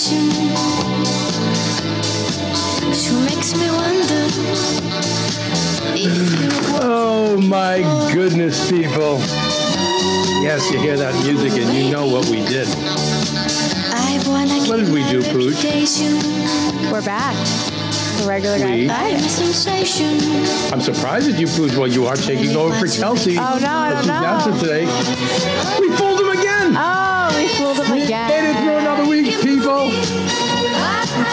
Hesitation. 0.00 0.30
She 2.92 3.12
makes 3.24 3.54
me 3.54 3.70
wonder 3.70 4.26
if 5.94 6.40
you 6.40 6.48
Oh 6.82 7.40
my 7.42 7.78
goodness, 8.12 8.70
people. 8.70 9.18
Yes, 10.42 10.70
you 10.70 10.78
hear 10.78 10.96
that 10.96 11.14
music 11.24 11.52
and 11.62 11.72
you 11.76 11.90
know 11.90 12.06
what 12.06 12.26
we 12.28 12.38
did. 12.46 12.66
I 13.92 14.22
wanna 14.26 14.58
What 14.68 14.78
did 14.78 14.92
we 14.92 15.02
do, 15.10 15.22
Pooch? 15.22 15.56
Pooch? 15.60 16.90
We're 16.90 17.02
back. 17.02 17.36
The 18.18 18.26
regular 18.26 18.56
We? 18.56 18.86
guy. 18.86 19.10
I'm 19.10 19.16
a 19.16 19.28
sensation. 19.28 20.18
I'm 20.72 20.80
surprised 20.80 21.28
at 21.32 21.38
you, 21.38 21.46
Pooch. 21.46 21.74
Well, 21.76 21.86
you 21.88 22.06
are 22.06 22.16
taking 22.16 22.56
over 22.56 22.74
for 22.74 22.86
Kelsey. 22.88 23.36
Oh, 23.38 23.58
no, 23.60 23.68
I 23.68 24.02
That's 24.02 24.44
don't 24.44 24.54
know. 24.54 24.60
today. 24.60 24.86
We 25.80 25.88
fooled 25.96 26.20
him 26.20 26.28
again. 26.38 26.49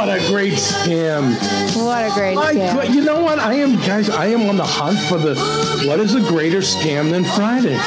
What 0.07 0.22
a 0.23 0.28
great 0.29 0.53
scam. 0.53 1.35
What 1.75 2.09
a 2.09 2.13
great 2.13 2.35
My, 2.35 2.53
scam. 2.53 2.94
you 2.94 3.03
know 3.03 3.22
what? 3.22 3.40
I 3.40 3.56
am, 3.56 3.75
guys, 3.75 4.09
I 4.09 4.28
am 4.28 4.50
on 4.50 4.56
the 4.56 4.66
hunt 4.66 4.97
for 5.00 5.18
the, 5.18 5.35
what 5.85 6.00
is 6.00 6.16
a 6.16 6.22
greater 6.22 6.59
scam 6.59 7.12
than 7.12 7.25
Friday? 7.25 7.78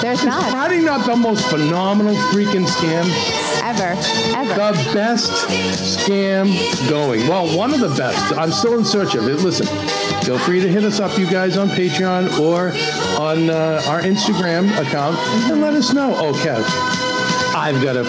There's 0.00 0.20
Is 0.20 0.26
not 0.26 0.52
Friday 0.52 0.82
not 0.82 1.04
the 1.04 1.16
most 1.16 1.44
phenomenal 1.50 2.14
freaking 2.30 2.64
scam? 2.64 3.02
ever, 3.60 3.98
ever. 4.38 4.54
The 4.54 4.90
best 4.94 5.32
scam 6.06 6.54
going. 6.88 7.26
Well, 7.26 7.56
one 7.56 7.74
of 7.74 7.80
the 7.80 7.88
best. 7.88 8.36
I'm 8.38 8.52
still 8.52 8.78
in 8.78 8.84
search 8.84 9.16
of 9.16 9.26
it. 9.26 9.40
Listen, 9.40 9.66
feel 10.22 10.38
free 10.38 10.60
to 10.60 10.68
hit 10.68 10.84
us 10.84 11.00
up, 11.00 11.18
you 11.18 11.28
guys, 11.28 11.56
on 11.56 11.68
Patreon 11.70 12.38
or 12.38 12.68
on 13.20 13.50
uh, 13.50 13.82
our 13.86 14.00
Instagram 14.02 14.68
account 14.80 15.16
and 15.50 15.60
let 15.60 15.74
us 15.74 15.92
know. 15.92 16.14
Okay, 16.34 16.62
I've 17.56 17.82
got 17.82 17.96
a 17.96 18.04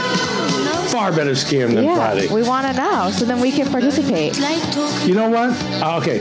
far 0.93 1.11
better 1.11 1.31
scam 1.31 1.73
than 1.73 1.85
yeah, 1.85 1.95
Friday. 1.95 2.27
we 2.31 2.43
want 2.43 2.67
to 2.67 2.73
know 2.73 3.09
so 3.11 3.25
then 3.25 3.41
we 3.41 3.51
can 3.51 3.67
participate. 3.67 4.37
You 5.07 5.15
know 5.15 5.27
what? 5.27 5.49
Uh, 5.81 5.97
Okay, 5.97 6.19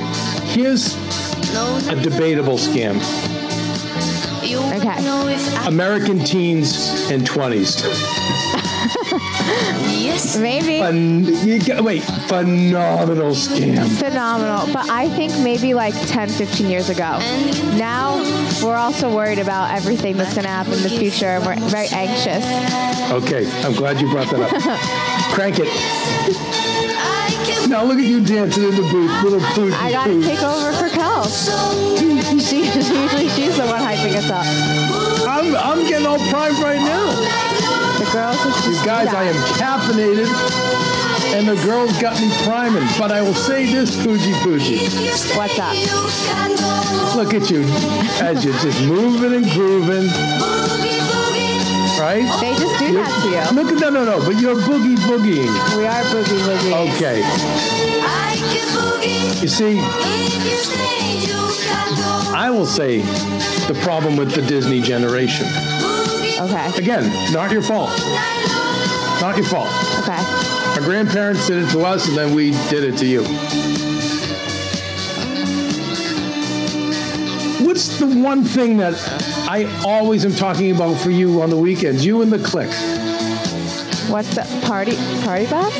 here's 0.54 0.94
a 1.88 1.96
debatable 2.00 2.56
scam 2.56 2.96
Okay. 4.54 5.04
know 5.04 5.28
if 5.28 5.58
I 5.58 5.68
American 5.68 6.18
teens 6.18 7.10
and 7.10 7.22
20s. 7.22 8.31
Yes. 9.52 10.36
Maybe 10.36 10.78
Phen- 10.80 11.44
you 11.44 11.58
get- 11.58 11.82
wait, 11.82 12.02
phenomenal 12.28 13.32
scam. 13.32 13.86
phenomenal, 13.98 14.72
but 14.72 14.88
I 14.90 15.08
think 15.10 15.32
maybe 15.38 15.74
like 15.74 15.94
10, 16.08 16.28
15 16.28 16.68
years 16.68 16.88
ago. 16.90 17.18
Now 17.76 18.16
we're 18.64 18.76
also 18.76 19.14
worried 19.14 19.38
about 19.38 19.70
everything 19.74 20.16
that's 20.16 20.34
going 20.34 20.44
to 20.44 20.50
happen 20.50 20.72
in 20.74 20.82
the 20.82 20.90
future, 20.90 21.26
and 21.26 21.44
we're 21.46 21.56
very 21.68 21.88
anxious. 21.92 22.44
Okay, 23.12 23.46
I'm 23.62 23.72
glad 23.74 24.00
you 24.00 24.10
brought 24.10 24.28
that 24.30 24.40
up. 24.40 24.80
Crank 25.34 25.56
it. 25.58 25.68
Now 27.68 27.84
look 27.84 27.98
at 27.98 28.04
you 28.04 28.22
dancing 28.24 28.64
in 28.64 28.70
the 28.74 28.82
booth, 28.82 29.22
little 29.22 29.40
pooch. 29.54 29.72
I 29.74 29.90
got 29.92 30.06
to 30.06 30.22
take 30.22 30.42
over 30.42 30.72
for 30.72 30.88
Kel. 30.90 31.24
She, 32.38 32.64
usually 32.66 33.28
she's 33.28 33.56
the 33.56 33.64
one 33.66 33.80
hyping 33.80 34.14
us 34.16 34.28
up. 34.30 34.44
I'm, 35.28 35.54
I'm 35.56 35.88
getting 35.88 36.06
all 36.06 36.18
primed 36.28 36.58
right 36.58 36.80
now. 36.80 37.61
The 38.02 38.10
girls 38.10 38.66
You 38.66 38.84
guys, 38.84 39.06
I 39.06 39.22
am 39.22 39.36
caffeinated, 39.54 40.26
and 41.36 41.46
the 41.46 41.54
girls 41.64 41.96
got 42.02 42.20
me 42.20 42.32
priming. 42.42 42.84
But 42.98 43.12
I 43.12 43.22
will 43.22 43.32
say 43.32 43.64
this, 43.72 43.94
Poochie 43.94 44.34
Poochie. 44.42 44.90
What's 45.36 45.56
up? 45.56 45.76
Look 47.14 47.32
at 47.32 47.48
you 47.48 47.62
as 48.20 48.44
you're 48.44 48.58
just 48.58 48.82
moving 48.88 49.34
and 49.34 49.48
grooving, 49.52 50.08
right? 51.96 52.26
They 52.40 52.56
just 52.58 52.78
do 52.80 52.92
that 52.94 53.12
to 53.22 53.28
you. 53.30 53.62
Look 53.62 53.72
at 53.72 53.78
no, 53.80 53.90
no, 53.90 54.04
no. 54.04 54.18
But 54.26 54.40
you're 54.40 54.56
boogie 54.56 54.96
boogieing. 54.96 55.76
We 55.76 55.86
are 55.86 56.02
boogie 56.02 56.42
woogie. 56.42 56.96
Okay. 56.96 57.20
You 59.40 59.48
see, 59.48 59.78
I 62.34 62.50
will 62.50 62.66
say 62.66 63.02
the 63.68 63.78
problem 63.84 64.16
with 64.16 64.34
the 64.34 64.42
Disney 64.42 64.80
generation. 64.80 65.46
Okay. 66.42 66.72
Again, 66.76 67.32
not 67.32 67.52
your 67.52 67.62
fault. 67.62 67.90
Not 69.20 69.36
your 69.36 69.46
fault. 69.46 69.68
Okay. 70.00 70.20
Our 70.74 70.80
grandparents 70.80 71.46
did 71.46 71.62
it 71.62 71.70
to 71.70 71.82
us, 71.82 72.08
and 72.08 72.16
then 72.16 72.34
we 72.34 72.50
did 72.68 72.82
it 72.82 72.98
to 72.98 73.06
you. 73.06 73.22
What's 77.64 78.00
the 78.00 78.06
one 78.06 78.42
thing 78.42 78.76
that 78.78 78.94
I 79.48 79.66
always 79.86 80.24
am 80.24 80.34
talking 80.34 80.74
about 80.74 80.94
for 80.94 81.10
you 81.10 81.42
on 81.42 81.50
the 81.50 81.56
weekends? 81.56 82.04
You 82.04 82.22
and 82.22 82.32
the 82.32 82.40
click. 82.40 82.70
What's 84.10 84.34
the 84.34 84.42
party 84.66 84.96
party 85.22 85.46
bus? 85.46 85.72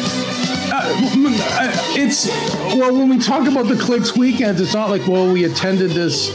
Uh, 0.75 1.71
it's 1.97 2.29
well 2.77 2.97
when 2.97 3.09
we 3.09 3.19
talk 3.19 3.49
about 3.49 3.67
the 3.67 3.77
clicks 3.77 4.17
weekends, 4.17 4.61
it's 4.61 4.75
not 4.75 4.91
like 4.91 5.09
well 5.09 5.31
we 5.31 5.45
attended 5.45 5.91
this 5.91 6.31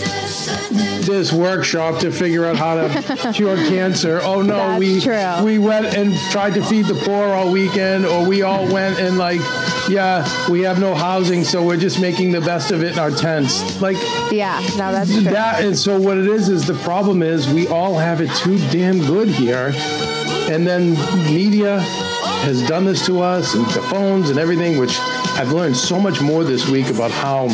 this 1.06 1.32
workshop 1.32 2.00
to 2.02 2.12
figure 2.12 2.46
out 2.46 2.58
how 2.58 2.76
to 2.76 3.32
cure 3.34 3.56
cancer. 3.56 4.20
Oh 4.24 4.42
no, 4.42 4.56
That's 4.58 4.80
we 4.80 5.02
true. 5.02 5.44
we 5.44 5.58
went 5.58 5.96
and 5.96 6.14
tried 6.32 6.54
to 6.56 6.64
feed 6.64 6.86
the 6.86 6.96
poor 6.96 7.28
all 7.30 7.52
weekend, 7.52 8.06
or 8.06 8.26
we 8.26 8.42
all 8.42 8.66
went 8.72 9.00
and 9.00 9.18
like 9.18 9.40
yeah 9.90 10.26
we 10.50 10.62
have 10.62 10.80
no 10.80 10.94
housing, 10.96 11.44
so 11.44 11.64
we're 11.66 11.78
just 11.78 12.00
making 12.02 12.32
the 12.32 12.42
best 12.42 12.72
of 12.72 12.84
it 12.84 12.94
in 12.94 13.00
our 13.00 13.12
tents. 13.12 13.80
Like 13.82 13.98
Yeah, 14.32 14.60
no, 14.78 14.92
that's 14.92 15.12
true. 15.14 15.22
that, 15.24 15.64
and 15.64 15.78
so 15.78 16.00
what 16.00 16.18
it 16.18 16.28
is 16.28 16.50
is 16.50 16.66
the 16.68 16.74
problem 16.76 17.22
is 17.22 17.48
we 17.48 17.68
all 17.68 17.98
have 17.98 18.20
it 18.22 18.30
too 18.36 18.58
damn 18.70 19.00
good 19.00 19.30
here, 19.30 19.72
and 20.52 20.66
then 20.68 20.92
media 21.34 21.80
has 22.44 22.66
done 22.68 22.86
this 22.86 23.06
to 23.06 23.22
us 23.22 23.54
and 23.56 23.66
the 23.68 23.82
phones 23.84 24.30
and 24.30 24.40
everything, 24.40 24.78
which 24.78 24.98
I've 25.38 25.52
learned 25.52 25.76
so 25.78 26.00
much 26.00 26.22
more 26.22 26.44
this 26.44 26.68
week 26.70 26.88
about 26.90 27.12
how 27.12 27.48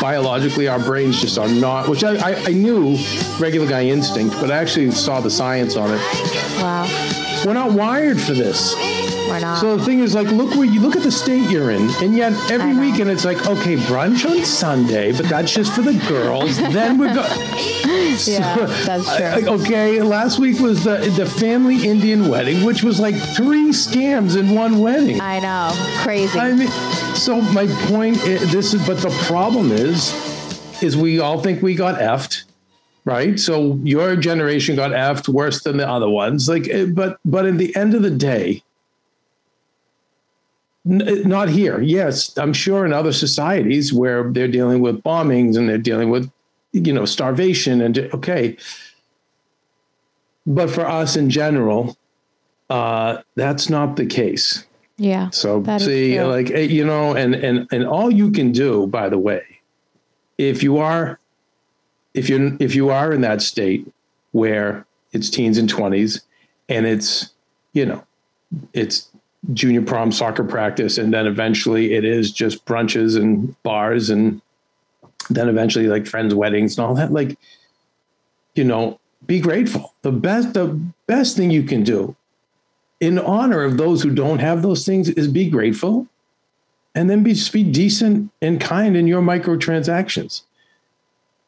biologically 0.00 0.68
our 0.68 0.78
brains 0.78 1.20
just 1.20 1.38
are 1.38 1.48
not, 1.48 1.88
which 1.88 2.04
I, 2.04 2.16
I, 2.16 2.34
I 2.44 2.52
knew 2.52 2.96
regular 3.38 3.66
guy 3.66 3.86
instinct, 3.86 4.36
but 4.40 4.50
I 4.50 4.58
actually 4.58 4.90
saw 4.90 5.20
the 5.20 5.30
science 5.30 5.76
on 5.76 5.90
it. 5.90 6.00
Wow. 6.58 7.42
We're 7.44 7.54
not 7.54 7.72
wired 7.72 8.20
for 8.20 8.32
this. 8.32 8.74
We're 9.28 9.40
not. 9.40 9.60
So 9.60 9.76
the 9.76 9.84
thing 9.84 10.00
is, 10.00 10.14
like, 10.14 10.28
look 10.28 10.54
where 10.54 10.64
you 10.64 10.80
look 10.80 10.96
at 10.96 11.02
the 11.02 11.10
state 11.10 11.50
you're 11.50 11.70
in, 11.70 11.90
and 12.02 12.16
yet 12.16 12.32
every 12.50 12.76
weekend 12.76 13.10
it's 13.10 13.24
like, 13.24 13.46
okay, 13.46 13.76
brunch 13.76 14.28
on 14.28 14.44
Sunday, 14.44 15.12
but 15.12 15.26
that's 15.26 15.52
just 15.52 15.72
for 15.72 15.82
the 15.82 15.94
girls. 16.08 16.56
then 16.72 16.98
we're 16.98 17.14
going. 17.14 17.30
yeah, 18.26 18.66
that's 18.84 19.16
true. 19.16 19.48
Okay, 19.60 20.02
last 20.02 20.38
week 20.38 20.60
was 20.60 20.84
the 20.84 20.96
the 21.16 21.26
family 21.26 21.86
Indian 21.86 22.28
wedding, 22.28 22.64
which 22.64 22.82
was 22.82 23.00
like 23.00 23.14
three 23.14 23.70
scams 23.70 24.36
in 24.36 24.54
one 24.54 24.78
wedding. 24.78 25.20
I 25.20 25.40
know. 25.40 25.70
Crazy. 26.02 26.38
I 26.38 26.52
mean, 26.52 26.68
so 27.14 27.40
my 27.40 27.66
point 27.88 28.16
is, 28.24 28.52
this 28.52 28.74
is, 28.74 28.86
but 28.86 28.98
the 28.98 29.10
problem 29.26 29.72
is, 29.72 30.12
is 30.82 30.96
we 30.96 31.20
all 31.20 31.40
think 31.40 31.62
we 31.62 31.74
got 31.74 31.98
effed, 32.00 32.44
right? 33.04 33.38
So 33.38 33.78
your 33.82 34.16
generation 34.16 34.76
got 34.76 34.90
effed 34.92 35.28
worse 35.28 35.62
than 35.62 35.76
the 35.76 35.88
other 35.88 36.08
ones. 36.08 36.48
Like, 36.48 36.68
eh, 36.68 36.86
but 36.86 37.18
but 37.24 37.46
in 37.46 37.56
the 37.56 37.74
end 37.76 37.94
of 37.94 38.02
the 38.02 38.10
day, 38.10 38.62
not 40.86 41.48
here. 41.48 41.80
Yes, 41.80 42.36
I'm 42.38 42.52
sure 42.52 42.86
in 42.86 42.92
other 42.92 43.12
societies 43.12 43.92
where 43.92 44.30
they're 44.30 44.48
dealing 44.48 44.80
with 44.80 45.02
bombings 45.02 45.56
and 45.56 45.68
they're 45.68 45.78
dealing 45.78 46.10
with, 46.10 46.30
you 46.72 46.92
know, 46.92 47.04
starvation 47.04 47.80
and 47.80 47.98
okay. 48.14 48.56
But 50.46 50.70
for 50.70 50.86
us 50.86 51.16
in 51.16 51.28
general, 51.28 51.96
uh, 52.70 53.18
that's 53.34 53.68
not 53.68 53.96
the 53.96 54.06
case. 54.06 54.64
yeah. 54.96 55.30
So 55.30 55.62
see, 55.78 56.22
like 56.22 56.50
eh, 56.52 56.60
you 56.60 56.86
know, 56.86 57.14
and 57.14 57.34
and 57.34 57.66
and 57.72 57.84
all 57.84 58.10
you 58.10 58.30
can 58.30 58.52
do, 58.52 58.86
by 58.86 59.08
the 59.08 59.18
way, 59.18 59.42
if 60.38 60.62
you 60.62 60.78
are, 60.78 61.18
if 62.14 62.30
you 62.30 62.56
if 62.60 62.76
you 62.76 62.90
are 62.90 63.12
in 63.12 63.22
that 63.22 63.42
state 63.42 63.92
where 64.30 64.86
it's 65.12 65.30
teens 65.30 65.58
and 65.58 65.68
twenties, 65.68 66.22
and 66.68 66.86
it's 66.86 67.32
you 67.72 67.84
know, 67.84 68.04
it's 68.72 69.08
junior 69.52 69.82
prom 69.82 70.12
soccer 70.12 70.44
practice, 70.44 70.98
and 70.98 71.12
then 71.12 71.26
eventually 71.26 71.94
it 71.94 72.04
is 72.04 72.32
just 72.32 72.64
brunches 72.64 73.16
and 73.20 73.60
bars, 73.62 74.10
and 74.10 74.40
then 75.30 75.48
eventually 75.48 75.86
like 75.86 76.06
friends' 76.06 76.34
weddings 76.34 76.78
and 76.78 76.86
all 76.86 76.94
that. 76.94 77.12
Like, 77.12 77.38
you 78.54 78.64
know, 78.64 78.98
be 79.26 79.40
grateful. 79.40 79.94
The 80.02 80.12
best 80.12 80.54
the 80.54 80.80
best 81.06 81.36
thing 81.36 81.50
you 81.50 81.62
can 81.62 81.82
do 81.82 82.16
in 83.00 83.18
honor 83.18 83.62
of 83.62 83.76
those 83.76 84.02
who 84.02 84.14
don't 84.14 84.38
have 84.38 84.62
those 84.62 84.84
things 84.84 85.08
is 85.10 85.28
be 85.28 85.48
grateful 85.48 86.06
and 86.94 87.10
then 87.10 87.22
be 87.22 87.34
just 87.34 87.52
be 87.52 87.62
decent 87.62 88.30
and 88.40 88.60
kind 88.60 88.96
in 88.96 89.06
your 89.06 89.22
microtransactions 89.22 90.42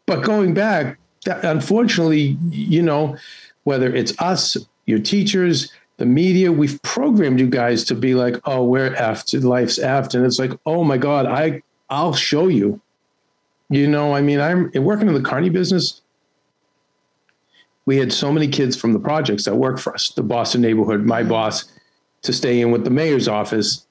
but 0.07 0.23
going 0.23 0.55
back 0.55 0.99
that, 1.25 1.45
unfortunately 1.45 2.37
you 2.51 2.83
know 2.83 3.17
whether 3.65 3.95
it's 3.95 4.19
us 4.21 4.57
your 4.87 4.99
teachers 4.99 5.73
the 5.99 6.07
media 6.07 6.51
we've 6.51 6.83
programmed 6.83 7.39
you 7.39 7.49
guys 7.49 7.85
to 7.85 7.95
be 7.95 8.15
like 8.15 8.37
oh 8.45 8.65
we're 8.65 8.91
effed 8.95 9.43
life's 9.45 9.79
effed 9.79 10.15
and 10.15 10.25
it's 10.25 10.39
like 10.39 10.53
oh 10.67 10.83
my 10.83 10.97
god 10.97 11.27
i 11.27 11.63
i'll 11.91 12.15
show 12.15 12.49
you 12.49 12.81
you 13.69 13.87
know 13.87 14.15
i 14.15 14.21
mean 14.21 14.41
i'm 14.41 14.71
working 14.83 15.09
in 15.09 15.15
the 15.15 15.21
carney 15.21 15.51
business 15.51 16.03
we 17.89 17.97
had 17.97 18.13
so 18.13 18.31
many 18.31 18.47
kids 18.47 18.77
from 18.77 18.93
the 18.93 18.99
projects 18.99 19.47
that 19.47 19.55
work 19.57 19.79
for 19.79 19.95
us. 19.95 20.11
The 20.11 20.23
Boston 20.23 20.61
neighborhood, 20.61 21.07
my 21.07 21.23
boss, 21.23 21.73
to 22.21 22.35
stay 22.35 22.61
in 22.61 22.71
with 22.71 22.85
the 22.85 22.91
mayor's 22.91 23.29
office, 23.29 23.87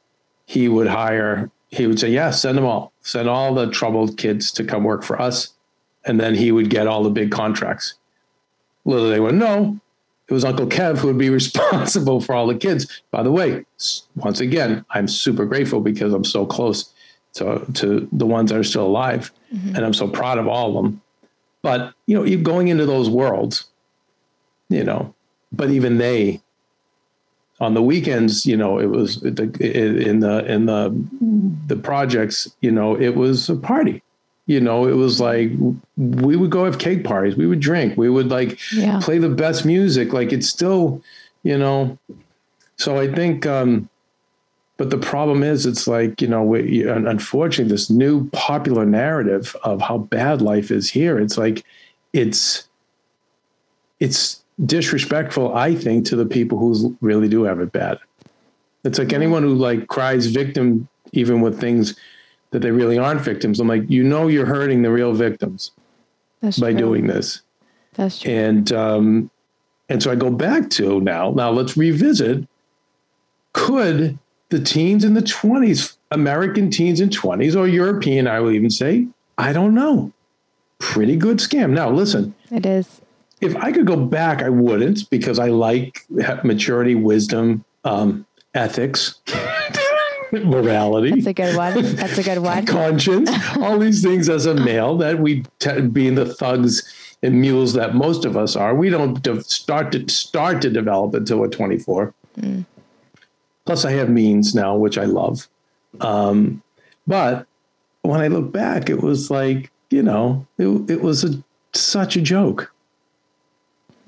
he 0.46 0.70
would 0.70 0.86
hire, 0.86 1.50
he 1.70 1.88
would 1.88 2.00
say, 2.00 2.12
Yeah, 2.12 2.30
send 2.30 2.60
them 2.60 2.66
all. 2.66 2.94
Send 3.02 3.28
all 3.28 3.56
the 3.56 3.72
troubled 3.72 4.16
kids 4.20 4.52
to 4.52 4.64
come 4.64 4.84
work 4.84 5.04
for 5.04 5.20
us. 5.20 5.52
And 6.06 6.20
then 6.20 6.36
he 6.36 6.52
would 6.52 6.70
get 6.70 6.86
all 6.86 7.02
the 7.02 7.10
big 7.10 7.32
contracts. 7.32 7.96
Little 8.86 9.10
they 9.10 9.20
went, 9.20 9.38
No, 9.38 9.80
it 10.28 10.34
was 10.34 10.44
Uncle 10.44 10.68
Kev 10.68 10.98
who 10.98 11.08
would 11.08 11.18
be 11.18 11.30
responsible 11.42 12.22
for 12.22 12.36
all 12.36 12.48
the 12.48 12.56
kids. 12.56 13.02
By 13.12 13.24
the 13.24 13.32
way, 13.32 13.66
once 14.16 14.40
again, 14.40 14.86
I'm 14.90 15.08
super 15.08 15.46
grateful 15.46 15.82
because 15.82 16.14
I'm 16.14 16.26
so 16.26 16.46
close 16.46 16.94
to, 17.34 17.66
to 17.76 18.08
the 18.12 18.26
ones 18.26 18.52
that 18.52 18.60
are 18.60 18.64
still 18.64 18.86
alive. 18.86 19.32
Mm-hmm. 19.54 19.76
And 19.76 19.86
I'm 19.86 19.94
so 19.94 20.08
proud 20.08 20.38
of 20.38 20.48
all 20.48 20.78
of 20.78 20.84
them. 20.84 21.02
But, 21.62 21.94
you 22.06 22.16
know, 22.16 22.24
you 22.24 22.38
going 22.38 22.68
into 22.68 22.86
those 22.86 23.10
worlds, 23.10 23.66
you 24.70 24.84
know 24.84 25.14
but 25.52 25.70
even 25.70 25.98
they 25.98 26.42
on 27.60 27.74
the 27.74 27.82
weekends 27.82 28.46
you 28.46 28.58
know 28.58 28.80
it 28.80 28.88
was 28.88 29.22
the 29.22 29.44
in 29.60 30.20
the 30.20 30.46
in 30.46 30.66
the 30.66 31.08
the 31.68 31.76
projects 31.76 32.52
you 32.62 32.72
know 32.72 32.96
it 32.96 33.16
was 33.16 33.50
a 33.50 33.56
party 33.56 34.02
you 34.48 34.60
know 34.60 34.88
it 34.88 34.96
was 34.96 35.20
like 35.22 35.52
we 35.98 36.36
would 36.36 36.50
go 36.50 36.66
have 36.66 36.80
cake 36.80 37.04
parties 37.04 37.36
we 37.36 37.46
would 37.46 37.60
drink 37.60 37.96
we 37.98 38.10
would 38.10 38.30
like 38.30 38.58
Yeah. 38.74 39.00
play 39.02 39.20
the 39.20 39.30
best 39.30 39.66
music 39.66 40.14
like 40.14 40.34
it's 40.34 40.48
still 40.50 41.02
you 41.44 41.58
know 41.58 41.98
so 42.78 42.98
i 42.98 43.12
think 43.14 43.46
um 43.46 43.88
but 44.78 44.90
the 44.90 44.98
problem 44.98 45.44
is 45.44 45.66
it's 45.66 45.88
like 45.88 46.22
you 46.22 46.28
know 46.28 46.44
we, 46.44 46.88
unfortunately 46.88 47.72
this 47.72 47.90
new 47.90 48.28
popular 48.32 48.86
narrative 48.86 49.56
of 49.64 49.82
how 49.82 49.98
bad 50.00 50.42
life 50.42 50.72
is 50.72 50.90
here 50.90 51.20
it's 51.20 51.38
like 51.38 51.64
it's 52.14 52.68
it's 54.00 54.44
disrespectful, 54.66 55.56
I 55.56 55.76
think, 55.76 56.06
to 56.08 56.16
the 56.16 56.26
people 56.26 56.58
who 56.58 56.96
really 57.02 57.28
do 57.28 57.44
have 57.44 57.60
it 57.60 57.72
bad. 57.72 58.00
It's 58.84 59.00
like 59.00 59.14
anyone 59.14 59.44
who 59.44 59.54
like 59.56 59.88
cries 59.88 60.28
victim, 60.28 60.88
even 61.12 61.42
with 61.42 61.60
things 61.60 61.96
that 62.52 62.60
they 62.62 62.72
really 62.72 62.98
aren't 62.98 63.22
victims. 63.22 63.60
I'm 63.60 63.68
like, 63.68 63.84
you 63.90 64.04
know, 64.04 64.28
you're 64.28 64.46
hurting 64.46 64.82
the 64.82 64.92
real 64.92 65.14
victims 65.14 65.72
That's 66.42 66.60
by 66.60 66.72
true. 66.72 66.80
doing 66.80 67.08
this. 67.08 67.42
That's 67.94 68.20
true. 68.20 68.32
And 68.32 68.72
um, 68.72 69.30
and 69.90 70.02
so 70.04 70.12
I 70.12 70.16
go 70.16 70.30
back 70.30 70.70
to 70.72 71.00
now. 71.02 71.32
Now 71.32 71.50
let's 71.52 71.76
revisit. 71.78 72.48
Could 73.54 74.18
the 74.50 74.60
teens 74.60 75.04
in 75.04 75.14
the 75.14 75.22
20s, 75.22 75.98
American 76.12 76.70
teens 76.70 77.00
and 77.02 77.12
20s, 77.12 77.56
or 77.56 77.68
European, 77.68 78.28
I 78.28 78.40
will 78.40 78.52
even 78.52 78.70
say, 78.70 79.08
I 79.38 79.52
don't 79.52 79.74
know. 79.74 80.12
Pretty 80.80 81.16
good 81.16 81.38
scam. 81.38 81.72
Now 81.72 81.90
listen, 81.90 82.34
It 82.52 82.66
is. 82.66 83.02
if 83.42 83.56
I 83.58 83.72
could 83.72 83.88
go 83.88 83.98
back, 83.98 84.42
I 84.44 84.50
wouldn't 84.50 85.10
because 85.10 85.40
I 85.40 85.48
like 85.48 86.06
maturity, 86.44 86.96
wisdom, 86.96 87.66
um, 87.84 88.26
ethics, 88.54 89.20
morality, 90.32 91.12
That's 91.12 91.28
a 91.28 91.34
good 91.34 91.56
one. 91.56 91.96
That's 91.96 92.18
a 92.18 92.24
good 92.24 92.40
one. 92.40 92.66
conscience, 92.68 93.30
all 93.58 93.80
these 93.80 94.04
things 94.04 94.30
as 94.30 94.46
a 94.46 94.54
male 94.54 94.98
that 94.98 95.20
we 95.20 95.44
t- 95.60 95.82
being 95.82 96.16
the 96.16 96.26
thugs 96.26 96.94
and 97.24 97.42
mules 97.42 97.74
that 97.74 97.96
most 97.96 98.26
of 98.26 98.38
us 98.38 98.56
are. 98.56 98.76
We 98.76 98.90
don't 98.90 99.22
de- 99.22 99.44
start 99.44 99.92
to 99.94 100.08
start 100.10 100.62
to 100.62 100.70
develop 100.70 101.14
until 101.14 101.40
we're 101.40 101.48
24. 101.48 102.14
Plus, 103.66 103.86
I 103.86 103.92
have 103.92 104.10
means 104.10 104.56
now, 104.56 104.76
which 104.76 104.98
I 104.98 105.06
love. 105.06 105.48
Um, 106.00 106.62
but 107.08 107.48
when 108.04 108.22
I 108.22 108.28
look 108.28 108.52
back, 108.52 108.90
it 108.90 109.02
was 109.02 109.32
like 109.32 109.72
you 109.90 110.04
know, 110.04 110.46
it, 110.58 110.68
it 110.90 111.02
was 111.02 111.24
a, 111.24 111.42
such 111.74 112.16
a 112.16 112.22
joke 112.22 112.72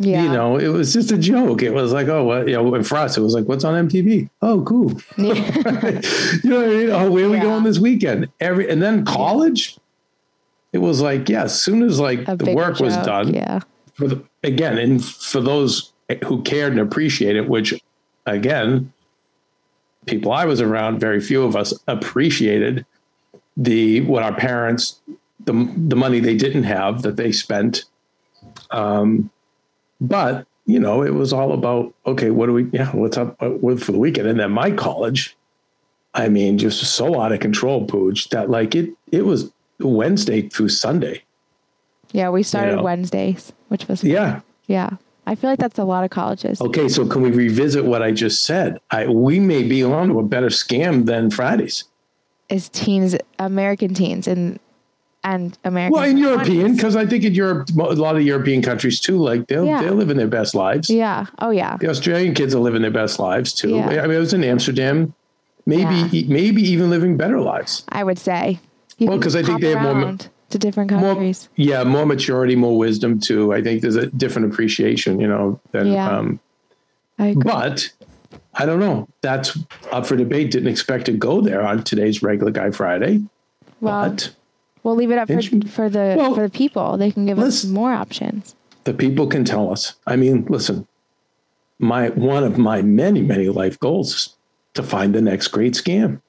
Yeah. 0.02 0.24
you 0.24 0.30
know, 0.30 0.56
it 0.58 0.70
was 0.70 0.94
just 0.94 1.12
a 1.12 1.18
joke. 1.18 1.62
It 1.62 1.72
was 1.74 1.92
like, 1.92 2.08
oh, 2.08 2.24
what, 2.24 2.48
you 2.48 2.54
know, 2.54 2.74
and 2.74 2.88
for 2.88 2.96
us, 2.98 3.18
it 3.18 3.22
was 3.22 3.34
like, 3.34 3.46
what's 3.50 3.66
on 3.66 3.90
MTV? 3.90 4.30
Oh, 4.42 4.62
cool. 4.64 4.92
you 5.18 5.34
know, 5.34 5.34
what 5.34 6.66
I 6.66 6.68
mean? 6.70 6.90
oh, 6.90 7.12
where 7.12 7.26
are 7.26 7.30
we 7.30 7.36
Yeah. 7.36 7.44
going 7.44 7.64
this 7.66 7.80
weekend? 7.80 8.30
Every 8.40 8.70
and 8.70 8.82
then 8.82 9.04
college, 9.04 9.78
it 10.72 10.78
was 10.78 11.02
like, 11.02 11.28
yeah, 11.28 11.44
as 11.44 11.60
soon 11.62 11.84
as 11.84 12.00
like 12.00 12.26
A 12.30 12.38
the 12.38 12.56
work 12.56 12.80
was 12.80 12.96
done, 12.98 13.34
Yeah. 13.34 13.60
for 13.96 14.08
the, 14.08 14.24
again, 14.44 14.78
and 14.78 15.04
for 15.04 15.42
those 15.42 15.92
who 16.26 16.42
cared 16.44 16.72
and 16.72 16.82
appreciate 16.82 17.36
it, 17.36 17.50
which 17.50 17.74
again, 18.26 18.94
people 20.06 20.32
I 20.32 20.46
was 20.46 20.62
around, 20.62 21.00
very 21.02 21.20
few 21.20 21.44
of 21.44 21.58
us 21.58 21.74
appreciated 21.90 22.86
the 23.58 24.00
what 24.02 24.24
our 24.24 24.34
parents 24.34 25.02
the 25.44 25.52
the 25.76 25.96
money 25.98 26.22
they 26.22 26.38
didn't 26.38 26.64
have 26.64 27.02
that 27.02 27.18
they 27.18 27.34
spent. 27.34 27.84
Um, 28.72 29.30
but 30.00 30.46
you 30.66 30.80
know, 30.80 31.02
it 31.02 31.16
was 31.16 31.34
all 31.34 31.52
about 31.52 31.94
okay, 32.06 32.30
what 32.30 32.46
do 32.46 32.54
we? 32.54 32.66
Yeah, 32.72 32.92
what's 32.92 33.18
up 33.18 33.42
uh, 33.42 33.50
with 33.50 33.84
for 33.84 33.92
the 33.92 33.98
weekend? 33.98 34.28
And 34.28 34.40
then 34.40 34.52
my 34.52 34.72
college, 34.72 35.36
I 36.14 36.30
mean, 36.30 36.58
just 36.58 36.84
so 36.84 37.20
out 37.20 37.32
of 37.32 37.40
control, 37.40 37.86
pooch 37.86 38.30
that 38.30 38.50
like 38.50 38.76
it 38.76 38.92
it 39.12 39.26
was 39.26 39.52
Wednesday 39.80 40.48
through 40.48 40.70
Sunday. 40.70 41.24
Yeah. 42.12 42.30
We 42.30 42.44
started 42.44 42.78
know. 42.78 42.84
Wednesdays, 42.84 43.54
which 43.68 43.88
was 43.88 44.04
Yeah. 44.04 44.42
yeah. 44.68 44.92
I 45.26 45.36
feel 45.36 45.52
like 45.52 45.60
that's 45.60 45.78
a 45.78 45.84
lot 45.84 46.04
of 46.04 46.10
colleges. 46.10 46.60
Okay, 46.60 46.90
so 46.90 47.06
can 47.06 47.22
we 47.22 47.30
revisit 47.30 47.86
what 47.86 48.02
I 48.02 48.12
just 48.12 48.46
said? 48.46 48.80
I 48.90 49.08
we 49.08 49.40
may 49.40 49.62
be 49.62 49.84
on 49.84 50.10
to 50.10 50.20
a 50.20 50.24
better 50.24 50.48
scam 50.48 51.06
than 51.06 51.30
Fridays. 51.30 51.84
Is 52.50 52.70
teens, 52.70 53.16
American 53.38 53.94
teens, 53.94 54.28
and 54.28 54.60
and 55.34 55.58
American. 55.64 55.94
Well, 55.94 56.10
in 56.10 56.18
European, 56.18 56.76
because 56.76 56.96
I 56.96 57.06
think 57.06 57.24
in 57.24 57.34
Europe, 57.34 57.70
a 57.78 57.94
lot 57.94 58.16
of 58.16 58.22
European 58.24 58.62
countries 58.62 59.00
too, 59.00 59.18
like 59.18 59.48
they're 59.48 59.64
Yeah. 59.66 59.82
they're 59.82 59.92
living 59.92 60.18
their 60.18 60.28
best 60.28 60.56
lives. 60.56 60.90
Yeah. 60.90 61.26
Oh 61.40 61.52
yeah. 61.52 61.78
The 61.80 61.90
Australian 61.90 62.34
kids 62.34 62.54
are 62.56 62.60
living 62.60 62.82
their 62.82 62.92
best 62.92 63.20
lives 63.20 63.54
too. 63.54 63.70
Yeah. 63.76 64.02
I 64.04 64.08
mean, 64.08 64.16
I 64.16 64.20
was 64.20 64.34
in 64.34 64.44
Amsterdam, 64.44 65.14
maybe 65.66 65.96
Yeah. 66.12 66.24
maybe 66.28 66.62
even 66.64 66.90
living 66.90 67.18
better 67.18 67.40
lives. 67.40 67.84
I 67.90 68.04
would 68.04 68.20
say. 68.20 68.60
You 68.98 69.08
Well, 69.08 69.16
can 69.18 69.24
'cause 69.24 69.36
I 69.36 69.44
think 69.44 69.62
they 69.62 69.70
have 69.76 69.96
more- 69.96 70.18
to 70.50 70.58
different 70.58 70.92
More, 70.92 71.02
countries. 71.14 71.48
yeah, 71.56 71.84
more 71.84 72.06
maturity, 72.08 72.56
more 72.56 72.76
wisdom 72.78 73.20
too. 73.20 73.54
I 73.54 73.62
think 73.62 73.82
there's 73.82 73.96
a 73.96 74.08
different 74.08 74.52
appreciation, 74.52 75.20
you 75.20 75.28
know. 75.28 75.60
Than, 75.72 75.88
Yeah. 75.88 76.10
um, 76.18 76.40
I 77.20 77.28
agree. 77.28 77.44
but 77.44 77.90
I 78.56 78.66
don't 78.66 78.80
know. 78.80 79.08
That's 79.22 79.58
up 79.92 80.06
for 80.08 80.16
debate. 80.18 80.50
Didn't 80.52 80.70
expect 80.70 81.06
to 81.06 81.12
go 81.12 81.40
there 81.40 81.62
on 81.62 81.84
today's 81.84 82.24
regular 82.24 82.52
Guy 82.52 82.72
Friday, 82.72 83.22
well, 83.80 84.10
but 84.10 84.32
we'll 84.90 84.98
leave 84.98 85.12
it 85.12 85.18
up 85.18 85.28
for, 85.28 85.42
for 85.68 85.90
the 85.90 86.16
Well, 86.18 86.34
for 86.34 86.42
the 86.42 86.50
people. 86.50 86.98
They 86.98 87.12
can 87.12 87.26
give 87.26 87.38
us 87.40 87.64
more 87.66 87.94
options. 87.94 88.56
the 88.86 88.94
people 88.94 89.28
can 89.28 89.46
tell 89.46 89.72
us. 89.72 89.94
I 90.08 90.16
mean, 90.16 90.46
listen, 90.50 90.88
my 91.78 92.10
one 92.10 92.44
of 92.44 92.58
my 92.58 92.82
many 92.82 93.22
many 93.22 93.48
life 93.50 93.80
goals 93.80 94.14
is 94.16 94.36
to 94.74 94.84
find 94.84 95.14
the 95.14 95.22
next 95.22 95.50
great 95.50 95.74
scam. 95.74 96.22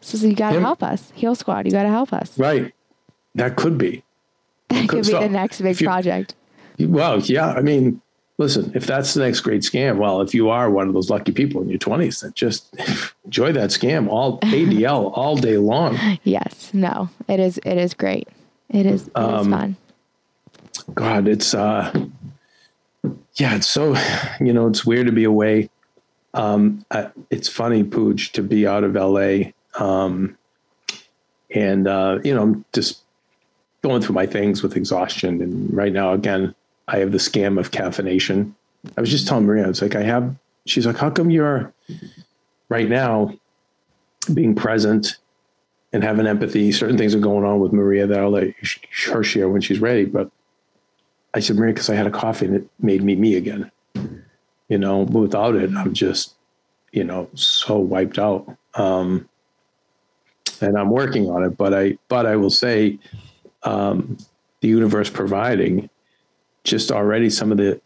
So, 0.00 0.26
you 0.26 0.34
got 0.34 0.52
to 0.52 0.60
help 0.60 0.82
us, 0.82 1.12
Heal 1.14 1.34
Squad. 1.34 1.66
You 1.66 1.72
got 1.72 1.82
to 1.82 1.88
help 1.88 2.12
us. 2.12 2.38
Right. 2.38 2.72
That 3.34 3.56
could 3.56 3.76
be. 3.76 4.04
That 4.68 4.88
could 4.88 4.98
be 5.04 5.10
so 5.10 5.20
the 5.20 5.28
next 5.28 5.60
big 5.60 5.80
you- 5.80 5.86
project. 5.86 6.34
Well, 6.78 7.18
yeah. 7.20 7.48
I 7.52 7.60
mean, 7.60 8.00
listen, 8.38 8.72
if 8.74 8.86
that's 8.86 9.14
the 9.14 9.20
next 9.24 9.40
great 9.40 9.62
scam, 9.62 9.98
well, 9.98 10.20
if 10.22 10.32
you 10.34 10.48
are 10.48 10.70
one 10.70 10.88
of 10.88 10.94
those 10.94 11.10
lucky 11.10 11.32
people 11.32 11.60
in 11.60 11.68
your 11.68 11.78
20s, 11.78 12.22
then 12.22 12.32
just 12.34 12.74
enjoy 13.24 13.52
that 13.52 13.70
scam 13.70 14.08
all 14.08 14.38
ADL 14.40 15.12
all 15.16 15.36
day 15.36 15.58
long. 15.58 15.98
Yes. 16.24 16.70
No. 16.72 17.10
It 17.28 17.40
is. 17.40 17.58
It 17.58 17.76
is 17.76 17.94
great. 17.94 18.28
It 18.70 18.86
is. 18.86 19.02
It 19.08 19.08
is 19.08 19.14
Um, 19.16 19.50
fun. 19.50 19.76
God, 20.94 21.28
it's 21.28 21.52
uh 21.52 21.92
yeah, 23.34 23.56
it's 23.56 23.66
so 23.68 23.94
you 24.40 24.52
know, 24.52 24.66
it's 24.68 24.86
weird 24.86 25.06
to 25.06 25.12
be 25.12 25.24
away. 25.24 25.68
Um 26.34 26.84
I, 26.90 27.10
it's 27.30 27.48
funny, 27.48 27.84
Pooch, 27.84 28.32
to 28.32 28.42
be 28.42 28.66
out 28.66 28.84
of 28.84 28.94
LA. 28.94 29.50
Um 29.78 30.36
and 31.50 31.88
uh, 31.88 32.18
you 32.24 32.34
know, 32.34 32.42
I'm 32.42 32.64
just 32.72 33.00
going 33.82 34.02
through 34.02 34.14
my 34.14 34.26
things 34.26 34.62
with 34.62 34.76
exhaustion. 34.76 35.40
And 35.40 35.74
right 35.74 35.92
now, 35.92 36.12
again, 36.12 36.54
I 36.88 36.98
have 36.98 37.12
the 37.12 37.18
scam 37.18 37.58
of 37.60 37.70
caffeination. 37.70 38.52
I 38.96 39.00
was 39.00 39.10
just 39.10 39.28
telling 39.28 39.46
Maria, 39.46 39.68
it's 39.68 39.82
like 39.82 39.94
I 39.94 40.02
have 40.02 40.34
she's 40.68 40.86
like, 40.86 40.96
How 40.96 41.10
come 41.10 41.30
you're 41.30 41.72
right 42.68 42.88
now 42.88 43.34
being 44.32 44.54
present 44.54 45.18
and 45.92 46.02
having 46.02 46.26
empathy? 46.26 46.72
Certain 46.72 46.98
things 46.98 47.14
are 47.14 47.20
going 47.20 47.44
on 47.44 47.60
with 47.60 47.72
Maria 47.72 48.06
that 48.06 48.18
I'll 48.18 48.30
let 48.30 48.54
her 49.06 49.22
share 49.22 49.48
when 49.48 49.60
she's 49.60 49.80
ready. 49.80 50.04
But 50.04 50.30
I 51.34 51.40
said, 51.40 51.56
Maria, 51.56 51.74
because 51.74 51.90
I 51.90 51.94
had 51.94 52.06
a 52.06 52.10
coffee 52.10 52.46
and 52.46 52.56
it 52.56 52.68
made 52.80 53.02
me 53.02 53.16
me 53.16 53.36
again. 53.36 53.70
You 54.68 54.78
know, 54.78 55.00
without 55.00 55.54
it, 55.54 55.70
I'm 55.74 55.94
just, 55.94 56.34
you 56.92 57.04
know, 57.04 57.28
so 57.34 57.78
wiped 57.78 58.18
out. 58.18 58.56
Um, 58.74 59.28
and 60.60 60.76
I'm 60.76 60.90
working 60.90 61.30
on 61.30 61.44
it, 61.44 61.56
but 61.56 61.72
I, 61.72 61.96
but 62.08 62.26
I 62.26 62.36
will 62.36 62.50
say, 62.50 62.98
um, 63.62 64.18
the 64.60 64.68
universe 64.68 65.08
providing 65.08 65.88
just 66.68 66.90
already 66.90 67.30
some 67.30 67.50
of 67.50 67.58
the 67.58 67.80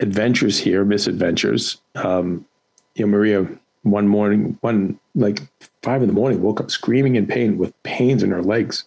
adventures 0.00 0.58
here, 0.58 0.84
misadventures. 0.84 1.80
Um, 1.94 2.46
you 2.94 3.06
know, 3.06 3.10
Maria, 3.10 3.48
one 3.82 4.08
morning, 4.08 4.56
one 4.60 4.98
like 5.14 5.40
five 5.82 6.02
in 6.02 6.08
the 6.08 6.14
morning, 6.14 6.42
woke 6.42 6.60
up 6.60 6.70
screaming 6.70 7.16
in 7.16 7.26
pain 7.26 7.58
with 7.58 7.80
pains 7.82 8.22
in 8.22 8.30
her 8.30 8.42
legs. 8.42 8.84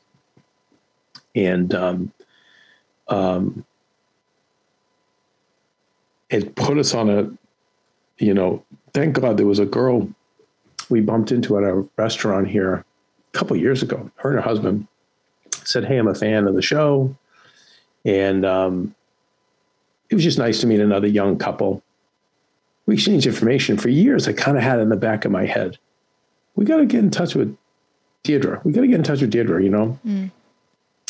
And, 1.35 1.73
um, 1.75 2.11
um, 3.09 3.65
it 6.29 6.55
put 6.55 6.77
us 6.77 6.93
on 6.93 7.09
a, 7.09 7.31
you 8.17 8.33
know, 8.33 8.63
thank 8.93 9.19
God 9.19 9.37
there 9.37 9.45
was 9.45 9.59
a 9.59 9.65
girl 9.65 10.09
we 10.89 11.01
bumped 11.01 11.31
into 11.31 11.57
at 11.57 11.63
a 11.63 11.85
restaurant 11.97 12.47
here 12.47 12.73
a 12.73 13.37
couple 13.37 13.55
years 13.55 13.81
ago. 13.81 14.09
Her 14.15 14.31
and 14.31 14.39
her 14.39 14.43
husband 14.43 14.87
said, 15.63 15.85
Hey, 15.85 15.97
I'm 15.97 16.07
a 16.07 16.15
fan 16.15 16.47
of 16.47 16.55
the 16.55 16.61
show. 16.61 17.15
And 18.05 18.45
um, 18.45 18.95
it 20.09 20.15
was 20.15 20.23
just 20.23 20.37
nice 20.37 20.61
to 20.61 20.67
meet 20.67 20.79
another 20.79 21.07
young 21.07 21.37
couple. 21.37 21.83
We 22.85 22.95
exchanged 22.95 23.27
information 23.27 23.77
for 23.77 23.89
years. 23.89 24.27
I 24.27 24.33
kind 24.33 24.57
of 24.57 24.63
had 24.63 24.79
it 24.79 24.83
in 24.83 24.89
the 24.89 24.95
back 24.95 25.25
of 25.25 25.31
my 25.31 25.45
head. 25.45 25.77
We 26.55 26.65
got 26.65 26.77
to 26.77 26.85
get 26.85 26.99
in 26.99 27.11
touch 27.11 27.35
with 27.35 27.55
Deirdre. 28.23 28.61
We 28.63 28.71
got 28.71 28.81
to 28.81 28.87
get 28.87 28.95
in 28.95 29.03
touch 29.03 29.21
with 29.21 29.29
Deirdre, 29.29 29.61
you 29.61 29.69
know? 29.69 29.99
Hmm. 30.03 30.27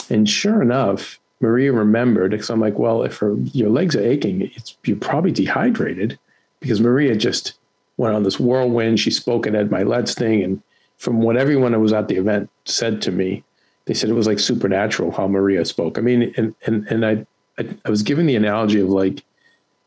And 0.09 0.27
sure 0.27 0.61
enough, 0.61 1.19
Maria 1.39 1.71
remembered 1.71 2.31
because 2.31 2.49
I'm 2.49 2.59
like, 2.59 2.79
well, 2.79 3.03
if 3.03 3.17
her 3.17 3.35
your 3.53 3.69
legs 3.69 3.95
are 3.95 4.03
aching, 4.03 4.41
it's 4.55 4.77
you're 4.85 4.97
probably 4.97 5.31
dehydrated 5.31 6.17
because 6.59 6.81
Maria 6.81 7.15
just 7.15 7.53
went 7.97 8.15
on 8.15 8.23
this 8.23 8.39
whirlwind. 8.39 8.99
She 8.99 9.11
spoke 9.11 9.45
at 9.45 9.55
Ed 9.55 9.69
Mylett's 9.69 10.15
thing, 10.15 10.41
and 10.43 10.61
from 10.97 11.21
what 11.21 11.37
everyone 11.37 11.73
who 11.73 11.79
was 11.79 11.93
at 11.93 12.07
the 12.07 12.15
event 12.15 12.49
said 12.65 13.01
to 13.03 13.11
me, 13.11 13.43
they 13.85 13.93
said 13.93 14.09
it 14.09 14.13
was 14.13 14.27
like 14.27 14.39
supernatural 14.39 15.11
how 15.11 15.27
Maria 15.27 15.63
spoke. 15.65 15.97
I 15.97 16.01
mean, 16.01 16.33
and 16.37 16.55
and 16.65 16.87
and 16.87 17.05
I 17.05 17.25
I, 17.59 17.67
I 17.85 17.89
was 17.89 18.03
given 18.03 18.25
the 18.25 18.35
analogy 18.35 18.79
of 18.79 18.89
like 18.89 19.23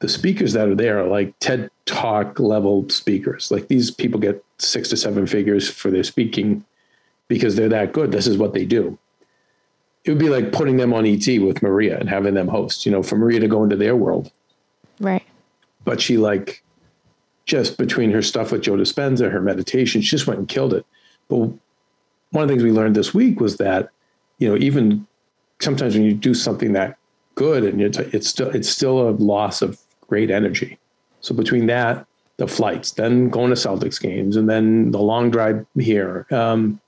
the 0.01 0.09
speakers 0.09 0.53
that 0.55 0.69
are 0.69 0.75
there 0.75 1.01
are 1.01 1.09
like 1.09 1.39
TED 1.41 1.71
Talk 1.87 2.39
level 2.41 2.89
speakers. 2.89 3.51
Like 3.51 3.69
these 3.69 3.91
people 3.91 4.21
get 4.21 4.45
six 4.59 4.89
to 4.91 4.97
seven 4.97 5.27
figures 5.27 5.69
for 5.69 5.91
their 5.91 6.05
speaking 6.05 6.65
because 7.29 7.57
they're 7.57 7.69
that 7.69 7.93
good. 7.93 8.13
This 8.13 8.27
is 8.27 8.39
what 8.39 8.55
they 8.55 8.65
do 8.65 8.99
it 10.05 10.11
would 10.11 10.19
be 10.19 10.29
like 10.29 10.53
putting 10.53 10.77
them 10.77 10.95
on 10.95 11.07
ET 11.07 11.27
with 11.41 11.63
Maria 11.63 11.99
and 11.99 12.09
having 12.09 12.35
them 12.35 12.49
host, 12.49 12.87
you 12.87 12.93
know, 12.93 13.03
for 13.03 13.17
Maria 13.17 13.41
to 13.41 13.49
go 13.49 13.63
into 13.63 13.77
their 13.77 13.97
world. 13.97 14.31
Right. 14.99 15.27
But 15.85 16.01
she 16.01 16.17
like 16.17 16.63
just 17.45 17.77
between 17.77 18.11
her 18.13 18.23
stuff 18.23 18.53
with 18.53 18.63
Joe 18.63 18.75
Dispenza, 18.75 19.31
her 19.31 19.41
meditation, 19.41 20.01
she 20.01 20.11
just 20.11 20.27
went 20.27 20.39
and 20.39 20.49
killed 20.49 20.73
it. 20.73 20.87
But 21.29 21.37
one 21.39 22.43
of 22.43 22.49
the 22.49 22.49
things 22.49 22.63
we 22.63 22.73
learned 22.73 22.97
this 22.97 23.13
week 23.13 23.41
was 23.41 23.59
that, 23.59 23.91
you 24.39 24.49
know, 24.49 24.57
even 24.57 25.07
sometimes 25.61 25.95
when 25.95 26.05
you 26.05 26.15
do 26.15 26.33
something 26.33 26.73
that 26.73 26.97
good 27.41 27.65
and 27.65 27.81
it's, 27.81 27.99
it's 27.99 28.29
still 28.29 28.51
it's 28.51 28.69
still 28.69 29.09
a 29.09 29.13
loss 29.13 29.63
of 29.63 29.81
great 30.09 30.31
energy. 30.31 30.79
So 31.23 31.35
between 31.35 31.67
that, 31.69 32.07
the 32.37 32.47
flights, 32.47 32.93
then 32.93 33.31
going 33.31 33.49
to 33.49 33.57
Celtics 33.57 33.99
games, 33.99 34.37
and 34.37 34.47
then 34.47 34.91
the 34.91 34.99
long 34.99 35.31
drive 35.31 35.65
here, 35.79 36.27
um, 36.31 36.81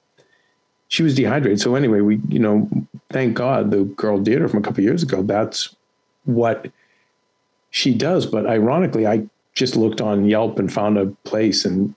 she 0.89 1.03
was 1.03 1.15
dehydrated. 1.15 1.59
So 1.59 1.75
anyway, 1.75 2.01
we, 2.01 2.21
you 2.29 2.39
know, 2.39 2.69
thank 3.09 3.35
God 3.35 3.71
the 3.71 3.85
girl 3.85 4.19
Deirdre 4.19 4.49
from 4.51 4.59
a 4.59 4.63
couple 4.63 4.85
years 4.85 5.03
ago, 5.03 5.23
that's 5.23 5.75
what 6.25 6.71
she 7.71 7.95
does. 7.95 8.27
But 8.27 8.47
ironically, 8.47 9.07
I 9.07 9.27
just 9.55 9.75
looked 9.75 10.03
on 10.03 10.27
Yelp 10.27 10.59
and 10.59 10.71
found 10.71 10.99
a 10.99 11.07
place 11.25 11.65
and 11.65 11.95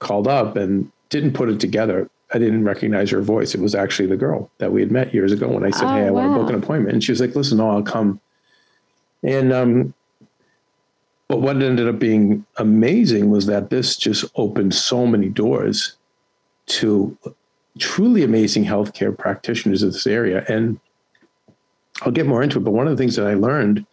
called 0.00 0.28
up 0.28 0.56
and 0.56 0.92
didn't 1.08 1.32
put 1.32 1.48
it 1.48 1.60
together. 1.60 2.10
I 2.34 2.38
didn't 2.38 2.64
recognize 2.64 3.10
her 3.10 3.22
voice. 3.22 3.54
It 3.54 3.60
was 3.60 3.74
actually 3.74 4.08
the 4.08 4.16
girl 4.16 4.50
that 4.58 4.72
we 4.72 4.80
had 4.80 4.90
met 4.90 5.14
years 5.14 5.32
ago 5.32 5.48
when 5.48 5.64
I 5.64 5.70
said, 5.70 5.84
Oh, 5.84 5.94
Hey, 5.94 6.06
I 6.06 6.10
want 6.10 6.34
to 6.34 6.40
book 6.40 6.50
an 6.50 6.56
appointment. 6.56 6.94
And 6.94 7.04
she 7.04 7.12
was 7.12 7.20
like, 7.20 7.36
listen, 7.36 7.58
no, 7.58 7.70
I'll 7.70 7.82
come. 7.82 8.20
And, 9.22 9.52
um, 9.52 9.94
but 11.28 11.40
what 11.40 11.62
ended 11.62 11.88
up 11.88 11.98
being 11.98 12.44
amazing 12.56 13.30
was 13.30 13.46
that 13.46 13.70
this 13.70 13.96
just 13.96 14.24
opened 14.34 14.74
so 14.74 15.06
many 15.06 15.28
doors 15.28 15.96
to 16.66 17.16
truly 17.78 18.22
amazing 18.22 18.64
healthcare 18.64 19.16
practitioners 19.16 19.82
in 19.82 19.90
this 19.90 20.06
area. 20.06 20.44
And 20.48 20.80
I'll 22.02 22.12
get 22.12 22.26
more 22.26 22.42
into 22.42 22.58
it, 22.58 22.64
but 22.64 22.72
one 22.72 22.86
of 22.86 22.96
the 22.96 23.00
things 23.00 23.16
that 23.16 23.26
I 23.26 23.34
learned, 23.34 23.86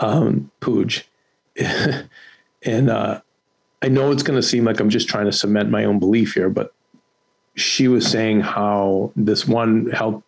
um, 0.00 0.50
Pooj, 0.60 1.04
and 1.56 2.90
uh, 2.90 3.20
I 3.82 3.88
know 3.88 4.10
it's 4.10 4.22
going 4.22 4.38
to 4.38 4.46
seem 4.46 4.64
like 4.64 4.80
I'm 4.80 4.90
just 4.90 5.08
trying 5.08 5.26
to 5.26 5.32
cement 5.32 5.70
my 5.70 5.84
own 5.84 5.98
belief 5.98 6.34
here, 6.34 6.48
but 6.48 6.73
she 7.54 7.88
was 7.88 8.06
saying 8.06 8.40
how 8.40 9.12
this 9.16 9.46
one 9.46 9.90
health 9.90 10.22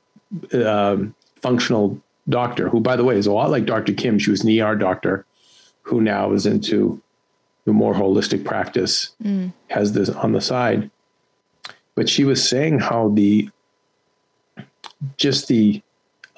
um, 0.52 1.14
functional 1.36 2.00
doctor, 2.28 2.68
who 2.68 2.80
by 2.80 2.96
the 2.96 3.04
way 3.04 3.16
is 3.16 3.26
a 3.26 3.32
lot 3.32 3.50
like 3.50 3.66
Dr. 3.66 3.92
Kim, 3.92 4.18
she 4.18 4.30
was 4.30 4.44
an 4.44 4.60
ER 4.60 4.76
doctor 4.76 5.24
who 5.82 6.00
now 6.00 6.32
is 6.32 6.46
into 6.46 7.00
the 7.64 7.72
more 7.72 7.94
holistic 7.94 8.44
practice, 8.44 9.10
has 9.68 9.92
this 9.92 10.08
on 10.08 10.32
the 10.32 10.40
side. 10.40 10.90
But 11.94 12.08
she 12.08 12.24
was 12.24 12.46
saying 12.46 12.80
how 12.80 13.08
the 13.10 13.50
just 15.16 15.48
the 15.48 15.82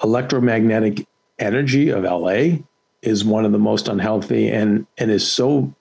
electromagnetic 0.03 1.05
energy 1.37 1.89
of 1.89 2.03
LA 2.03 2.59
is 3.01 3.23
one 3.23 3.45
of 3.45 3.51
the 3.51 3.59
most 3.59 3.87
unhealthy 3.87 4.49
and 4.49 4.85
and 4.97 5.11
is 5.11 5.29
so 5.29 5.73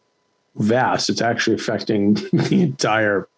vast 0.56 1.08
it's 1.08 1.20
actually 1.20 1.54
affecting 1.54 2.14
the 2.32 2.62
entire 2.62 3.28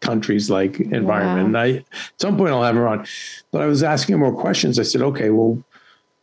country's 0.00 0.50
like 0.50 0.80
environment. 0.80 1.48
And 1.48 1.58
I 1.58 1.70
at 1.78 1.84
some 2.18 2.36
point 2.36 2.52
I'll 2.52 2.62
have 2.62 2.74
her 2.74 2.88
on. 2.88 3.06
But 3.50 3.62
I 3.62 3.66
was 3.66 3.82
asking 3.82 4.14
her 4.14 4.18
more 4.18 4.34
questions. 4.34 4.78
I 4.78 4.82
said, 4.82 5.02
okay, 5.02 5.30
well, 5.30 5.62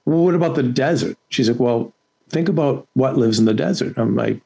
well, 0.06 0.24
what 0.24 0.36
about 0.36 0.56
the 0.56 0.64
desert? 0.64 1.18
She's 1.30 1.50
like, 1.50 1.60
well, 1.60 1.94
think 2.30 2.50
about 2.50 2.88
what 2.94 3.18
lives 3.18 3.40
in 3.40 3.46
the 3.46 3.54
desert. 3.54 3.98
I'm 3.98 4.16
like, 4.16 4.42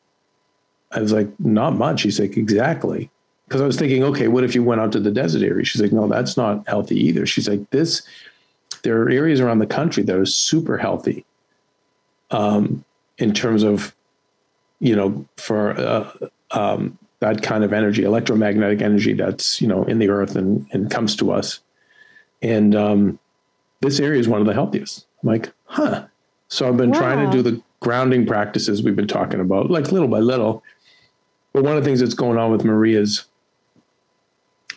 I 0.92 1.02
was 1.02 1.14
like, 1.14 1.28
not 1.40 1.76
much. 1.76 2.02
She's 2.02 2.20
like, 2.20 2.36
exactly. 2.36 3.10
because 3.52 3.62
I 3.62 3.66
was 3.66 3.76
thinking, 3.76 4.02
okay, 4.06 4.30
what 4.30 4.46
if 4.46 4.56
you 4.56 4.64
went 4.64 4.80
out 4.80 4.94
to 4.94 5.00
the 5.02 5.12
desert 5.12 5.44
area? 5.44 5.66
She's 5.66 5.82
like, 5.82 5.92
no, 5.92 6.08
that's 6.08 6.38
not 6.38 6.66
healthy 6.70 6.98
either. 6.98 7.26
She's 7.26 7.50
like, 7.50 7.70
this, 7.72 8.02
there 8.84 9.02
are 9.02 9.10
areas 9.10 9.42
around 9.42 9.60
the 9.60 9.68
country 9.68 10.04
that 10.04 10.16
are 10.16 10.26
super 10.26 10.78
healthy 10.78 11.26
um, 12.30 12.86
in 13.18 13.34
terms 13.34 13.64
of, 13.64 13.94
you 14.80 14.96
know, 14.96 15.26
for 15.36 15.72
uh, 15.78 16.10
um, 16.52 16.98
that 17.22 17.42
kind 17.44 17.64
of 17.64 17.72
energy, 17.72 18.04
electromagnetic 18.04 18.82
energy 18.82 19.14
that's, 19.14 19.62
you 19.62 19.68
know, 19.68 19.84
in 19.86 20.00
the 20.00 20.10
earth 20.10 20.36
and, 20.36 20.68
and 20.72 20.92
comes 20.92 21.16
to 21.16 21.32
us. 21.32 21.60
And 22.42 22.76
um, 22.76 23.20
this 23.80 24.00
area 24.00 24.20
is 24.20 24.28
one 24.28 24.42
of 24.42 24.48
the 24.48 24.54
healthiest. 24.54 25.06
I'm 25.22 25.30
like, 25.30 25.54
huh. 25.66 26.08
So 26.50 26.68
I've 26.68 26.78
been 26.78 26.92
trying 26.92 27.24
to 27.26 27.32
do 27.32 27.44
the 27.44 27.62
grounding 27.80 28.26
practices 28.26 28.84
we've 28.84 28.96
been 28.96 29.08
talking 29.08 29.40
about, 29.40 29.70
like 29.70 29.92
little 29.92 30.08
by 30.08 30.20
little. 30.20 30.64
But 31.54 31.64
one 31.64 31.78
of 31.78 31.84
the 31.84 31.88
things 31.88 32.00
that's 32.00 32.16
going 32.16 32.38
on 32.38 32.52
with 32.52 32.66
Maria's, 32.66 33.26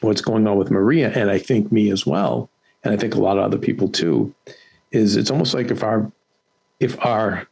what's 0.03 0.21
going 0.21 0.47
on 0.47 0.59
with 0.59 0.71
Maria, 0.71 1.11
and 1.13 1.31
I 1.31 1.39
think 1.39 1.73
me 1.73 1.91
as 1.91 2.07
well, 2.07 2.51
and 2.85 2.93
I 2.93 2.97
think 2.97 3.15
a 3.15 3.21
lot 3.21 3.39
of 3.39 3.45
other 3.45 3.59
people 3.59 3.89
too, 3.89 4.35
is 4.93 5.17
it's 5.17 5.31
almost 5.31 5.55
like 5.55 5.71
if 5.71 5.83
our 5.83 6.13
if 6.79 7.03
our 7.05 7.49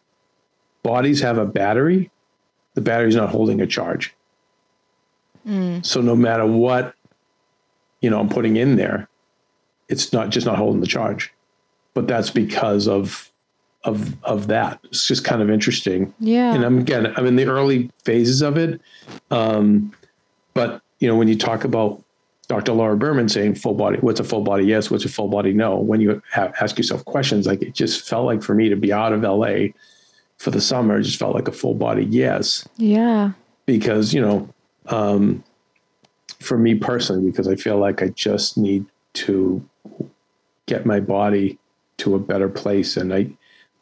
bodies 0.82 1.20
have 1.20 1.38
a 1.38 1.46
battery, 1.46 2.10
the 2.74 2.80
battery's 2.80 3.16
not 3.16 3.30
holding 3.30 3.60
a 3.60 3.66
charge. 3.66 4.14
So 5.82 6.00
no 6.00 6.14
matter 6.14 6.46
what, 6.46 6.94
you 8.00 8.10
know, 8.10 8.20
I'm 8.20 8.28
putting 8.28 8.56
in 8.56 8.76
there, 8.76 9.08
it's 9.88 10.12
not 10.12 10.30
just 10.30 10.46
not 10.46 10.56
holding 10.56 10.80
the 10.80 10.86
charge. 10.86 11.32
But 11.94 12.08
that's 12.08 12.30
because 12.30 12.88
of 12.88 13.30
of 13.84 14.16
of 14.22 14.46
that. 14.46 14.80
It's 14.84 15.06
just 15.06 15.24
kind 15.24 15.42
of 15.42 15.50
interesting. 15.50 16.14
Yeah. 16.20 16.54
And 16.54 16.64
I'm 16.64 16.78
again, 16.78 17.12
I'm 17.16 17.26
in 17.26 17.36
the 17.36 17.46
early 17.46 17.90
phases 18.04 18.42
of 18.42 18.56
it. 18.56 18.80
Um, 19.30 19.92
but 20.54 20.82
you 21.00 21.08
know, 21.08 21.16
when 21.16 21.28
you 21.28 21.36
talk 21.36 21.64
about 21.64 22.02
Dr. 22.48 22.72
Laura 22.72 22.96
Berman 22.96 23.28
saying 23.28 23.56
full 23.56 23.74
body, 23.74 23.98
what's 24.00 24.20
a 24.20 24.24
full 24.24 24.42
body 24.42 24.64
yes, 24.64 24.90
what's 24.90 25.04
a 25.04 25.08
full 25.08 25.28
body 25.28 25.52
no? 25.52 25.76
When 25.76 26.00
you 26.00 26.22
have, 26.30 26.54
ask 26.60 26.76
yourself 26.76 27.04
questions, 27.04 27.46
like 27.46 27.62
it 27.62 27.74
just 27.74 28.08
felt 28.08 28.26
like 28.26 28.42
for 28.42 28.54
me 28.54 28.68
to 28.68 28.76
be 28.76 28.92
out 28.92 29.12
of 29.12 29.22
LA 29.22 29.68
for 30.38 30.50
the 30.50 30.60
summer, 30.60 30.98
it 30.98 31.02
just 31.02 31.18
felt 31.18 31.34
like 31.34 31.48
a 31.48 31.52
full 31.52 31.74
body 31.74 32.04
yes 32.04 32.66
yeah. 32.76 33.32
because 33.66 34.12
you 34.12 34.20
know 34.20 34.48
um, 34.88 35.42
for 36.40 36.58
me 36.58 36.74
personally 36.74 37.30
because 37.30 37.46
i 37.48 37.54
feel 37.54 37.78
like 37.78 38.02
i 38.02 38.08
just 38.08 38.56
need 38.58 38.84
to 39.14 39.64
get 40.66 40.84
my 40.86 40.98
body 40.98 41.58
to 41.98 42.14
a 42.14 42.18
better 42.18 42.48
place 42.48 42.96
and 42.96 43.14
i 43.14 43.26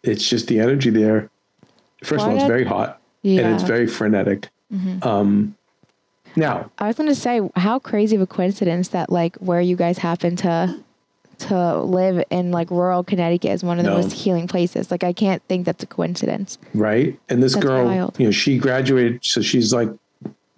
it's 0.02 0.28
just 0.28 0.46
the 0.48 0.58
energy 0.60 0.90
there 0.90 1.30
first 2.04 2.22
of 2.24 2.28
all 2.30 2.36
it's 2.36 2.44
very 2.44 2.64
hot 2.64 3.00
Yeah. 3.22 3.42
and 3.42 3.54
it's 3.54 3.62
very 3.64 3.86
frenetic 3.86 4.48
um, 5.02 5.54
now 6.36 6.70
I 6.78 6.86
was 6.86 6.94
going 6.96 7.08
to 7.08 7.14
say, 7.14 7.40
how 7.56 7.80
crazy 7.80 8.14
of 8.14 8.22
a 8.22 8.26
coincidence 8.26 8.88
that 8.88 9.10
like 9.10 9.34
where 9.38 9.60
you 9.60 9.74
guys 9.74 9.98
happen 9.98 10.36
to 10.36 10.76
to 11.38 11.78
live 11.82 12.22
in 12.30 12.52
like 12.52 12.70
rural 12.70 13.02
Connecticut 13.02 13.50
is 13.50 13.64
one 13.64 13.78
of 13.80 13.84
the 13.84 13.90
No. 13.90 13.96
most 14.00 14.12
healing 14.12 14.46
places. 14.46 14.92
Like 14.92 15.02
I 15.02 15.12
can't 15.12 15.42
think 15.48 15.66
that's 15.66 15.82
a 15.82 15.86
coincidence. 15.88 16.56
right 16.72 17.18
and 17.28 17.42
this 17.42 17.54
That's 17.54 17.66
girl 17.66 17.84
wild. 17.86 18.16
you 18.20 18.26
know 18.26 18.30
she 18.30 18.58
graduated 18.58 19.24
so 19.24 19.40
she's 19.42 19.72
like 19.74 19.88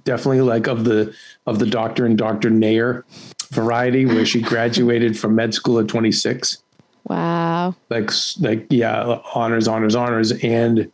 definitely 0.04 0.40
like 0.40 0.66
of 0.66 0.85
the 0.85 1.14
of 1.47 1.59
the 1.59 1.66
doctor 1.66 2.06
and 2.06 2.18
dr 2.18 2.49
nair 2.50 3.04
variety 3.50 4.06
where 4.06 4.25
she 4.26 4.40
graduated 4.52 5.18
from 5.18 5.35
med 5.35 5.54
school 5.54 5.78
at 5.78 5.88
26 5.88 6.59
Wow. 7.04 7.75
like 7.90 8.11
like 8.40 8.66
yeah 8.71 9.18
honors 9.35 9.66
honors 9.66 9.97
honors 9.97 10.30
and 10.44 10.90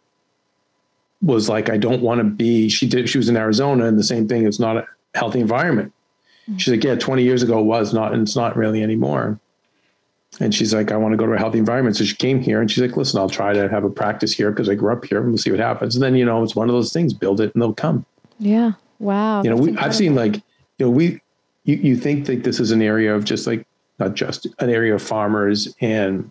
was 1.21 1.49
like 1.49 1.69
i 1.69 1.77
don't 1.77 2.01
want 2.01 2.19
to 2.19 2.25
be 2.25 2.69
she 2.69 2.89
did 2.89 3.09
she 3.11 3.19
was 3.19 3.29
in 3.29 3.37
arizona 3.37 3.85
and 3.85 3.99
the 3.99 4.05
same 4.05 4.27
thing 4.27 4.47
it's 4.47 4.59
not 4.59 4.79
a 4.79 4.87
healthy 5.15 5.41
environment. 5.41 5.93
Mm-hmm. 6.49 6.59
She's 6.59 6.73
like 6.75 6.85
yeah 6.85 6.95
20 6.95 7.23
years 7.23 7.43
ago 7.43 7.59
it 7.61 7.65
was 7.65 7.93
not 7.93 8.13
and 8.13 8.23
it's 8.23 8.37
not 8.37 8.57
really 8.57 8.83
anymore. 8.83 9.39
And 10.41 10.55
she's 10.55 10.73
like 10.73 10.93
i 10.93 10.97
want 10.97 11.13
to 11.13 11.17
go 11.17 11.27
to 11.27 11.33
a 11.33 11.39
healthy 11.39 11.59
environment 11.59 11.97
so 11.97 12.05
she 12.05 12.15
came 12.17 12.41
here 12.41 12.61
and 12.61 12.71
she's 12.71 12.83
like 12.83 12.97
listen 12.97 13.19
i'll 13.19 13.29
try 13.29 13.53
to 13.53 13.69
have 13.69 13.85
a 13.85 13.91
practice 13.91 14.33
here 14.33 14.51
because 14.51 14.69
i 14.69 14.75
grew 14.75 14.93
up 14.93 15.05
here 15.05 15.19
and 15.19 15.29
we'll 15.29 15.39
see 15.39 15.51
what 15.51 15.61
happens. 15.61 15.97
And 15.97 16.03
then 16.03 16.15
you 16.15 16.25
know 16.25 16.43
it's 16.43 16.55
one 16.57 16.69
of 16.69 16.75
those 16.75 16.93
things 16.93 17.13
build 17.13 17.41
it 17.41 17.53
and 17.55 17.63
they'll 17.63 17.75
come. 17.75 18.05
Yeah. 18.39 18.73
Wow. 18.99 19.43
you 19.43 19.51
know, 19.51 19.57
we, 19.57 19.77
I've 19.79 19.95
seen 19.95 20.15
like, 20.15 20.35
you 20.37 20.87
know, 20.87 20.91
we, 20.91 21.21
you, 21.65 21.77
you 21.77 21.97
think 21.97 22.27
that 22.27 22.43
this 22.45 22.61
is 22.61 22.71
an 22.71 22.83
area 22.83 23.15
of 23.15 23.25
just 23.25 23.47
like, 23.47 23.67
not 23.99 24.15
just 24.15 24.47
an 24.61 24.71
area 24.71 24.95
of 24.95 25.03
farmers 25.03 25.75
and 25.81 26.31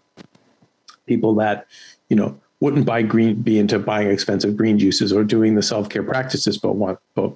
people 1.06 1.36
that, 1.36 1.68
you 2.10 2.16
know, 2.16 2.40
wouldn't 2.60 2.86
buy 2.86 3.02
green, 3.02 3.42
be 3.42 3.60
into 3.60 3.78
buying 3.78 4.10
expensive 4.10 4.56
green 4.58 4.80
juices 4.80 5.14
or 5.14 5.24
doing 5.24 5.56
the 5.56 5.62
self-care 5.62 6.04
practices, 6.04 6.58
but 6.58 6.74
want, 6.74 6.98
but 7.14 7.32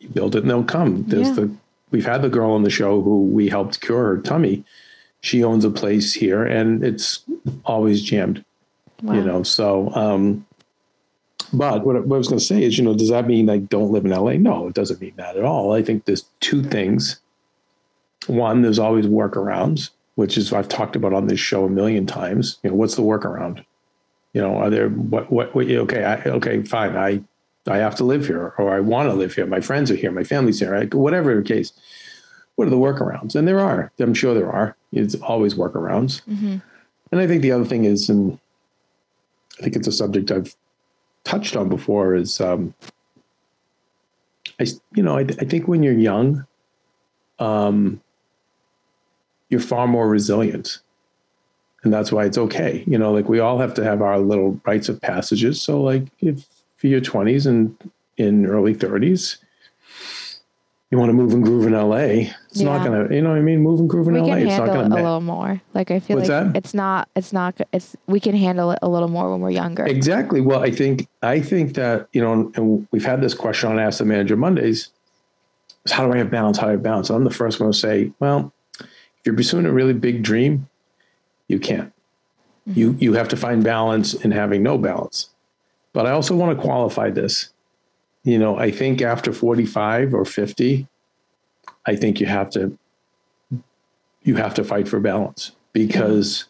you 0.00 0.08
build 0.08 0.34
it 0.36 0.40
and 0.42 0.50
they'll 0.50 0.64
come. 0.64 1.04
There's 1.08 1.28
Yeah. 1.28 1.34
the, 1.34 1.50
we've 1.92 2.04
had 2.04 2.22
the 2.22 2.28
girl 2.28 2.50
on 2.50 2.62
the 2.62 2.70
show 2.70 3.00
who 3.00 3.22
we 3.22 3.48
helped 3.48 3.80
cure 3.80 4.04
her 4.16 4.18
tummy. 4.18 4.64
She 5.22 5.42
owns 5.42 5.64
a 5.64 5.70
place 5.70 6.12
here 6.12 6.44
and 6.44 6.84
it's 6.84 7.20
always 7.64 8.02
jammed 8.02 8.44
Wow. 9.02 9.14
you 9.14 9.22
know 9.22 9.42
so 9.42 9.92
um 9.94 10.45
but 11.52 11.84
what, 11.84 11.96
I- 11.96 12.00
what 12.00 12.16
i 12.16 12.18
was 12.18 12.28
going 12.28 12.38
to 12.38 12.44
say 12.44 12.62
is 12.62 12.76
you 12.78 12.84
know 12.84 12.94
does 12.94 13.10
that 13.10 13.26
mean 13.26 13.48
i 13.50 13.58
don't 13.58 13.90
live 13.92 14.04
in 14.04 14.10
la 14.12 14.32
no 14.32 14.68
it 14.68 14.74
doesn't 14.74 15.00
mean 15.00 15.14
that 15.16 15.36
at 15.36 15.44
all. 15.44 15.72
I 15.72 15.82
think 15.82 16.04
there's 16.04 16.24
two 16.40 16.62
things. 16.62 17.20
One 18.26 18.62
there's 18.62 18.78
always 18.78 19.06
workarounds 19.06 19.90
which 20.16 20.36
is 20.38 20.52
i've 20.52 20.68
talked 20.68 20.96
about 20.96 21.12
on 21.12 21.26
this 21.26 21.38
show 21.40 21.64
a 21.64 21.68
million 21.70 22.06
times. 22.06 22.58
You 22.62 22.70
know 22.70 22.76
what's 22.76 22.96
the 22.96 23.02
workaround? 23.02 23.64
You 24.32 24.40
know 24.42 24.56
are 24.56 24.70
there 24.70 24.88
what 24.88 25.30
what, 25.30 25.54
what 25.54 25.66
okay 25.70 26.04
I, 26.04 26.16
okay 26.24 26.62
fine 26.62 26.96
i 26.96 27.22
i 27.68 27.76
have 27.78 27.94
to 27.96 28.04
live 28.04 28.26
here 28.26 28.54
or 28.58 28.74
i 28.74 28.80
want 28.80 29.08
to 29.08 29.14
live 29.14 29.34
here 29.34 29.46
my 29.46 29.60
friends 29.60 29.90
are 29.90 29.96
here 29.96 30.10
my 30.10 30.24
family's 30.24 30.60
here 30.60 30.72
right? 30.72 30.92
whatever 30.94 31.34
the 31.34 31.42
case 31.42 31.72
what 32.56 32.66
are 32.66 32.70
the 32.70 32.76
workarounds? 32.78 33.34
And 33.36 33.46
there 33.46 33.60
are 33.60 33.92
i'm 33.98 34.14
sure 34.14 34.34
there 34.34 34.50
are. 34.50 34.74
It's 34.92 35.14
always 35.16 35.54
workarounds. 35.54 36.22
Mhm. 36.26 36.62
and 37.12 37.20
i 37.20 37.26
think 37.26 37.42
the 37.42 37.52
other 37.52 37.64
thing 37.66 37.84
is 37.84 38.08
and 38.08 38.38
I 39.58 39.62
think 39.62 39.76
it's 39.76 39.88
a 39.88 39.92
subject 39.92 40.30
I've 40.30 40.54
touched 41.26 41.56
on 41.56 41.68
before 41.68 42.14
is 42.14 42.40
um, 42.40 42.72
I 44.60 44.66
you 44.94 45.02
know 45.02 45.18
I, 45.18 45.22
I 45.22 45.44
think 45.44 45.66
when 45.68 45.82
you're 45.82 45.92
young 45.92 46.46
um, 47.38 48.00
you're 49.48 49.60
far 49.60 49.86
more 49.86 50.08
resilient. 50.08 50.78
And 51.82 51.92
that's 51.92 52.10
why 52.10 52.24
it's 52.24 52.38
okay. 52.38 52.82
You 52.86 52.98
know 52.98 53.12
like 53.12 53.28
we 53.28 53.40
all 53.40 53.58
have 53.58 53.74
to 53.74 53.84
have 53.84 54.02
our 54.02 54.18
little 54.18 54.60
rites 54.64 54.88
of 54.88 55.00
passages. 55.00 55.60
So 55.60 55.82
like 55.82 56.04
if 56.20 56.46
for 56.76 56.86
your 56.86 57.00
20s 57.00 57.46
and 57.46 57.76
in 58.16 58.46
early 58.46 58.74
30s 58.74 59.38
you 60.90 60.98
want 60.98 61.08
to 61.08 61.14
move 61.14 61.32
and 61.32 61.42
groove 61.42 61.66
in 61.66 61.72
LA 61.72 62.30
it's 62.50 62.60
not 62.60 62.84
gonna 62.84 63.12
you 63.12 63.20
know 63.20 63.30
what 63.30 63.38
I 63.38 63.42
mean 63.42 63.60
move 63.60 63.80
and 63.80 63.88
groove 63.88 64.06
in 64.08 64.14
we 64.14 64.20
LA 64.20 64.26
can 64.36 64.46
it's 64.46 64.56
not 64.56 64.68
it 64.68 64.72
gonna 64.72 64.86
a 64.86 64.88
ma- 64.88 64.94
little 64.96 65.20
more. 65.20 65.60
Like 65.74 65.90
I 65.90 65.98
feel 65.98 66.16
What's 66.16 66.28
like 66.28 66.52
that? 66.52 66.56
it's 66.56 66.74
not 66.74 67.08
it's 67.16 67.32
not 67.32 67.60
it's 67.72 67.96
we 68.06 68.20
can 68.20 68.36
handle 68.36 68.70
it 68.70 68.78
a 68.82 68.88
little 68.88 69.08
more 69.08 69.30
when 69.32 69.40
we're 69.40 69.50
younger. 69.50 69.84
Exactly. 69.84 70.40
Well, 70.40 70.62
I 70.62 70.70
think 70.70 71.08
I 71.22 71.40
think 71.40 71.74
that 71.74 72.08
you 72.12 72.22
know, 72.22 72.52
and 72.54 72.86
we've 72.92 73.04
had 73.04 73.20
this 73.20 73.34
question 73.34 73.70
on 73.70 73.78
Ask 73.78 73.98
the 73.98 74.04
Manager 74.04 74.36
Mondays: 74.36 74.90
is 75.84 75.92
how 75.92 76.06
do 76.06 76.12
I 76.12 76.18
have 76.18 76.30
balance? 76.30 76.58
How 76.58 76.64
do 76.64 76.68
I 76.68 76.72
have 76.72 76.82
balance? 76.82 77.10
I'm 77.10 77.24
the 77.24 77.30
first 77.30 77.58
one 77.58 77.70
to 77.70 77.76
say, 77.76 78.12
well, 78.20 78.52
if 78.78 78.86
you're 79.24 79.34
pursuing 79.34 79.66
a 79.66 79.72
really 79.72 79.92
big 79.94 80.22
dream, 80.22 80.68
you 81.48 81.58
can't. 81.58 81.92
Mm-hmm. 82.68 82.78
You 82.78 82.96
you 83.00 83.12
have 83.14 83.28
to 83.28 83.36
find 83.36 83.64
balance 83.64 84.14
in 84.14 84.30
having 84.30 84.62
no 84.62 84.78
balance. 84.78 85.30
But 85.92 86.06
I 86.06 86.12
also 86.12 86.36
want 86.36 86.56
to 86.56 86.62
qualify 86.62 87.10
this. 87.10 87.50
You 88.26 88.40
know, 88.40 88.58
I 88.58 88.72
think 88.72 89.02
after 89.02 89.32
45 89.32 90.12
or 90.12 90.24
50, 90.24 90.88
I 91.86 91.94
think 91.94 92.18
you 92.18 92.26
have 92.26 92.50
to 92.50 92.76
you 94.24 94.34
have 94.34 94.52
to 94.54 94.64
fight 94.64 94.88
for 94.88 94.98
balance 94.98 95.52
because 95.72 96.46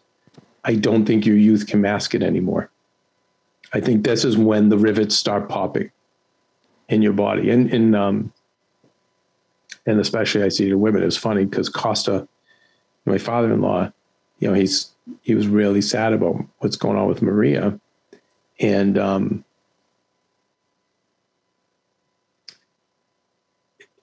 I 0.63 0.73
don't 0.73 1.05
think 1.05 1.23
your 1.23 1.37
youth 1.37 1.67
can 1.67 1.79
mask 1.79 2.15
it 2.15 2.23
anymore. 2.23 2.71
I 3.73 3.79
think 3.79 4.03
this 4.03 4.25
is 4.25 4.35
when 4.35 4.69
the 4.69 4.77
rivets 4.79 5.15
start 5.15 5.49
popping 5.49 5.91
in 6.89 7.03
your 7.03 7.13
body, 7.13 7.51
and 7.51 7.71
and 7.71 7.95
um, 7.95 8.33
and 9.85 9.99
especially 9.99 10.41
I 10.41 10.49
see 10.49 10.67
in 10.67 10.79
women. 10.79 11.03
It's 11.03 11.15
funny 11.15 11.45
because 11.45 11.69
Costa, 11.69 12.27
my 13.05 13.19
father-in-law, 13.19 13.91
you 14.39 14.47
know, 14.47 14.55
he's 14.55 14.95
he 15.21 15.35
was 15.35 15.45
really 15.45 15.83
sad 15.83 16.13
about 16.13 16.43
what's 16.57 16.75
going 16.75 16.97
on 16.97 17.07
with 17.07 17.21
Maria, 17.21 17.79
and 18.59 18.97
um, 18.97 19.43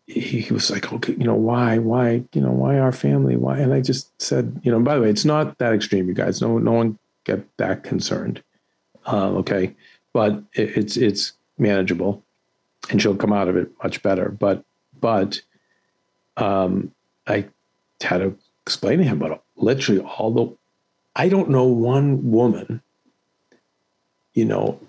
he, 0.07 0.21
he 0.21 0.53
was 0.53 0.71
like, 0.71 0.93
okay, 0.93 1.13
you 1.13 1.25
know, 1.25 1.35
why, 1.35 1.79
why, 1.79 2.25
you 2.33 2.41
know, 2.41 2.51
why 2.51 2.79
our 2.79 2.93
family, 2.93 3.37
why? 3.37 3.59
And 3.59 3.73
I 3.73 3.81
just 3.81 4.11
said, 4.21 4.61
you 4.63 4.71
know, 4.71 4.81
by 4.81 4.95
the 4.95 5.01
way, 5.01 5.11
it's 5.11 5.25
not 5.25 5.59
that 5.59 5.73
extreme, 5.73 6.09
you 6.09 6.15
guys. 6.15 6.41
No, 6.43 6.59
no 6.59 6.73
one 6.73 6.99
get 7.25 7.45
that 7.57 7.85
concerned. 7.85 8.43
Uh, 9.07 9.31
okay, 9.31 9.75
but 10.13 10.43
it, 10.55 10.77
it's 10.77 10.97
it's 10.97 11.33
manageable, 11.59 12.23
and 12.91 13.01
she'll 13.01 13.17
come 13.17 13.33
out 13.33 13.49
of 13.49 13.57
it 13.57 13.71
much 13.83 14.03
better. 14.03 14.31
But 14.31 14.65
but 15.01 15.43
um, 16.37 16.91
I 17.27 17.47
had 18.01 18.19
to 18.19 18.37
explain 18.63 18.99
to 18.99 19.05
him 19.05 19.21
about 19.23 19.43
literally 19.57 20.01
all 20.01 20.31
the. 20.31 20.57
I 21.17 21.29
don't 21.29 21.51
know 21.51 21.65
one 21.65 22.31
woman, 22.31 22.83
you 24.33 24.47
know, 24.47 24.81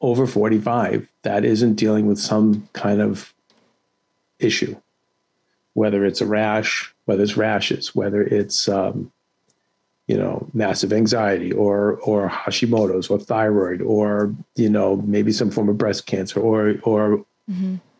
over 0.00 0.26
forty 0.26 0.58
five 0.58 1.08
that 1.22 1.44
isn't 1.44 1.74
dealing 1.74 2.06
with 2.06 2.18
some 2.18 2.68
kind 2.72 3.00
of 3.00 3.34
issue. 4.38 4.76
whether 5.74 6.06
it's 6.06 6.22
a 6.22 6.26
rash, 6.26 6.94
whether 7.04 7.22
it's 7.22 7.36
rashes, 7.36 7.94
whether 7.94 8.22
it's 8.22 8.66
um, 8.68 9.12
you 10.06 10.16
know 10.16 10.48
massive 10.54 10.92
anxiety 10.92 11.52
or 11.52 11.98
or 12.02 12.28
Hashimoto's 12.28 13.08
or 13.08 13.18
thyroid 13.18 13.82
or 13.82 14.34
you 14.54 14.70
know 14.70 14.96
maybe 14.96 15.32
some 15.32 15.50
form 15.50 15.68
of 15.68 15.78
breast 15.78 16.06
cancer 16.06 16.40
or 16.40 16.76
or 16.82 17.24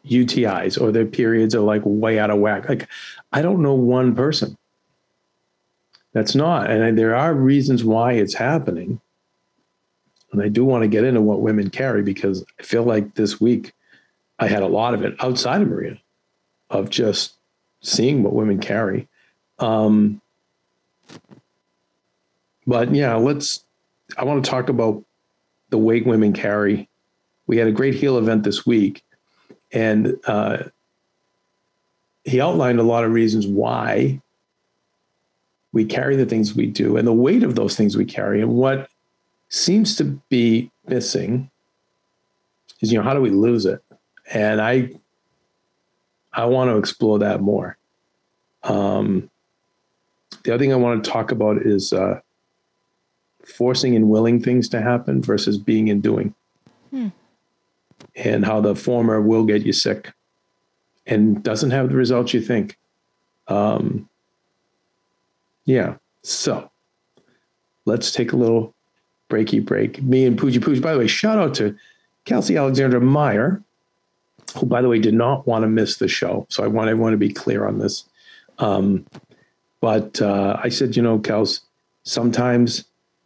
UTIs 0.06 0.80
or 0.80 0.92
their 0.92 1.06
periods 1.06 1.54
are 1.54 1.60
like 1.60 1.82
way 1.84 2.18
out 2.18 2.30
of 2.30 2.38
whack. 2.38 2.68
Like 2.68 2.88
I 3.32 3.42
don't 3.42 3.62
know 3.62 3.74
one 3.74 4.14
person 4.14 4.56
that's 6.12 6.34
not, 6.34 6.70
and 6.70 6.96
there 6.96 7.14
are 7.14 7.34
reasons 7.34 7.84
why 7.84 8.12
it's 8.12 8.34
happening. 8.34 9.00
And 10.32 10.42
I 10.42 10.48
do 10.48 10.64
want 10.64 10.82
to 10.82 10.88
get 10.88 11.04
into 11.04 11.20
what 11.20 11.40
women 11.40 11.70
carry 11.70 12.02
because 12.02 12.44
I 12.58 12.62
feel 12.62 12.82
like 12.84 13.14
this 13.14 13.40
week 13.40 13.72
I 14.38 14.48
had 14.48 14.62
a 14.62 14.66
lot 14.66 14.94
of 14.94 15.02
it 15.02 15.14
outside 15.20 15.62
of 15.62 15.68
Maria 15.68 15.98
of 16.70 16.90
just 16.90 17.34
seeing 17.80 18.22
what 18.22 18.34
women 18.34 18.58
carry. 18.58 19.08
Um, 19.58 20.20
but 22.66 22.94
yeah, 22.94 23.14
let's. 23.14 23.64
I 24.16 24.24
want 24.24 24.44
to 24.44 24.50
talk 24.50 24.68
about 24.68 25.04
the 25.70 25.78
weight 25.78 26.06
women 26.06 26.32
carry. 26.32 26.88
We 27.46 27.56
had 27.56 27.68
a 27.68 27.72
great 27.72 27.94
heel 27.94 28.18
event 28.18 28.42
this 28.44 28.66
week, 28.66 29.04
and 29.72 30.16
uh, 30.26 30.64
he 32.24 32.40
outlined 32.40 32.80
a 32.80 32.84
lot 32.84 33.04
of 33.04 33.12
reasons 33.12 33.46
why 33.46 34.20
we 35.72 35.84
carry 35.84 36.16
the 36.16 36.26
things 36.26 36.54
we 36.54 36.66
do 36.66 36.96
and 36.96 37.06
the 37.06 37.12
weight 37.12 37.42
of 37.42 37.54
those 37.54 37.76
things 37.76 37.96
we 37.96 38.04
carry. 38.04 38.40
And 38.40 38.54
what 38.54 38.88
seems 39.48 39.94
to 39.96 40.04
be 40.28 40.70
missing 40.88 41.50
is, 42.80 42.90
you 42.90 42.98
know, 42.98 43.04
how 43.04 43.14
do 43.14 43.20
we 43.20 43.30
lose 43.30 43.66
it? 43.66 43.82
And 44.32 44.60
I, 44.60 44.90
I 46.36 46.44
want 46.44 46.70
to 46.70 46.76
explore 46.76 47.18
that 47.18 47.40
more. 47.40 47.76
Um, 48.62 49.30
the 50.44 50.52
other 50.54 50.62
thing 50.62 50.72
I 50.72 50.76
want 50.76 51.02
to 51.02 51.10
talk 51.10 51.32
about 51.32 51.62
is 51.62 51.92
uh, 51.92 52.20
forcing 53.44 53.96
and 53.96 54.08
willing 54.08 54.40
things 54.40 54.68
to 54.68 54.80
happen 54.80 55.22
versus 55.22 55.56
being 55.56 55.88
and 55.90 56.02
doing, 56.02 56.34
and 58.14 58.44
how 58.44 58.60
the 58.60 58.76
former 58.76 59.20
will 59.20 59.44
get 59.44 59.64
you 59.64 59.72
sick 59.72 60.12
and 61.06 61.42
doesn't 61.42 61.70
have 61.70 61.88
the 61.88 61.96
results 61.96 62.34
you 62.34 62.40
think. 62.40 62.76
Um, 63.48 64.08
yeah, 65.64 65.96
so 66.22 66.70
let's 67.86 68.12
take 68.12 68.32
a 68.32 68.36
little 68.36 68.74
breaky 69.30 69.64
break. 69.64 70.02
Me 70.02 70.26
and 70.26 70.38
Pooji 70.38 70.58
Pooji. 70.58 70.82
By 70.82 70.92
the 70.92 70.98
way, 70.98 71.06
shout 71.06 71.38
out 71.38 71.54
to 71.54 71.74
Kelsey 72.24 72.56
Alexandra 72.56 73.00
Meyer, 73.00 73.62
who, 74.56 74.66
by 74.66 74.82
the 74.82 74.88
way, 74.88 74.98
did 74.98 75.14
not 75.14 75.46
want 75.46 75.62
to 75.62 75.68
miss 75.68 75.96
the 75.96 76.08
show. 76.08 76.46
So 76.48 76.64
I 76.64 76.66
want 76.66 76.90
everyone 76.90 77.12
to 77.12 77.18
be 77.18 77.32
clear 77.32 77.66
on 77.66 77.78
this. 77.78 78.04
Um, 78.58 79.06
but 79.80 80.20
uh, 80.20 80.58
I 80.62 80.68
said, 80.68 80.96
you 80.96 81.02
know, 81.02 81.18
Kels, 81.18 81.60
sometimes, 82.04 82.84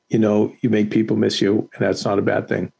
you 0.08 0.18
know, 0.18 0.54
you 0.60 0.70
make 0.70 0.90
people 0.90 1.16
miss 1.16 1.40
you, 1.40 1.68
and 1.74 1.86
that's 1.86 2.04
not 2.04 2.18
a 2.18 2.22
bad 2.22 2.48
thing. 2.48 2.72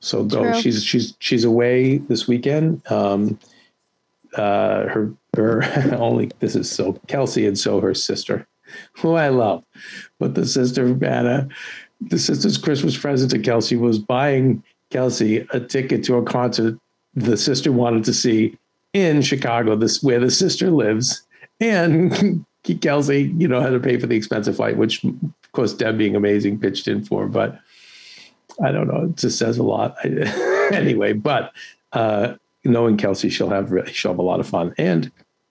So 0.00 0.24
go. 0.24 0.42
True. 0.42 0.60
She's 0.60 0.84
she's 0.84 1.14
she's 1.20 1.44
away 1.44 1.98
this 1.98 2.26
weekend. 2.26 2.82
Um, 2.90 3.38
uh, 4.36 4.88
her 4.88 5.12
her 5.36 5.62
only 5.96 6.30
this 6.40 6.56
is 6.56 6.70
so 6.70 6.94
Kelsey 7.06 7.46
and 7.46 7.58
so 7.58 7.80
her 7.80 7.94
sister, 7.94 8.46
who 8.92 9.14
I 9.14 9.28
love, 9.28 9.64
but 10.18 10.34
the 10.34 10.44
sister 10.44 10.86
Anna, 11.04 11.48
the 12.00 12.18
sister's 12.18 12.58
Christmas 12.58 12.98
present 12.98 13.30
to 13.30 13.38
Kelsey 13.38 13.76
was 13.76 13.98
buying 13.98 14.62
Kelsey 14.90 15.46
a 15.52 15.60
ticket 15.60 16.02
to 16.04 16.16
a 16.16 16.24
concert 16.24 16.76
the 17.14 17.36
sister 17.36 17.72
wanted 17.72 18.04
to 18.04 18.12
see 18.12 18.56
in 18.92 19.22
Chicago, 19.22 19.76
this 19.76 20.02
where 20.02 20.20
the 20.20 20.30
sister 20.30 20.70
lives, 20.70 21.22
and 21.60 22.44
Kelsey, 22.80 23.32
you 23.36 23.48
know, 23.48 23.60
had 23.60 23.70
to 23.70 23.80
pay 23.80 23.98
for 23.98 24.06
the 24.06 24.16
expensive 24.16 24.56
flight, 24.56 24.76
which 24.76 25.04
of 25.04 25.52
course 25.52 25.72
Deb 25.72 25.98
being 25.98 26.16
amazing 26.16 26.58
pitched 26.58 26.88
in 26.88 27.04
for, 27.04 27.26
but 27.26 27.58
I 28.62 28.70
don't 28.70 28.88
know, 28.88 29.04
it 29.04 29.16
just 29.16 29.38
says 29.38 29.58
a 29.58 29.62
lot. 29.62 29.96
anyway, 30.04 31.12
but 31.12 31.52
uh, 31.92 32.34
knowing 32.64 32.96
Kelsey, 32.96 33.30
she'll 33.30 33.50
have 33.50 33.72
she'll 33.90 34.12
have 34.12 34.18
a 34.18 34.22
lot 34.22 34.40
of 34.40 34.48
fun. 34.48 34.74
And 34.78 35.10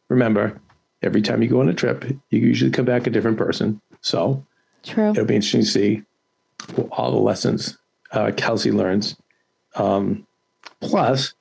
remember, 0.10 0.60
every 1.02 1.22
time 1.22 1.42
you 1.42 1.50
go 1.50 1.62
on 1.62 1.70
a 1.70 1.74
trip, 1.74 2.06
you 2.30 2.40
usually 2.40 2.72
come 2.72 2.86
back 2.86 3.08
a 3.08 3.10
different 3.10 3.38
person. 3.38 3.82
So 4.02 4.46
True. 4.84 5.12
it'll 5.12 5.26
be 5.26 5.36
interesting 5.36 5.62
to 5.62 5.68
see 5.68 6.04
all 6.92 7.12
the 7.12 7.18
lessons 7.18 7.78
uh, 8.12 8.32
Kelsey 8.36 8.72
learns. 8.72 9.16
Um, 9.76 10.26
plus, 10.80 11.34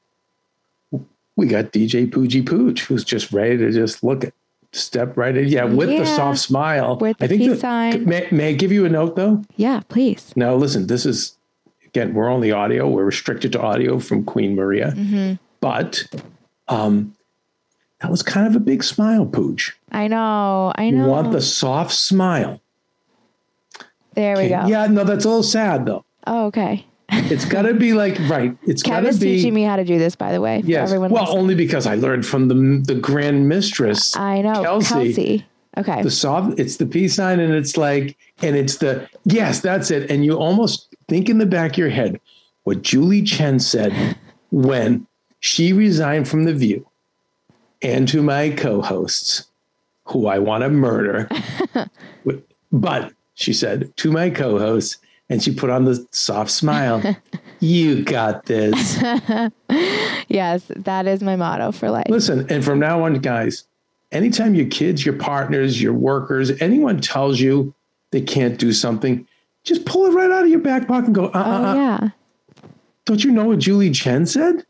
we 1.36 1.46
got 1.46 1.66
DJ 1.72 2.08
Pooji 2.10 2.46
Pooch, 2.46 2.82
who's 2.84 3.04
just 3.04 3.32
ready 3.32 3.56
to 3.58 3.70
just 3.70 4.02
look 4.02 4.24
at, 4.24 4.32
step 4.72 5.16
right 5.16 5.36
in. 5.36 5.48
Yeah, 5.48 5.64
with 5.64 5.88
the 5.88 6.04
soft 6.06 6.38
smile. 6.38 6.96
With 6.98 7.16
I 7.20 7.26
think 7.26 7.40
peace 7.42 7.50
the- 7.52 7.56
sign. 7.58 8.04
May, 8.04 8.28
may 8.30 8.50
I 8.50 8.52
give 8.52 8.70
you 8.72 8.84
a 8.84 8.88
note 8.88 9.16
though? 9.16 9.42
Yeah, 9.56 9.80
please. 9.88 10.32
Now, 10.36 10.54
listen, 10.54 10.86
this 10.86 11.06
is 11.06 11.36
again, 11.86 12.14
we're 12.14 12.28
only 12.28 12.52
audio. 12.52 12.88
We're 12.88 13.04
restricted 13.04 13.52
to 13.52 13.60
audio 13.60 13.98
from 13.98 14.24
Queen 14.24 14.54
Maria, 14.54 14.92
Mm-hmm. 14.96 15.34
but 15.60 16.04
um, 16.68 17.16
that 18.00 18.10
was 18.10 18.22
kind 18.22 18.46
of 18.46 18.54
a 18.54 18.60
big 18.60 18.84
smile, 18.84 19.26
Pooch. 19.26 19.76
I 19.90 20.06
know. 20.08 20.72
I 20.76 20.90
know. 20.90 21.04
You 21.04 21.10
want 21.10 21.32
the 21.32 21.40
soft 21.42 21.92
smile. 21.92 22.60
there 24.14 24.36
we 24.36 24.48
go. 24.48 24.66
Yeah, 24.66 24.86
no, 24.86 25.04
that's 25.04 25.24
a 25.24 25.28
little 25.28 25.42
sad 25.42 25.86
though. 25.86 26.04
Oh, 26.26 26.46
okay. 26.46 26.86
It's 27.12 27.44
got 27.44 27.62
to 27.62 27.74
be 27.74 27.92
like 27.92 28.18
right. 28.28 28.56
It's 28.64 28.82
got 28.82 28.90
to 28.90 28.96
Kevin's 29.02 29.18
be. 29.18 29.36
teaching 29.36 29.54
me 29.54 29.62
how 29.62 29.76
to 29.76 29.84
do 29.84 29.98
this, 29.98 30.14
by 30.16 30.32
the 30.32 30.40
way. 30.40 30.62
Yes. 30.64 30.90
Well, 30.90 31.00
listening. 31.00 31.28
only 31.28 31.54
because 31.54 31.86
I 31.86 31.94
learned 31.96 32.26
from 32.26 32.48
the 32.48 32.82
the 32.84 32.98
grand 32.98 33.48
mistress. 33.48 34.16
I 34.16 34.42
know. 34.42 34.62
Kelsey. 34.62 34.94
Kelsey. 34.94 35.46
Okay. 35.78 36.02
the 36.02 36.10
soft 36.10 36.58
it's 36.58 36.78
the 36.78 36.84
peace 36.84 37.14
sign 37.14 37.38
and 37.38 37.54
it's 37.54 37.76
like 37.76 38.16
and 38.42 38.56
it's 38.56 38.78
the 38.78 39.08
yes 39.24 39.60
that's 39.60 39.92
it 39.92 40.10
and 40.10 40.24
you 40.24 40.36
almost 40.36 40.92
think 41.06 41.28
in 41.28 41.38
the 41.38 41.46
back 41.46 41.72
of 41.72 41.78
your 41.78 41.88
head 41.88 42.20
what 42.64 42.82
julie 42.82 43.22
chen 43.22 43.60
said 43.60 44.16
when 44.50 45.06
she 45.38 45.72
resigned 45.72 46.26
from 46.26 46.42
the 46.42 46.52
view 46.52 46.84
and 47.82 48.08
to 48.08 48.20
my 48.20 48.50
co-hosts 48.50 49.46
who 50.06 50.26
i 50.26 50.40
want 50.40 50.64
to 50.64 50.68
murder 50.68 51.28
but 52.72 53.12
she 53.34 53.52
said 53.52 53.96
to 53.96 54.10
my 54.10 54.28
co-hosts 54.28 54.98
and 55.30 55.42
she 55.42 55.54
put 55.54 55.70
on 55.70 55.86
the 55.86 56.06
soft 56.10 56.50
smile 56.50 57.16
you 57.60 58.04
got 58.04 58.44
this 58.44 59.02
yes, 60.30 60.64
that 60.76 61.06
is 61.06 61.22
my 61.22 61.36
motto 61.36 61.72
for 61.72 61.90
life. 61.90 62.06
Listen, 62.08 62.46
and 62.50 62.64
from 62.64 62.78
now 62.78 63.04
on, 63.04 63.14
guys, 63.14 63.64
anytime 64.12 64.54
your 64.54 64.66
kids, 64.66 65.04
your 65.04 65.16
partners, 65.16 65.82
your 65.82 65.92
workers, 65.92 66.50
anyone 66.62 67.00
tells 67.00 67.40
you 67.40 67.74
they 68.12 68.20
can't 68.20 68.58
do 68.58 68.72
something, 68.72 69.26
just 69.64 69.84
pull 69.84 70.06
it 70.06 70.10
right 70.10 70.30
out 70.30 70.44
of 70.44 70.50
your 70.50 70.60
back 70.60 70.88
pocket 70.88 71.06
and 71.06 71.14
go, 71.14 71.26
uh, 71.26 71.28
uh, 71.28 71.32
oh, 71.34 71.64
uh. 71.64 71.74
yeah. 71.74 72.08
Don't 73.04 73.24
you 73.24 73.32
know 73.32 73.46
what 73.46 73.58
Julie 73.58 73.90
Chen 73.90 74.24
said? 74.26 74.64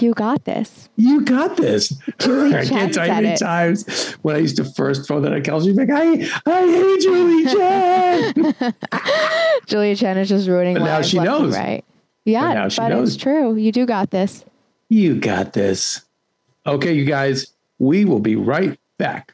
You 0.00 0.14
got 0.14 0.44
this. 0.44 0.88
You 0.96 1.22
got 1.22 1.56
this. 1.56 1.88
Julie 2.18 2.54
I 2.54 2.64
can't 2.64 2.92
tell 2.92 3.06
you 3.06 3.12
how 3.12 3.20
many 3.20 3.36
times 3.36 4.12
when 4.22 4.36
I 4.36 4.38
used 4.38 4.56
to 4.56 4.64
first 4.64 5.06
throw 5.06 5.20
that 5.20 5.32
at 5.32 5.44
Kelsey, 5.44 5.72
like, 5.72 5.90
I, 5.90 6.28
I 6.46 6.60
hate 6.66 7.00
Julie 7.00 7.44
Chen. 7.46 8.74
Julia 9.66 9.96
Chen 9.96 10.18
is 10.18 10.28
just 10.28 10.48
ruining 10.48 10.74
But 10.74 10.84
now 10.84 11.02
she 11.02 11.18
knows. 11.18 11.54
Right. 11.56 11.84
Yeah, 12.24 12.54
now 12.54 12.68
she 12.68 12.80
but 12.80 12.88
knows. 12.88 13.14
it's 13.14 13.22
true. 13.22 13.54
You 13.56 13.70
do 13.72 13.84
got 13.86 14.10
this. 14.10 14.44
you 14.88 15.16
got 15.18 15.52
this. 15.52 16.02
Okay, 16.66 16.92
you 16.94 17.04
guys, 17.04 17.46
we 17.78 18.04
will 18.04 18.20
be 18.20 18.36
right 18.36 18.78
back. 18.98 19.33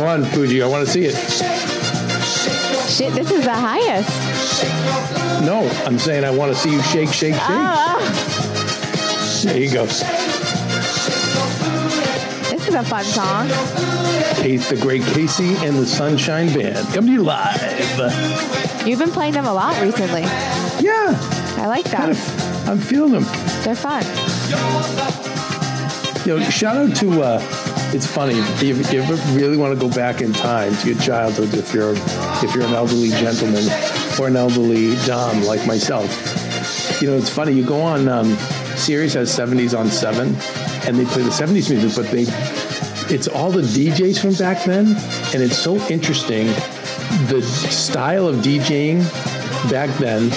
Come 0.00 0.08
on, 0.08 0.24
Fuji. 0.30 0.62
I 0.62 0.66
want 0.66 0.86
to 0.86 0.90
see 0.90 1.04
it. 1.04 1.14
Shit, 2.88 3.12
this 3.12 3.30
is 3.30 3.44
the 3.44 3.52
highest. 3.52 4.08
No, 5.44 5.68
I'm 5.84 5.98
saying 5.98 6.24
I 6.24 6.30
want 6.30 6.50
to 6.54 6.58
see 6.58 6.72
you 6.72 6.80
shake, 6.84 7.10
shake, 7.10 7.34
shake. 7.34 7.42
Oh, 7.42 9.42
There 9.44 9.58
you 9.58 9.70
go. 9.70 9.84
this 9.84 10.00
is 12.66 12.74
a 12.74 12.82
fun 12.82 13.04
song. 13.04 13.48
Kate, 14.36 14.62
the 14.62 14.78
great 14.80 15.02
KC 15.02 15.62
and 15.68 15.76
the 15.76 15.84
Sunshine 15.84 16.46
Band. 16.46 16.88
Come 16.94 17.04
to 17.04 17.12
you 17.12 17.22
live. 17.22 17.60
You've 18.86 19.00
been 19.00 19.10
playing 19.10 19.34
them 19.34 19.44
a 19.44 19.52
lot 19.52 19.78
recently. 19.82 20.22
Yeah, 20.82 21.14
I 21.58 21.66
like 21.66 21.92
of, 21.92 22.16
I'm 22.66 22.78
feeling 22.78 23.12
them. 23.12 23.24
They're 23.64 23.76
fun. 23.76 24.02
Know, 26.26 26.40
shout 26.48 26.78
out 26.78 26.96
to. 26.96 27.22
Uh, 27.22 27.59
it's 27.92 28.06
funny 28.06 28.34
if 28.36 28.62
you, 28.92 29.00
ever 29.00 29.14
really 29.36 29.56
want 29.56 29.78
to 29.78 29.80
go 29.80 29.92
back 29.94 30.20
in 30.20 30.32
time 30.32 30.74
to 30.76 30.90
your 30.90 30.98
childhood, 31.00 31.52
if 31.54 31.74
you're 31.74 31.94
if 31.94 32.54
you're 32.54 32.64
an 32.64 32.74
elderly 32.74 33.10
gentleman 33.10 33.64
or 34.18 34.28
an 34.28 34.36
elderly 34.36 34.94
dom 35.06 35.42
like 35.42 35.66
myself. 35.66 36.08
You 37.00 37.10
know, 37.10 37.16
it's 37.16 37.30
funny. 37.30 37.52
You 37.52 37.64
go 37.64 37.80
on. 37.80 38.08
Um, 38.08 38.36
Sirius 38.76 39.14
has 39.14 39.36
70s 39.36 39.78
on 39.78 39.88
seven, 39.88 40.28
and 40.86 40.98
they 40.98 41.04
play 41.04 41.22
the 41.22 41.30
70s 41.30 41.70
music, 41.70 41.92
but 41.94 42.10
they 42.10 42.24
it's 43.12 43.28
all 43.28 43.50
the 43.50 43.62
DJs 43.62 44.20
from 44.20 44.34
back 44.34 44.64
then, 44.64 44.86
and 45.34 45.42
it's 45.42 45.58
so 45.58 45.76
interesting 45.88 46.46
the 47.26 47.42
style 47.42 48.28
of 48.28 48.36
DJing 48.36 49.02
back 49.70 49.90
then 49.98 50.30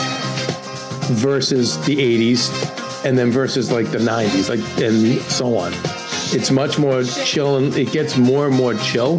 versus 1.18 1.78
the 1.86 1.96
80s 1.96 3.06
and 3.06 3.18
then 3.18 3.30
versus 3.32 3.72
like 3.72 3.92
the 3.92 4.00
90s 4.00 4.50
like 4.50 4.60
and 4.82 5.22
so 5.32 5.58
on 5.58 5.72
it's 6.36 6.52
much 6.52 6.78
more 6.80 7.04
chill 7.04 7.58
and 7.58 7.76
it 7.76 7.92
gets 7.92 8.18
more 8.18 8.48
and 8.48 8.56
more 8.56 8.74
chill 8.76 9.18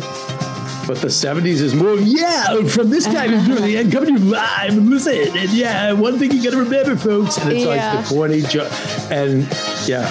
but 0.87 1.01
the 1.01 1.07
70s 1.09 1.61
is 1.63 1.75
more 1.75 1.95
yeah 1.97 2.63
from 2.65 2.91
this 2.91 3.07
guy 3.07 3.27
who's 3.29 3.47
doing 3.47 3.71
it 3.73 3.77
and 3.85 3.93
coming 3.93 4.15
to 4.17 4.21
you 4.23 4.31
live 4.31 4.71
and 4.77 4.91
listen 4.91 5.15
and 5.37 5.51
yeah 5.51 5.93
one 5.93 6.19
thing 6.19 6.31
you 6.33 6.43
gotta 6.43 6.57
remember 6.59 6.97
folks 6.97 7.39
and 7.39 7.53
it's 7.53 7.65
Yeah. 7.65 7.95
like 7.95 8.05
the 8.09 8.15
corny 8.15 8.43
jo- 8.43 8.69
and 9.11 9.43
yeah 9.89 10.05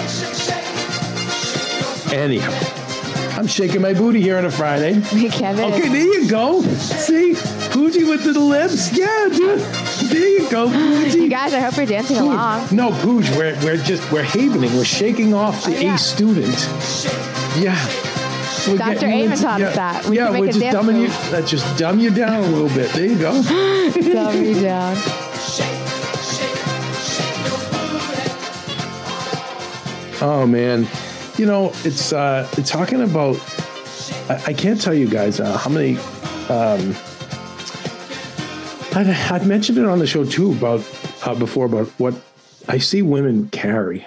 anyhow 2.12 2.50
i'm 3.38 3.46
shaking 3.46 3.80
my 3.80 3.92
booty 3.94 4.20
here 4.20 4.36
on 4.38 4.44
a 4.44 4.50
friday 4.50 5.00
Kevin. 5.30 5.72
Okay, 5.72 5.88
there 5.88 6.02
you 6.22 6.28
go. 6.28 6.60
See, 6.62 7.34
Fuji 7.34 8.04
with 8.04 8.22
the 8.24 8.38
lips. 8.38 8.96
Yeah, 8.96 9.28
dude. 9.32 9.60
There 10.14 10.28
you 10.28 10.48
go, 10.48 10.66
You 10.68 11.28
guys, 11.28 11.52
I 11.54 11.58
hope 11.58 11.76
you're 11.76 11.86
dancing 11.86 12.18
along. 12.18 12.68
No, 12.70 12.90
Pooj, 12.92 13.36
we're, 13.36 13.58
we're 13.64 13.76
just, 13.76 14.12
we're 14.12 14.22
havening. 14.22 14.72
We're 14.76 14.84
shaking 14.84 15.34
off 15.34 15.64
the 15.64 15.76
Oh, 15.76 15.80
yeah. 15.80 15.94
A 15.96 15.98
student. 15.98 16.68
Yeah. 17.58 17.74
We're 18.68 18.78
Dr. 18.78 19.08
you 19.08 19.24
into- 19.24 19.42
taught 19.42 19.60
us 19.60 19.74
that. 19.74 20.06
We 20.06 20.16
yeah, 20.18 20.30
we're 20.30 20.46
just 20.52 20.60
dumbing 20.60 21.00
you, 21.00 21.08
move. 21.08 21.32
let's 21.32 21.50
just 21.50 21.76
dumb 21.76 21.98
you 21.98 22.10
down 22.10 22.44
a 22.44 22.46
little 22.46 22.68
bit. 22.68 22.92
There 22.92 23.06
you 23.06 23.18
go. 23.18 23.42
Dumb 24.12 24.40
me 24.40 24.62
down. 24.62 24.96
Oh 30.22 30.46
man, 30.46 30.86
you 31.36 31.44
know 31.44 31.72
it's 31.84 32.12
uh, 32.12 32.48
it's 32.56 32.70
talking 32.70 33.02
about. 33.02 33.36
I, 34.30 34.42
I 34.46 34.52
can't 34.54 34.80
tell 34.80 34.94
you 34.94 35.08
guys 35.08 35.40
uh, 35.40 35.58
how 35.58 35.68
many. 35.70 35.98
Um, 36.48 36.94
I've, 38.96 39.32
I've 39.32 39.46
mentioned 39.48 39.78
it 39.78 39.86
on 39.86 39.98
the 39.98 40.06
show 40.06 40.24
too 40.24 40.52
about 40.52 40.80
uh, 41.26 41.34
before 41.34 41.66
about 41.66 41.88
what 41.98 42.14
I 42.68 42.78
see 42.78 43.02
women 43.02 43.48
carry, 43.48 44.06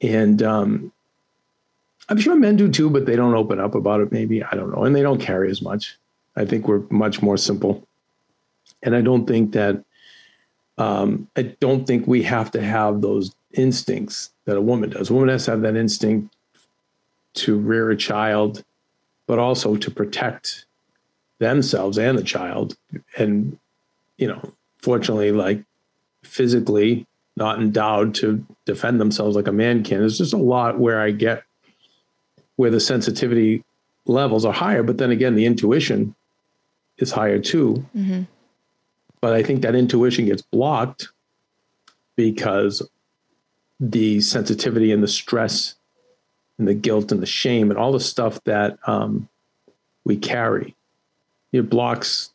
and 0.00 0.40
um, 0.40 0.92
I'm 2.08 2.18
sure 2.18 2.36
men 2.36 2.54
do 2.54 2.70
too, 2.70 2.88
but 2.88 3.06
they 3.06 3.16
don't 3.16 3.34
open 3.34 3.58
up 3.58 3.74
about 3.74 4.02
it. 4.02 4.12
Maybe 4.12 4.42
I 4.44 4.54
don't 4.54 4.70
know, 4.70 4.84
and 4.84 4.94
they 4.94 5.02
don't 5.02 5.20
carry 5.20 5.50
as 5.50 5.62
much. 5.62 5.98
I 6.36 6.44
think 6.44 6.68
we're 6.68 6.82
much 6.90 7.22
more 7.22 7.36
simple, 7.36 7.86
and 8.82 8.94
I 8.94 9.00
don't 9.00 9.26
think 9.26 9.52
that. 9.52 9.84
Um, 10.78 11.28
I 11.36 11.42
don't 11.42 11.86
think 11.86 12.06
we 12.06 12.22
have 12.22 12.52
to 12.52 12.62
have 12.62 13.02
those 13.02 13.34
instincts 13.52 14.30
that 14.46 14.56
a 14.56 14.62
woman 14.62 14.90
does. 14.90 15.10
A 15.10 15.12
woman 15.12 15.28
has 15.28 15.44
to 15.44 15.50
have 15.50 15.60
that 15.62 15.76
instinct 15.76 16.34
to 17.34 17.58
rear 17.58 17.90
a 17.90 17.96
child, 17.96 18.64
but 19.26 19.38
also 19.38 19.76
to 19.76 19.90
protect 19.90 20.64
themselves 21.40 21.98
and 21.98 22.16
the 22.16 22.22
child. 22.22 22.76
And, 23.16 23.58
you 24.16 24.28
know, 24.28 24.52
fortunately, 24.80 25.32
like 25.32 25.64
physically 26.22 27.06
not 27.36 27.58
endowed 27.60 28.14
to 28.16 28.44
defend 28.66 29.00
themselves 29.00 29.34
like 29.34 29.48
a 29.48 29.52
man 29.52 29.82
can. 29.82 29.98
There's 29.98 30.18
just 30.18 30.32
a 30.32 30.38
lot 30.38 30.78
where 30.78 31.00
I 31.00 31.10
get 31.10 31.42
where 32.56 32.70
the 32.70 32.80
sensitivity 32.80 33.64
levels 34.06 34.44
are 34.44 34.52
higher, 34.52 34.82
but 34.82 34.98
then 34.98 35.10
again, 35.10 35.34
the 35.34 35.46
intuition 35.46 36.14
is 36.98 37.10
higher 37.10 37.38
too. 37.38 37.84
But 39.22 39.32
I 39.32 39.42
think 39.42 39.62
that 39.62 39.74
intuition 39.74 40.26
gets 40.26 40.42
blocked 40.42 41.08
because 42.16 42.86
the 43.78 44.20
sensitivity 44.20 44.92
and 44.92 45.02
the 45.02 45.08
stress 45.08 45.74
and 46.58 46.68
the 46.68 46.74
guilt 46.74 47.12
and 47.12 47.22
the 47.22 47.26
shame 47.26 47.70
and 47.70 47.78
all 47.78 47.92
the 47.92 48.00
stuff 48.00 48.42
that 48.44 48.78
um, 48.86 49.28
we 50.04 50.18
carry. 50.18 50.74
It 51.52 51.68
blocks 51.68 52.30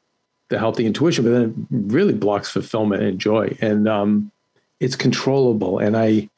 the 0.49 0.59
healthy 0.59 0.85
intuition, 0.85 1.23
but 1.23 1.31
then 1.31 1.67
it 1.71 1.93
really 1.93 2.13
blocks 2.13 2.49
fulfillment 2.49 3.03
and 3.03 3.19
joy. 3.19 3.57
And 3.61 3.87
um, 3.87 4.31
it's 4.79 4.95
controllable. 4.95 5.79
And 5.79 5.97
I 5.97 6.29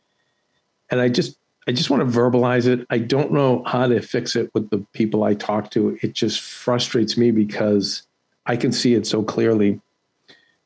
and 0.89 1.01
I 1.01 1.09
just 1.09 1.37
I 1.67 1.73
just 1.73 1.89
want 1.89 2.09
to 2.09 2.17
verbalize 2.17 2.65
it. 2.65 2.85
I 2.89 2.99
don't 2.99 3.33
know 3.33 3.63
how 3.65 3.87
to 3.87 4.01
fix 4.01 4.35
it 4.35 4.49
with 4.53 4.69
the 4.69 4.85
people 4.93 5.23
I 5.23 5.33
talk 5.33 5.69
to. 5.71 5.97
It 6.01 6.13
just 6.13 6.39
frustrates 6.39 7.17
me 7.17 7.31
because 7.31 8.03
I 8.45 8.55
can 8.55 8.71
see 8.71 8.93
it 8.93 9.05
so 9.05 9.21
clearly 9.21 9.81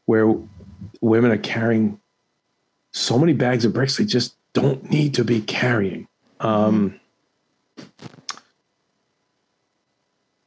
where 0.06 0.36
women 1.02 1.32
are 1.32 1.38
carrying 1.38 2.00
so 2.92 3.18
many 3.18 3.34
bags 3.34 3.66
of 3.66 3.74
bricks 3.74 3.98
they 3.98 4.06
just 4.06 4.36
don't 4.54 4.92
need 4.92 5.16
to 5.16 5.24
be 5.24 5.42
carrying. 5.42 6.08
Um, 6.40 7.00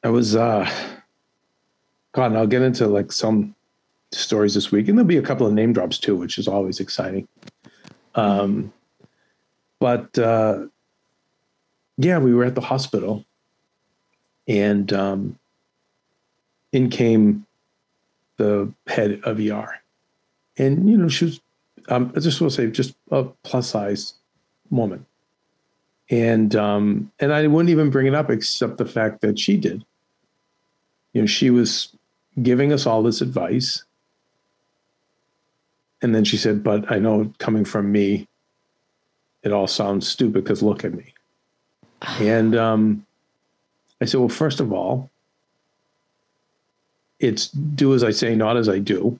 I 0.04 0.10
was, 0.10 0.36
uh, 0.36 0.70
God, 2.14 2.26
and 2.26 2.38
I'll 2.38 2.46
get 2.46 2.62
into 2.62 2.86
like 2.86 3.12
some 3.12 3.54
stories 4.12 4.54
this 4.54 4.70
week, 4.70 4.88
and 4.88 4.96
there'll 4.96 5.06
be 5.06 5.16
a 5.16 5.22
couple 5.22 5.46
of 5.46 5.52
name 5.52 5.72
drops 5.72 5.98
too, 5.98 6.16
which 6.16 6.38
is 6.38 6.48
always 6.48 6.80
exciting. 6.80 7.28
Um, 8.14 8.72
but 9.80 10.16
uh, 10.18 10.66
yeah, 11.98 12.18
we 12.18 12.32
were 12.32 12.44
at 12.44 12.54
the 12.54 12.60
hospital, 12.60 13.24
and 14.46 14.92
um, 14.92 15.38
in 16.72 16.88
came 16.88 17.44
the 18.36 18.72
head 18.86 19.20
of 19.24 19.40
ER, 19.40 19.80
and 20.56 20.88
you 20.88 20.96
know 20.96 21.08
she 21.08 21.24
was, 21.26 21.40
um, 21.88 22.12
I 22.16 22.20
just 22.20 22.40
want 22.40 22.52
to 22.52 22.56
say, 22.56 22.70
just 22.70 22.94
a 23.10 23.24
plus 23.42 23.68
size 23.68 24.14
woman, 24.70 25.04
and 26.10 26.54
um, 26.54 27.10
and 27.18 27.32
I 27.32 27.44
wouldn't 27.48 27.70
even 27.70 27.90
bring 27.90 28.06
it 28.06 28.14
up 28.14 28.30
except 28.30 28.78
the 28.78 28.86
fact 28.86 29.20
that 29.22 29.36
she 29.36 29.56
did. 29.56 29.84
You 31.12 31.22
know, 31.22 31.26
she 31.26 31.50
was 31.50 31.93
giving 32.42 32.72
us 32.72 32.86
all 32.86 33.02
this 33.02 33.20
advice. 33.20 33.84
And 36.02 36.14
then 36.14 36.24
she 36.24 36.36
said, 36.36 36.62
But 36.62 36.90
I 36.90 36.98
know 36.98 37.32
coming 37.38 37.64
from 37.64 37.90
me, 37.92 38.28
it 39.42 39.52
all 39.52 39.66
sounds 39.66 40.08
stupid 40.08 40.44
because 40.44 40.62
look 40.62 40.84
at 40.84 40.94
me. 40.94 41.14
and 42.20 42.56
um, 42.56 43.06
I 44.00 44.04
said, 44.04 44.20
Well, 44.20 44.28
first 44.28 44.60
of 44.60 44.72
all, 44.72 45.10
it's 47.20 47.48
do 47.48 47.94
as 47.94 48.04
I 48.04 48.10
say, 48.10 48.34
not 48.34 48.56
as 48.56 48.68
I 48.68 48.78
do. 48.78 49.18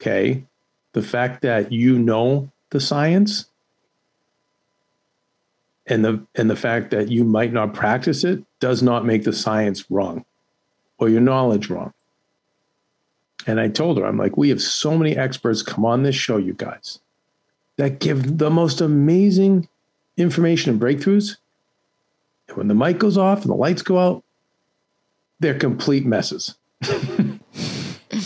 Okay. 0.00 0.44
The 0.92 1.02
fact 1.02 1.42
that 1.42 1.72
you 1.72 1.98
know 1.98 2.50
the 2.70 2.80
science 2.80 3.46
and 5.86 6.04
the 6.04 6.24
and 6.34 6.50
the 6.50 6.56
fact 6.56 6.90
that 6.90 7.10
you 7.10 7.24
might 7.24 7.52
not 7.52 7.74
practice 7.74 8.24
it 8.24 8.42
does 8.60 8.82
not 8.82 9.04
make 9.04 9.24
the 9.24 9.32
science 9.32 9.90
wrong 9.90 10.24
or 10.98 11.08
your 11.08 11.20
knowledge 11.20 11.70
wrong. 11.70 11.92
And 13.46 13.60
I 13.60 13.68
told 13.68 13.98
her, 13.98 14.04
I'm 14.06 14.16
like, 14.16 14.36
we 14.36 14.48
have 14.48 14.60
so 14.62 14.96
many 14.96 15.16
experts 15.16 15.62
come 15.62 15.84
on 15.84 16.02
this 16.02 16.16
show, 16.16 16.36
you 16.36 16.54
guys, 16.54 16.98
that 17.76 18.00
give 18.00 18.38
the 18.38 18.50
most 18.50 18.80
amazing 18.80 19.68
information 20.16 20.70
and 20.70 20.80
breakthroughs. 20.80 21.36
And 22.48 22.56
when 22.56 22.68
the 22.68 22.74
mic 22.74 22.98
goes 22.98 23.18
off 23.18 23.42
and 23.42 23.50
the 23.50 23.56
lights 23.56 23.82
go 23.82 23.98
out, 23.98 24.22
they're 25.40 25.58
complete 25.58 26.06
messes. 26.06 26.54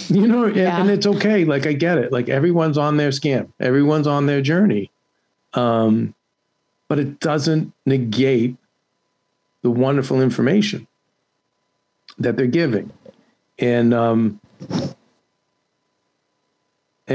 you 0.09 0.27
know, 0.27 0.45
and, 0.45 0.57
Yeah. 0.57 0.81
and 0.81 0.91
it's 0.91 1.07
okay. 1.07 1.45
Like 1.45 1.67
I 1.67 1.73
get 1.73 1.99
it. 1.99 2.13
Like 2.13 2.29
everyone's 2.29 2.79
on 2.79 2.97
their 2.97 3.11
scam, 3.11 3.49
everyone's 3.59 4.07
on 4.07 4.27
their 4.27 4.41
journey. 4.41 4.91
Um, 5.55 6.15
but 6.89 6.99
it 6.99 7.21
doesn't 7.21 7.73
negate 7.87 8.57
the 9.63 9.71
wonderful 9.71 10.21
information 10.23 10.87
that 12.19 12.37
they're 12.37 12.47
giving. 12.47 12.91
And 13.59 13.93
um 13.93 14.41
and 14.41 14.50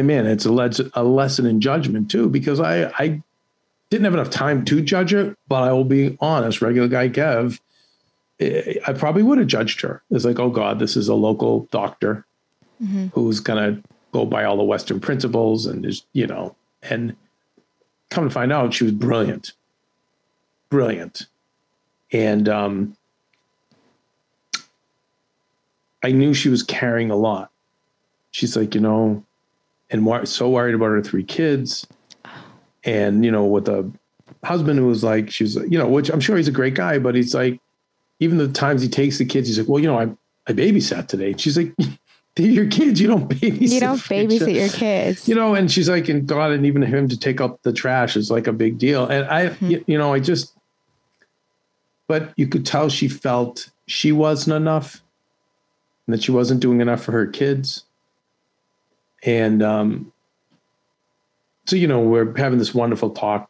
man, 0.01 0.25
it's 0.25 0.45
a, 0.45 0.51
les- 0.51 0.81
a 0.93 1.03
lesson 1.03 1.45
in 1.45 1.61
judgment 1.61 2.09
too, 2.11 2.29
because 2.29 2.59
I 2.59 2.91
I 2.99 3.21
didn't 3.89 4.05
have 4.05 4.13
enough 4.13 4.29
time 4.29 4.65
to 4.65 4.81
judge 4.81 5.13
it, 5.13 5.37
but 5.47 5.63
I 5.63 5.71
will 5.71 5.85
be 5.85 6.17
honest, 6.19 6.61
regular 6.61 6.87
guy 6.87 7.09
Kev, 7.09 7.59
eh, 8.39 8.75
I 8.85 8.93
probably 8.93 9.23
would 9.23 9.37
have 9.37 9.47
judged 9.47 9.81
her. 9.81 10.01
It's 10.11 10.25
like, 10.25 10.39
oh 10.39 10.49
God, 10.49 10.79
this 10.79 10.97
is 10.97 11.07
a 11.07 11.15
local 11.15 11.67
doctor 11.71 12.25
who's 13.13 13.39
gonna 13.39 13.81
go 14.11 14.25
by 14.25 14.43
all 14.43 14.57
the 14.57 14.63
Western 14.63 14.99
principles 14.99 15.65
and 15.65 15.85
is, 15.85 16.05
you 16.11 16.27
know, 16.27 16.55
and 16.81 17.15
come 18.09 18.25
to 18.25 18.29
find 18.29 18.51
out 18.51 18.73
she 18.73 18.83
was 18.83 18.93
brilliant. 18.93 19.53
Brilliant. 20.69 21.27
And 22.11 22.49
um 22.49 22.97
I 26.03 26.11
knew 26.11 26.33
she 26.33 26.49
was 26.49 26.63
carrying 26.63 27.09
a 27.11 27.15
lot. 27.15 27.49
She's 28.31 28.55
like, 28.55 28.75
you 28.75 28.81
know, 28.81 29.23
and 29.89 30.05
wor- 30.05 30.25
so 30.25 30.49
worried 30.49 30.75
about 30.75 30.87
her 30.87 31.01
three 31.01 31.23
kids. 31.23 31.87
And, 32.83 33.25
you 33.25 33.31
know, 33.31 33.45
with 33.45 33.67
a 33.67 33.89
husband 34.43 34.79
who 34.79 34.87
was 34.87 35.03
like, 35.03 35.31
she 35.31 35.43
was, 35.43 35.55
you 35.55 35.77
know, 35.77 35.87
which 35.87 36.09
I'm 36.09 36.19
sure 36.19 36.37
he's 36.37 36.47
a 36.47 36.51
great 36.51 36.75
guy, 36.75 36.99
but 36.99 37.15
he's 37.15 37.33
like, 37.33 37.59
even 38.19 38.37
the 38.37 38.47
times 38.47 38.81
he 38.81 38.87
takes 38.87 39.17
the 39.17 39.25
kids, 39.25 39.47
he's 39.47 39.59
like, 39.59 39.67
well, 39.67 39.79
you 39.79 39.87
know, 39.87 39.99
I, 39.99 40.09
I 40.47 40.53
babysat 40.53 41.07
today. 41.07 41.31
And 41.31 41.41
she's 41.41 41.57
like, 41.57 41.73
your 42.37 42.67
kids. 42.67 42.99
You 42.99 43.07
don't 43.07 43.29
babysit. 43.29 43.71
You 43.71 43.79
don't 43.79 43.97
babysit 43.97 44.37
children." 44.37 44.55
your 44.55 44.69
kids. 44.69 45.27
you 45.27 45.35
know 45.35 45.55
and 45.55 45.71
she's 45.71 45.89
like 45.89 46.09
and 46.09 46.27
god 46.27 46.51
and 46.51 46.65
even 46.65 46.81
him 46.81 47.07
to 47.07 47.17
take 47.17 47.39
up 47.39 47.61
the 47.63 47.71
trash 47.71 48.15
is 48.15 48.29
like 48.29 48.47
a 48.47 48.53
big 48.53 48.77
deal 48.77 49.07
and 49.07 49.25
i 49.27 49.43
you, 49.61 49.79
hmm. 49.79 49.91
you 49.91 49.97
know 49.97 50.13
i 50.13 50.19
just 50.19 50.53
but 52.07 52.33
you 52.35 52.47
could 52.47 52.65
tell 52.65 52.89
she 52.89 53.07
felt 53.07 53.69
she 53.87 54.11
wasn't 54.11 54.55
enough 54.55 55.01
and 56.07 56.13
that 56.13 56.23
she 56.23 56.31
wasn't 56.31 56.59
doing 56.59 56.81
enough 56.81 57.03
for 57.03 57.11
her 57.11 57.25
kids 57.25 57.83
and 59.25 59.61
um 59.61 60.11
so 61.65 61.75
you 61.75 61.87
know 61.87 61.99
we're 61.99 62.35
having 62.37 62.59
this 62.59 62.73
wonderful 62.73 63.09
talk 63.09 63.49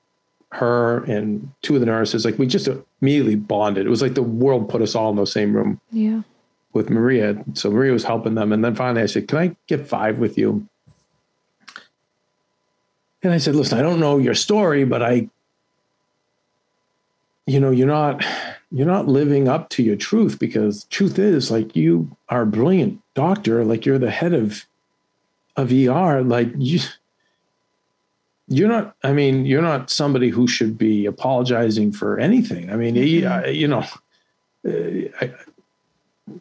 her 0.51 1.03
and 1.03 1.51
two 1.61 1.75
of 1.75 1.81
the 1.81 1.85
nurses 1.85 2.23
like 2.23 2.39
we 2.39 2.47
just 2.47 2.69
immediately 3.01 3.35
bonded 3.35 3.85
it 3.85 3.89
was 3.89 4.01
like 4.01 4.13
the 4.13 4.23
world 4.23 4.69
put 4.69 4.81
us 4.81 4.95
all 4.95 5.09
in 5.09 5.15
the 5.17 5.25
same 5.25 5.53
room 5.53 5.79
yeah. 5.91 6.21
with 6.73 6.89
Maria. 6.89 7.43
So 7.53 7.71
Maria 7.71 7.93
was 7.93 8.03
helping 8.03 8.35
them. 8.35 8.51
And 8.51 8.63
then 8.63 8.75
finally 8.75 9.01
I 9.01 9.07
said, 9.07 9.27
Can 9.27 9.37
I 9.37 9.55
get 9.67 9.87
five 9.87 10.19
with 10.19 10.37
you? 10.37 10.67
And 13.23 13.33
I 13.33 13.37
said, 13.37 13.55
Listen, 13.55 13.79
I 13.79 13.81
don't 13.81 13.99
know 13.99 14.17
your 14.17 14.35
story, 14.35 14.85
but 14.85 15.01
I, 15.01 15.29
you 17.47 17.59
know, 17.59 17.71
you're 17.71 17.87
not 17.87 18.23
you're 18.71 18.87
not 18.87 19.07
living 19.07 19.47
up 19.47 19.69
to 19.69 19.83
your 19.83 19.95
truth 19.95 20.37
because 20.37 20.83
truth 20.85 21.17
is 21.17 21.49
like 21.49 21.75
you 21.75 22.15
are 22.29 22.41
a 22.41 22.47
brilliant 22.47 23.01
doctor, 23.13 23.63
like 23.63 23.85
you're 23.85 23.99
the 23.99 24.11
head 24.11 24.33
of 24.33 24.65
of 25.57 25.71
ER, 25.71 26.21
like 26.23 26.49
you 26.57 26.79
you're 28.47 28.67
not 28.69 28.95
i 29.03 29.11
mean 29.11 29.43
you're 29.43 29.61
not 29.61 29.89
somebody 29.89 30.29
who 30.29 30.47
should 30.47 30.77
be 30.77 31.07
apologizing 31.07 31.91
for 31.91 32.19
anything 32.19 32.69
i 32.71 32.75
mean 32.75 32.95
you- 32.95 33.25
I- 33.27 33.47
you 33.47 33.67
know 33.67 33.83
uh, 34.67 35.09
I, 35.21 35.33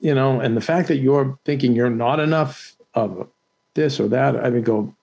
you 0.00 0.14
know, 0.14 0.40
and 0.40 0.56
the 0.56 0.60
fact 0.62 0.88
that 0.88 0.96
you're 0.96 1.38
thinking 1.44 1.74
you're 1.74 1.90
not 1.90 2.20
enough 2.20 2.74
of 2.94 3.28
this 3.74 4.00
or 4.00 4.08
that, 4.08 4.36
I 4.36 4.48
would 4.48 4.64
go, 4.64 4.94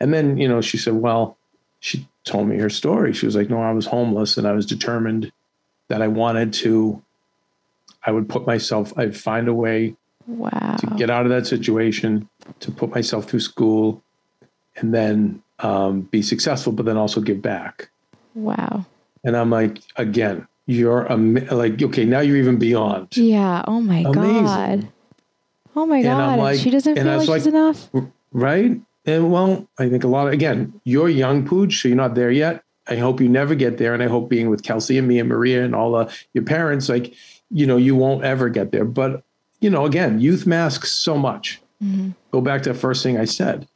and 0.00 0.12
then, 0.14 0.38
you 0.38 0.48
know, 0.48 0.60
she 0.60 0.78
said, 0.78 0.94
well, 0.94 1.36
she 1.80 2.08
told 2.24 2.48
me 2.48 2.56
her 2.58 2.70
story. 2.70 3.12
She 3.12 3.26
was 3.26 3.36
like, 3.36 3.50
no, 3.50 3.60
I 3.60 3.72
was 3.72 3.86
homeless 3.86 4.36
and 4.38 4.46
I 4.46 4.52
was 4.52 4.64
determined 4.66 5.32
that 5.88 6.00
I 6.02 6.08
wanted 6.08 6.52
to, 6.54 7.02
I 8.04 8.10
would 8.10 8.28
put 8.28 8.46
myself, 8.46 8.92
I'd 8.96 9.16
find 9.16 9.48
a 9.48 9.54
way 9.54 9.96
Wow. 10.26 10.76
to 10.80 10.86
get 10.96 11.08
out 11.10 11.24
of 11.24 11.30
that 11.30 11.46
situation, 11.46 12.28
to 12.60 12.70
put 12.70 12.90
myself 12.90 13.26
through 13.28 13.40
school 13.40 14.02
and 14.76 14.92
then 14.92 15.42
um, 15.60 16.02
be 16.02 16.20
successful, 16.22 16.72
but 16.72 16.84
then 16.84 16.96
also 16.96 17.20
give 17.20 17.40
back. 17.40 17.88
Wow. 18.34 18.84
And 19.24 19.36
I'm 19.36 19.50
like, 19.50 19.78
again, 19.96 20.46
you're 20.66 21.10
am- 21.10 21.34
like, 21.50 21.80
okay, 21.80 22.04
now 22.04 22.20
you're 22.20 22.36
even 22.36 22.58
beyond. 22.58 23.16
Yeah. 23.16 23.62
Oh 23.66 23.80
my 23.80 24.00
Amazing. 24.00 24.44
God. 24.44 24.88
Oh 25.74 25.86
my 25.86 25.96
And 25.98 26.04
God. 26.06 26.38
Like- 26.38 26.58
she 26.58 26.70
doesn't 26.70 26.96
feel 26.96 27.04
like 27.04 27.28
was 27.28 27.42
she's 27.42 27.46
enough. 27.46 27.88
right? 28.32 28.80
And 29.06 29.30
well, 29.32 29.68
I 29.78 29.88
think 29.88 30.02
a 30.04 30.08
lot 30.08 30.26
of 30.26 30.32
again, 30.32 30.80
you're 30.84 31.08
young, 31.08 31.46
Pooch, 31.46 31.80
so 31.80 31.88
you're 31.88 31.96
not 31.96 32.14
there 32.16 32.30
yet. 32.32 32.64
I 32.88 32.96
hope 32.96 33.20
you 33.20 33.28
never 33.28 33.54
get 33.54 33.78
there, 33.78 33.94
and 33.94 34.02
I 34.02 34.06
hope 34.08 34.28
being 34.28 34.48
with 34.50 34.62
Kelsey 34.62 34.96
and 34.98 35.06
me 35.08 35.18
and 35.20 35.28
Maria 35.28 35.64
and 35.64 35.74
all 35.74 35.92
the 35.92 36.12
your 36.34 36.44
parents, 36.44 36.88
like 36.88 37.14
you 37.50 37.66
know, 37.66 37.76
you 37.76 37.94
won't 37.94 38.24
ever 38.24 38.48
get 38.48 38.72
there. 38.72 38.84
But 38.84 39.22
you 39.60 39.70
know, 39.70 39.84
again, 39.86 40.20
youth 40.20 40.46
masks 40.46 40.92
so 40.92 41.16
much. 41.16 41.60
Mm-hmm. 41.82 42.10
Go 42.30 42.40
back 42.40 42.62
to 42.62 42.72
the 42.72 42.78
first 42.78 43.02
thing 43.02 43.18
I 43.18 43.24
said. 43.24 43.66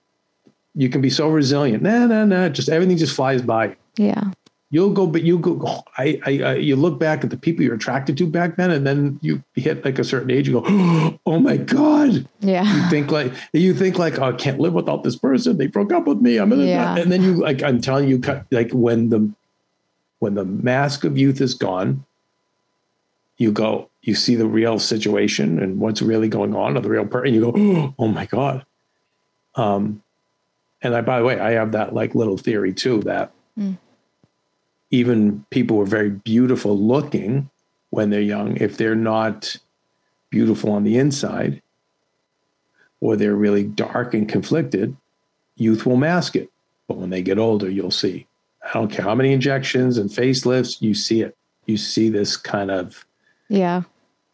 You 0.75 0.89
can 0.89 1.01
be 1.01 1.11
so 1.11 1.29
resilient. 1.29 1.83
Nah, 1.83 2.07
nah, 2.07 2.25
nah. 2.25 2.49
Just 2.49 2.69
everything 2.69 2.97
just 2.97 3.15
flies 3.15 3.43
by. 3.43 3.77
Yeah. 3.97 4.31
You'll 4.73 4.91
go, 4.91 5.05
but 5.09 5.25
you 5.25 5.37
go. 5.39 5.83
I, 5.99 6.21
I, 6.25 6.43
I, 6.43 6.55
you 6.55 6.77
look 6.77 7.01
back 7.01 7.25
at 7.25 7.31
the 7.31 7.37
people 7.37 7.65
you're 7.65 7.75
attracted 7.75 8.17
to 8.19 8.27
back 8.29 8.57
then, 8.57 8.71
and 8.71 8.87
then 8.87 9.19
you 9.21 9.43
hit 9.57 9.85
like 9.85 9.99
a 9.99 10.05
certain 10.05 10.31
age. 10.31 10.49
You 10.49 10.61
go, 10.61 11.19
oh 11.27 11.41
my 11.41 11.57
god, 11.57 12.29
Yeah. 12.39 12.73
You 12.73 12.89
think 12.89 13.11
like 13.11 13.33
you 13.53 13.75
think 13.75 13.99
like 13.99 14.21
oh, 14.21 14.27
I 14.27 14.33
can't 14.33 14.61
live 14.61 14.73
without 14.75 15.03
this 15.03 15.17
person. 15.17 15.59
They 15.59 15.67
broke 15.67 15.93
up 15.93 16.07
with 16.07 16.21
me. 16.21 16.37
I'm 16.37 16.53
in 16.53 16.61
Yeah. 16.61 16.97
and 16.97 17.11
then 17.11 17.23
you 17.23 17.35
like 17.35 17.65
I'm 17.65 17.81
telling 17.81 18.09
you, 18.09 18.23
like 18.53 18.71
when 18.71 19.09
the 19.09 19.29
when 20.21 20.35
the 20.35 20.45
mask 20.45 21.03
of 21.03 21.19
youth 21.19 21.41
is 21.41 21.55
gone, 21.55 22.05
you 23.39 23.51
go, 23.51 23.90
you 24.03 24.15
see 24.15 24.35
the 24.35 24.47
real 24.47 24.79
situation 24.79 25.59
and 25.59 25.79
what's 25.79 26.01
really 26.03 26.29
going 26.29 26.55
on, 26.55 26.77
or 26.77 26.81
the 26.81 26.89
real 26.89 27.07
person. 27.07 27.35
You 27.35 27.53
go, 27.53 27.95
oh 27.99 28.09
my 28.09 28.27
god. 28.27 28.65
Um, 29.55 30.03
and 30.83 30.95
I 30.95 31.01
by 31.03 31.19
the 31.19 31.25
way, 31.25 31.39
I 31.39 31.53
have 31.53 31.73
that 31.73 31.95
like 31.95 32.15
little 32.15 32.39
theory 32.39 32.73
too 32.73 33.01
that 33.03 33.33
Mm. 33.59 33.77
even 34.91 35.45
people 35.51 35.77
who 35.77 35.83
are 35.83 35.87
very 35.87 36.11
beautiful 36.11 36.79
looking 36.79 37.51
when 37.91 38.11
they're 38.11 38.21
young, 38.21 38.57
if 38.59 38.77
they're 38.77 38.95
not 38.95 39.57
beautiful 40.31 40.71
on 40.71 40.85
the 40.85 40.97
inside, 40.97 41.61
or 43.01 43.17
they're 43.17 43.35
really 43.35 43.65
dark 43.65 44.15
and 44.15 44.29
conflicted, 44.29 44.97
youth 45.57 45.85
will 45.85 45.97
mask 45.97 46.37
it. 46.37 46.49
But 46.87 46.97
when 46.99 47.11
they 47.11 47.23
get 47.23 47.39
older, 47.39 47.69
you'll 47.69 47.91
see. 47.91 48.27
I 48.65 48.73
don't 48.73 48.91
care 48.91 49.05
how 49.05 49.15
many 49.17 49.33
injections 49.33 49.99
and 49.99 50.09
facelifts, 50.09 50.81
you 50.81 50.95
see 50.95 51.23
it. 51.23 51.37
You 51.67 51.77
see 51.77 52.09
this 52.09 52.37
kind 52.37 52.71
of, 52.71 53.05
Yeah. 53.51 53.83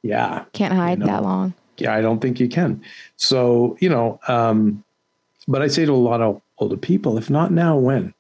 yeah, 0.03 0.45
Can't 0.53 0.75
hide 0.75 0.99
know. 1.01 1.07
that 1.07 1.23
long. 1.23 1.55
yeah, 1.79 1.95
I 1.95 2.01
don't 2.03 2.21
think 2.21 2.39
you 2.39 2.49
can. 2.49 2.83
So, 3.17 3.77
you 3.81 3.89
know, 3.89 4.21
um, 4.29 4.85
but 5.49 5.63
I 5.63 5.69
say 5.69 5.85
to 5.87 5.93
a 5.93 5.95
lot 5.95 6.21
of 6.21 6.41
older 6.59 6.77
people, 6.77 7.17
if 7.19 7.29
not 7.31 7.51
now, 7.51 7.77
when? 7.77 8.13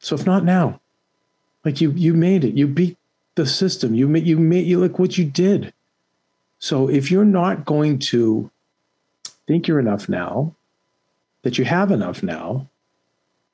So 0.00 0.14
if 0.16 0.26
not 0.26 0.44
now, 0.44 0.80
like 1.64 1.80
you, 1.80 1.92
you 1.92 2.14
made 2.14 2.44
it, 2.44 2.54
you 2.54 2.66
beat 2.66 2.96
the 3.36 3.46
system, 3.46 3.94
you 3.94 4.08
made, 4.08 4.26
you 4.26 4.36
made, 4.38 4.66
you 4.66 4.80
look 4.80 4.98
what 4.98 5.16
you 5.16 5.24
did. 5.24 5.72
So 6.58 6.88
if 6.90 7.10
you're 7.10 7.24
not 7.24 7.64
going 7.64 8.00
to 8.10 8.50
think 9.46 9.68
you're 9.68 9.78
enough 9.80 10.08
now, 10.08 10.54
that 11.42 11.58
you 11.58 11.64
have 11.64 11.90
enough 11.92 12.22
now, 12.22 12.66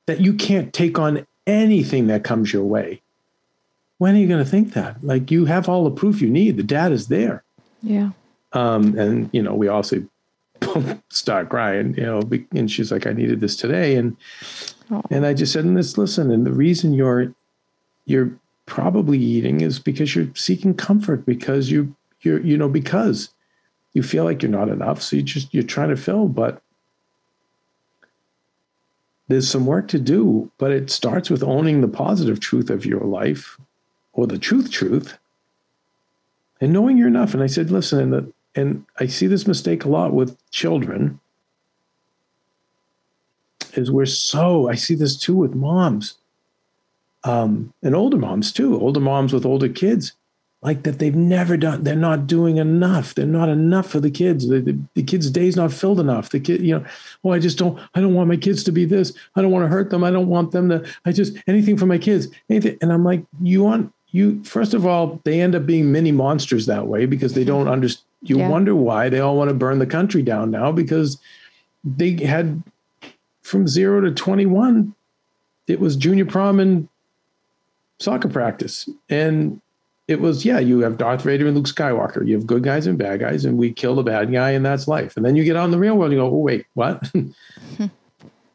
that 0.07 0.19
you 0.19 0.33
can't 0.33 0.73
take 0.73 0.97
on 0.97 1.25
anything 1.45 2.07
that 2.07 2.23
comes 2.23 2.51
your 2.51 2.63
way, 2.63 3.01
when 3.97 4.15
are 4.15 4.19
you 4.19 4.27
going 4.27 4.43
to 4.43 4.49
think 4.49 4.73
that? 4.73 5.03
Like 5.03 5.31
you 5.31 5.45
have 5.45 5.69
all 5.69 5.83
the 5.83 5.91
proof 5.91 6.21
you 6.21 6.29
need. 6.29 6.57
The 6.57 6.63
data's 6.63 7.07
there. 7.07 7.43
Yeah. 7.81 8.11
Um, 8.53 8.97
and 8.97 9.29
you 9.33 9.41
know, 9.41 9.53
we 9.53 9.67
also 9.67 10.05
start 11.09 11.49
crying, 11.49 11.95
you 11.95 12.03
know, 12.03 12.21
and 12.53 12.69
she's 12.69 12.91
like, 12.91 13.05
I 13.07 13.13
needed 13.13 13.39
this 13.39 13.55
today. 13.55 13.95
And, 13.95 14.17
Oh. 14.91 15.01
and 15.09 15.25
I 15.25 15.33
just 15.33 15.51
said, 15.51 15.65
and 15.65 15.75
this, 15.75 15.97
listen, 15.97 16.29
and 16.29 16.45
the 16.45 16.51
reason 16.51 16.93
you're, 16.93 17.33
you're 18.05 18.29
probably 18.67 19.17
eating 19.17 19.61
is 19.61 19.79
because 19.79 20.15
you're 20.15 20.27
seeking 20.35 20.75
comfort 20.75 21.25
because 21.25 21.71
you, 21.71 21.95
you're, 22.21 22.39
you 22.41 22.55
know, 22.55 22.69
because 22.69 23.29
you 23.93 24.03
feel 24.03 24.25
like 24.25 24.43
you're 24.43 24.51
not 24.51 24.69
enough. 24.69 25.01
So 25.01 25.15
you 25.15 25.23
just, 25.23 25.51
you're 25.55 25.63
trying 25.63 25.89
to 25.89 25.97
fill, 25.97 26.27
but 26.27 26.61
there's 29.27 29.49
some 29.49 29.65
work 29.65 29.87
to 29.87 29.99
do, 29.99 30.51
but 30.59 30.71
it 30.71 30.91
starts 30.91 31.31
with 31.31 31.41
owning 31.41 31.81
the 31.81 31.87
positive 31.87 32.39
truth 32.39 32.69
of 32.69 32.85
your 32.85 33.01
life 33.01 33.57
or 34.15 34.25
the 34.27 34.39
truth, 34.39 34.71
truth 34.71 35.17
and 36.61 36.73
knowing 36.73 36.97
you're 36.97 37.07
enough. 37.07 37.33
And 37.33 37.43
I 37.43 37.47
said, 37.47 37.71
listen, 37.71 37.99
and, 37.99 38.13
the, 38.13 38.33
and 38.55 38.85
I 38.99 39.07
see 39.07 39.27
this 39.27 39.47
mistake 39.47 39.85
a 39.85 39.89
lot 39.89 40.13
with 40.13 40.37
children 40.51 41.19
is 43.73 43.91
we're 43.91 44.05
so, 44.05 44.69
I 44.69 44.75
see 44.75 44.95
this 44.95 45.17
too 45.17 45.35
with 45.35 45.53
moms 45.53 46.15
um, 47.23 47.73
and 47.83 47.95
older 47.95 48.17
moms 48.17 48.51
too, 48.53 48.79
older 48.79 48.99
moms 48.99 49.33
with 49.33 49.45
older 49.45 49.67
kids, 49.67 50.13
like 50.61 50.83
that 50.83 50.99
they've 50.99 51.15
never 51.15 51.57
done, 51.57 51.83
they're 51.83 51.95
not 51.95 52.25
doing 52.25 52.57
enough. 52.57 53.13
They're 53.13 53.25
not 53.25 53.49
enough 53.49 53.87
for 53.87 53.99
the 53.99 54.09
kids. 54.09 54.47
The, 54.47 54.61
the, 54.61 54.79
the 54.93 55.03
kids' 55.03 55.29
day's 55.29 55.55
not 55.55 55.73
filled 55.73 55.99
enough. 55.99 56.29
The 56.29 56.39
kid, 56.39 56.61
you 56.61 56.79
know, 56.79 56.85
oh, 57.23 57.31
I 57.31 57.39
just 57.39 57.57
don't, 57.57 57.79
I 57.93 58.01
don't 58.01 58.13
want 58.13 58.29
my 58.29 58.37
kids 58.37 58.63
to 58.63 58.71
be 58.71 58.85
this. 58.85 59.13
I 59.35 59.41
don't 59.41 59.51
want 59.51 59.65
to 59.65 59.69
hurt 59.69 59.89
them. 59.89 60.03
I 60.03 60.11
don't 60.11 60.27
want 60.27 60.51
them 60.51 60.69
to, 60.69 60.83
I 61.05 61.11
just, 61.11 61.35
anything 61.47 61.77
for 61.77 61.85
my 61.85 61.97
kids. 61.97 62.29
Anything. 62.49 62.77
And 62.81 62.93
I'm 62.93 63.03
like, 63.03 63.23
you 63.41 63.63
want, 63.63 63.91
you 64.15 64.43
first 64.43 64.73
of 64.73 64.85
all 64.85 65.19
they 65.25 65.41
end 65.41 65.55
up 65.55 65.65
being 65.65 65.91
mini 65.91 66.11
monsters 66.11 66.65
that 66.65 66.87
way 66.87 67.05
because 67.05 67.33
they 67.33 67.43
don't 67.43 67.67
understand 67.75 68.03
you 68.21 68.37
Yeah. 68.39 68.49
wonder 68.49 68.73
why 68.75 69.09
they 69.09 69.19
all 69.19 69.37
want 69.37 69.49
to 69.49 69.53
burn 69.53 69.77
the 69.79 69.85
country 69.85 70.23
down 70.23 70.49
now 70.49 70.71
because 70.71 71.19
they 71.83 72.11
had 72.23 72.63
from 73.43 73.67
0 73.67 74.01
to 74.01 74.11
21 74.11 74.95
it 75.67 75.79
was 75.79 75.95
junior 75.95 76.25
prom 76.25 76.59
and 76.59 76.87
soccer 77.99 78.27
practice. 78.29 78.87
And 79.09 79.59
it 80.07 80.19
was 80.21 80.45
yeah 80.45 80.59
you 80.59 80.79
have 80.79 80.97
darth 80.97 81.23
vader 81.23 81.47
and 81.47 81.55
luke 81.55 81.65
skywalker. 81.67 82.25
You 82.27 82.35
have 82.35 82.45
good 82.45 82.63
guys 82.63 82.85
and 82.87 82.97
bad 82.97 83.19
guys 83.19 83.45
and 83.45 83.57
we 83.57 83.71
kill 83.73 83.95
the 83.95 84.03
bad 84.03 84.31
guy 84.31 84.51
and 84.51 84.65
that's 84.65 84.87
life. 84.87 85.17
And 85.17 85.25
then 85.25 85.35
you 85.35 85.43
get 85.43 85.55
out 85.55 85.65
in 85.65 85.71
the 85.71 85.79
real 85.79 85.95
world 85.97 86.11
and 86.11 86.19
you 86.19 86.25
go 86.27 86.33
oh 86.33 86.37
wait 86.37 86.65
what? 86.73 87.11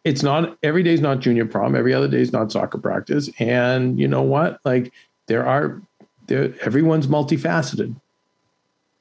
It's 0.02 0.22
not 0.22 0.56
every 0.62 0.82
day's 0.82 1.02
not 1.02 1.20
junior 1.20 1.44
prom 1.44 1.74
every 1.76 1.92
other 1.92 2.08
day's 2.08 2.32
not 2.32 2.50
soccer 2.50 2.78
practice. 2.78 3.28
And 3.38 3.98
you 4.00 4.08
know 4.08 4.22
what? 4.22 4.58
Like 4.64 4.92
there 5.31 5.47
are 5.47 5.81
there 6.26 6.53
everyone's 6.62 7.07
multifaceted. 7.07 7.95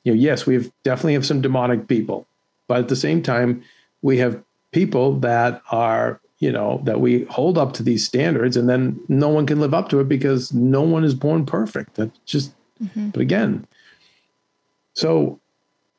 You 0.04 0.14
know 0.14 0.20
yes 0.20 0.46
we 0.46 0.72
definitely 0.84 1.16
have 1.16 1.26
some 1.26 1.42
demonic 1.42 1.88
people 1.88 2.28
but 2.68 2.78
at 2.78 2.88
the 2.88 2.96
same 2.96 3.22
time 3.22 3.64
we 4.02 4.18
have 4.20 4.42
people 4.72 5.20
that 5.20 5.62
are 5.72 6.22
you 6.38 6.52
know 6.52 6.82
that 6.86 7.02
we 7.02 7.24
hold 7.26 7.58
up 7.58 7.74
to 7.74 7.84
these 7.84 8.06
standards 8.06 8.56
and 8.56 8.70
then 8.70 9.00
no 9.10 9.28
one 9.28 9.46
can 9.48 9.60
live 9.60 9.74
up 9.74 9.90
to 9.90 10.00
it 10.00 10.08
because 10.08 10.54
no 10.54 10.84
one 10.84 11.04
is 11.04 11.16
born 11.16 11.46
perfect. 11.46 11.96
That's 11.96 12.18
just 12.26 12.54
mm-hmm. 12.82 13.10
but 13.10 13.22
again 13.22 13.68
so 14.94 15.40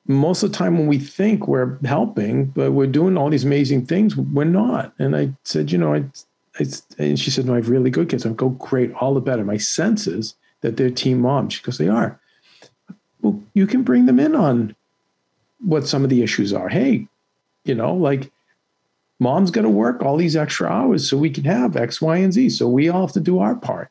most 0.06 0.42
of 0.42 0.50
the 0.50 0.56
time 0.56 0.78
when 0.78 0.86
we 0.86 0.98
think 0.98 1.48
we're 1.48 1.76
helping 1.84 2.46
but 2.46 2.70
we're 2.70 2.86
doing 2.86 3.18
all 3.18 3.30
these 3.30 3.44
amazing 3.44 3.84
things 3.84 4.16
we're 4.16 4.44
not. 4.44 4.92
And 5.00 5.16
i 5.16 5.32
said 5.44 5.72
you 5.72 5.78
know 5.78 5.94
I, 5.94 6.04
and 6.98 7.18
she 7.18 7.30
said, 7.30 7.46
"No, 7.46 7.54
I 7.54 7.56
have 7.56 7.68
really 7.68 7.90
good 7.90 8.08
kids." 8.08 8.26
I 8.26 8.30
go, 8.30 8.50
"Great, 8.50 8.92
all 8.94 9.14
the 9.14 9.20
better." 9.20 9.44
My 9.44 9.56
sense 9.56 10.06
is 10.06 10.34
that 10.60 10.76
they're 10.76 10.90
team 10.90 11.20
moms. 11.20 11.54
She 11.54 11.62
goes, 11.62 11.78
"They 11.78 11.88
are." 11.88 12.18
Well, 13.22 13.40
you 13.54 13.66
can 13.66 13.82
bring 13.82 14.06
them 14.06 14.20
in 14.20 14.34
on 14.34 14.74
what 15.60 15.86
some 15.86 16.04
of 16.04 16.10
the 16.10 16.22
issues 16.22 16.52
are. 16.52 16.68
Hey, 16.68 17.06
you 17.64 17.74
know, 17.74 17.94
like 17.94 18.30
mom's 19.18 19.50
got 19.50 19.62
to 19.62 19.68
work 19.68 20.02
all 20.02 20.16
these 20.16 20.36
extra 20.36 20.68
hours 20.68 21.08
so 21.08 21.16
we 21.16 21.30
can 21.30 21.44
have 21.44 21.76
X, 21.76 22.00
Y, 22.00 22.16
and 22.16 22.32
Z. 22.32 22.50
So 22.50 22.68
we 22.68 22.88
all 22.88 23.06
have 23.06 23.14
to 23.14 23.20
do 23.20 23.38
our 23.38 23.54
part. 23.54 23.90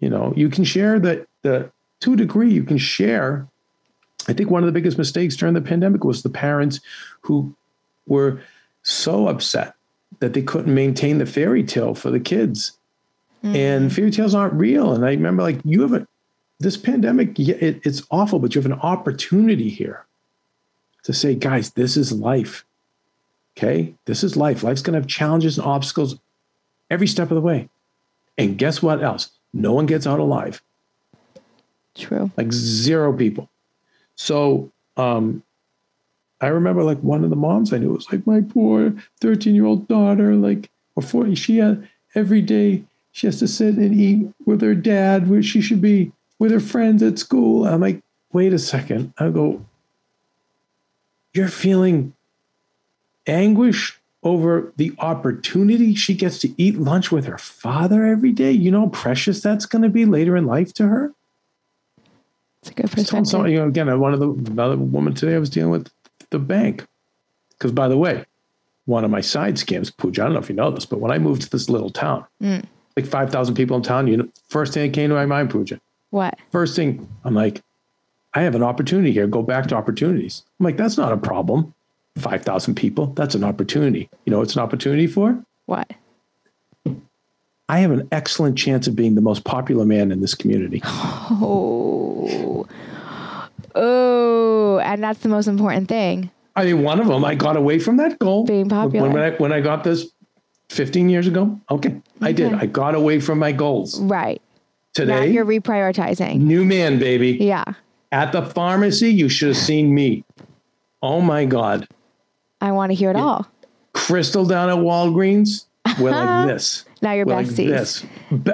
You 0.00 0.08
know, 0.08 0.32
you 0.36 0.48
can 0.48 0.64
share 0.64 0.98
that 1.00 1.26
the 1.42 1.70
to 2.00 2.12
a 2.12 2.16
degree 2.16 2.50
you 2.50 2.62
can 2.64 2.78
share. 2.78 3.46
I 4.28 4.32
think 4.32 4.50
one 4.50 4.62
of 4.62 4.66
the 4.66 4.72
biggest 4.72 4.98
mistakes 4.98 5.36
during 5.36 5.54
the 5.54 5.60
pandemic 5.60 6.04
was 6.04 6.22
the 6.22 6.28
parents 6.28 6.80
who 7.22 7.54
were 8.06 8.40
so 8.82 9.28
upset 9.28 9.74
that 10.20 10.34
they 10.34 10.42
couldn't 10.42 10.74
maintain 10.74 11.18
the 11.18 11.26
fairy 11.26 11.62
tale 11.62 11.94
for 11.94 12.10
the 12.10 12.20
kids. 12.20 12.72
And 13.42 13.92
fairy 13.92 14.10
tales 14.10 14.34
aren't 14.34 14.54
real. 14.54 14.92
And 14.92 15.04
I 15.04 15.10
remember 15.10 15.42
like 15.42 15.60
you 15.64 15.82
have 15.82 15.92
a 15.92 16.06
this 16.60 16.76
pandemic, 16.76 17.38
it, 17.38 17.80
it's 17.84 18.02
awful, 18.10 18.40
but 18.40 18.54
you 18.54 18.60
have 18.60 18.70
an 18.70 18.80
opportunity 18.80 19.68
here 19.68 20.04
to 21.04 21.12
say, 21.12 21.36
guys, 21.36 21.70
this 21.70 21.96
is 21.96 22.10
life. 22.10 22.64
Okay. 23.56 23.94
This 24.06 24.24
is 24.24 24.36
life. 24.36 24.64
Life's 24.64 24.82
gonna 24.82 24.98
have 24.98 25.06
challenges 25.06 25.56
and 25.56 25.66
obstacles 25.66 26.18
every 26.90 27.06
step 27.06 27.30
of 27.30 27.36
the 27.36 27.40
way. 27.40 27.68
And 28.36 28.58
guess 28.58 28.82
what 28.82 29.02
else? 29.02 29.30
No 29.52 29.72
one 29.72 29.86
gets 29.86 30.06
out 30.06 30.20
alive 30.20 30.60
True. 31.94 32.30
like 32.36 32.52
zero 32.52 33.12
people. 33.12 33.48
So 34.16 34.72
um, 34.96 35.42
I 36.40 36.48
remember 36.48 36.82
like 36.82 36.98
one 36.98 37.24
of 37.24 37.30
the 37.30 37.36
moms 37.36 37.72
I 37.72 37.78
knew 37.78 37.92
was 37.92 38.10
like 38.12 38.26
my 38.26 38.40
poor 38.40 38.94
13 39.20 39.54
year 39.54 39.66
old 39.66 39.88
daughter, 39.88 40.34
like 40.34 40.70
before 40.94 41.34
she 41.34 41.58
had 41.58 41.88
every 42.14 42.42
day 42.42 42.84
she 43.12 43.26
has 43.26 43.38
to 43.40 43.48
sit 43.48 43.74
and 43.74 43.94
eat 43.94 44.28
with 44.46 44.60
her 44.60 44.74
dad 44.74 45.28
where 45.28 45.42
she 45.42 45.60
should 45.60 45.80
be 45.80 46.12
with 46.38 46.52
her 46.52 46.60
friends 46.60 47.02
at 47.02 47.18
school. 47.18 47.66
I'm 47.66 47.80
like, 47.80 48.02
wait 48.32 48.52
a 48.52 48.58
second. 48.58 49.12
I 49.18 49.30
go, 49.30 49.64
you're 51.34 51.48
feeling 51.48 52.14
anguish 53.26 53.98
over 54.22 54.72
the 54.76 54.92
opportunity 54.98 55.94
she 55.94 56.14
gets 56.14 56.38
to 56.40 56.52
eat 56.60 56.76
lunch 56.76 57.10
with 57.10 57.24
her 57.24 57.38
father 57.38 58.04
every 58.04 58.32
day. 58.32 58.50
You 58.50 58.70
know 58.70 58.82
how 58.82 58.88
precious 58.88 59.40
that's 59.40 59.66
going 59.66 59.82
to 59.82 59.88
be 59.88 60.04
later 60.04 60.36
in 60.36 60.46
life 60.46 60.72
to 60.74 60.86
her? 60.86 61.12
It's 62.62 62.70
a 62.70 62.74
good 62.74 62.90
perspective. 62.90 63.26
someone, 63.28 63.50
you 63.50 63.58
know, 63.58 63.68
again, 63.68 63.98
one 64.00 64.14
of 64.14 64.20
the 64.20 64.30
another 64.30 64.76
woman 64.76 65.14
today 65.14 65.34
I 65.34 65.38
was 65.38 65.50
dealing 65.50 65.70
with 65.70 65.90
the 66.30 66.38
bank. 66.38 66.86
Because 67.50 67.72
by 67.72 67.88
the 67.88 67.96
way, 67.98 68.24
one 68.86 69.04
of 69.04 69.10
my 69.10 69.20
side 69.20 69.54
scams, 69.56 69.94
Pooja, 69.96 70.22
I 70.22 70.24
don't 70.26 70.34
know 70.34 70.40
if 70.40 70.48
you 70.48 70.54
know 70.56 70.70
this, 70.70 70.86
but 70.86 71.00
when 71.00 71.10
I 71.10 71.18
moved 71.18 71.42
to 71.42 71.50
this 71.50 71.68
little 71.68 71.90
town, 71.90 72.24
Mm. 72.42 72.64
like 72.96 73.06
5,000 73.06 73.54
people 73.54 73.76
in 73.76 73.82
town, 73.82 74.06
you 74.06 74.16
know, 74.16 74.28
first 74.48 74.72
thing 74.74 74.90
that 74.90 74.94
came 74.94 75.08
to 75.10 75.14
my 75.14 75.26
mind, 75.26 75.50
Pooja, 75.50 75.80
What? 76.10 76.38
first 76.50 76.74
thing, 76.76 77.06
I'm 77.24 77.34
like, 77.34 77.62
I 78.34 78.42
have 78.42 78.54
an 78.54 78.62
opportunity 78.62 79.10
here. 79.12 79.26
Go 79.26 79.42
back 79.42 79.66
to 79.68 79.74
opportunities. 79.74 80.42
I'm 80.60 80.64
like, 80.64 80.76
that's 80.76 80.96
not 80.98 81.12
a 81.12 81.16
problem. 81.16 81.74
5,000 82.18 82.74
people, 82.74 83.06
that's 83.08 83.34
an 83.34 83.44
opportunity. 83.44 84.08
You 84.24 84.30
know, 84.32 84.42
it's 84.42 84.54
an 84.54 84.60
opportunity 84.62 85.06
for? 85.06 85.42
What? 85.66 85.90
I 87.70 87.80
have 87.80 87.90
an 87.90 88.08
excellent 88.12 88.56
chance 88.56 88.86
of 88.86 88.96
being 88.96 89.14
the 89.14 89.20
most 89.20 89.44
popular 89.44 89.84
man 89.84 90.10
in 90.12 90.20
this 90.20 90.34
community. 90.34 90.80
Oh. 91.40 92.66
Oh, 93.74 94.37
and 94.80 95.02
that's 95.02 95.20
the 95.20 95.28
most 95.28 95.46
important 95.46 95.88
thing. 95.88 96.30
I 96.56 96.64
mean, 96.64 96.82
one 96.82 96.98
of 97.00 97.06
them, 97.06 97.24
I 97.24 97.34
got 97.34 97.56
away 97.56 97.78
from 97.78 97.96
that 97.98 98.18
goal. 98.18 98.44
Being 98.44 98.68
popular. 98.68 99.08
When, 99.08 99.22
I, 99.22 99.30
when 99.36 99.52
I 99.52 99.60
got 99.60 99.84
this 99.84 100.06
15 100.70 101.08
years 101.08 101.26
ago, 101.26 101.58
okay, 101.70 102.00
I 102.20 102.32
did. 102.32 102.52
I 102.54 102.66
got 102.66 102.94
away 102.94 103.20
from 103.20 103.38
my 103.38 103.52
goals. 103.52 104.00
Right. 104.00 104.42
Now 104.98 105.04
Today, 105.04 105.30
you're 105.30 105.44
reprioritizing. 105.44 106.40
new 106.40 106.64
man, 106.64 106.98
baby. 106.98 107.32
Yeah. 107.40 107.64
At 108.10 108.32
the 108.32 108.42
pharmacy, 108.42 109.10
you 109.12 109.28
should 109.28 109.48
have 109.48 109.56
seen 109.56 109.94
me. 109.94 110.24
Oh 111.02 111.20
my 111.20 111.44
God. 111.44 111.86
I 112.60 112.72
want 112.72 112.90
to 112.90 112.94
hear 112.94 113.10
it 113.10 113.16
all. 113.16 113.46
Crystal 113.94 114.44
down 114.44 114.68
at 114.70 114.76
Walgreens, 114.76 115.66
we're 116.00 116.10
like 116.10 116.48
this. 116.48 116.84
Now 117.02 117.12
you're 117.12 117.26
We're 117.26 117.34
like 117.36 117.46
this. 117.46 118.04
Be- 118.32 118.52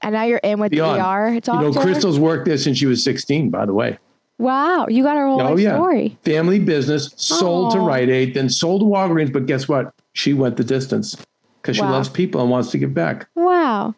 And 0.00 0.12
now 0.14 0.24
you're 0.24 0.38
in 0.38 0.58
with 0.58 0.72
beyond. 0.72 1.00
ER 1.00 1.34
You 1.34 1.40
doctor. 1.40 1.70
know, 1.70 1.80
Crystal's 1.80 2.18
worked 2.18 2.46
there 2.46 2.58
since 2.58 2.78
she 2.78 2.86
was 2.86 3.04
16, 3.04 3.50
by 3.50 3.64
the 3.66 3.74
way. 3.74 3.98
Wow. 4.42 4.86
You 4.88 5.02
got 5.04 5.16
her 5.16 5.26
whole 5.28 5.40
Oh, 5.40 5.56
yeah. 5.56 5.74
story. 5.76 6.18
Family 6.24 6.58
business, 6.58 7.10
sold 7.16 7.72
to 7.72 7.78
Aw. 7.78 7.86
Rite 7.86 8.08
Aid, 8.10 8.34
then 8.34 8.48
sold 8.48 8.80
to 8.80 8.86
Walgreens. 8.86 9.32
But 9.32 9.46
guess 9.46 9.68
what? 9.68 9.94
She 10.14 10.34
went 10.34 10.56
the 10.56 10.64
distance. 10.64 11.16
because 11.62 11.76
she 11.76 11.82
Wow. 11.82 11.92
loves 11.92 12.08
people 12.08 12.40
and 12.40 12.50
wants 12.50 12.72
to 12.72 12.78
give 12.78 12.92
back. 12.92 13.28
Wow. 13.36 13.94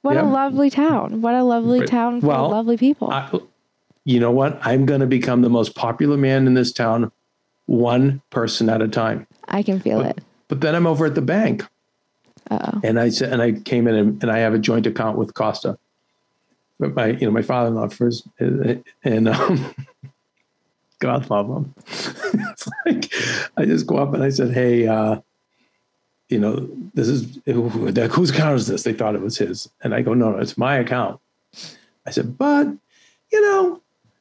What 0.00 0.16
a 0.16 0.22
lovely 0.22 0.70
town. 0.70 1.20
What 1.20 1.34
a 1.34 1.44
lovely 1.44 1.84
town 1.86 2.22
full 2.22 2.30
Well, 2.30 2.46
of 2.46 2.52
lovely 2.52 2.78
people. 2.78 3.10
I, 3.10 3.28
you 4.06 4.18
know 4.18 4.30
what? 4.30 4.58
I'm 4.62 4.86
going 4.86 5.00
to 5.00 5.06
become 5.06 5.42
the 5.42 5.50
most 5.50 5.74
popular 5.74 6.16
man 6.16 6.46
in 6.46 6.54
this 6.54 6.72
town, 6.72 7.12
one 7.66 8.22
person 8.30 8.70
at 8.70 8.80
a 8.80 8.88
time. 8.88 9.26
I 9.48 9.62
can 9.62 9.78
feel 9.78 10.00
it. 10.00 10.20
But 10.48 10.62
then 10.62 10.74
I'm 10.74 10.86
over 10.86 11.04
at 11.04 11.14
the 11.14 11.20
bank, 11.22 11.66
Uh-oh. 12.50 12.80
and 12.82 12.98
I 12.98 13.10
said, 13.10 13.30
and 13.30 13.42
I 13.42 13.52
came 13.52 13.86
in 13.86 13.94
and, 13.94 14.22
and 14.22 14.32
I 14.32 14.38
have 14.38 14.54
a 14.54 14.58
joint 14.58 14.86
account 14.86 15.18
with 15.18 15.34
Costa. 15.34 15.76
But 16.78 16.94
my, 16.94 17.06
you 17.08 17.26
know, 17.26 17.30
my 17.30 17.42
father-in-law 17.42 17.88
first, 17.88 18.26
and 18.38 19.28
um, 19.28 19.74
God 20.98 21.28
love 21.30 21.48
him. 21.48 21.74
it's 21.86 22.68
like 22.86 23.12
I 23.56 23.64
just 23.64 23.86
go 23.86 23.98
up 23.98 24.14
and 24.14 24.22
I 24.22 24.30
said, 24.30 24.52
"Hey, 24.52 24.86
uh, 24.88 25.20
you 26.28 26.38
know, 26.40 26.68
this 26.94 27.08
is 27.08 27.38
whose 27.46 28.30
account 28.30 28.56
is 28.56 28.66
this?" 28.66 28.82
They 28.82 28.92
thought 28.92 29.14
it 29.14 29.20
was 29.20 29.38
his, 29.38 29.68
and 29.82 29.94
I 29.94 30.02
go, 30.02 30.14
"No, 30.14 30.32
no, 30.32 30.38
it's 30.38 30.58
my 30.58 30.76
account." 30.76 31.20
I 32.06 32.10
said, 32.10 32.36
"But 32.36 32.66
you 33.32 33.40
know, 33.42 33.80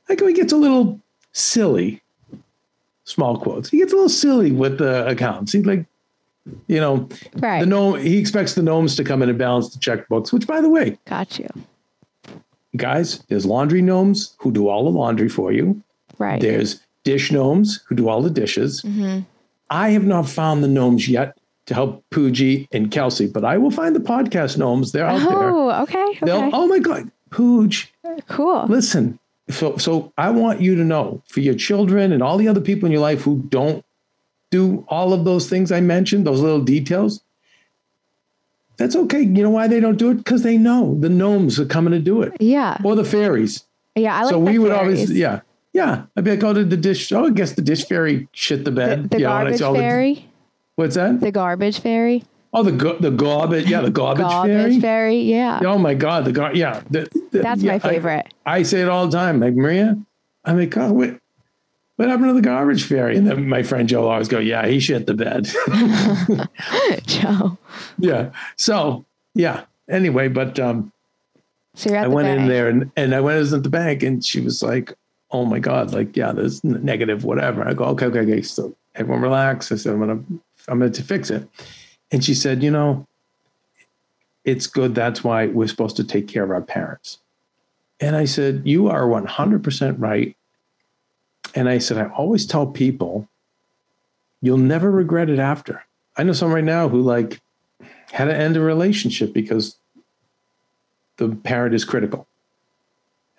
I 0.09 0.15
go, 0.15 0.27
he 0.27 0.33
gets 0.33 0.53
a 0.53 0.57
little 0.57 0.99
silly." 1.31 2.01
Small 3.03 3.37
quotes. 3.39 3.69
He 3.69 3.79
gets 3.79 3.91
a 3.91 3.95
little 3.95 4.09
silly 4.09 4.51
with 4.51 4.77
the 4.77 5.05
accounts. 5.07 5.51
He 5.51 5.63
like, 5.63 5.85
you 6.67 6.79
know, 6.79 7.09
Right. 7.37 7.59
the 7.59 7.65
gnome. 7.65 7.99
He 7.99 8.19
expects 8.19 8.53
the 8.53 8.61
gnomes 8.61 8.95
to 8.97 9.03
come 9.03 9.21
in 9.23 9.27
and 9.29 9.37
balance 9.37 9.73
the 9.73 9.79
checkbooks. 9.79 10.31
Which, 10.31 10.45
by 10.47 10.61
the 10.61 10.69
way, 10.69 10.97
Got 11.05 11.37
you. 11.39 11.49
Guys, 12.77 13.23
there's 13.27 13.45
laundry 13.45 13.81
gnomes 13.81 14.35
who 14.39 14.51
do 14.51 14.67
all 14.69 14.83
the 14.85 14.97
laundry 14.97 15.29
for 15.29 15.51
you. 15.51 15.81
Right. 16.17 16.39
There's 16.41 16.81
dish 17.03 17.31
gnomes 17.31 17.81
who 17.87 17.95
do 17.95 18.07
all 18.09 18.21
the 18.21 18.29
dishes. 18.29 18.81
Mhm. 18.83 19.25
I 19.69 19.89
have 19.91 20.05
not 20.05 20.27
found 20.27 20.63
the 20.63 20.67
gnomes 20.67 21.07
yet 21.09 21.37
to 21.67 21.73
help 21.73 22.03
Pooji 22.11 22.67
and 22.71 22.91
Kelsey, 22.91 23.27
but 23.27 23.43
I 23.45 23.57
will 23.57 23.71
find 23.71 23.95
the 23.95 23.99
podcast 23.99 24.57
gnomes. 24.57 24.91
They're 24.91 25.05
out 25.05 25.19
there. 25.27 25.49
Oh, 25.51 25.81
okay. 25.83 26.19
They'll, 26.21 26.37
Okay. 26.37 26.49
oh 26.53 26.67
my 26.67 26.79
God, 26.79 27.09
Pooj, 27.31 27.87
cool. 28.27 28.65
listen. 28.67 29.17
So, 29.49 29.77
so 29.77 30.11
I 30.17 30.29
want 30.29 30.61
you 30.61 30.75
to 30.75 30.83
know 30.83 31.21
for 31.27 31.39
your 31.41 31.55
children 31.55 32.11
and 32.13 32.21
all 32.23 32.37
the 32.37 32.47
other 32.47 32.61
people 32.61 32.85
in 32.85 32.91
your 32.91 33.01
life 33.01 33.21
who 33.21 33.43
don't 33.49 33.83
do 34.49 34.85
all 34.87 35.13
of 35.13 35.23
those 35.25 35.49
things 35.49 35.71
I 35.71 35.81
mentioned, 35.81 36.25
those 36.27 36.41
little 36.41 36.61
details. 36.61 37.21
That's 38.81 38.95
okay. 38.95 39.19
You 39.21 39.43
know 39.43 39.51
why 39.51 39.67
they 39.67 39.79
don't 39.79 39.97
do 39.99 40.09
it? 40.09 40.15
Because 40.15 40.41
they 40.41 40.57
know 40.57 40.97
the 40.99 41.07
gnomes 41.07 41.59
are 41.59 41.65
coming 41.67 41.93
to 41.93 41.99
do 41.99 42.23
it, 42.23 42.33
Yeah. 42.39 42.77
or 42.83 42.95
the 42.95 43.03
fairies. 43.05 43.63
Yeah. 43.95 44.15
I 44.17 44.21
like 44.23 44.31
so 44.31 44.39
the 44.43 44.51
we 44.51 44.57
would 44.57 44.71
fairies. 44.71 44.99
always, 45.01 45.11
yeah, 45.11 45.41
yeah. 45.71 46.05
I'd 46.17 46.23
be 46.23 46.31
like, 46.31 46.43
oh, 46.43 46.53
did 46.53 46.71
the 46.71 46.77
dish? 46.77 47.11
Oh, 47.11 47.27
I 47.27 47.29
guess 47.29 47.51
the 47.51 47.61
dish 47.61 47.85
fairy 47.85 48.27
shit 48.31 48.65
the 48.65 48.71
The, 48.71 48.75
bed. 48.75 49.09
the 49.11 49.17
I 49.17 49.19
garbage 49.19 49.61
oh, 49.61 49.73
the- 49.73 49.79
fairy. 49.79 50.29
what's 50.77 50.95
that? 50.95 51.19
The 51.21 51.31
garbage 51.31 51.79
fairy. 51.79 52.23
Oh, 52.53 52.63
the 52.63 52.71
go- 52.71 52.97
the 52.97 53.11
garbage. 53.11 53.69
Yeah, 53.69 53.81
the 53.81 53.91
garbage, 53.91 54.25
Garbage 54.25 54.51
fairy. 54.57 54.79
fairy. 54.81 55.17
Yeah. 55.21 55.59
Oh 55.63 55.77
my 55.77 55.93
God, 55.93 56.25
the 56.25 56.31
gar- 56.31 56.55
yeah. 56.55 56.81
the- 56.89 57.07
the- 57.31 57.39
That's 57.43 57.61
yeah, 57.61 57.73
my 57.73 57.75
I- 57.75 57.79
favorite. 57.79 58.33
I, 58.47 58.63
say 58.63 58.81
it 58.81 58.89
all 58.89 59.05
the 59.07 59.15
time. 59.15 59.39
Like 59.39 59.53
Maria, 59.53 59.95
I'm 60.43 60.57
like, 60.57 60.75
oh, 60.75 60.91
wait, 60.91 61.17
what 61.95 62.09
happened 62.09 62.29
to 62.29 62.33
the 62.33 62.41
garbage 62.41 62.83
fairy? 62.83 63.15
And 63.17 63.27
then 63.27 63.47
my 63.47 63.63
friend 63.63 63.87
Joe 63.87 64.01
will 64.01 64.09
always 64.09 64.27
go, 64.27 64.39
yeah, 64.39 64.65
he 64.65 64.79
shit 64.79 65.05
the 65.05 65.13
bed. 65.13 65.45
Joe. 67.05 67.57
yeah. 67.97 68.31
So 68.55 69.05
yeah. 69.33 69.65
Anyway, 69.89 70.27
but 70.27 70.59
um, 70.59 70.91
So 71.75 71.93
I 71.93 72.07
went 72.07 72.27
in 72.27 72.47
there 72.47 72.69
and, 72.69 72.91
and 72.95 73.13
I 73.13 73.21
went 73.21 73.51
at 73.51 73.63
the 73.63 73.69
bank 73.69 74.03
and 74.03 74.23
she 74.23 74.39
was 74.39 74.63
like, 74.63 74.93
oh 75.31 75.45
my 75.45 75.59
God, 75.59 75.93
like, 75.93 76.15
yeah, 76.15 76.31
there's 76.31 76.63
negative, 76.63 77.23
whatever. 77.23 77.67
I 77.67 77.73
go, 77.73 77.85
okay, 77.85 78.05
okay, 78.07 78.19
okay. 78.19 78.41
So 78.41 78.75
everyone 78.95 79.21
relax. 79.21 79.71
I 79.71 79.75
said, 79.75 79.93
I'm 79.93 79.99
going 79.99 80.25
to, 80.25 80.41
I'm 80.67 80.79
going 80.79 80.91
to 80.91 81.03
fix 81.03 81.29
it. 81.29 81.47
And 82.11 82.23
she 82.23 82.33
said, 82.33 82.61
you 82.61 82.71
know, 82.71 83.07
it's 84.43 84.67
good. 84.67 84.95
That's 84.95 85.23
why 85.23 85.47
we're 85.47 85.67
supposed 85.67 85.95
to 85.97 86.03
take 86.03 86.27
care 86.27 86.43
of 86.43 86.51
our 86.51 86.61
parents. 86.61 87.19
And 87.99 88.15
I 88.15 88.25
said, 88.25 88.63
you 88.65 88.87
are 88.87 89.03
100% 89.03 89.95
right. 89.99 90.35
And 91.55 91.67
I 91.67 91.79
said, 91.79 91.97
I 91.97 92.07
always 92.09 92.45
tell 92.45 92.67
people, 92.67 93.27
you'll 94.41 94.57
never 94.57 94.89
regret 94.89 95.29
it 95.29 95.39
after. 95.39 95.83
I 96.17 96.23
know 96.23 96.33
someone 96.33 96.55
right 96.55 96.63
now 96.63 96.89
who 96.89 97.01
like 97.01 97.41
had 98.11 98.25
to 98.25 98.35
end 98.35 98.57
a 98.57 98.61
relationship 98.61 99.33
because 99.33 99.77
the 101.17 101.29
parent 101.29 101.75
is 101.75 101.85
critical 101.85 102.27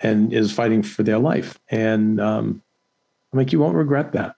and 0.00 0.32
is 0.32 0.52
fighting 0.52 0.82
for 0.82 1.02
their 1.02 1.18
life. 1.18 1.58
And 1.68 2.20
um, 2.20 2.62
I'm 3.32 3.38
like, 3.38 3.52
you 3.52 3.60
won't 3.60 3.76
regret 3.76 4.12
that. 4.12 4.36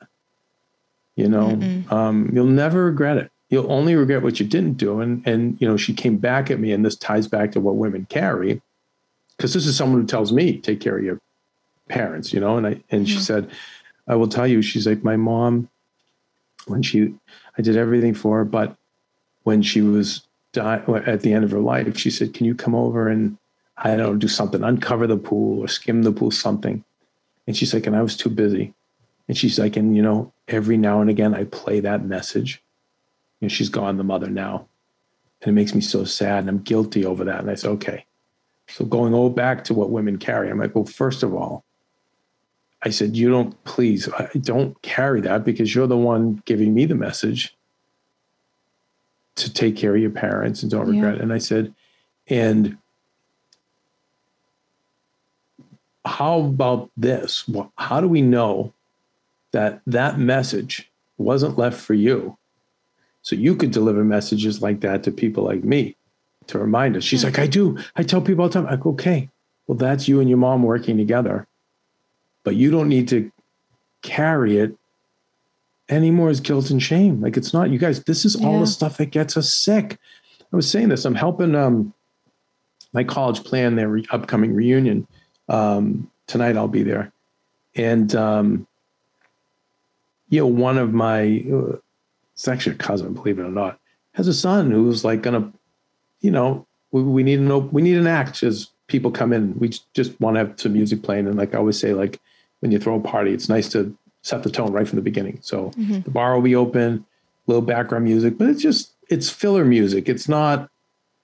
You 1.16 1.28
know, 1.28 1.60
um, 1.90 2.30
you'll 2.32 2.46
never 2.46 2.86
regret 2.86 3.18
it. 3.18 3.30
You'll 3.48 3.70
only 3.70 3.94
regret 3.94 4.22
what 4.22 4.40
you 4.40 4.46
didn't 4.46 4.74
do. 4.74 5.00
And 5.00 5.24
and 5.26 5.56
you 5.60 5.68
know, 5.68 5.76
she 5.76 5.94
came 5.94 6.16
back 6.16 6.50
at 6.50 6.58
me, 6.58 6.72
and 6.72 6.84
this 6.84 6.96
ties 6.96 7.28
back 7.28 7.52
to 7.52 7.60
what 7.60 7.76
women 7.76 8.06
carry, 8.10 8.60
because 9.36 9.54
this 9.54 9.66
is 9.66 9.76
someone 9.76 10.00
who 10.00 10.06
tells 10.06 10.32
me 10.32 10.58
take 10.58 10.80
care 10.80 10.98
of 10.98 11.04
your 11.04 11.20
parents. 11.88 12.32
You 12.32 12.40
know, 12.40 12.56
and 12.56 12.66
I 12.66 12.82
and 12.90 13.08
she 13.08 13.18
said, 13.18 13.50
I 14.06 14.16
will 14.16 14.28
tell 14.28 14.46
you, 14.46 14.62
she's 14.62 14.86
like 14.86 15.04
my 15.04 15.16
mom. 15.16 15.68
When 16.66 16.82
she, 16.82 17.14
I 17.58 17.62
did 17.62 17.76
everything 17.76 18.14
for 18.14 18.38
her, 18.38 18.44
but 18.44 18.74
when 19.42 19.60
she 19.60 19.82
was 19.82 20.22
di- 20.52 20.82
at 21.06 21.20
the 21.20 21.34
end 21.34 21.44
of 21.44 21.50
her 21.50 21.60
life, 21.60 21.98
she 21.98 22.10
said, 22.10 22.32
"Can 22.32 22.46
you 22.46 22.54
come 22.54 22.74
over 22.74 23.08
and 23.08 23.36
I 23.76 23.88
don't 23.88 23.98
know, 23.98 24.14
do 24.16 24.28
something, 24.28 24.62
uncover 24.62 25.06
the 25.06 25.18
pool 25.18 25.60
or 25.60 25.68
skim 25.68 26.02
the 26.02 26.12
pool, 26.12 26.30
something?" 26.30 26.82
And 27.46 27.54
she's 27.54 27.74
like, 27.74 27.86
"And 27.86 27.94
I 27.94 28.00
was 28.00 28.16
too 28.16 28.30
busy." 28.30 28.72
And 29.28 29.36
she's 29.36 29.58
like, 29.58 29.76
"And 29.76 29.94
you 29.94 30.02
know, 30.02 30.32
every 30.48 30.78
now 30.78 31.02
and 31.02 31.10
again, 31.10 31.34
I 31.34 31.44
play 31.44 31.80
that 31.80 32.06
message." 32.06 32.62
You 33.40 33.46
know, 33.46 33.50
she's 33.50 33.68
gone, 33.68 33.98
the 33.98 34.04
mother 34.04 34.30
now, 34.30 34.66
and 35.42 35.50
it 35.50 35.52
makes 35.52 35.74
me 35.74 35.82
so 35.82 36.04
sad, 36.04 36.40
and 36.40 36.48
I'm 36.48 36.62
guilty 36.62 37.04
over 37.04 37.24
that. 37.24 37.40
And 37.40 37.50
I 37.50 37.56
said, 37.56 37.70
"Okay." 37.72 38.06
So 38.68 38.84
going 38.84 39.12
all 39.12 39.30
back 39.30 39.64
to 39.64 39.74
what 39.74 39.90
women 39.90 40.18
carry, 40.18 40.50
I'm 40.50 40.58
like, 40.58 40.74
well, 40.74 40.86
first 40.86 41.22
of 41.22 41.34
all, 41.34 41.64
I 42.84 42.90
said, 42.90 43.16
you 43.16 43.30
don't 43.30 43.62
please 43.64 44.08
I- 44.10 44.30
don't 44.40 44.80
carry 44.82 45.20
that 45.22 45.44
because 45.44 45.74
you're 45.74 45.86
the 45.86 45.96
one 45.96 46.42
giving 46.44 46.74
me 46.74 46.84
the 46.84 46.94
message 46.94 47.56
to 49.36 49.52
take 49.52 49.76
care 49.76 49.94
of 49.94 50.00
your 50.00 50.10
parents 50.10 50.62
and 50.62 50.70
don't 50.70 50.86
Yeah. 50.86 51.00
regret. 51.00 51.16
it. 51.16 51.20
And 51.22 51.32
I 51.32 51.38
said, 51.38 51.74
and 52.28 52.76
how 56.04 56.40
about 56.40 56.90
this? 56.96 57.48
How 57.76 58.00
do 58.00 58.08
we 58.08 58.22
know 58.22 58.72
that 59.52 59.80
that 59.86 60.18
message 60.18 60.90
wasn't 61.18 61.58
left 61.58 61.80
for 61.80 61.94
you? 61.94 62.36
So 63.22 63.34
you 63.34 63.56
could 63.56 63.70
deliver 63.70 64.04
messages 64.04 64.60
like 64.60 64.80
that 64.80 65.02
to 65.04 65.10
people 65.10 65.44
like 65.44 65.64
me 65.64 65.96
to 66.48 66.58
remind 66.58 66.96
us. 66.96 67.04
She's 67.04 67.22
hmm. 67.22 67.28
like, 67.28 67.38
I 67.38 67.46
do. 67.46 67.78
I 67.96 68.02
tell 68.02 68.20
people 68.20 68.42
all 68.42 68.50
the 68.50 68.60
time. 68.60 68.66
I 68.66 68.76
go, 68.76 68.90
okay, 68.90 69.30
well, 69.66 69.78
that's 69.78 70.06
you 70.06 70.20
and 70.20 70.28
your 70.28 70.38
mom 70.38 70.62
working 70.62 70.98
together, 70.98 71.46
but 72.44 72.54
you 72.56 72.70
don't 72.70 72.88
need 72.88 73.08
to 73.08 73.30
carry 74.02 74.58
it 74.58 74.76
anymore 75.88 76.28
as 76.28 76.40
guilt 76.40 76.70
and 76.70 76.82
shame. 76.82 77.20
Like 77.20 77.36
it's 77.36 77.52
not, 77.52 77.70
you 77.70 77.78
guys, 77.78 78.04
this 78.04 78.24
is 78.24 78.36
all 78.36 78.54
Yeah. 78.54 78.60
the 78.60 78.66
stuff 78.66 78.96
that 78.98 79.06
gets 79.06 79.36
us 79.36 79.52
sick. 79.52 79.98
I 80.52 80.56
was 80.56 80.70
saying 80.70 80.90
this, 80.90 81.04
I'm 81.04 81.14
helping 81.14 81.54
um, 81.56 81.92
my 82.92 83.02
college 83.02 83.42
plan 83.42 83.74
their 83.74 83.88
re- 83.88 84.06
upcoming 84.10 84.54
reunion. 84.54 85.06
Um, 85.48 86.10
tonight 86.26 86.56
I'll 86.56 86.68
be 86.68 86.84
there. 86.84 87.12
And, 87.74 88.14
um, 88.14 88.66
you 90.28 90.40
know, 90.40 90.46
one 90.46 90.78
of 90.78 90.94
my, 90.94 91.44
uh, 91.52 91.76
it's 92.34 92.48
actually 92.48 92.76
a 92.76 92.78
cousin, 92.78 93.14
believe 93.14 93.38
it 93.38 93.42
or 93.42 93.50
not, 93.50 93.78
has 94.12 94.28
a 94.28 94.34
son 94.34 94.70
who's 94.70 95.04
like 95.04 95.22
gonna, 95.22 95.52
you 96.20 96.30
know, 96.30 96.66
we, 96.92 97.02
we 97.02 97.22
need 97.22 97.40
an 97.40 97.50
op- 97.50 97.72
we 97.72 97.82
need 97.82 97.96
an 97.96 98.06
act 98.06 98.42
as 98.42 98.68
people 98.86 99.10
come 99.10 99.32
in. 99.32 99.58
We 99.58 99.70
just 99.92 100.18
want 100.20 100.36
to 100.36 100.38
have 100.38 100.60
some 100.60 100.72
music 100.72 101.02
playing, 101.02 101.26
and 101.26 101.36
like 101.36 101.54
I 101.54 101.58
always 101.58 101.78
say, 101.78 101.92
like 101.94 102.20
when 102.64 102.72
you 102.72 102.78
throw 102.78 102.96
a 102.96 103.00
party, 103.00 103.30
it's 103.30 103.50
nice 103.50 103.68
to 103.68 103.94
set 104.22 104.42
the 104.42 104.50
tone 104.50 104.72
right 104.72 104.88
from 104.88 104.96
the 104.96 105.02
beginning. 105.02 105.38
So 105.42 105.66
mm-hmm. 105.72 106.00
the 106.00 106.10
bar 106.10 106.34
will 106.34 106.40
be 106.40 106.56
open, 106.56 107.04
little 107.46 107.60
background 107.60 108.04
music, 108.04 108.38
but 108.38 108.48
it's 108.48 108.62
just 108.62 108.92
it's 109.10 109.28
filler 109.28 109.66
music. 109.66 110.08
It's 110.08 110.30
not, 110.30 110.70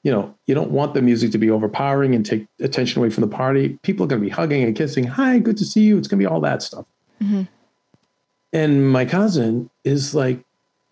you 0.02 0.12
know, 0.12 0.34
you 0.46 0.54
don't 0.54 0.70
want 0.70 0.92
the 0.92 1.00
music 1.00 1.32
to 1.32 1.38
be 1.38 1.50
overpowering 1.50 2.14
and 2.14 2.26
take 2.26 2.46
attention 2.60 2.98
away 2.98 3.08
from 3.08 3.22
the 3.22 3.34
party. 3.34 3.78
People 3.82 4.04
are 4.04 4.06
going 4.06 4.20
to 4.20 4.26
be 4.26 4.30
hugging 4.30 4.62
and 4.64 4.76
kissing. 4.76 5.04
Hi, 5.04 5.38
good 5.38 5.56
to 5.56 5.64
see 5.64 5.80
you. 5.80 5.96
It's 5.96 6.08
going 6.08 6.18
to 6.18 6.22
be 6.22 6.30
all 6.30 6.42
that 6.42 6.62
stuff. 6.62 6.84
Mm-hmm. 7.22 7.44
And 8.52 8.92
my 8.92 9.06
cousin 9.06 9.70
is 9.82 10.14
like, 10.14 10.44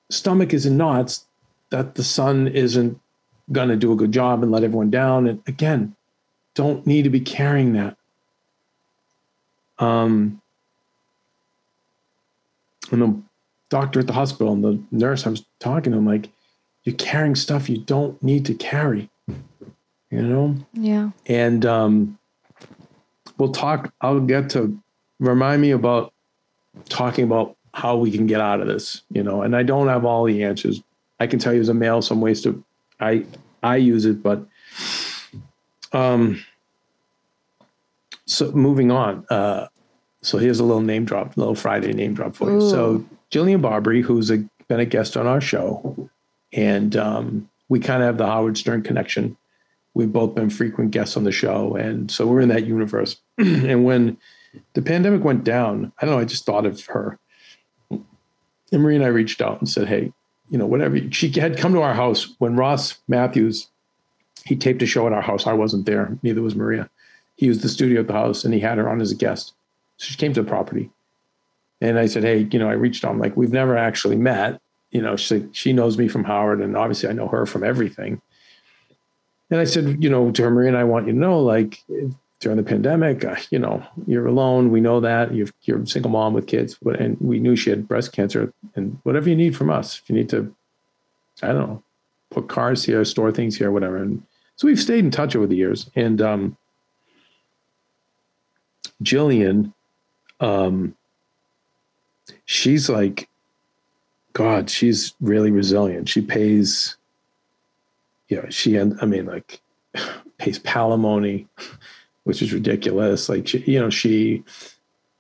stomach 0.09 0.55
is 0.55 0.65
in 0.65 0.79
knots 0.79 1.27
that 1.69 1.97
the 1.97 2.05
son 2.05 2.49
isn't 2.49 2.99
going 3.53 3.69
to 3.69 3.77
do 3.77 3.93
a 3.93 3.97
good 3.97 4.13
job 4.13 4.43
and 4.43 4.51
let 4.51 4.65
everyone 4.65 4.89
down. 4.89 5.27
And 5.27 5.43
again, 5.47 5.95
don't 6.55 6.87
need 6.87 7.03
to 7.03 7.11
be 7.11 7.21
carrying 7.21 7.75
that. 7.75 7.98
Um, 9.79 10.41
and 12.91 13.03
the 13.03 13.23
doctor 13.69 14.01
at 14.01 14.07
the 14.07 14.13
hospital 14.13 14.53
and 14.53 14.65
the 14.65 14.81
nurse, 14.91 15.27
I 15.27 15.31
was 15.31 15.45
talking 15.59 15.93
to 15.93 15.99
him 15.99 16.07
like, 16.07 16.31
you're 16.85 16.97
carrying 16.97 17.35
stuff 17.35 17.69
you 17.69 17.79
don't 17.79 18.21
need 18.23 18.47
to 18.47 18.55
carry, 18.55 19.11
you 20.11 20.23
know? 20.23 20.57
Yeah. 20.73 21.11
and 21.27 21.67
um, 21.67 22.19
we'll 23.37 23.53
talk. 23.53 23.93
I'll 24.01 24.21
get 24.21 24.51
to 24.51 24.79
remind 25.21 25.63
me 25.63 25.73
about 25.73 26.13
talking 26.89 27.25
about 27.25 27.57
how 27.75 27.97
we 27.97 28.11
can 28.11 28.27
get 28.27 28.41
out 28.41 28.61
of 28.61 28.67
this, 28.67 29.03
you 29.11 29.23
know. 29.23 29.43
And 29.43 29.55
I 29.55 29.63
don't 29.63 29.89
have 29.89 30.05
all 30.05 30.25
the 30.25 30.43
answers. 30.43 30.83
I 31.21 31.27
can 31.27 31.39
tell 31.39 31.53
you 31.53 31.61
as 31.61 31.69
a 31.69 31.75
male 31.75 32.01
some 32.01 32.21
ways 32.21 32.43
to 32.43 32.63
I 33.01 33.25
I 33.63 33.77
use 33.77 34.05
it, 34.05 34.23
but 34.23 34.45
um, 35.93 36.43
so 38.29 38.53
moving 38.53 38.91
on. 38.91 39.25
Uh, 39.31 39.67
so 40.23 40.39
here's 40.39 40.61
a 40.61 40.65
little 40.65 40.83
name 40.83 41.05
drop, 41.05 41.37
a 41.37 41.41
little 41.41 41.55
Friday 41.55 41.93
name 41.93 42.15
drop 42.15 42.37
for 42.37 42.51
you. 42.51 42.61
So 42.69 43.05
Jillian 43.31 43.63
Barberie, 43.63 44.03
who's 44.03 44.31
a, 44.31 44.39
been 44.69 44.81
a 44.81 44.85
guest 44.85 45.17
on 45.17 45.27
our 45.27 45.41
show, 45.41 46.11
and 46.53 46.97
um, 46.97 47.49
we 47.69 47.81
kind 47.81 48.03
of 48.03 48.07
have 48.07 48.19
the 48.19 48.27
Howard 48.27 48.59
Stern 48.59 48.83
connection. 48.83 49.37
We've 49.95 50.13
both 50.13 50.35
been 50.35 50.51
frequent 50.51 50.91
guests 50.91 51.17
on 51.17 51.25
the 51.25 51.33
show, 51.33 51.75
and 51.75 52.11
so 52.11 52.27
we're 52.27 52.41
in 52.41 52.49
that 52.51 52.67
universe. 52.67 53.17
and 53.39 53.85
when 53.85 54.19
the 54.75 54.83
pandemic 54.83 55.25
went 55.25 55.45
down, 55.45 55.93
I 56.01 56.07
don't 56.07 56.15
know, 56.15 56.21
I 56.21 56.25
just 56.25 56.45
thought 56.45 56.67
of 56.67 56.85
her. 56.87 57.19
And 57.91 58.83
Marie 58.83 58.97
and 58.97 59.05
I 59.05 59.09
reached 59.09 59.41
out 59.41 59.59
and 59.61 59.69
said, 59.69 59.89
"Hey, 59.89 60.13
you 60.51 60.59
know, 60.59 60.67
whatever." 60.67 60.99
She 61.11 61.31
had 61.31 61.57
come 61.57 61.73
to 61.73 61.81
our 61.81 61.95
house 61.95 62.35
when 62.39 62.57
Ross 62.57 62.99
Mathews 63.09 63.69
he 64.45 64.57
taped 64.57 64.83
a 64.83 64.87
show 64.87 65.07
at 65.07 65.13
our 65.13 65.23
house. 65.23 65.47
I 65.47 65.53
wasn't 65.53 65.87
there. 65.87 66.17
Neither 66.23 66.43
was 66.43 66.55
Maria. 66.55 66.91
He 67.39 67.47
used 67.47 67.63
the 67.63 67.69
studio 67.71 68.01
at 68.01 68.07
the 68.07 68.13
house, 68.13 68.45
and 68.45 68.53
he 68.53 68.61
had 68.61 68.77
her 68.77 68.89
on 68.91 69.01
as 69.01 69.11
a 69.11 69.17
guest. 69.17 69.55
So 69.97 70.05
she 70.11 70.17
came 70.17 70.35
to 70.35 70.43
the 70.43 70.49
property, 70.49 70.91
and 71.81 71.99
I 71.99 72.07
said, 72.07 72.25
"Hey, 72.25 72.47
you 72.53 72.59
know, 72.59 72.69
I 72.69 72.75
reached 72.75 73.05
out. 73.05 73.17
Like, 73.17 73.37
we've 73.37 73.53
never 73.53 73.77
actually 73.77 74.17
met. 74.17 74.61
You 74.91 75.01
know, 75.01 75.17
she 75.17 75.47
she 75.53 75.73
knows 75.73 75.97
me 75.97 76.09
from 76.09 76.25
Howard, 76.25 76.61
and 76.61 76.77
obviously 76.77 77.09
I 77.09 77.13
know 77.13 77.29
her 77.29 77.47
from 77.47 77.65
everything." 77.65 78.21
And 79.51 79.61
I 79.61 79.65
said, 79.65 80.05
you 80.05 80.11
know, 80.11 80.31
to 80.31 80.43
her, 80.43 80.51
Maria 80.51 80.69
and 80.69 80.77
I 80.77 80.85
want 80.85 81.07
you 81.07 81.15
to 81.15 81.19
know, 81.19 81.41
like, 81.41 81.83
during 82.39 82.59
the 82.59 82.63
pandemic, 82.63 83.25
uh, 83.25 83.37
you 83.49 83.59
know, 83.59 83.83
you're 84.07 84.27
alone. 84.27 84.71
We 84.71 84.83
know 84.83 85.01
that 85.01 85.35
you're, 85.35 85.49
you're 85.63 85.81
a 85.81 85.87
single 85.87 86.11
mom 86.11 86.35
with 86.35 86.47
kids, 86.47 86.77
but, 86.83 87.01
and 87.01 87.17
we 87.19 87.39
knew 87.39 87.57
she 87.57 87.71
had 87.71 87.89
breast 87.89 88.13
cancer. 88.13 88.53
And 88.77 88.99
whatever 89.05 89.31
you 89.31 89.37
need 89.37 89.57
from 89.57 89.71
us, 89.71 90.01
if 90.01 90.11
you 90.11 90.17
need 90.17 90.29
to, 90.29 90.55
I 91.43 91.47
don't 91.47 91.67
know, 91.67 91.83
put 92.31 92.51
cars 92.51 92.85
here, 92.85 93.03
store 93.07 93.33
things 93.33 93.57
here, 93.57 93.73
whatever. 93.73 93.97
And 93.97 94.23
so 94.57 94.69
we've 94.69 94.79
stayed 94.79 95.03
in 95.07 95.11
touch 95.11 95.35
over 95.35 95.47
the 95.47 95.57
years. 95.57 95.91
And 95.97 96.21
um, 96.21 96.58
Jillian, 99.03 99.73
um, 100.41 100.95
she's 102.45 102.89
like, 102.89 103.29
God, 104.33 104.71
she's 104.71 105.15
really 105.21 105.51
resilient. 105.51 106.09
She 106.09 106.21
pays, 106.21 106.97
you 108.29 108.41
know, 108.41 108.49
she, 108.51 108.77
and 108.77 108.99
I 109.01 109.07
mean, 109.07 109.27
like, 109.27 109.61
pays 110.39 110.59
palimony, 110.59 111.47
which 112.25 112.43
is 112.43 112.53
ridiculous. 112.53 113.29
Like, 113.29 113.49
she, 113.49 113.59
you 113.59 113.81
know, 113.81 113.91
she 113.91 114.45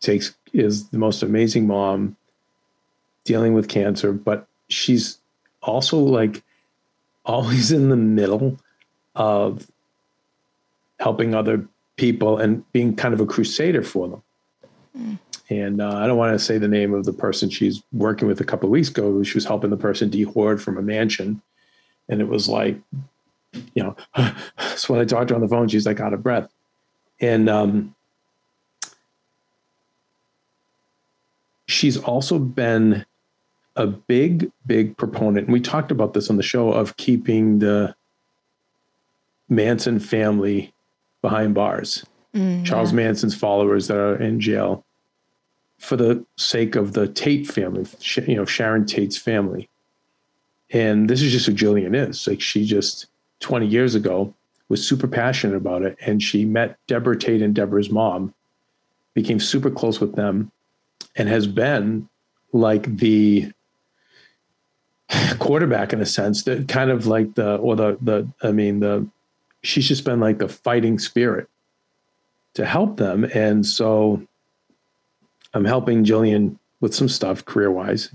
takes, 0.01 0.35
is 0.53 0.89
the 0.91 0.99
most 0.99 1.22
amazing 1.22 1.66
mom 1.66 2.16
dealing 3.24 3.55
with 3.55 3.68
cancer, 3.68 4.12
but 4.12 4.47
she's 4.68 5.18
also 5.62 5.99
like 5.99 6.43
always 7.24 7.72
in 7.72 7.91
the 7.91 7.97
middle 7.97 8.59
of 9.14 9.70
helping 10.99 11.35
other 11.35 11.66
people 11.99 12.38
and 12.38 12.70
being 12.72 12.96
kind 12.96 13.12
of 13.12 13.20
a 13.20 13.26
crusader 13.26 13.82
for 13.82 14.09
them. 14.09 14.22
Mm. 14.96 15.18
And 15.51 15.82
uh, 15.82 15.96
I 15.96 16.07
don't 16.07 16.16
want 16.16 16.38
to 16.38 16.44
say 16.44 16.57
the 16.59 16.68
name 16.68 16.94
of 16.94 17.05
the 17.05 17.12
person 17.12 17.51
she's 17.51 17.82
working 17.92 18.28
with 18.28 18.40
a 18.40 18.44
couple 18.44 18.66
of 18.66 18.70
weeks 18.70 18.88
ago. 18.88 19.22
She 19.22 19.34
was 19.34 19.44
helping 19.44 19.70
the 19.70 19.76
person 19.76 20.11
dehoard 20.11 20.61
from 20.61 20.78
a 20.78 20.82
mansion. 20.82 21.42
And 22.09 22.20
it 22.20 22.28
was 22.28 22.49
like, 22.49 22.78
you 23.74 23.82
know, 23.82 23.96
so 24.76 24.94
when 24.94 25.01
I 25.01 25.05
talked 25.05 25.28
to 25.28 25.34
her 25.34 25.36
on 25.36 25.42
the 25.42 25.49
phone, 25.49 25.68
she's 25.68 25.86
like 25.86 26.01
out 26.01 26.12
of 26.12 26.22
breath. 26.22 26.51
And 27.20 27.49
um, 27.49 27.94
she's 31.66 31.96
also 31.96 32.38
been 32.38 33.05
a 33.74 33.86
big, 33.86 34.51
big 34.66 34.96
proponent. 34.96 35.46
And 35.46 35.53
we 35.53 35.61
talked 35.61 35.90
about 35.90 36.12
this 36.12 36.30
on 36.30 36.36
the 36.36 36.42
show 36.42 36.72
of 36.72 36.96
keeping 36.96 37.61
the 37.61 37.94
Manson 39.49 39.99
family 39.99 40.74
behind 41.22 41.54
bars, 41.54 42.04
mm, 42.34 42.64
Charles 42.64 42.90
yeah. 42.90 42.96
Manson's 42.96 43.34
followers 43.34 43.88
that 43.88 43.96
are 43.96 44.16
in 44.16 44.40
jail 44.40 44.84
for 45.78 45.96
the 45.96 46.24
sake 46.36 46.76
of 46.76 46.92
the 46.92 47.08
Tate 47.08 47.46
family, 47.46 47.86
you 48.26 48.36
know, 48.36 48.44
Sharon 48.44 48.84
Tate's 48.84 49.16
family. 49.16 49.68
And 50.70 51.08
this 51.08 51.22
is 51.22 51.32
just 51.32 51.46
who 51.46 51.52
Jillian 51.52 51.94
is. 51.94 52.26
Like 52.26 52.40
she 52.40 52.64
just 52.64 53.06
20 53.40 53.66
years 53.66 53.94
ago 53.94 54.34
was 54.68 54.86
super 54.86 55.06
passionate 55.06 55.56
about 55.56 55.82
it. 55.82 55.96
And 56.04 56.22
she 56.22 56.44
met 56.44 56.76
Deborah 56.86 57.18
Tate 57.18 57.42
and 57.42 57.54
Deborah's 57.54 57.90
mom, 57.90 58.34
became 59.14 59.40
super 59.40 59.70
close 59.70 60.00
with 60.00 60.14
them, 60.14 60.50
and 61.16 61.28
has 61.28 61.46
been 61.46 62.08
like 62.52 62.96
the 62.96 63.50
quarterback 65.38 65.92
in 65.92 66.00
a 66.00 66.06
sense 66.06 66.42
that 66.44 66.68
kind 66.68 66.90
of 66.90 67.06
like 67.06 67.34
the 67.34 67.56
or 67.56 67.76
the 67.76 67.96
the 68.00 68.28
I 68.42 68.52
mean 68.52 68.80
the 68.80 69.06
she's 69.62 69.88
just 69.88 70.04
been 70.04 70.20
like 70.20 70.38
the 70.38 70.48
fighting 70.48 70.98
spirit 70.98 71.48
to 72.54 72.64
help 72.64 72.96
them. 72.96 73.24
And 73.34 73.64
so 73.64 74.22
I'm 75.54 75.64
helping 75.64 76.04
Jillian 76.04 76.56
with 76.80 76.94
some 76.94 77.09
stuff 77.09 77.44
career 77.44 77.70
wise. 77.70 78.11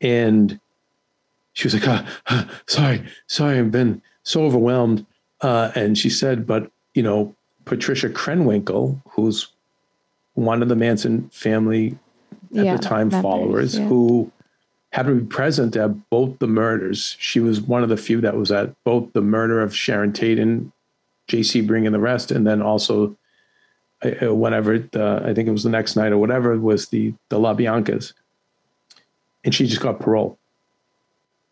And 0.00 0.60
she 1.52 1.66
was 1.66 1.74
like, 1.74 1.86
oh, 1.86 2.06
oh, 2.30 2.48
sorry, 2.66 3.04
sorry, 3.26 3.58
I've 3.58 3.70
been 3.70 4.02
so 4.22 4.44
overwhelmed. 4.44 5.06
Uh, 5.40 5.70
and 5.74 5.96
she 5.96 6.10
said, 6.10 6.46
but, 6.46 6.70
you 6.94 7.02
know, 7.02 7.34
Patricia 7.64 8.08
Krenwinkel, 8.08 9.00
who's 9.10 9.48
one 10.34 10.62
of 10.62 10.68
the 10.68 10.76
Manson 10.76 11.28
family 11.30 11.96
at 12.56 12.64
yeah, 12.64 12.76
the 12.76 12.82
time 12.82 13.08
members, 13.08 13.22
followers, 13.22 13.78
yeah. 13.78 13.86
who 13.86 14.30
happened 14.94 15.18
to 15.18 15.24
be 15.24 15.28
present 15.28 15.74
at 15.74 16.08
both 16.08 16.38
the 16.38 16.46
murders. 16.46 17.16
She 17.18 17.40
was 17.40 17.60
one 17.60 17.82
of 17.82 17.88
the 17.88 17.96
few 17.96 18.20
that 18.20 18.36
was 18.36 18.52
at 18.52 18.72
both 18.84 19.12
the 19.12 19.20
murder 19.20 19.60
of 19.60 19.74
Sharon 19.74 20.12
Tate 20.12 20.38
and 20.38 20.70
Jay 21.26 21.40
Sebring 21.40 21.90
the 21.90 21.98
rest, 21.98 22.30
and 22.30 22.46
then 22.46 22.62
also 22.62 23.16
uh, 24.04 24.32
whenever 24.32 24.78
the, 24.78 25.20
I 25.24 25.34
think 25.34 25.48
it 25.48 25.50
was 25.50 25.64
the 25.64 25.70
next 25.70 25.96
night 25.96 26.12
or 26.12 26.18
whatever 26.18 26.56
was 26.56 26.90
the 26.90 27.12
the 27.28 27.40
LaBiancas, 27.40 28.12
and 29.42 29.52
she 29.52 29.66
just 29.66 29.80
got 29.80 29.98
parole. 29.98 30.38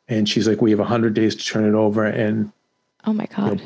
And 0.06 0.28
she's 0.28 0.46
like, 0.46 0.62
"We 0.62 0.70
have 0.70 0.78
hundred 0.78 1.14
days 1.14 1.34
to 1.34 1.44
turn 1.44 1.64
it 1.64 1.74
over." 1.74 2.06
And 2.06 2.52
oh 3.06 3.12
my 3.12 3.26
god! 3.26 3.60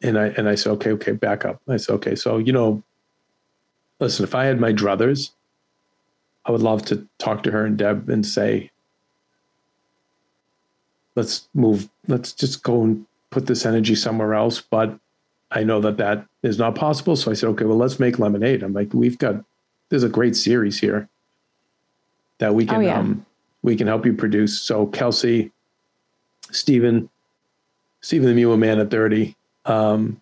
You 0.00 0.10
know, 0.10 0.18
and 0.18 0.18
I 0.18 0.26
and 0.38 0.48
I 0.48 0.56
said, 0.56 0.70
"Okay, 0.72 0.90
okay, 0.90 1.12
back 1.12 1.44
up." 1.44 1.62
I 1.68 1.76
said, 1.76 1.92
"Okay, 1.94 2.16
so 2.16 2.38
you 2.38 2.52
know, 2.52 2.82
listen, 4.00 4.24
if 4.24 4.34
I 4.34 4.44
had 4.46 4.58
my 4.58 4.72
druthers, 4.72 5.30
I 6.44 6.50
would 6.50 6.62
love 6.62 6.84
to 6.86 7.06
talk 7.18 7.44
to 7.44 7.52
her 7.52 7.64
and 7.64 7.78
Deb 7.78 8.08
and 8.08 8.26
say, 8.26 8.71
let's 11.14 11.48
move, 11.54 11.88
let's 12.08 12.32
just 12.32 12.62
go 12.62 12.82
and 12.82 13.06
put 13.30 13.46
this 13.46 13.66
energy 13.66 13.94
somewhere 13.94 14.34
else. 14.34 14.60
But 14.60 14.98
I 15.50 15.64
know 15.64 15.80
that 15.80 15.98
that 15.98 16.26
is 16.42 16.58
not 16.58 16.74
possible. 16.74 17.16
So 17.16 17.30
I 17.30 17.34
said, 17.34 17.48
okay, 17.50 17.64
well, 17.64 17.76
let's 17.76 18.00
make 18.00 18.18
lemonade. 18.18 18.62
I'm 18.62 18.72
like, 18.72 18.92
we've 18.94 19.18
got, 19.18 19.44
there's 19.88 20.02
a 20.02 20.08
great 20.08 20.36
series 20.36 20.78
here 20.78 21.08
that 22.38 22.54
we 22.54 22.66
can, 22.66 22.76
oh, 22.76 22.80
yeah. 22.80 22.98
um, 22.98 23.26
we 23.62 23.76
can 23.76 23.86
help 23.86 24.06
you 24.06 24.14
produce. 24.14 24.60
So 24.60 24.86
Kelsey, 24.86 25.52
Stephen, 26.50 27.08
Stephen 28.00 28.28
the 28.28 28.34
Mule 28.34 28.56
Man 28.56 28.80
at 28.80 28.90
30, 28.90 29.36
um, 29.64 30.20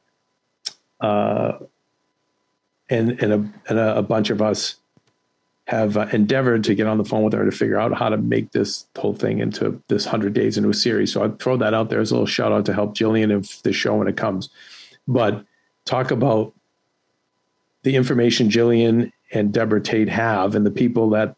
uh, 1.01 1.53
and, 2.91 3.23
and, 3.23 3.33
a, 3.33 3.53
and 3.69 3.79
a, 3.79 3.99
a 3.99 4.03
bunch 4.03 4.31
of 4.31 4.43
us 4.43 4.80
have 5.71 5.97
uh, 5.97 6.09
endeavored 6.13 6.65
to 6.65 6.75
get 6.75 6.89
on 6.89 6.99
the 6.99 7.05
phone 7.05 7.23
with 7.23 7.33
her 7.33 7.45
to 7.45 7.53
figure 7.53 7.79
out 7.79 7.97
how 7.97 8.09
to 8.09 8.17
make 8.17 8.51
this 8.51 8.89
whole 8.99 9.15
thing 9.15 9.39
into 9.39 9.81
this 9.87 10.05
100 10.05 10.33
days 10.33 10.59
into 10.59 10.69
a 10.69 10.75
series. 10.75 11.13
So 11.13 11.23
I'd 11.23 11.39
throw 11.39 11.57
that 11.59 11.75
out 11.75 11.91
there 11.91 12.01
as 12.01 12.11
a 12.11 12.15
little 12.15 12.27
shout 12.27 12.51
out 12.51 12.67
to 12.67 12.75
help 12.75 12.97
Jillian 12.97 13.33
of 13.33 13.63
the 13.63 13.73
show 13.73 13.95
when 13.95 14.09
it 14.09 14.17
comes. 14.17 14.49
But 15.07 15.45
talk 15.85 16.11
about 16.11 16.53
the 17.85 17.95
information 17.95 18.51
Jillian 18.51 19.13
and 19.31 19.53
Deborah 19.53 19.81
Tate 19.81 20.09
have 20.09 20.57
and 20.57 20.67
the 20.67 20.73
people 20.73 21.09
that 21.11 21.37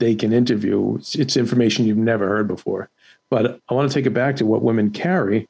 they 0.00 0.16
can 0.16 0.32
interview. 0.32 0.96
It's, 0.96 1.14
it's 1.14 1.36
information 1.36 1.86
you've 1.86 1.98
never 1.98 2.26
heard 2.26 2.48
before. 2.48 2.90
But 3.30 3.60
I 3.68 3.74
want 3.74 3.88
to 3.88 3.94
take 3.94 4.06
it 4.06 4.10
back 4.10 4.34
to 4.36 4.44
what 4.44 4.62
women 4.62 4.90
carry. 4.90 5.48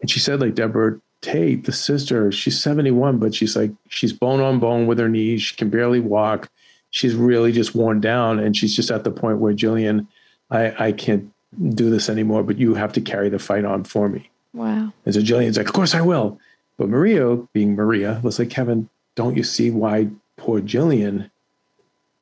And 0.00 0.10
she 0.10 0.18
said, 0.18 0.40
like 0.40 0.56
Deborah 0.56 1.00
Tate, 1.20 1.66
the 1.66 1.72
sister, 1.72 2.32
she's 2.32 2.60
71, 2.60 3.18
but 3.18 3.32
she's 3.32 3.54
like, 3.54 3.70
she's 3.88 4.12
bone 4.12 4.40
on 4.40 4.58
bone 4.58 4.88
with 4.88 4.98
her 4.98 5.08
knees. 5.08 5.40
She 5.40 5.54
can 5.54 5.70
barely 5.70 6.00
walk 6.00 6.50
she's 6.96 7.14
really 7.14 7.52
just 7.52 7.74
worn 7.74 8.00
down 8.00 8.38
and 8.38 8.56
she's 8.56 8.74
just 8.74 8.90
at 8.90 9.04
the 9.04 9.10
point 9.10 9.36
where 9.36 9.52
Jillian, 9.52 10.06
I, 10.50 10.86
I 10.86 10.92
can't 10.92 11.30
do 11.74 11.90
this 11.90 12.08
anymore, 12.08 12.42
but 12.42 12.56
you 12.56 12.72
have 12.72 12.94
to 12.94 13.02
carry 13.02 13.28
the 13.28 13.38
fight 13.38 13.66
on 13.66 13.84
for 13.84 14.08
me. 14.08 14.30
Wow. 14.54 14.94
And 15.04 15.14
so 15.14 15.20
Jillian's 15.20 15.58
like, 15.58 15.66
of 15.66 15.74
course 15.74 15.94
I 15.94 16.00
will. 16.00 16.40
But 16.78 16.88
Maria, 16.88 17.36
being 17.52 17.74
Maria, 17.74 18.18
was 18.22 18.38
like, 18.38 18.48
Kevin, 18.48 18.88
don't 19.14 19.36
you 19.36 19.42
see 19.42 19.70
why 19.70 20.08
poor 20.38 20.62
Jillian, 20.62 21.30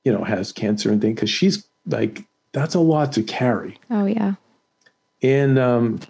you 0.03 0.13
know, 0.13 0.25
has 0.25 0.51
cancer 0.51 0.91
and 0.91 1.01
things? 1.01 1.15
Because 1.15 1.31
she's 1.31 1.69
like, 1.87 2.25
that's 2.51 2.75
a 2.75 2.81
lot 2.81 3.13
to 3.13 3.23
carry. 3.23 3.79
Oh 3.93 4.07
yeah. 4.07 4.35
And 5.23 5.57
um, 5.57 6.01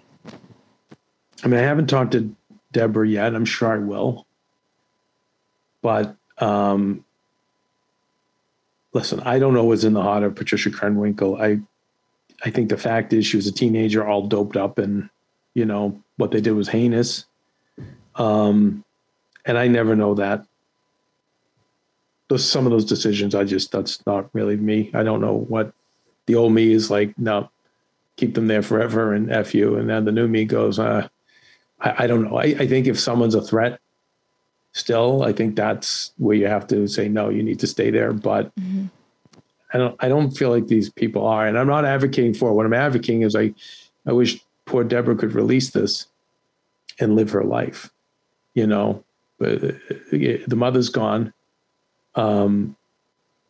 I 1.43 1.47
mean, 1.47 1.59
I 1.59 1.63
haven't 1.63 1.87
talked 1.87 2.13
to 2.13 2.35
Deborah 2.71 3.07
yet. 3.07 3.35
I'm 3.35 3.45
sure 3.45 3.71
I 3.71 3.77
will. 3.77 4.25
But 5.83 6.15
um, 6.39 7.04
listen, 8.95 9.19
I 9.19 9.39
don't 9.39 9.53
know 9.53 9.65
what's 9.65 9.83
in 9.83 9.93
the 9.93 10.01
heart 10.01 10.23
of 10.23 10.35
Patricia 10.35 10.71
Krenwinkel. 10.71 11.39
I 11.39 11.59
I 12.43 12.49
think 12.49 12.69
the 12.69 12.77
fact 12.77 13.13
is 13.13 13.25
she 13.25 13.37
was 13.37 13.45
a 13.45 13.51
teenager, 13.51 14.07
all 14.07 14.25
doped 14.25 14.57
up 14.57 14.79
and 14.79 15.09
you 15.53 15.65
know, 15.65 16.01
what 16.17 16.31
they 16.31 16.41
did 16.41 16.53
was 16.53 16.67
heinous. 16.67 17.25
Um, 18.15 18.83
and 19.45 19.57
I 19.57 19.67
never 19.67 19.95
know 19.95 20.15
that. 20.15 20.45
Those 22.29 22.49
some 22.49 22.65
of 22.65 22.71
those 22.71 22.85
decisions, 22.85 23.35
I 23.35 23.43
just 23.43 23.71
that's 23.71 24.03
not 24.07 24.29
really 24.33 24.55
me. 24.55 24.89
I 24.93 25.03
don't 25.03 25.21
know 25.21 25.45
what 25.49 25.73
the 26.25 26.35
old 26.35 26.53
me 26.53 26.71
is 26.71 26.89
like. 26.89 27.17
No, 27.19 27.49
keep 28.15 28.33
them 28.33 28.47
there 28.47 28.63
forever 28.63 29.13
and 29.13 29.29
f 29.29 29.53
you. 29.53 29.75
And 29.75 29.89
then 29.89 30.05
the 30.05 30.11
new 30.11 30.27
me 30.27 30.45
goes, 30.45 30.79
uh, 30.79 31.07
I, 31.81 32.03
I 32.03 32.07
don't 32.07 32.23
know. 32.23 32.37
I, 32.37 32.45
I 32.45 32.67
think 32.67 32.87
if 32.87 32.99
someone's 32.99 33.35
a 33.35 33.41
threat, 33.41 33.79
still, 34.75 35.23
I 35.23 35.31
think 35.31 35.55
that's 35.55 36.11
where 36.17 36.35
you 36.35 36.47
have 36.47 36.67
to 36.67 36.87
say 36.87 37.07
no. 37.07 37.29
You 37.29 37.41
need 37.41 37.59
to 37.59 37.67
stay 37.67 37.89
there, 37.89 38.13
but. 38.13 38.51
I 39.73 39.77
don't 39.77 39.95
I 39.99 40.07
don't 40.07 40.31
feel 40.31 40.51
like 40.51 40.67
these 40.67 40.89
people 40.89 41.25
are, 41.27 41.45
and 41.45 41.57
I'm 41.57 41.67
not 41.67 41.83
advocating 41.83 42.33
for 42.33 42.49
it. 42.49 42.53
What 42.53 42.65
I'm 42.65 42.73
advocating 42.73 43.23
is 43.23 43.35
I 43.35 43.53
I 44.05 44.13
wish 44.13 44.39
poor 44.65 44.85
Deborah 44.85 45.15
could 45.17 45.33
release 45.33 45.71
this 45.71 46.05
and 46.99 47.15
live 47.15 47.31
her 47.31 47.43
life, 47.43 47.91
you 48.53 48.65
know. 48.67 49.03
But 49.37 49.63
uh, 49.63 49.71
the 50.11 50.55
mother's 50.55 50.87
gone, 50.87 51.33
um, 52.13 52.77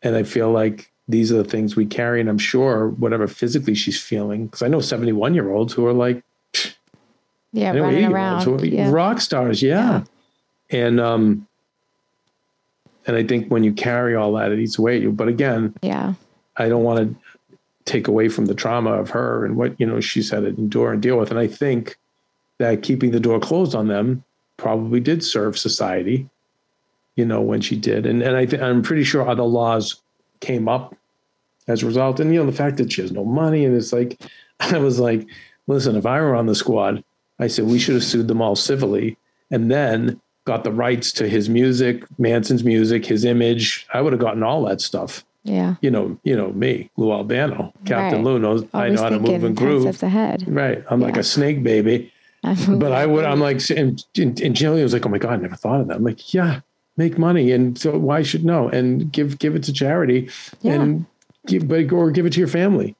and 0.02 0.16
I 0.16 0.24
feel 0.24 0.52
like 0.52 0.90
these 1.08 1.32
are 1.32 1.38
the 1.38 1.44
things 1.50 1.76
we 1.76 1.86
carry, 1.86 2.22
and 2.22 2.30
I'm 2.30 2.40
sure 2.40 2.90
whatever 2.90 3.28
physically 3.28 3.76
she's 3.76 4.02
feeling, 4.02 4.46
because 4.48 4.64
I 4.64 4.68
know 4.68 4.80
71 4.80 5.36
year 5.36 5.52
olds 5.52 5.74
who 5.74 5.86
are 5.86 5.94
like, 5.94 6.24
Yeah, 7.52 7.74
running 7.76 8.06
around. 8.06 8.44
who 8.46 8.56
are 8.56 8.66
Yeah. 8.66 8.90
rock 8.90 9.22
stars, 9.22 9.62
yeah. 9.62 10.06
And 10.70 11.00
um, 11.00 11.48
and 13.08 13.16
I 13.16 13.24
think 13.24 13.50
when 13.50 13.64
you 13.64 13.74
carry 13.74 14.16
all 14.16 14.34
that, 14.34 14.52
it 14.52 14.60
eats 14.60 14.78
away 14.78 14.98
at 14.98 15.02
you. 15.02 15.12
But 15.12 15.28
again, 15.28 15.74
yeah. 15.82 16.14
I 16.58 16.70
don't 16.70 16.84
want 16.84 17.00
to 17.00 17.60
take 17.86 18.08
away 18.08 18.30
from 18.30 18.48
the 18.48 18.56
trauma 18.56 18.92
of 18.92 19.10
her 19.12 19.46
and 19.46 19.56
what 19.56 19.80
you 19.80 19.86
know 19.86 20.00
she's 20.00 20.30
had 20.30 20.42
to 20.42 20.48
endure 20.48 20.94
and 20.94 21.02
deal 21.02 21.18
with. 21.18 21.30
And 21.30 21.40
I 21.40 21.48
think 21.48 21.98
that 22.58 22.82
keeping 22.82 23.12
the 23.12 23.20
door 23.20 23.40
closed 23.40 23.76
on 23.76 23.88
them 23.88 24.24
probably 24.58 25.00
did 25.00 25.24
serve 25.24 25.58
society, 25.58 26.28
you 27.16 27.26
know, 27.26 27.42
when 27.42 27.62
she 27.62 27.76
did. 27.76 28.06
And 28.06 28.22
and 28.22 28.36
I 28.36 28.46
th- 28.46 28.62
I'm 28.62 28.82
pretty 28.82 29.04
sure 29.04 29.28
other 29.28 29.44
laws 29.44 30.02
came 30.40 30.68
up 30.68 30.96
as 31.68 31.84
a 31.84 31.86
result. 31.86 32.20
And 32.20 32.34
you 32.34 32.40
know, 32.40 32.50
the 32.50 32.58
fact 32.58 32.78
that 32.78 32.92
she 32.92 33.02
has 33.02 33.12
no 33.12 33.26
money 33.26 33.66
and 33.66 33.76
it's 33.76 33.94
like 33.94 34.20
I 34.60 34.78
was 34.78 35.00
like, 35.00 35.28
listen, 35.68 35.96
if 35.96 36.06
I 36.06 36.20
were 36.22 36.36
on 36.36 36.48
the 36.48 36.56
squad, 36.56 37.04
I 37.40 37.48
said 37.48 37.66
we 37.66 37.80
should 37.80 37.96
have 37.96 38.04
sued 38.04 38.28
them 38.28 38.42
all 38.42 38.56
civilly 38.56 39.18
and 39.52 39.70
then 39.70 40.20
got 40.46 40.64
the 40.64 40.72
rights 40.72 41.12
to 41.14 41.28
his 41.28 41.50
music, 41.50 42.04
Manson's 42.20 42.64
music, 42.64 43.06
his 43.06 43.26
image. 43.26 43.86
I 43.94 44.02
would 44.02 44.14
have 44.14 44.22
gotten 44.22 44.44
all 44.44 44.64
that 44.66 44.80
stuff 44.82 45.24
Yeah. 45.44 45.76
you 45.82 45.90
know, 45.92 46.18
you 46.24 46.36
know 46.36 46.52
me, 46.54 46.90
Lou 46.98 47.12
Albano, 47.12 47.74
Captain 47.86 48.20
Right. 48.24 48.26
Lou 48.34 48.40
knows 48.40 48.64
I 48.74 48.90
know 48.90 49.02
how 49.02 49.10
to 49.10 49.20
move 49.20 49.44
and 49.44 49.58
10 49.58 49.68
groove. 49.68 50.04
ahead. 50.04 50.44
Right, 50.48 50.84
I'm 50.90 51.02
like 51.02 51.18
a 51.18 51.24
snake 51.24 51.64
baby, 51.64 52.12
but 52.68 52.92
I 52.92 53.06
would. 53.06 53.26
I'm 53.26 53.40
like, 53.40 53.58
and, 53.72 54.04
and 54.18 54.40
and 54.40 54.56
Jillian 54.56 54.84
was 54.84 54.94
like, 54.94 55.06
"Oh 55.06 55.10
my 55.10 55.18
god, 55.18 55.34
I 55.34 55.38
never 55.38 55.56
thought 55.56 55.82
of 55.82 55.88
that." 55.88 55.98
I'm 55.98 56.04
like, 56.04 56.32
"Yeah, 56.34 56.62
make 56.96 57.18
money, 57.18 57.52
and 57.52 57.76
so 57.78 57.98
why 57.98 58.22
should 58.22 58.46
no? 58.46 58.70
And 58.70 59.12
give 59.12 59.40
give 59.40 59.56
it 59.56 59.64
to 59.64 59.74
charity, 59.74 60.30
Yeah. 60.62 60.74
and 60.74 61.06
give, 61.48 61.68
but 61.68 61.92
or 61.92 62.12
give 62.12 62.28
it 62.28 62.34
to 62.34 62.40
your 62.40 62.48
family." 62.48 62.96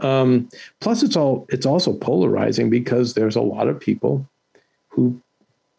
Um, 0.00 0.48
plus, 0.80 1.02
it's 1.02 1.16
all 1.16 1.46
it's 1.48 1.64
also 1.64 1.94
polarizing 1.94 2.68
because 2.68 3.14
there's 3.14 3.36
a 3.36 3.40
lot 3.42 3.68
of 3.68 3.80
people 3.80 4.26
who 4.88 5.18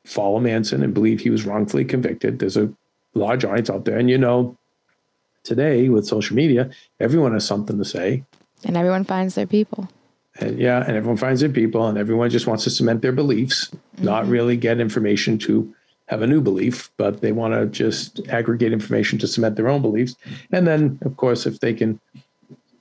follow 0.06 0.40
Manson 0.40 0.84
and 0.84 0.94
believe 0.94 1.20
he 1.20 1.30
was 1.30 1.46
wrongfully 1.46 1.86
convicted. 1.86 2.40
There's 2.40 2.58
a 2.58 2.72
large 3.14 3.46
audience 3.46 3.70
out 3.70 3.86
there, 3.86 3.98
and 3.98 4.10
you 4.10 4.18
know, 4.18 4.58
today 5.44 5.90
with 5.90 6.06
social 6.06 6.36
media, 6.36 6.70
everyone 7.00 7.34
has 7.34 7.46
something 7.46 7.78
to 7.78 7.86
say. 7.86 8.24
and 8.64 8.78
everyone 8.78 9.04
finds 9.04 9.36
their 9.36 9.48
people. 9.48 9.90
And 10.40 10.58
yeah, 10.60 10.84
and 10.86 10.96
everyone 10.96 11.18
finds 11.18 11.42
their 11.42 11.50
people, 11.50 11.88
and 11.88 11.98
everyone 11.98 12.30
just 12.30 12.48
wants 12.48 12.64
to 12.64 12.70
cement 12.70 13.02
their 13.02 13.12
beliefs, 13.12 13.72
not 14.00 14.24
mm-hmm. 14.24 14.32
really 14.32 14.58
get 14.58 14.80
information 14.80 15.38
to 15.40 15.74
have 16.08 16.22
a 16.22 16.28
new 16.28 16.42
belief, 16.42 16.92
but 16.98 17.22
they 17.22 17.32
want 17.32 17.54
to 17.54 17.66
just 17.68 18.28
aggregate 18.28 18.74
information 18.74 19.18
to 19.20 19.28
cement 19.28 19.56
their 19.56 19.70
own 19.70 19.82
beliefs. 19.82 20.16
And 20.52 20.68
then, 20.68 21.00
of 21.04 21.16
course, 21.18 21.46
if 21.46 21.60
they 21.60 21.74
can 21.74 22.00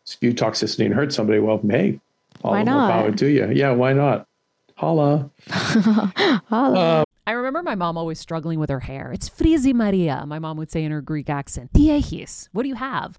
spew 0.05 0.33
toxicity 0.33 0.85
and 0.85 0.95
hurt 0.95 1.13
somebody, 1.13 1.39
well, 1.39 1.61
hey, 1.69 2.01
all 2.43 2.53
Why 2.53 2.63
not? 2.63 2.91
power 2.91 3.13
to 3.13 3.27
you. 3.27 3.51
Yeah, 3.53 3.73
why 3.73 3.93
not? 3.93 4.27
Holla. 4.77 5.31
Um, 6.51 7.05
I 7.27 7.33
remember 7.33 7.63
my 7.63 7.75
mom 7.75 7.99
always 7.99 8.19
struggling 8.19 8.59
with 8.59 8.71
her 8.71 8.81
hair. 8.81 9.13
It's 9.13 9.29
frizzy 9.29 9.73
Maria, 9.73 10.25
my 10.27 10.39
mom 10.39 10.57
would 10.57 10.71
say 10.71 10.83
in 10.85 10.91
her 10.91 11.03
Greek 11.03 11.29
accent. 11.31 11.73
Diehis, 11.73 12.49
what 12.53 12.63
do 12.63 12.69
you 12.69 12.75
have? 12.77 13.19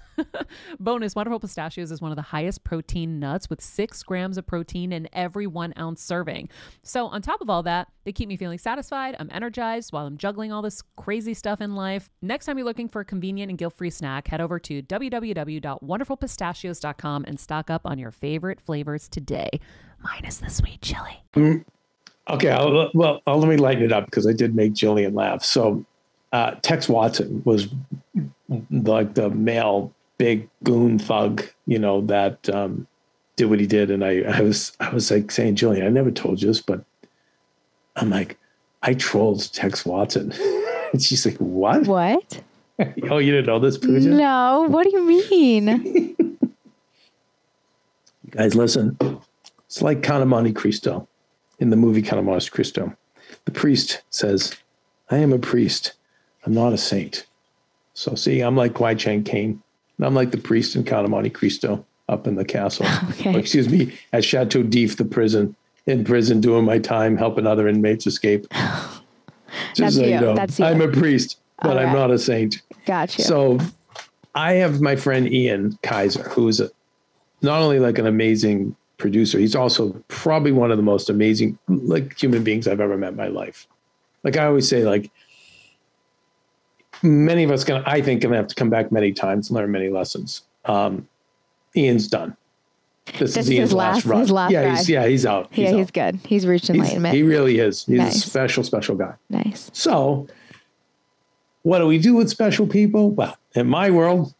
Bonus 0.79 1.15
Wonderful 1.15 1.39
Pistachios 1.39 1.91
is 1.91 2.01
one 2.01 2.11
of 2.11 2.15
the 2.15 2.21
highest 2.21 2.63
protein 2.63 3.19
nuts 3.19 3.49
with 3.49 3.59
six 3.61 4.03
grams 4.03 4.37
of 4.37 4.45
protein 4.45 4.91
in 4.91 5.09
every 5.13 5.47
one 5.47 5.73
ounce 5.77 6.03
serving. 6.03 6.49
So, 6.83 7.07
on 7.07 7.21
top 7.21 7.39
of 7.41 7.49
all 7.49 7.63
that, 7.63 7.87
they 8.03 8.11
keep 8.11 8.29
me 8.29 8.37
feeling 8.37 8.57
satisfied. 8.57 9.15
I'm 9.19 9.29
energized 9.31 9.93
while 9.93 10.05
I'm 10.05 10.17
juggling 10.17 10.51
all 10.51 10.61
this 10.61 10.83
crazy 10.95 11.33
stuff 11.33 11.61
in 11.61 11.75
life. 11.75 12.09
Next 12.21 12.45
time 12.45 12.57
you're 12.57 12.65
looking 12.65 12.89
for 12.89 13.01
a 13.01 13.05
convenient 13.05 13.49
and 13.49 13.57
guilt 13.57 13.73
free 13.73 13.89
snack, 13.89 14.27
head 14.27 14.41
over 14.41 14.59
to 14.59 14.83
www.wonderfulpistachios.com 14.83 17.25
and 17.27 17.39
stock 17.39 17.69
up 17.69 17.81
on 17.85 17.99
your 17.99 18.11
favorite 18.11 18.59
flavors 18.59 19.07
today, 19.07 19.49
minus 20.03 20.37
the 20.37 20.49
sweet 20.49 20.81
chili. 20.81 21.23
Okay, 22.29 22.51
I'll, 22.51 22.91
well, 22.93 23.21
I'll, 23.25 23.39
let 23.39 23.49
me 23.49 23.57
lighten 23.57 23.83
it 23.83 23.91
up 23.91 24.05
because 24.05 24.27
I 24.27 24.33
did 24.33 24.55
make 24.55 24.73
Jillian 24.73 25.15
laugh. 25.15 25.43
So, 25.43 25.83
uh, 26.31 26.51
Tex 26.61 26.87
Watson 26.87 27.41
was 27.45 27.67
like 28.69 29.15
the 29.15 29.31
male 29.31 29.91
big 30.21 30.47
goon 30.63 30.99
thug, 30.99 31.43
you 31.65 31.79
know, 31.79 32.01
that 32.01 32.47
um, 32.49 32.85
did 33.37 33.45
what 33.45 33.59
he 33.59 33.65
did, 33.65 33.89
and 33.89 34.05
I, 34.05 34.19
I 34.21 34.41
was, 34.41 34.71
I 34.79 34.93
was 34.93 35.09
like 35.09 35.31
saying, 35.31 35.55
Jillian, 35.55 35.83
I 35.83 35.89
never 35.89 36.11
told 36.11 36.39
you 36.43 36.47
this, 36.47 36.61
but 36.61 36.85
I'm 37.95 38.11
like, 38.11 38.37
I 38.83 38.93
trolled 38.93 39.51
Tex 39.51 39.83
Watson, 39.83 40.31
and 40.93 41.01
she's 41.01 41.25
like, 41.25 41.37
what? 41.37 41.87
What? 41.87 42.39
oh, 43.09 43.17
you 43.17 43.31
didn't 43.31 43.47
know 43.47 43.57
this, 43.57 43.79
Pooja? 43.79 44.09
No. 44.09 44.67
What 44.69 44.83
do 44.83 44.91
you 44.91 45.03
mean? 45.03 46.15
You 48.23 48.37
guys, 48.37 48.55
listen. 48.55 48.97
It's 49.65 49.81
like 49.81 50.03
Count 50.03 50.21
of 50.21 50.29
Monte 50.29 50.53
Cristo 50.53 51.05
in 51.59 51.69
the 51.69 51.75
movie 51.75 52.01
Count 52.01 52.19
of 52.19 52.23
Monte 52.23 52.49
Cristo. 52.49 52.95
The 53.43 53.51
priest 53.51 54.03
says, 54.09 54.55
I 55.09 55.17
am 55.17 55.33
a 55.33 55.37
priest. 55.37 55.93
I'm 56.45 56.53
not 56.53 56.71
a 56.71 56.77
saint. 56.77 57.25
So, 57.93 58.15
see, 58.15 58.39
I'm 58.39 58.55
like 58.55 58.75
Kwai 58.75 58.95
Chang 58.95 59.25
Caine. 59.25 59.61
And 60.01 60.07
I'm 60.07 60.15
like 60.15 60.31
the 60.31 60.39
priest 60.39 60.75
in 60.75 60.83
Count 60.83 61.05
of 61.05 61.11
Monte 61.11 61.29
Cristo. 61.29 61.85
up 62.09 62.25
in 62.25 62.33
the 62.35 62.43
castle. 62.43 62.87
Okay. 63.11 63.35
Or, 63.35 63.39
excuse 63.39 63.69
me, 63.69 63.93
at 64.13 64.25
Chateau 64.25 64.63
d'If, 64.63 64.97
the 64.97 65.05
prison. 65.05 65.55
In 65.85 66.03
prison, 66.03 66.41
doing 66.41 66.65
my 66.65 66.79
time, 66.79 67.15
helping 67.17 67.45
other 67.45 67.67
inmates 67.67 68.07
escape. 68.07 68.47
Just 68.53 69.77
That's 69.77 69.95
so 69.95 70.03
you 70.03 70.09
you. 70.15 70.19
know, 70.19 70.33
That's 70.35 70.57
you. 70.57 70.65
I'm 70.65 70.81
a 70.81 70.87
priest, 70.87 71.39
but 71.61 71.77
I'm 71.77 71.93
not 71.93 72.09
a 72.09 72.17
saint. 72.17 72.61
Got 72.87 73.15
you. 73.15 73.23
So 73.23 73.59
I 74.33 74.53
have 74.53 74.81
my 74.81 74.95
friend 74.95 75.31
Ian 75.31 75.77
Keiser, 75.83 76.27
who's 76.31 76.59
a, 76.59 76.69
not 77.43 77.61
only 77.61 77.79
like 77.79 77.99
an 77.99 78.07
amazing 78.07 78.75
producer, 78.97 79.37
he's 79.37 79.55
also 79.55 79.91
probably 80.07 80.51
one 80.51 80.71
of 80.71 80.77
the 80.77 80.83
most 80.83 81.09
amazing 81.11 81.59
like 81.67 82.19
human 82.19 82.43
beings 82.43 82.67
I've 82.67 82.81
ever 82.81 82.97
met 82.97 83.11
in 83.11 83.17
my 83.17 83.27
life. 83.27 83.67
Like 84.23 84.35
I 84.37 84.45
always 84.45 84.67
say, 84.67 84.83
like 84.83 85.11
many 87.03 87.43
of 87.43 87.51
us 87.51 87.63
gonna 87.63 87.83
I 87.85 88.01
think 88.01 88.21
gonna 88.21 88.35
have 88.35 88.47
to 88.47 88.55
come 88.55 88.69
back 88.69 88.91
many 88.91 89.11
times, 89.13 89.49
and 89.49 89.55
learn 89.57 89.71
many 89.71 89.89
lessons. 89.89 90.41
Um, 90.65 91.07
Ian's 91.75 92.07
done. 92.07 92.35
This, 93.17 93.33
This 93.33 93.37
is 93.37 93.37
is 93.37 93.51
Ian's 93.51 93.69
his 93.69 93.73
last, 93.73 93.95
last- 93.95 94.05
run. 94.05 94.19
his 94.21 94.31
last 94.31 94.51
yeah, 94.51 94.75
he's, 94.75 94.89
yeah, 94.89 95.07
he's 95.07 95.25
out. 95.25 95.49
yeah, 95.53 95.71
he's 95.71 95.89
good. 95.91 96.19
He's 96.25 96.45
reached 96.45 96.67
He's- 96.67 96.75
enlightenment. 96.77 97.15
he 97.15 97.23
really 97.23 97.59
is. 97.59 97.85
He's 97.85 97.97
Nice. 97.97 98.15
a 98.25 98.29
special, 98.29 98.63
special 98.63 98.95
guy. 98.95 99.13
nice. 99.29 99.69
So, 99.73 100.27
what 101.63 101.79
do 101.79 101.87
we 101.87 101.97
do 101.97 102.13
with 102.15 102.29
special 102.29 102.67
people? 102.67 103.09
Well, 103.11 103.35
in 103.55 103.67
my 103.67 103.89
world, 103.89 104.33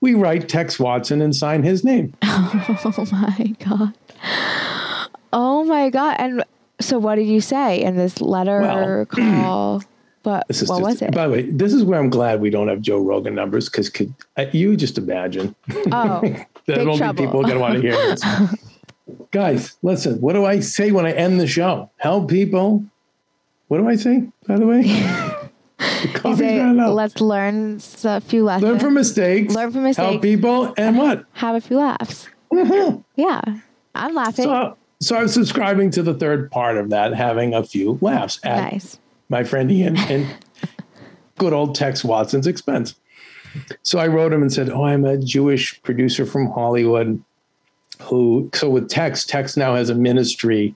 we 0.00 0.14
write 0.14 0.48
Tex 0.48 0.78
Watson 0.78 1.20
and 1.22 1.34
sign 1.36 1.62
his 1.62 1.84
name. 1.84 2.14
Oh 2.22 3.06
my 3.12 3.54
god. 3.64 3.92
Oh 5.32 5.64
my 5.64 5.90
god. 5.90 6.16
And 6.18 6.44
so, 6.80 6.98
what 6.98 7.16
did 7.16 7.26
you 7.26 7.40
say 7.40 7.82
in 7.82 7.96
this 7.96 8.20
letter 8.20 8.60
Well, 8.60 9.06
call? 9.42 9.82
But 10.24 10.48
This 10.48 10.62
is 10.62 10.68
what 10.70 10.78
just- 10.78 10.84
was 10.84 11.02
it? 11.02 11.14
By 11.14 11.26
the 11.26 11.32
way, 11.32 11.42
this 11.42 11.72
is 11.72 11.84
where 11.84 12.00
I'm 12.00 12.08
glad 12.08 12.40
we 12.40 12.50
don't 12.50 12.68
have 12.68 12.80
Joe 12.80 12.98
Rogan 12.98 13.34
numbers 13.34 13.68
because 13.68 13.90
could 13.90 14.12
uh, 14.36 14.46
you 14.52 14.74
just 14.74 14.96
imagine? 14.98 15.54
Oh, 15.92 16.20
that 16.66 16.78
only 16.78 16.96
trouble. 16.96 17.24
people 17.24 17.40
are 17.40 17.42
going 17.42 17.54
to 17.54 17.60
want 17.60 17.74
to 17.74 17.80
hear 17.82 17.92
this. 17.92 18.24
Guys, 19.30 19.76
listen. 19.82 20.18
What 20.22 20.32
do 20.32 20.46
I 20.46 20.60
say 20.60 20.92
when 20.92 21.04
I 21.04 21.12
end 21.12 21.38
the 21.38 21.46
show? 21.46 21.90
Help 21.98 22.30
people. 22.30 22.84
What 23.68 23.78
do 23.78 23.88
I 23.88 23.96
say? 23.96 24.28
By 24.46 24.56
the 24.56 24.66
way, 24.66 24.82
the 25.78 26.20
you 26.24 26.36
say, 26.36 26.64
let's 26.72 27.20
learn 27.20 27.80
a 28.04 28.20
few 28.22 28.44
lessons. 28.44 28.70
Learn 28.70 28.78
from 28.78 28.94
mistakes. 28.94 29.54
Learn 29.54 29.72
from 29.72 29.82
mistakes. 29.82 30.08
Help 30.08 30.22
people, 30.22 30.72
and 30.78 30.96
what? 30.96 31.26
have 31.34 31.54
a 31.54 31.60
few 31.60 31.76
laughs. 31.76 32.28
Yeah, 33.16 33.42
I'm 33.94 34.14
laughing. 34.14 34.44
So, 34.46 34.78
so 35.00 35.16
I'm 35.16 35.28
subscribing 35.28 35.90
to 35.90 36.02
the 36.02 36.14
third 36.14 36.50
part 36.50 36.78
of 36.78 36.88
that, 36.90 37.12
having 37.12 37.52
a 37.52 37.62
few 37.62 37.98
laughs 38.00 38.40
at 38.42 38.72
nice. 38.72 38.98
My 39.28 39.44
friend 39.44 39.70
Ian 39.70 39.96
and 39.98 40.26
good 41.38 41.52
old 41.52 41.74
Tex 41.74 42.04
Watson's 42.04 42.46
expense. 42.46 42.94
So 43.82 43.98
I 43.98 44.08
wrote 44.08 44.32
him 44.32 44.42
and 44.42 44.52
said, 44.52 44.68
"Oh, 44.70 44.84
I'm 44.84 45.04
a 45.04 45.16
Jewish 45.16 45.80
producer 45.82 46.26
from 46.26 46.50
Hollywood 46.50 47.22
who 48.02 48.50
so 48.54 48.68
with 48.68 48.88
Tex, 48.88 49.24
Tex 49.24 49.56
now 49.56 49.74
has 49.74 49.90
a 49.90 49.94
ministry 49.94 50.74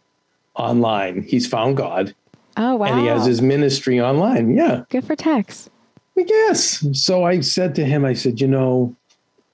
online. 0.55 1.23
He's 1.23 1.47
found 1.47 1.77
God 1.77 2.15
Oh 2.57 2.75
wow. 2.77 2.87
and 2.87 3.01
he 3.01 3.07
has 3.07 3.25
his 3.25 3.41
ministry 3.41 4.01
online. 4.01 4.57
Yeah. 4.57 4.83
Good 4.91 5.05
for 5.05 5.17
Tex. 5.17 5.71
Guess. 6.17 6.85
So 7.01 7.23
I 7.23 7.39
said 7.41 7.77
to 7.77 7.85
him, 7.85 8.05
I 8.05 8.13
said, 8.13 8.41
you 8.41 8.49
know, 8.49 8.97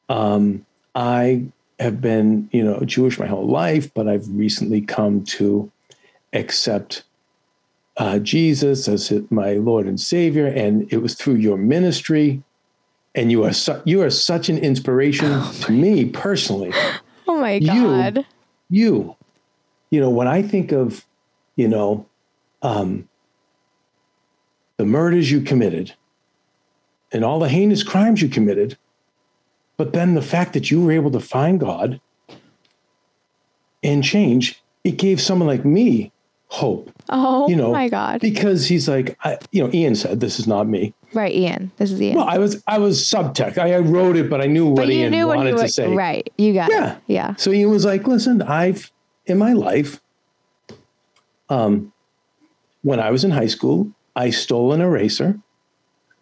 um, 0.09 0.64
I 0.95 1.45
have 1.78 2.01
been, 2.01 2.49
you 2.53 2.64
know, 2.64 2.80
Jewish 2.80 3.18
my 3.18 3.26
whole 3.26 3.47
life, 3.47 3.92
but 3.92 4.09
I've 4.09 4.26
recently 4.30 4.80
come 4.80 5.24
to 5.24 5.70
accept 6.32 7.03
uh, 7.97 8.18
Jesus 8.18 8.88
as 8.88 9.12
my 9.30 9.53
Lord 9.55 9.86
and 9.86 10.01
Savior, 10.01 10.47
and 10.47 10.92
it 10.92 10.99
was 10.99 11.14
through 11.14 11.36
your 11.36 11.57
ministry. 11.57 12.42
And 13.16 13.30
you 13.30 13.45
are 13.45 13.53
su- 13.53 13.80
you 13.84 14.03
are 14.03 14.11
such 14.11 14.49
an 14.49 14.59
inspiration 14.59 15.40
to 15.61 15.72
me 15.72 16.07
personally. 16.07 16.72
Oh 17.26 17.38
my 17.40 17.55
You- 17.55 17.70
god. 17.70 18.26
You, 18.70 19.16
you 19.90 19.99
know, 20.01 20.11
when 20.11 20.28
I 20.28 20.42
think 20.42 20.72
of, 20.72 21.07
you 21.57 21.68
know, 21.68 22.07
um, 22.62 23.09
the 24.76 24.84
murders 24.84 25.30
you 25.30 25.40
committed 25.40 25.95
and 27.12 27.24
all 27.24 27.38
the 27.38 27.49
heinous 27.49 27.82
crimes 27.82 28.20
you 28.20 28.28
committed, 28.28 28.76
but 29.78 29.92
then 29.95 30.14
the 30.14 30.22
fact 30.22 30.53
that 30.53 30.70
you 30.70 30.82
were 30.82 30.92
able 30.92 31.11
to 31.12 31.20
find 31.20 31.59
God 31.61 31.99
and 33.82 34.05
change, 34.05 34.62
it 34.84 34.92
gave 34.99 35.20
someone 35.20 35.49
like 35.49 35.64
me 35.64 36.12
hope 36.49 36.90
Oh 37.11 37.49
you 37.49 37.57
know, 37.57 37.73
my 37.73 37.89
god. 37.89 38.21
because 38.21 38.67
he's 38.67 38.89
like, 38.89 39.17
I, 39.25 39.39
you 39.53 39.63
know, 39.63 39.71
Ian 39.73 39.95
said, 39.95 40.21
this 40.21 40.39
is 40.39 40.47
not 40.47 40.67
me. 40.67 40.95
right, 41.13 41.35
Ian. 41.35 41.71
This 41.77 41.91
is 41.93 42.01
Ian. 42.01 42.17
Well, 42.17 42.27
I 42.29 42.39
was, 42.39 42.63
I 42.67 42.79
was 42.79 43.01
subtext. 43.03 43.59
I, 43.59 43.75
I 43.75 43.79
wrote 43.81 44.17
it, 44.17 44.31
but 44.31 44.41
I 44.41 44.47
knew 44.47 44.67
what 44.67 44.89
Ian 44.89 45.11
knew 45.13 45.27
what 45.27 45.37
wanted 45.37 45.51
you 45.51 45.57
were 45.57 45.63
to 45.63 45.69
say. 45.69 45.95
right. 45.95 46.33
You 46.39 46.55
got 46.55 46.71
Yeah. 46.71 46.95
it. 46.97 47.03
Yeah. 47.07 47.35
So 47.37 47.51
Ian 47.53 47.71
was 47.71 47.85
like, 47.85 48.07
listen, 48.07 48.41
I've 48.43 48.91
in 49.27 49.37
my 49.39 49.53
life, 49.53 50.01
um, 51.49 51.93
when 52.83 53.01
I 53.01 53.11
was 53.11 53.25
in 53.25 53.31
high 53.31 53.47
school, 53.47 53.91
I 54.17 54.31
stole 54.31 54.73
an 54.73 54.81
eraser. 54.81 55.39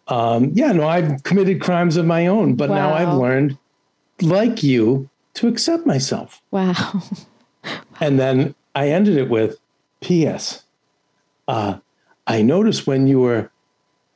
Um, 0.07 0.51
yeah, 0.53 0.71
no, 0.73 0.87
I've 0.87 1.23
committed 1.23 1.61
crimes 1.61 1.95
of 1.97 2.05
my 2.05 2.27
own, 2.27 2.55
but 2.55 2.69
now 2.69 2.93
I've 2.93 3.13
learned, 3.13 3.57
like 4.21 4.63
you, 4.63 5.09
to 5.35 5.47
accept 5.47 5.85
myself. 5.85 6.41
Wow. 6.51 7.01
And 8.01 8.19
then 8.19 8.55
I 8.75 8.89
ended 8.89 9.15
it 9.15 9.29
with 9.29 9.57
P.S. 10.01 10.63
Uh, 11.47 11.77
I 12.27 12.41
noticed 12.41 12.87
when 12.87 13.07
you 13.07 13.19
were 13.19 13.51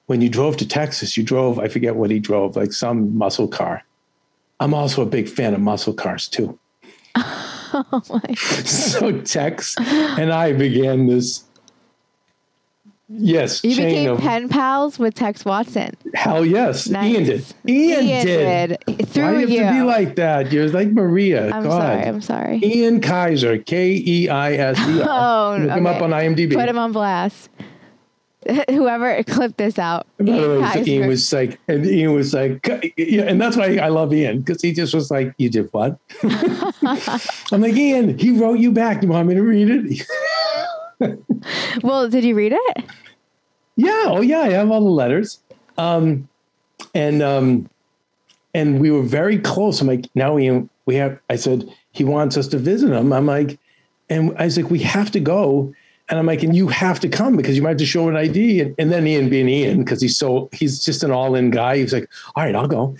when 0.07 0.21
you 0.21 0.29
drove 0.29 0.55
to 0.57 0.67
Texas, 0.67 1.17
you 1.17 1.23
drove, 1.23 1.59
I 1.59 1.67
forget 1.67 1.95
what 1.95 2.09
he 2.09 2.19
drove, 2.19 2.55
like 2.55 2.71
some 2.71 3.17
muscle 3.17 3.47
car. 3.47 3.83
I'm 4.61 4.73
also 4.73 5.01
a 5.01 5.05
big 5.05 5.27
fan 5.27 5.53
of 5.53 5.59
muscle 5.59 5.93
cars 5.93 6.29
too. 6.29 6.57
oh 7.15 8.01
my. 8.09 8.33
so 8.35 9.19
Tex 9.21 9.75
and 9.77 10.31
I 10.31 10.53
began 10.53 11.07
this 11.07 11.43
yes 13.09 13.63
You 13.63 13.73
chain 13.75 13.87
became 13.89 14.09
of 14.11 14.19
pen 14.19 14.49
pals 14.49 14.99
with 14.99 15.13
Tex 15.13 15.45
Watson. 15.45 15.95
hell 16.13 16.45
yes 16.45 16.87
Nice. 16.89 17.05
Ian 17.13 17.23
did 17.23 17.53
Ian, 17.67 18.25
did, 18.85 19.09
Through 19.09 19.23
why 19.23 19.41
you 19.41 19.47
you. 19.47 19.63
have 19.63 19.73
to 19.75 19.79
be 19.79 19.85
like 19.85 20.15
that 20.17 20.51
you're 20.51 20.67
like 20.69 20.89
Maria 20.89 21.49
I'm 21.51 21.63
God 21.63 21.81
sorry. 21.81 22.03
I'm 22.03 22.21
sorry. 22.21 22.59
Ian 22.63 22.99
Keiser 23.01 23.65
K 23.65 23.91
E 24.05 24.27
I 24.29 24.53
S 24.53 24.77
E 24.89 25.01
R 25.01 25.07
Oh, 25.57 25.57
look 25.61 25.71
him 25.77 25.87
up 25.87 26.01
on 26.01 26.09
IMDb 26.11 26.53
Put 26.53 26.67
him 26.67 26.77
on 26.77 26.91
blast. 26.91 27.49
Whoever 28.69 29.21
clipped 29.23 29.57
this 29.57 29.77
out. 29.77 30.07
Way, 30.19 30.31
Ian 30.33 30.37
so 30.37 30.61
Keiser. 30.61 30.87
Ian 30.87 31.07
was 31.09 31.33
like, 31.33 31.59
and 31.67 31.85
Ian 31.85 32.13
was 32.13 32.33
like, 32.33 32.67
and 32.97 33.41
that's 33.41 33.57
why 33.57 33.75
I 33.77 33.89
love 33.89 34.13
Ian 34.13 34.39
because 34.39 34.61
he 34.61 34.71
just 34.71 34.93
was 34.93 35.11
like, 35.11 35.33
"You 35.37 35.49
did 35.49 35.67
what?" 35.73 35.97
I'm 36.23 37.59
like, 37.61 37.73
Ian, 37.75 38.17
he 38.17 38.31
wrote 38.39 38.59
you 38.59 38.71
back. 38.71 39.01
You 39.03 39.09
want 39.09 39.27
me 39.27 39.33
to 39.35 39.41
read 39.41 39.69
it? 39.69 40.07
Well, 41.83 42.09
did 42.09 42.23
you 42.23 42.35
read 42.35 42.53
it? 42.53 42.85
yeah, 43.77 44.05
oh 44.07 44.21
yeah, 44.21 44.41
I 44.41 44.49
have 44.49 44.71
all 44.71 44.83
the 44.83 44.89
letters, 44.89 45.39
um, 45.77 46.27
and 46.93 47.21
um, 47.21 47.69
and 48.53 48.81
we 48.81 48.91
were 48.91 49.03
very 49.03 49.37
close. 49.37 49.79
I'm 49.79 49.87
like, 49.87 50.05
now 50.15 50.37
Ian, 50.37 50.69
we 50.85 50.95
have. 50.95 51.19
I 51.29 51.35
said 51.35 51.69
he 51.91 52.03
wants 52.03 52.37
us 52.37 52.47
to 52.49 52.57
visit 52.57 52.91
him. 52.91 53.13
I'm 53.13 53.27
like, 53.27 53.59
and 54.09 54.35
I 54.37 54.45
was 54.45 54.57
like, 54.57 54.71
we 54.71 54.79
have 54.79 55.11
to 55.11 55.19
go. 55.19 55.73
And 56.09 56.17
I'm 56.17 56.25
like, 56.25 56.41
and 56.41 56.55
you 56.55 56.69
have 56.69 57.01
to 57.01 57.09
come 57.09 57.35
because 57.35 57.57
you 57.57 57.61
might 57.61 57.71
have 57.71 57.77
to 57.79 57.85
show 57.85 58.07
an 58.07 58.15
ID. 58.15 58.61
And, 58.61 58.75
and 58.79 58.91
then 58.91 59.05
Ian 59.05 59.29
being 59.29 59.49
Ian, 59.49 59.79
because 59.79 60.01
he's 60.01 60.17
so 60.17 60.49
he's 60.51 60.83
just 60.83 61.03
an 61.03 61.11
all-in 61.11 61.51
guy. 61.51 61.77
He's 61.77 61.93
like, 61.93 62.09
all 62.35 62.43
right, 62.43 62.55
I'll 62.55 62.67
go. 62.67 62.95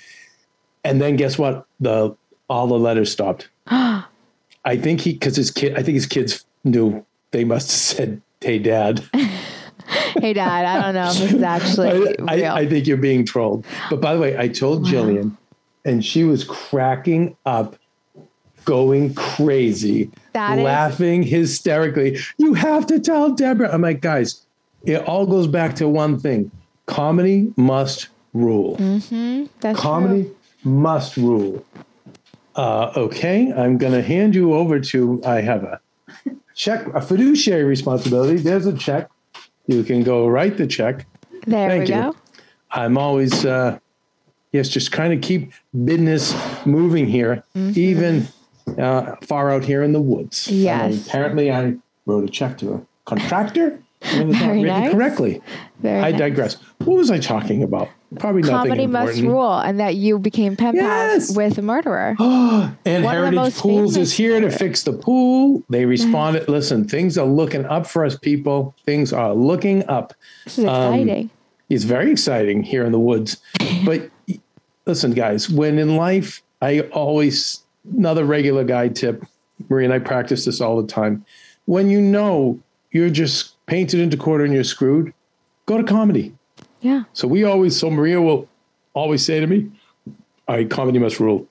And 0.83 1.01
then 1.01 1.15
guess 1.15 1.37
what? 1.37 1.65
The 1.79 2.15
all 2.49 2.67
the 2.67 2.77
letters 2.77 3.11
stopped. 3.11 3.49
I 3.67 4.75
think 4.75 5.01
he 5.01 5.13
because 5.13 5.35
his 5.35 5.49
kid, 5.49 5.73
I 5.75 5.81
think 5.81 5.95
his 5.95 6.05
kids 6.05 6.45
knew 6.63 7.05
they 7.31 7.43
must 7.43 7.69
have 7.69 7.77
said, 7.97 8.21
Hey 8.41 8.59
dad. 8.59 9.03
Hey, 10.19 10.33
Dad. 10.33 10.65
I 10.65 10.81
don't 10.81 10.95
know 10.95 11.09
if 11.11 11.17
this 11.17 11.31
is 11.33 11.41
actually 11.43 11.89
I, 12.27 12.35
real. 12.35 12.45
I, 12.47 12.55
I 12.61 12.67
think 12.67 12.87
you're 12.87 12.97
being 12.97 13.23
trolled. 13.23 13.65
But 13.89 14.01
by 14.01 14.15
the 14.15 14.19
way, 14.19 14.37
I 14.37 14.47
told 14.49 14.83
Jillian 14.85 15.37
and 15.85 16.03
she 16.03 16.23
was 16.25 16.43
cracking 16.43 17.37
up, 17.45 17.77
going 18.65 19.13
crazy, 19.13 20.11
That 20.33 20.57
is- 20.57 20.63
laughing 20.65 21.23
hysterically. 21.23 22.17
You 22.37 22.53
have 22.55 22.85
to 22.87 22.99
tell 22.99 23.31
Deborah. 23.33 23.71
I'm 23.71 23.81
like, 23.81 24.01
guys, 24.01 24.45
it 24.83 25.05
all 25.07 25.25
goes 25.25 25.47
back 25.47 25.75
to 25.75 25.87
one 25.87 26.19
thing. 26.19 26.51
Comedy 26.87 27.53
must 27.55 28.07
rule. 28.33 28.75
That's 29.61 29.79
Comedy 29.79 30.23
true. 30.23 30.35
must 30.65 31.15
rule. 31.15 31.63
Uh, 32.55 32.91
okay, 32.97 33.53
I'm 33.55 33.77
going 33.77 33.93
to 33.93 34.01
hand 34.01 34.33
you 34.35 34.53
over 34.53 34.79
to. 34.79 35.21
I 35.23 35.41
have 35.41 35.63
a 35.63 35.79
check, 36.57 36.85
a 36.93 36.99
fiduciary 37.01 37.63
responsibility. 37.63 38.37
There's 38.37 38.65
a 38.65 38.75
check. 38.75 39.09
You 39.67 39.83
can 39.83 40.03
go 40.03 40.27
write 40.27 40.57
the 40.57 40.67
check. 40.67 41.05
There 41.45 41.69
Thank 41.69 41.87
we 41.87 41.95
you. 41.95 42.01
go. 42.01 42.15
I'm 42.71 42.97
always, 42.97 43.45
uh, 43.45 43.79
yes, 44.51 44.67
just 44.67 44.91
kind 44.91 45.13
of 45.13 45.21
keep 45.21 45.53
business 45.85 46.33
moving 46.65 47.05
here, 47.05 47.43
Mm-hmm. 47.55 47.79
even 47.79 48.27
uh, 48.77 49.15
far 49.21 49.51
out 49.51 49.63
here 49.63 49.83
in 49.83 49.93
the 49.93 50.01
woods. 50.01 50.47
Yes. 50.49 51.07
Apparently, 51.07 51.51
I 51.51 51.75
wrote 52.05 52.25
a 52.25 52.29
check 52.29 52.57
to 52.59 52.73
a 52.73 52.81
contractor 53.05 53.79
It 54.01 54.27
was 54.27 54.35
not 54.35 54.45
Very 54.45 54.63
written 54.63 54.81
nice. 54.83 54.91
correctly. 54.91 55.41
Very 55.79 55.99
I 56.03 56.11
nice. 56.11 56.19
digress. 56.19 56.53
What 56.85 56.97
was 56.97 57.09
I 57.09 57.17
talking 57.19 57.63
about? 57.63 57.89
Probably 58.19 58.41
nothing 58.41 58.69
Comedy 58.71 58.87
must 58.87 59.21
rule, 59.21 59.57
and 59.59 59.79
that 59.81 59.95
you 59.95 60.17
became 60.17 60.55
pen 60.55 60.75
Yes. 60.75 61.27
pals 61.27 61.37
with 61.37 61.57
a 61.57 61.61
murderer. 61.61 62.15
And 62.85 63.03
One 63.03 63.13
Heritage 63.13 63.55
Pools 63.55 63.97
is 63.97 64.13
here 64.13 64.39
to 64.39 64.49
fix 64.49 64.83
the 64.83 64.93
pool. 64.93 65.61
They 65.69 65.85
responded. 65.85 66.47
Listen, 66.47 66.87
things 66.87 67.17
are 67.17 67.25
looking 67.25 67.65
up 67.65 67.85
for 67.85 68.05
us, 68.05 68.17
people. 68.17 68.73
Things 68.85 69.11
are 69.11 69.33
looking 69.33 69.85
up. 69.89 70.13
This 70.45 70.59
is 70.59 70.63
exciting. 70.63 71.23
Um, 71.25 71.31
it's 71.69 71.83
very 71.83 72.09
exciting 72.11 72.63
here 72.63 72.85
in 72.85 72.91
the 72.93 72.99
woods. 72.99 73.37
But 73.85 74.09
listen, 74.85 75.11
guys, 75.11 75.49
when 75.49 75.77
in 75.77 75.97
life, 75.97 76.41
I 76.61 76.81
always, 76.93 77.63
another 77.95 78.23
regular 78.23 78.63
guy 78.63 78.87
tip, 78.87 79.23
Marie 79.69 79.83
and 79.83 79.93
I 79.93 79.99
practice 79.99 80.45
this 80.45 80.61
all 80.61 80.81
the 80.81 80.87
time. 80.87 81.25
When 81.65 81.89
you 81.89 81.99
know 81.99 82.59
you're 82.91 83.09
just 83.09 83.53
painted 83.65 83.99
into 83.99 84.15
quarter 84.15 84.45
and 84.45 84.53
you're 84.53 84.63
screwed, 84.63 85.13
go 85.65 85.77
to 85.77 85.83
comedy. 85.83 86.33
Yeah. 86.81 87.03
So 87.13 87.27
we 87.27 87.43
always, 87.43 87.77
so 87.77 87.89
Maria 87.89 88.21
will 88.21 88.47
always 88.93 89.25
say 89.25 89.39
to 89.39 89.47
me, 89.47 89.71
all 90.47 90.55
right, 90.55 90.69
comedy 90.69 90.99
must 90.99 91.19
rule. 91.19 91.47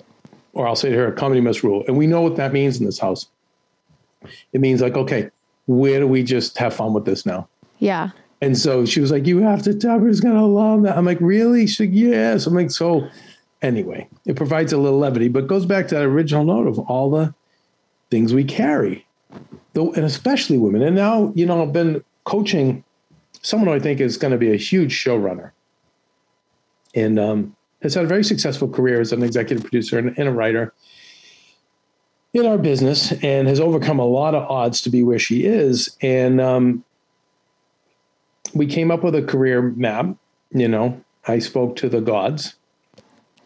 Or 0.52 0.66
I'll 0.66 0.76
say 0.76 0.90
to 0.90 0.96
her, 0.96 1.12
comedy 1.12 1.40
must 1.40 1.62
rule. 1.62 1.84
And 1.86 1.96
we 1.96 2.06
know 2.06 2.22
what 2.22 2.36
that 2.36 2.52
means 2.52 2.78
in 2.78 2.86
this 2.86 2.98
house. 2.98 3.26
It 4.52 4.60
means 4.60 4.80
like, 4.80 4.96
okay, 4.96 5.30
where 5.66 6.00
do 6.00 6.06
we 6.06 6.22
just 6.22 6.56
have 6.58 6.74
fun 6.74 6.94
with 6.94 7.04
this 7.04 7.26
now? 7.26 7.48
Yeah. 7.78 8.10
And 8.40 8.56
so 8.56 8.84
she 8.86 9.00
was 9.00 9.10
like, 9.10 9.26
you 9.26 9.38
have 9.38 9.62
to, 9.62 9.74
tell 9.74 9.92
her 9.92 9.98
Tucker's 9.98 10.20
going 10.20 10.34
to 10.34 10.44
love 10.44 10.82
that. 10.82 10.96
I'm 10.96 11.04
like, 11.04 11.20
really? 11.20 11.66
She's 11.66 11.80
like, 11.80 11.90
yes. 11.92 12.46
I'm 12.46 12.54
like, 12.54 12.70
so 12.70 13.08
anyway, 13.62 14.08
it 14.24 14.36
provides 14.36 14.72
a 14.72 14.78
little 14.78 14.98
levity, 14.98 15.28
but 15.28 15.46
goes 15.46 15.66
back 15.66 15.88
to 15.88 15.94
that 15.94 16.04
original 16.04 16.44
note 16.44 16.66
of 16.66 16.78
all 16.78 17.10
the 17.10 17.34
things 18.10 18.32
we 18.32 18.44
carry, 18.44 19.06
though, 19.72 19.92
and 19.92 20.04
especially 20.04 20.58
women. 20.58 20.82
And 20.82 20.96
now, 20.96 21.32
you 21.34 21.46
know, 21.46 21.62
I've 21.62 21.72
been 21.72 22.02
coaching 22.24 22.84
someone 23.46 23.68
who 23.68 23.74
I 23.74 23.78
think 23.78 24.00
is 24.00 24.16
going 24.16 24.32
to 24.32 24.38
be 24.38 24.52
a 24.52 24.56
huge 24.56 24.92
showrunner 24.92 25.52
and 26.96 27.16
um, 27.18 27.56
has 27.80 27.94
had 27.94 28.04
a 28.04 28.08
very 28.08 28.24
successful 28.24 28.68
career 28.68 29.00
as 29.00 29.12
an 29.12 29.22
executive 29.22 29.62
producer 29.62 29.98
and, 29.98 30.18
and 30.18 30.28
a 30.28 30.32
writer 30.32 30.74
in 32.34 32.44
our 32.44 32.58
business 32.58 33.12
and 33.22 33.46
has 33.46 33.60
overcome 33.60 34.00
a 34.00 34.04
lot 34.04 34.34
of 34.34 34.42
odds 34.50 34.82
to 34.82 34.90
be 34.90 35.04
where 35.04 35.20
she 35.20 35.44
is. 35.44 35.96
And 36.02 36.40
um, 36.40 36.84
we 38.52 38.66
came 38.66 38.90
up 38.90 39.04
with 39.04 39.14
a 39.14 39.22
career 39.22 39.62
map. 39.62 40.16
You 40.50 40.66
know, 40.66 41.00
I 41.28 41.38
spoke 41.38 41.76
to 41.76 41.88
the 41.88 42.00
gods 42.00 42.56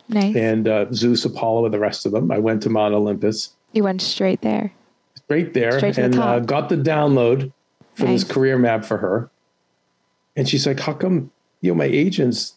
Nice. 0.08 0.34
and 0.34 0.66
uh, 0.66 0.90
Zeus, 0.94 1.26
Apollo, 1.26 1.66
and 1.66 1.74
the 1.74 1.78
rest 1.78 2.06
of 2.06 2.12
them. 2.12 2.30
I 2.32 2.38
went 2.38 2.62
to 2.62 2.70
Mount 2.70 2.94
Olympus, 2.94 3.50
You 3.72 3.84
went 3.84 4.00
straight 4.00 4.40
there. 4.40 4.72
Straight 5.14 5.52
there, 5.52 5.76
Straight 5.78 5.94
to 5.96 6.00
the 6.00 6.04
and 6.06 6.18
uh, 6.18 6.38
got 6.40 6.70
the 6.70 6.76
download 6.76 7.52
for 7.94 8.06
Nice. 8.06 8.24
this 8.24 8.32
career 8.32 8.56
map 8.56 8.84
for 8.84 8.96
her. 8.96 9.30
And 10.40 10.48
she's 10.48 10.66
like, 10.66 10.80
"How 10.80 10.94
come, 10.94 11.30
you 11.60 11.70
know, 11.70 11.76
my 11.76 11.84
agents, 11.84 12.54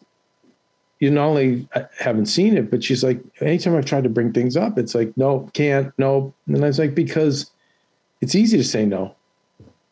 you 1.02 1.12
not 1.12 1.26
only 1.26 1.68
uh, 1.76 1.84
haven't 2.00 2.28
seen 2.28 2.56
it, 2.56 2.72
but 2.72 2.82
she's 2.82 3.04
like, 3.04 3.20
anytime 3.42 3.76
I've 3.76 3.84
tried 3.84 4.06
to 4.06 4.10
bring 4.10 4.32
things 4.32 4.56
up, 4.56 4.78
it's 4.78 4.96
like, 4.96 5.12
no, 5.18 5.50
can't, 5.52 5.92
no." 5.98 6.34
And 6.48 6.64
I 6.64 6.68
was 6.68 6.80
like, 6.80 6.96
because 6.96 7.52
it's 8.22 8.36
easy 8.36 8.56
to 8.56 8.64
say 8.64 8.86
no. 8.86 9.16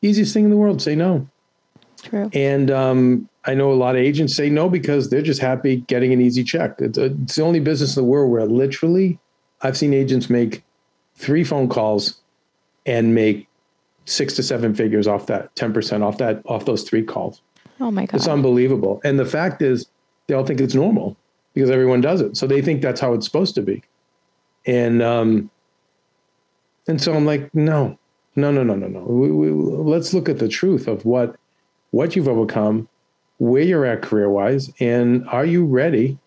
Easiest 0.02 0.34
thing 0.34 0.46
in 0.46 0.52
the 0.52 0.56
world, 0.56 0.82
say 0.82 0.96
no. 0.96 1.28
True. 2.02 2.30
And 2.32 2.72
um, 2.72 3.28
I 3.44 3.56
know 3.56 3.74
a 3.74 3.76
lot 3.76 3.98
of 3.98 4.02
agents 4.02 4.38
say 4.38 4.50
no 4.50 4.70
because 4.70 5.10
they're 5.10 5.22
just 5.22 5.42
happy 5.42 5.82
getting 5.88 6.14
an 6.14 6.22
easy 6.22 6.46
check. 6.46 6.80
It's, 6.80 6.98
a, 6.98 7.08
it's 7.24 7.36
the 7.36 7.44
only 7.44 7.60
business 7.60 7.98
in 7.98 8.04
the 8.06 8.10
world 8.10 8.32
where 8.32 8.46
literally 8.46 9.20
I've 9.64 9.76
seen 9.76 9.94
agents 9.94 10.30
make 10.30 10.64
three 11.16 11.44
phone 11.44 11.68
calls 11.68 12.22
and 12.86 13.14
make 13.14 13.50
six 14.06 14.34
to 14.36 14.44
seven 14.44 14.74
figures 14.74 15.08
off 15.08 15.28
that 15.28 15.54
10% 15.56 16.04
off 16.04 16.20
that 16.20 16.42
off 16.46 16.64
those 16.64 16.84
three 16.84 17.04
calls. 17.04 17.42
Oh 17.82 17.92
my 17.92 18.06
god. 18.06 18.18
It's 18.18 18.28
unbelievable. 18.28 19.02
And 19.04 19.20
the 19.20 19.26
fact 19.26 19.62
is 19.62 19.88
they 20.28 20.36
all 20.36 20.46
think 20.46 20.62
it's 20.62 20.76
normal 20.76 21.18
because 21.54 21.70
everyone 21.70 22.00
does 22.00 22.22
it. 22.22 22.38
So 22.38 22.48
they 22.48 22.62
think 22.62 22.82
that's 22.82 23.02
how 23.02 23.14
it's 23.14 23.26
supposed 23.26 23.56
to 23.56 23.62
be. 23.62 23.84
And 24.66 25.02
um 25.02 25.50
and 26.88 27.02
so 27.02 27.14
I'm 27.14 27.26
like, 27.26 27.54
no, 27.54 27.98
no, 28.36 28.52
no, 28.52 28.64
no, 28.64 28.76
no, 28.76 28.88
no. 28.88 29.02
We, 29.02 29.32
we, 29.32 29.52
let's 29.52 30.14
look 30.14 30.30
at 30.30 30.40
the 30.40 30.48
truth 30.48 30.88
of 30.88 31.06
what 31.06 31.36
what 31.90 32.16
you've 32.16 32.28
overcome, 32.28 32.88
where 33.40 33.64
you're 33.64 33.86
at 33.86 34.02
career 34.02 34.30
wise, 34.30 34.72
and 34.80 35.28
are 35.28 35.46
you 35.46 35.66
ready 35.66 36.18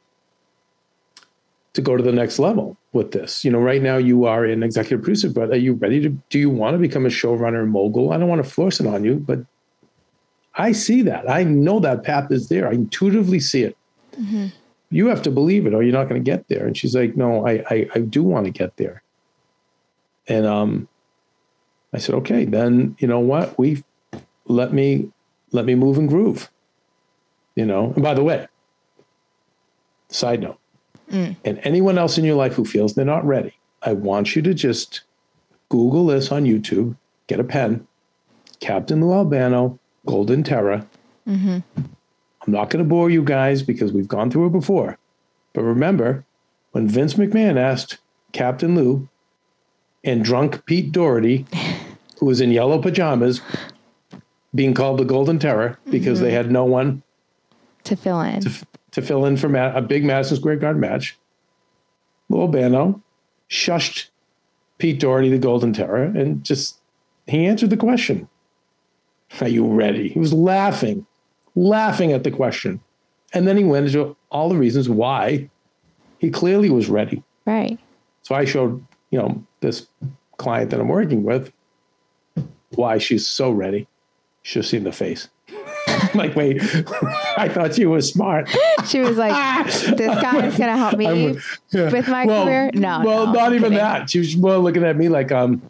to 1.73 1.81
go 1.81 1.97
to 1.97 2.03
the 2.03 2.13
next 2.13 2.39
level 2.39 2.77
with 2.93 3.13
this? 3.13 3.45
You 3.45 3.51
know, 3.51 3.59
right 3.61 3.81
now 3.81 3.97
you 3.97 4.27
are 4.27 4.45
an 4.45 4.63
executive 4.63 5.03
producer, 5.03 5.31
but 5.31 5.51
are 5.51 5.57
you 5.57 5.75
ready 5.75 6.01
to? 6.01 6.11
Do 6.31 6.39
you 6.39 6.51
want 6.51 6.75
to 6.75 6.79
become 6.79 7.07
a 7.07 7.11
showrunner 7.11 7.67
mogul? 7.67 8.13
I 8.13 8.19
don't 8.19 8.29
want 8.29 8.45
to 8.45 8.51
force 8.51 8.81
it 8.81 8.87
on 8.87 9.05
you, 9.05 9.15
but 9.17 9.45
I 10.57 10.73
see 10.73 11.03
that. 11.03 11.29
I 11.29 11.43
know 11.45 11.81
that 11.81 12.05
path 12.05 12.31
is 12.31 12.49
there. 12.49 12.69
I 12.69 12.73
intuitively 12.73 13.41
see 13.41 13.63
it. 13.63 13.77
You 14.91 15.07
have 15.09 15.23
to 15.23 15.31
believe 15.31 15.67
it, 15.67 15.75
or 15.75 15.83
you're 15.83 15.93
not 15.93 16.09
going 16.09 16.23
to 16.23 16.31
get 16.31 16.47
there. 16.49 16.67
And 16.67 16.77
she's 16.77 16.95
like, 16.95 17.17
"No, 17.17 17.47
I, 17.47 17.65
I, 17.69 17.89
I 17.95 17.99
do 18.01 18.23
want 18.23 18.45
to 18.47 18.53
get 18.53 18.77
there." 18.77 19.03
And 20.29 20.47
um, 20.47 20.89
I 21.93 21.99
said, 21.99 22.15
"Okay, 22.17 22.45
then 22.45 22.95
you 22.99 23.09
know 23.09 23.19
what? 23.19 23.59
We 23.59 23.83
let 24.47 24.73
me 24.73 25.11
let 25.51 25.65
me 25.65 25.75
move 25.75 25.99
and 25.99 26.09
groove." 26.09 26.51
You 27.57 27.67
know. 27.67 27.93
And 27.95 28.03
by 28.03 28.15
the 28.15 28.23
way, 28.23 28.47
side 30.09 30.43
note, 30.43 30.59
and 31.45 31.59
anyone 31.65 31.99
else 31.99 32.17
in 32.17 32.25
your 32.25 32.37
life 32.37 32.55
who 32.55 32.65
feels 32.65 32.95
they're 32.95 33.05
not 33.05 33.27
ready, 33.27 33.55
I 33.83 33.95
want 33.95 34.37
you 34.37 34.43
to 34.43 34.55
just 34.55 35.03
Google 35.71 36.07
this 36.07 36.31
on 36.31 36.45
YouTube, 36.45 36.97
get 37.27 37.41
a 37.41 37.45
pen, 37.45 37.85
Captain 38.61 39.01
Lou 39.01 39.13
Albano, 39.13 39.81
Golden 40.07 40.43
Terror. 40.43 40.87
Mm-hmm. 41.27 41.59
I'm 41.77 42.53
not 42.53 42.71
going 42.71 42.85
to 42.85 42.89
bore 42.89 43.11
you 43.11 43.23
guys 43.23 43.63
because 43.63 43.93
we've 43.93 44.09
gone 44.09 44.31
through 44.31 44.47
it 44.47 44.53
before. 44.53 44.99
But 45.53 45.63
remember, 45.63 46.25
when 46.73 46.89
Vince 46.89 47.15
McMahon 47.15 47.59
asked 47.59 47.99
Captain 48.33 48.75
Lou 48.75 49.09
and 50.03 50.25
drunk 50.25 50.67
Pete 50.67 50.93
Doherty, 50.93 51.47
who 52.19 52.27
was 52.27 52.41
in 52.41 52.51
yellow 52.51 52.81
pajamas, 52.81 53.41
being 54.55 54.75
called 54.75 54.99
the 54.99 55.05
Golden 55.05 55.39
Terror 55.39 55.79
because 55.91 56.21
they 56.21 56.29
mm-hmm. 56.29 56.37
had 56.37 56.51
no 56.51 56.65
one 56.65 57.03
to 57.85 57.97
fill 57.97 58.21
in. 58.21 58.41
to 58.41 59.03
fill 59.03 59.25
in 59.25 59.37
for 59.37 59.49
Ma- 59.49 59.75
a 59.75 59.83
big 59.83 60.05
Madison 60.05 60.37
Square 60.37 60.57
Garden 60.57 60.81
match. 60.81 61.19
Lou 62.29 62.41
Albano 62.41 63.03
shushed 63.51 64.09
Pete 64.79 65.01
Doherty, 65.01 65.29
the 65.29 65.39
Golden 65.39 65.73
Terror, 65.73 66.05
and 66.05 66.45
just 66.45 66.79
he 67.27 67.47
answered 67.47 67.71
the 67.71 67.77
question. 67.77 68.29
Are 69.41 69.49
you 69.49 69.67
ready? 69.67 70.09
He 70.09 70.19
was 70.19 70.33
laughing, 70.33 71.07
laughing 71.55 72.13
at 72.13 72.25
the 72.25 72.31
question. 72.31 72.81
And 73.33 73.49
then 73.49 73.57
he 73.57 73.65
went 73.65 73.87
into 73.87 74.17
all 74.31 74.49
the 74.49 74.57
reasons 74.57 74.89
why 74.89 75.49
he 76.19 76.31
clearly 76.31 76.71
was 76.71 76.89
ready. 76.89 77.23
right. 77.47 77.79
So 78.23 78.35
I 78.35 78.47
showed, 78.47 78.83
you 79.11 79.19
know, 79.19 79.45
this 79.61 79.87
client 80.39 80.71
that 80.71 80.81
I'm 80.81 80.89
working 80.89 81.25
with 81.25 81.53
why 82.71 82.97
she's 82.97 83.27
so 83.27 83.51
ready. 83.51 83.87
Should 84.43 84.61
have 84.63 84.67
seen 84.71 84.85
the 84.85 84.93
face. 84.93 85.29
Like, 86.15 86.37
wait, 86.37 86.63
I 87.37 87.49
thought 87.49 87.77
you 87.77 87.91
were 87.91 88.01
smart. 88.01 88.49
She 88.87 89.01
was 89.01 89.17
like, 89.17 89.33
"This 89.97 90.21
guy 90.23 90.47
is 90.47 90.57
gonna 90.57 90.77
help 90.77 90.97
me 90.97 91.39
yeah. 91.71 91.91
with 91.91 92.09
my 92.09 92.25
career." 92.27 92.71
No, 92.75 93.03
Well, 93.05 93.27
no, 93.27 93.33
not 93.33 93.53
even 93.53 93.73
kidding. 93.73 93.79
that. 93.79 94.11
She 94.11 94.19
was 94.21 94.37
more 94.37 94.59
looking 94.59 94.85
at 94.85 94.97
me 94.97 95.09
like, 95.09 95.33
um, 95.33 95.61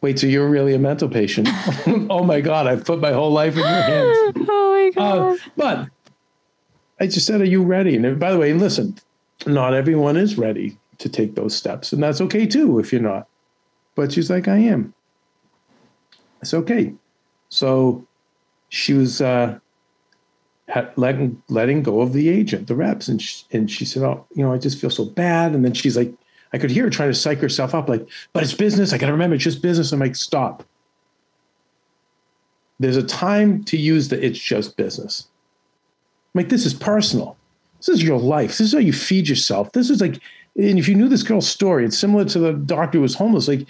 wait, 0.00 0.18
so 0.18 0.26
you're 0.26 0.48
really 0.48 0.74
a 0.74 0.78
mental 0.78 1.08
patient? 1.08 1.48
oh 2.10 2.24
my 2.24 2.40
God, 2.40 2.66
I've 2.66 2.84
put 2.84 3.00
my 3.00 3.12
whole 3.12 3.30
life 3.30 3.54
in 3.54 3.60
your 3.60 3.68
hands. 3.68 4.16
Oh 4.50 4.90
my 4.90 4.90
god. 4.94 5.18
Uh, 5.18 5.36
but 5.56 5.88
I 7.00 7.06
just 7.06 7.26
said, 7.26 7.40
are 7.40 7.44
you 7.44 7.62
ready? 7.62 7.96
And 7.96 8.18
by 8.18 8.32
the 8.32 8.38
way, 8.38 8.54
listen, 8.54 8.96
not 9.46 9.74
everyone 9.74 10.16
is 10.16 10.38
ready 10.38 10.78
to 10.98 11.08
take 11.08 11.34
those 11.34 11.54
steps. 11.54 11.92
And 11.92 12.02
that's 12.02 12.20
okay 12.22 12.46
too 12.46 12.78
if 12.78 12.92
you're 12.92 13.02
not. 13.02 13.28
But 13.94 14.12
she's 14.12 14.30
like, 14.30 14.48
I 14.48 14.56
am. 14.58 14.94
It's 16.40 16.54
okay. 16.54 16.94
So 17.50 18.06
she 18.68 18.92
was 18.94 19.20
uh, 19.20 19.58
letting 20.96 21.42
letting 21.48 21.82
go 21.82 22.00
of 22.00 22.12
the 22.12 22.28
agent, 22.28 22.68
the 22.68 22.76
reps, 22.76 23.08
and 23.08 23.20
she, 23.20 23.44
and 23.52 23.70
she 23.70 23.84
said, 23.84 24.02
"Oh, 24.02 24.26
you 24.34 24.44
know, 24.44 24.52
I 24.52 24.58
just 24.58 24.80
feel 24.80 24.90
so 24.90 25.04
bad." 25.04 25.54
And 25.54 25.64
then 25.64 25.74
she's 25.74 25.96
like, 25.96 26.12
I 26.52 26.58
could 26.58 26.70
hear 26.70 26.84
her 26.84 26.90
trying 26.90 27.10
to 27.10 27.14
psych 27.14 27.38
herself 27.38 27.74
up, 27.74 27.88
like, 27.88 28.06
"But 28.32 28.42
it's 28.42 28.54
business. 28.54 28.92
I 28.92 28.98
got 28.98 29.06
to 29.06 29.12
remember, 29.12 29.34
it's 29.34 29.44
just 29.44 29.62
business." 29.62 29.92
I'm 29.92 30.00
like, 30.00 30.16
"Stop." 30.16 30.64
There's 32.80 32.96
a 32.96 33.02
time 33.02 33.64
to 33.64 33.76
use 33.76 34.08
the 34.08 34.24
"it's 34.24 34.38
just 34.38 34.76
business." 34.76 35.28
I'm 36.34 36.42
like, 36.42 36.50
this 36.50 36.66
is 36.66 36.74
personal. 36.74 37.36
This 37.78 37.88
is 37.88 38.02
your 38.02 38.18
life. 38.18 38.50
This 38.50 38.60
is 38.60 38.72
how 38.72 38.78
you 38.78 38.92
feed 38.92 39.28
yourself. 39.28 39.72
This 39.72 39.88
is 39.88 40.00
like, 40.00 40.20
and 40.56 40.78
if 40.78 40.88
you 40.88 40.94
knew 40.94 41.08
this 41.08 41.22
girl's 41.22 41.48
story, 41.48 41.84
it's 41.84 41.98
similar 41.98 42.24
to 42.26 42.38
the 42.38 42.52
doctor 42.52 42.98
who 42.98 43.02
was 43.02 43.14
homeless. 43.14 43.48
Like, 43.48 43.66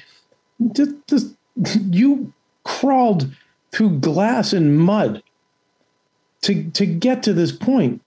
just, 0.73 0.93
just 1.07 1.35
you 1.91 2.33
crawled 2.65 3.31
through 3.73 3.99
glass 3.99 4.53
and 4.53 4.79
mud 4.79 5.23
to 6.43 6.71
to 6.71 6.87
get 6.87 7.23
to 7.25 7.33
this 7.33 7.53
point. 7.53 8.03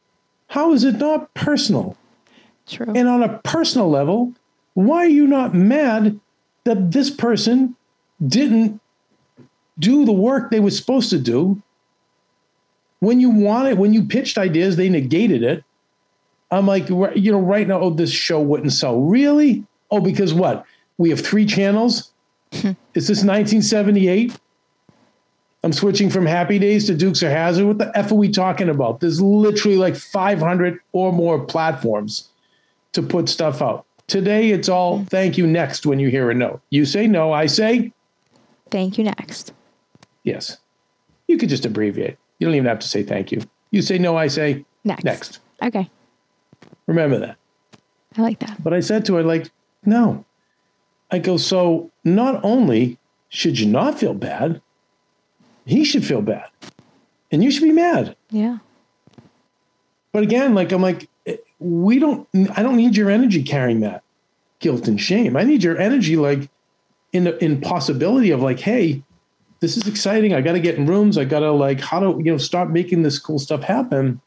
How 0.48 0.74
is 0.74 0.84
it 0.84 0.98
not 0.98 1.34
personal? 1.34 1.98
True. 2.68 2.92
And 2.96 3.08
on 3.08 3.24
a 3.24 3.40
personal 3.40 3.90
level, 3.90 4.34
why 4.74 5.06
are 5.06 5.10
you 5.10 5.28
not 5.28 5.54
mad 5.54 6.20
that 6.64 6.92
this 6.92 7.10
person 7.10 7.76
didn't 8.26 8.80
do 9.80 10.06
the 10.06 10.12
work 10.12 10.52
they 10.52 10.60
were 10.60 10.72
supposed 10.72 11.10
to 11.10 11.20
do 11.20 11.62
When 13.00 13.20
you 13.20 13.32
wanted, 13.32 13.80
when 13.80 13.94
you 13.94 14.04
pitched 14.04 14.38
ideas, 14.38 14.76
they 14.76 14.90
negated 14.90 15.42
it. 15.44 15.64
I'm 16.52 16.68
like, 16.68 16.90
you 16.90 17.32
know, 17.32 17.40
right 17.40 17.68
now, 17.68 17.80
oh, 17.80 17.90
this 17.90 18.12
show 18.12 18.40
wouldn't 18.40 18.74
sell. 18.74 19.02
Really? 19.02 19.64
Oh, 19.90 20.02
because 20.02 20.34
what? 20.34 20.66
We 20.98 21.10
have 21.10 21.20
three 21.20 21.46
channels. 21.46 22.12
Is 22.52 23.08
this 23.08 23.24
1978? 23.24 24.38
I'm 25.64 25.74
switching 25.74 26.10
from 26.10 26.26
Happy 26.26 26.60
Days 26.60 26.88
to 26.88 26.96
Dukes 26.96 27.24
of 27.24 27.30
Hazzard. 27.30 27.66
What 27.66 27.78
the 27.78 27.98
f 27.98 28.12
are 28.12 28.16
we 28.16 28.30
talking 28.30 28.70
about? 28.70 29.00
There's 29.00 29.22
literally 29.22 29.78
like 29.78 29.96
500 29.96 30.80
or 30.92 31.14
more 31.14 31.44
platforms 31.44 32.30
to 32.94 33.02
put 33.02 33.30
stuff 33.30 33.62
out. 33.62 33.86
Today, 34.12 34.52
it's 34.52 34.68
all 34.68 35.00
mm. 35.00 35.08
thank 35.08 35.38
you 35.38 35.48
next 35.48 35.86
when 35.86 35.98
you 35.98 36.10
hear 36.10 36.30
a 36.30 36.34
no. 36.34 36.60
You 36.70 36.84
say 36.84 37.08
no, 37.08 37.32
I 37.32 37.46
say 37.46 37.94
Thank 38.70 38.98
you. 38.98 39.06
Next. 39.06 39.54
yes. 40.24 40.58
You 41.30 41.38
could 41.38 41.48
just 41.48 41.66
abbreviate. 41.66 42.18
You 42.38 42.46
don't 42.46 42.56
even 42.56 42.68
have 42.68 42.80
to 42.80 42.88
say 42.90 43.04
thank 43.04 43.32
you. 43.32 43.42
You 43.70 43.82
say 43.82 43.98
no, 43.98 44.18
I 44.18 44.28
say 44.28 44.66
Next. 44.84 45.06
next. 45.06 45.40
Okay. 45.64 45.90
Remember 46.88 47.20
that. 47.20 47.38
I 48.18 48.22
like 48.22 48.40
that. 48.40 48.62
But 48.62 48.74
I 48.74 48.82
said 48.82 49.06
to 49.06 49.16
her, 49.16 49.24
like, 49.24 49.50
no. 49.86 50.26
I 51.10 51.20
go, 51.20 51.38
so 51.38 51.90
not 52.04 52.44
only 52.44 52.98
should 53.30 53.58
you 53.58 53.66
not 53.66 53.98
feel 53.98 54.14
bad, 54.14 54.62
he 55.66 55.86
should 55.86 56.06
feel 56.06 56.22
bad. 56.22 56.50
And 57.32 57.42
you 57.42 57.50
should 57.50 57.64
be 57.64 57.72
mad. 57.72 58.18
Yeah. 58.30 58.58
But 60.12 60.24
again, 60.24 60.54
like, 60.54 60.74
I'm 60.74 60.82
like, 60.82 61.08
we 61.62 62.00
don't, 62.00 62.28
I 62.58 62.64
don't 62.64 62.76
need 62.76 62.98
your 62.98 63.10
energy 63.10 63.44
carrying 63.44 63.80
that 63.82 64.04
guilt 64.60 64.88
and 64.88 65.00
shame. 65.00 65.38
I 65.38 65.44
need 65.44 65.64
your 65.64 65.78
energy, 65.78 66.18
like, 66.18 66.50
in, 67.14 67.28
in 67.28 67.62
possibility 67.62 68.32
of, 68.32 68.42
like, 68.42 68.60
hey, 68.60 69.04
this 69.60 69.78
is 69.78 69.88
exciting. 69.88 70.34
I 70.34 70.42
got 70.42 70.54
to 70.54 70.60
get 70.60 70.76
in 70.76 70.86
rooms. 70.86 71.18
I 71.18 71.26
got 71.26 71.40
to, 71.40 71.52
like, 71.52 71.80
how 71.80 72.00
to, 72.00 72.22
you 72.24 72.32
know, 72.32 72.38
start 72.38 72.72
making 72.72 73.04
this 73.04 73.20
cool 73.20 73.40
stuff 73.40 73.64
happen. 73.64 74.20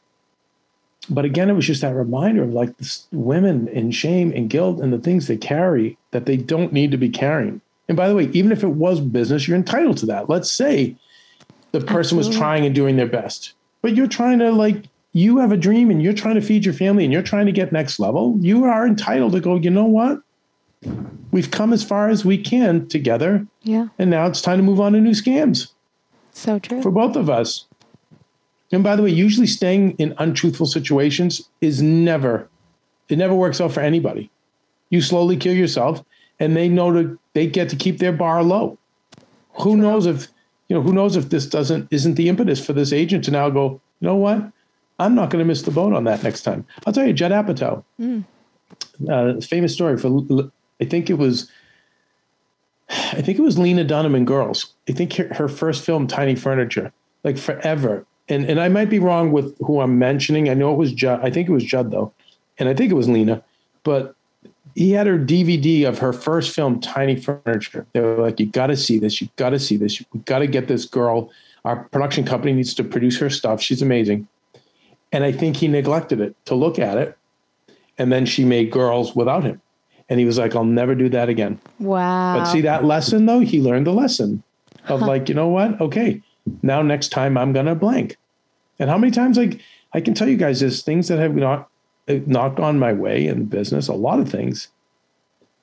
But 1.07 1.23
again, 1.23 1.51
it 1.51 1.53
was 1.53 1.67
just 1.67 1.81
that 1.81 1.93
reminder 1.93 2.41
of 2.41 2.49
like 2.53 2.77
this 2.77 3.05
women 3.11 3.67
and 3.69 3.93
shame 3.93 4.33
and 4.35 4.49
guilt 4.49 4.79
and 4.79 4.91
the 4.91 4.97
things 4.97 5.27
they 5.27 5.37
carry 5.37 5.99
that 6.09 6.25
they 6.25 6.35
don't 6.35 6.73
need 6.73 6.89
to 6.91 6.97
be 6.97 7.09
carrying. 7.09 7.61
And 7.87 7.95
by 7.95 8.09
the 8.09 8.15
way, 8.15 8.23
even 8.33 8.51
if 8.51 8.63
it 8.63 8.69
was 8.69 8.99
business, 8.99 9.47
you're 9.47 9.55
entitled 9.55 9.97
to 9.97 10.07
that. 10.07 10.29
Let's 10.29 10.51
say 10.51 10.95
the 11.73 11.81
person 11.81 12.17
was 12.17 12.35
trying 12.35 12.65
and 12.65 12.73
doing 12.73 12.95
their 12.95 13.05
best, 13.05 13.53
but 13.83 13.93
you're 13.93 14.07
trying 14.07 14.39
to 14.39 14.51
like, 14.51 14.85
you 15.15 15.37
have 15.37 15.53
a 15.53 15.57
dream 15.57 15.89
and 15.89 16.03
you're 16.03 16.11
trying 16.11 16.35
to 16.35 16.41
feed 16.41 16.65
your 16.65 16.73
family 16.73 17.05
and 17.05 17.13
you're 17.13 17.21
trying 17.21 17.45
to 17.45 17.53
get 17.53 17.71
next 17.71 17.99
level. 17.99 18.37
You 18.41 18.65
are 18.65 18.85
entitled 18.85 19.31
to 19.31 19.39
go, 19.39 19.55
you 19.55 19.69
know 19.69 19.85
what? 19.85 20.21
We've 21.31 21.49
come 21.49 21.71
as 21.71 21.85
far 21.85 22.09
as 22.09 22.25
we 22.25 22.37
can 22.37 22.85
together. 22.89 23.47
Yeah. 23.63 23.87
And 23.97 24.09
now 24.09 24.25
it's 24.27 24.41
time 24.41 24.57
to 24.57 24.63
move 24.63 24.81
on 24.81 24.91
to 24.91 24.99
new 24.99 25.11
scams 25.11 25.71
So 26.33 26.59
true. 26.59 26.81
for 26.81 26.91
both 26.91 27.15
of 27.15 27.29
us. 27.29 27.65
And 28.73 28.83
by 28.83 28.97
the 28.97 29.03
way, 29.03 29.09
usually 29.09 29.47
staying 29.47 29.91
in 29.91 30.13
untruthful 30.17 30.65
situations 30.65 31.47
is 31.61 31.81
never, 31.81 32.49
it 33.07 33.17
never 33.17 33.33
works 33.33 33.61
out 33.61 33.71
for 33.71 33.79
anybody. 33.79 34.29
You 34.89 35.01
slowly 35.01 35.37
kill 35.37 35.53
yourself, 35.53 36.03
and 36.41 36.57
they 36.57 36.67
know 36.67 36.91
to 36.91 37.17
they 37.33 37.47
get 37.47 37.69
to 37.69 37.77
keep 37.77 37.99
their 37.99 38.11
bar 38.11 38.43
low. 38.43 38.77
Who 39.61 39.77
knows 39.77 40.05
if 40.05 40.27
you 40.67 40.75
know? 40.75 40.81
Who 40.81 40.93
knows 40.93 41.15
if 41.15 41.29
this 41.29 41.45
doesn't 41.45 41.87
isn't 41.89 42.15
the 42.15 42.27
impetus 42.27 42.63
for 42.63 42.73
this 42.73 42.91
agent 42.91 43.23
to 43.25 43.31
now 43.31 43.49
go? 43.49 43.79
You 43.99 44.07
know 44.07 44.15
what? 44.15 44.51
I'm 44.99 45.15
not 45.15 45.29
going 45.29 45.43
to 45.43 45.47
miss 45.47 45.63
the 45.63 45.71
boat 45.71 45.93
on 45.93 46.05
that 46.05 46.23
next 46.23 46.43
time. 46.43 46.65
I'll 46.85 46.93
tell 46.93 47.05
you, 47.05 47.13
Judd 47.13 47.31
Apatow, 47.31 47.83
uh, 49.09 49.41
famous 49.41 49.73
story 49.73 49.97
for 49.97 50.09
I 50.79 50.85
think 50.85 51.09
it 51.09 51.15
was 51.15 51.49
I 52.89 53.21
think 53.21 53.39
it 53.39 53.41
was 53.41 53.57
Lena 53.57 53.83
Dunham 53.83 54.15
and 54.15 54.27
Girls. 54.27 54.73
I 54.87 54.91
think 54.91 55.13
her, 55.13 55.33
her 55.33 55.47
first 55.47 55.83
film, 55.83 56.07
Tiny 56.07 56.35
Furniture, 56.35 56.91
like 57.23 57.37
forever. 57.37 58.05
And 58.29 58.45
and 58.49 58.59
I 58.59 58.69
might 58.69 58.89
be 58.89 58.99
wrong 58.99 59.31
with 59.31 59.55
who 59.59 59.81
I'm 59.81 59.99
mentioning. 59.99 60.49
I 60.49 60.53
know 60.53 60.71
it 60.73 60.77
was 60.77 60.91
Judd. 60.91 61.19
I 61.23 61.29
think 61.29 61.47
it 61.49 61.51
was 61.51 61.63
Judd 61.63 61.91
though, 61.91 62.11
and 62.57 62.69
I 62.69 62.73
think 62.73 62.91
it 62.91 62.95
was 62.95 63.07
Lena. 63.07 63.43
But 63.83 64.15
he 64.73 64.91
had 64.91 65.05
her 65.07 65.17
DVD 65.17 65.87
of 65.87 65.99
her 65.99 66.11
first 66.11 66.53
film, 66.55 66.79
Tiny 66.79 67.15
Furniture. 67.15 67.85
They 67.93 67.99
were 67.99 68.17
like, 68.17 68.39
"You 68.39 68.47
got 68.47 68.67
to 68.67 68.77
see 68.77 68.97
this. 68.97 69.21
You 69.21 69.29
got 69.35 69.51
to 69.51 69.59
see 69.59 69.77
this. 69.77 69.99
You 69.99 70.05
got 70.25 70.39
to 70.39 70.47
get 70.47 70.67
this 70.67 70.85
girl. 70.85 71.29
Our 71.65 71.83
production 71.85 72.25
company 72.25 72.53
needs 72.53 72.73
to 72.75 72.83
produce 72.83 73.19
her 73.19 73.29
stuff. 73.29 73.61
She's 73.61 73.81
amazing." 73.81 74.27
And 75.15 75.23
I 75.23 75.31
think 75.31 75.55
he 75.55 75.69
neglected 75.69 76.19
it 76.19 76.35
to 76.43 76.55
look 76.55 76.77
at 76.77 76.97
it, 76.97 77.17
and 77.97 78.11
then 78.11 78.25
she 78.25 78.43
made 78.43 78.69
Girls 78.69 79.15
without 79.15 79.45
him. 79.45 79.61
And 80.09 80.19
he 80.19 80.25
was 80.25 80.37
like, 80.37 80.57
"I'll 80.57 80.65
never 80.65 80.93
do 80.93 81.07
that 81.07 81.29
again." 81.29 81.57
Wow. 81.79 82.37
But 82.37 82.51
see 82.51 82.59
that 82.61 82.83
lesson 82.83 83.25
though, 83.25 83.39
he 83.39 83.61
learned 83.61 83.87
the 83.87 83.93
lesson 83.93 84.43
of 84.89 85.01
like, 85.01 85.29
you 85.29 85.35
know 85.35 85.47
what? 85.47 85.79
Okay, 85.79 86.21
now 86.63 86.81
next 86.81 87.13
time 87.13 87.37
I'm 87.37 87.53
gonna 87.53 87.75
blank. 87.75 88.17
And 88.77 88.89
how 88.89 88.97
many 88.97 89.09
times 89.09 89.37
like 89.37 89.61
I 89.93 90.01
can 90.01 90.13
tell 90.13 90.27
you 90.27 90.35
guys 90.35 90.59
there's 90.59 90.83
things 90.83 91.07
that 91.07 91.17
have 91.17 91.33
not 91.33 91.69
eh, 92.09 92.19
knocked 92.25 92.59
on 92.59 92.77
my 92.77 92.91
way 92.91 93.25
in 93.25 93.45
business, 93.45 93.87
a 93.87 93.93
lot 93.93 94.19
of 94.19 94.29
things. 94.29 94.67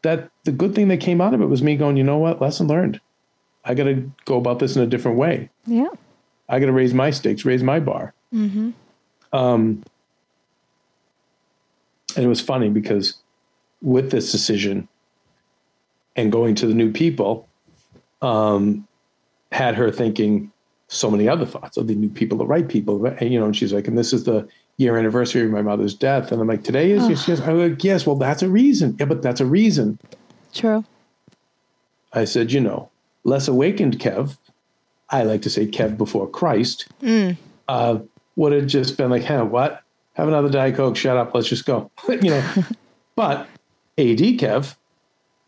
That 0.01 0.31
the 0.45 0.53
good 0.53 0.75
thing 0.75 0.89
that 0.89 1.01
came 1.01 1.21
out 1.21 1.35
of 1.35 1.43
it 1.43 1.47
was 1.47 1.63
me 1.63 1.77
going, 1.77 1.99
you 1.99 2.05
know 2.05 2.17
what? 2.17 2.41
Lesson 2.41 2.69
learned. 2.69 3.03
I 3.67 3.75
got 3.75 3.85
to 3.85 4.11
go 4.25 4.39
about 4.39 4.61
this 4.61 4.77
in 4.77 4.83
a 4.83 4.87
different 4.87 5.19
way. 5.19 5.51
yeah. 5.67 5.89
I 6.49 6.59
got 6.59 6.67
to 6.67 6.73
raise 6.73 6.93
my 6.93 7.11
stakes, 7.11 7.45
raise 7.45 7.63
my 7.63 7.81
bar. 7.81 8.13
Mm-hmm. 8.35 8.71
Um, 9.33 9.83
and 12.17 12.25
it 12.25 12.29
was 12.29 12.41
funny 12.41 12.69
because 12.69 13.15
with 13.81 14.11
this 14.11 14.31
decision 14.31 14.89
and 16.17 16.31
going 16.31 16.55
to 16.57 16.67
the 16.67 16.75
new 16.75 16.93
people, 16.93 17.49
um, 18.21 18.87
had 19.51 19.75
her 19.75 19.91
thinking 19.91 20.51
so 20.89 21.11
many 21.11 21.29
other 21.29 21.47
thoughts 21.47 21.77
of 21.77 21.87
the 21.87 21.95
new 21.95 22.09
people, 22.09 22.37
the 22.37 22.47
right 22.47 22.69
people. 22.69 23.05
And, 23.07 23.33
you 23.33 23.41
know, 23.41 23.47
and 23.47 23.57
she's 23.57 23.73
like, 23.73 23.89
and 23.89 23.97
this 23.97 24.13
is 24.13 24.25
the 24.25 24.47
year 24.77 24.97
anniversary 24.97 25.43
of 25.45 25.51
my 25.51 25.63
mother's 25.63 25.95
death. 25.95 26.33
And 26.33 26.41
I'm 26.41 26.49
like, 26.49 26.65
today 26.65 26.91
is, 26.91 27.09
yes, 27.09 27.27
yes. 27.27 27.41
I'm 27.41 27.59
like, 27.59 27.83
yes, 27.83 28.07
well, 28.07 28.17
that's 28.17 28.43
a 28.43 28.49
reason. 28.49 28.97
Yeah, 28.99 29.07
but 29.07 29.23
that's 29.23 29.41
a 29.41 29.47
reason. 29.47 29.99
True. 30.53 30.85
I 32.13 32.25
said, 32.25 32.53
you 32.53 32.61
know, 32.61 32.91
less 33.25 33.49
awakened 33.49 33.99
Kev, 33.99 34.37
I 35.11 35.23
like 35.23 35.43
to 35.43 35.51
say 35.51 35.67
Kev 35.67 35.97
before 35.97 36.29
Christ, 36.29 36.89
uh, 37.69 37.99
would 38.37 38.53
have 38.53 38.67
just 38.67 38.97
been 38.97 39.11
like, 39.11 39.25
huh, 39.25 39.45
what? 39.45 39.83
Have 40.15 40.29
another 40.29 40.51
Diet 40.51 40.77
Coke, 40.77 40.97
shut 40.97 41.17
up, 41.17 41.35
let's 41.35 41.49
just 41.49 41.65
go. 41.65 41.91
you 42.09 42.31
know, 42.31 42.53
but 43.17 43.41
AD 43.99 44.19
Kev, 44.39 44.77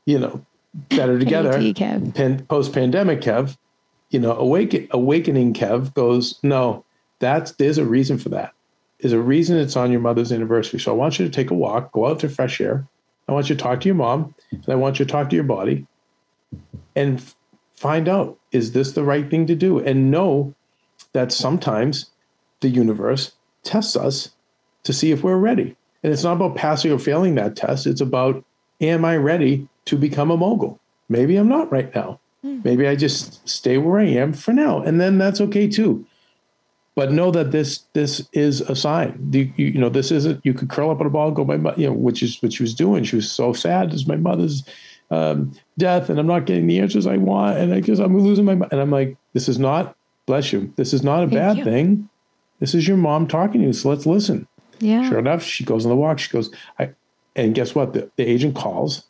you 0.07 0.19
know, 0.19 0.45
better 0.91 1.19
together, 1.19 1.53
AD 1.53 1.77
Kev. 1.77 2.15
pan, 2.15 2.45
post 2.47 2.73
pandemic 2.73 3.21
Kev, 3.21 3.57
you 4.11 4.19
know, 4.19 4.33
awaken, 4.33 4.89
awakening 4.91 5.55
Kev 5.55 5.93
goes, 5.95 6.39
no, 6.43 6.85
that's, 7.19 7.53
there's 7.53 7.79
a 7.79 7.85
reason 7.85 8.19
for 8.19 8.31
that. 8.31 8.53
There's 9.01 9.13
a 9.13 9.21
reason 9.21 9.59
it's 9.59 9.77
on 9.77 9.91
your 9.91 10.01
mother's 10.01 10.33
anniversary. 10.33 10.81
So 10.81 10.93
I 10.93 10.95
want 10.95 11.19
you 11.19 11.27
to 11.27 11.31
take 11.31 11.51
a 11.51 11.55
walk, 11.55 11.93
go 11.93 12.07
out 12.07 12.21
to 12.21 12.29
fresh 12.29 12.61
air. 12.61 12.87
I 13.29 13.33
want 13.33 13.49
you 13.49 13.57
to 13.57 13.63
talk 13.63 13.81
to 13.81 13.89
your 13.89 13.95
mom, 13.95 14.35
and 14.51 14.69
I 14.69 14.75
want 14.75 14.99
you 14.99 15.05
to 15.05 15.11
talk 15.11 15.31
to 15.31 15.37
your 15.37 15.45
body 15.45 15.87
and 16.97 17.19
f- 17.19 17.35
find 17.77 18.09
out 18.09 18.39
is 18.53 18.73
this 18.73 18.93
the 18.93 19.05
right 19.05 19.29
thing 19.31 19.47
to 19.47 19.55
do 19.55 19.79
and 19.79 20.11
know 20.11 20.55
that 21.13 21.33
sometimes 21.33 22.11
the 22.65 22.71
universe 22.71 23.33
tests 23.63 23.97
us 23.97 24.31
to 24.83 24.93
see 24.93 25.13
if 25.13 25.23
we're 25.23 25.37
ready 25.37 25.77
and 26.03 26.13
it's 26.13 26.25
not 26.25 26.35
about 26.35 26.57
passing 26.57 26.91
or 26.91 26.99
failing 26.99 27.35
that 27.35 27.57
test 27.57 27.87
it's 27.87 28.01
about 28.01 28.45
am 28.81 29.05
i 29.05 29.17
ready 29.17 29.69
to 29.85 29.97
become 29.97 30.31
a 30.31 30.37
mogul 30.37 30.79
maybe 31.09 31.37
i'm 31.37 31.49
not 31.49 31.71
right 31.71 31.95
now 31.95 32.19
maybe 32.43 32.87
i 32.87 32.97
just 32.97 33.47
stay 33.49 33.79
where 33.79 34.01
i 34.01 34.05
am 34.05 34.33
for 34.33 34.53
now 34.53 34.83
and 34.83 35.01
then 35.01 35.19
that's 35.19 35.41
okay 35.41 35.69
too 35.69 36.05
but 36.95 37.13
know 37.13 37.31
that 37.31 37.51
this 37.51 37.85
this 37.93 38.27
is 38.33 38.61
a 38.63 38.77
sign. 38.77 39.19
The, 39.31 39.51
you, 39.57 39.67
you 39.67 39.81
know, 39.81 39.89
this 39.89 40.11
isn't. 40.13 40.41
You 40.45 40.55
could 40.55 40.71
curl 40.71 40.91
up 40.91 41.01
in 41.01 41.07
a 41.07 41.11
ball 41.11 41.29
and 41.29 41.37
go, 41.37 41.45
my, 41.45 41.57
mo-" 41.57 41.75
you 41.77 41.87
know, 41.87 41.93
which 41.93 42.23
is 42.23 42.41
what 42.41 42.53
she 42.53 42.63
was 42.63 42.75
doing. 42.75 43.05
She 43.05 43.17
was 43.17 43.31
so 43.31 43.53
sad. 43.53 43.91
This 43.91 44.03
is 44.03 44.07
my 44.07 44.17
mother's 44.17 44.63
um, 45.11 45.53
death, 45.77 46.09
and 46.09 46.19
I'm 46.19 46.27
not 46.27 46.47
getting 46.47 46.67
the 46.67 46.79
answers 46.79 47.07
I 47.07 47.17
want, 47.17 47.59
and 47.59 47.75
I 47.75 47.81
guess 47.81 47.99
I'm 47.99 48.19
losing 48.19 48.45
my. 48.45 48.55
mi-" 48.55 48.67
And 48.71 48.81
I'm 48.81 48.91
like, 48.91 49.17
this 49.33 49.49
is 49.49 49.59
not. 49.59 49.97
Bless 50.27 50.53
you. 50.53 50.73
This 50.77 50.95
is 50.95 51.03
not 51.03 51.25
a 51.25 51.27
bad 51.27 51.59
you. 51.59 51.65
thing. 51.65 52.09
This 52.61 52.75
is 52.75 52.87
your 52.87 52.97
mom 52.97 53.27
talking 53.27 53.61
to 53.61 53.67
you. 53.67 53.73
So 53.73 53.89
let's 53.89 54.07
listen. 54.07 54.47
Yeah. 54.81 55.09
Sure 55.09 55.19
enough, 55.19 55.43
she 55.43 55.65
goes 55.65 55.85
on 55.85 55.91
the 55.91 55.97
walk. 55.97 56.19
She 56.19 56.31
goes, 56.31 56.51
I, 56.79 56.91
and 57.37 57.55
guess 57.55 57.75
what? 57.75 57.93
The, 57.93 58.11
the 58.17 58.25
agent 58.25 58.55
calls 58.57 59.05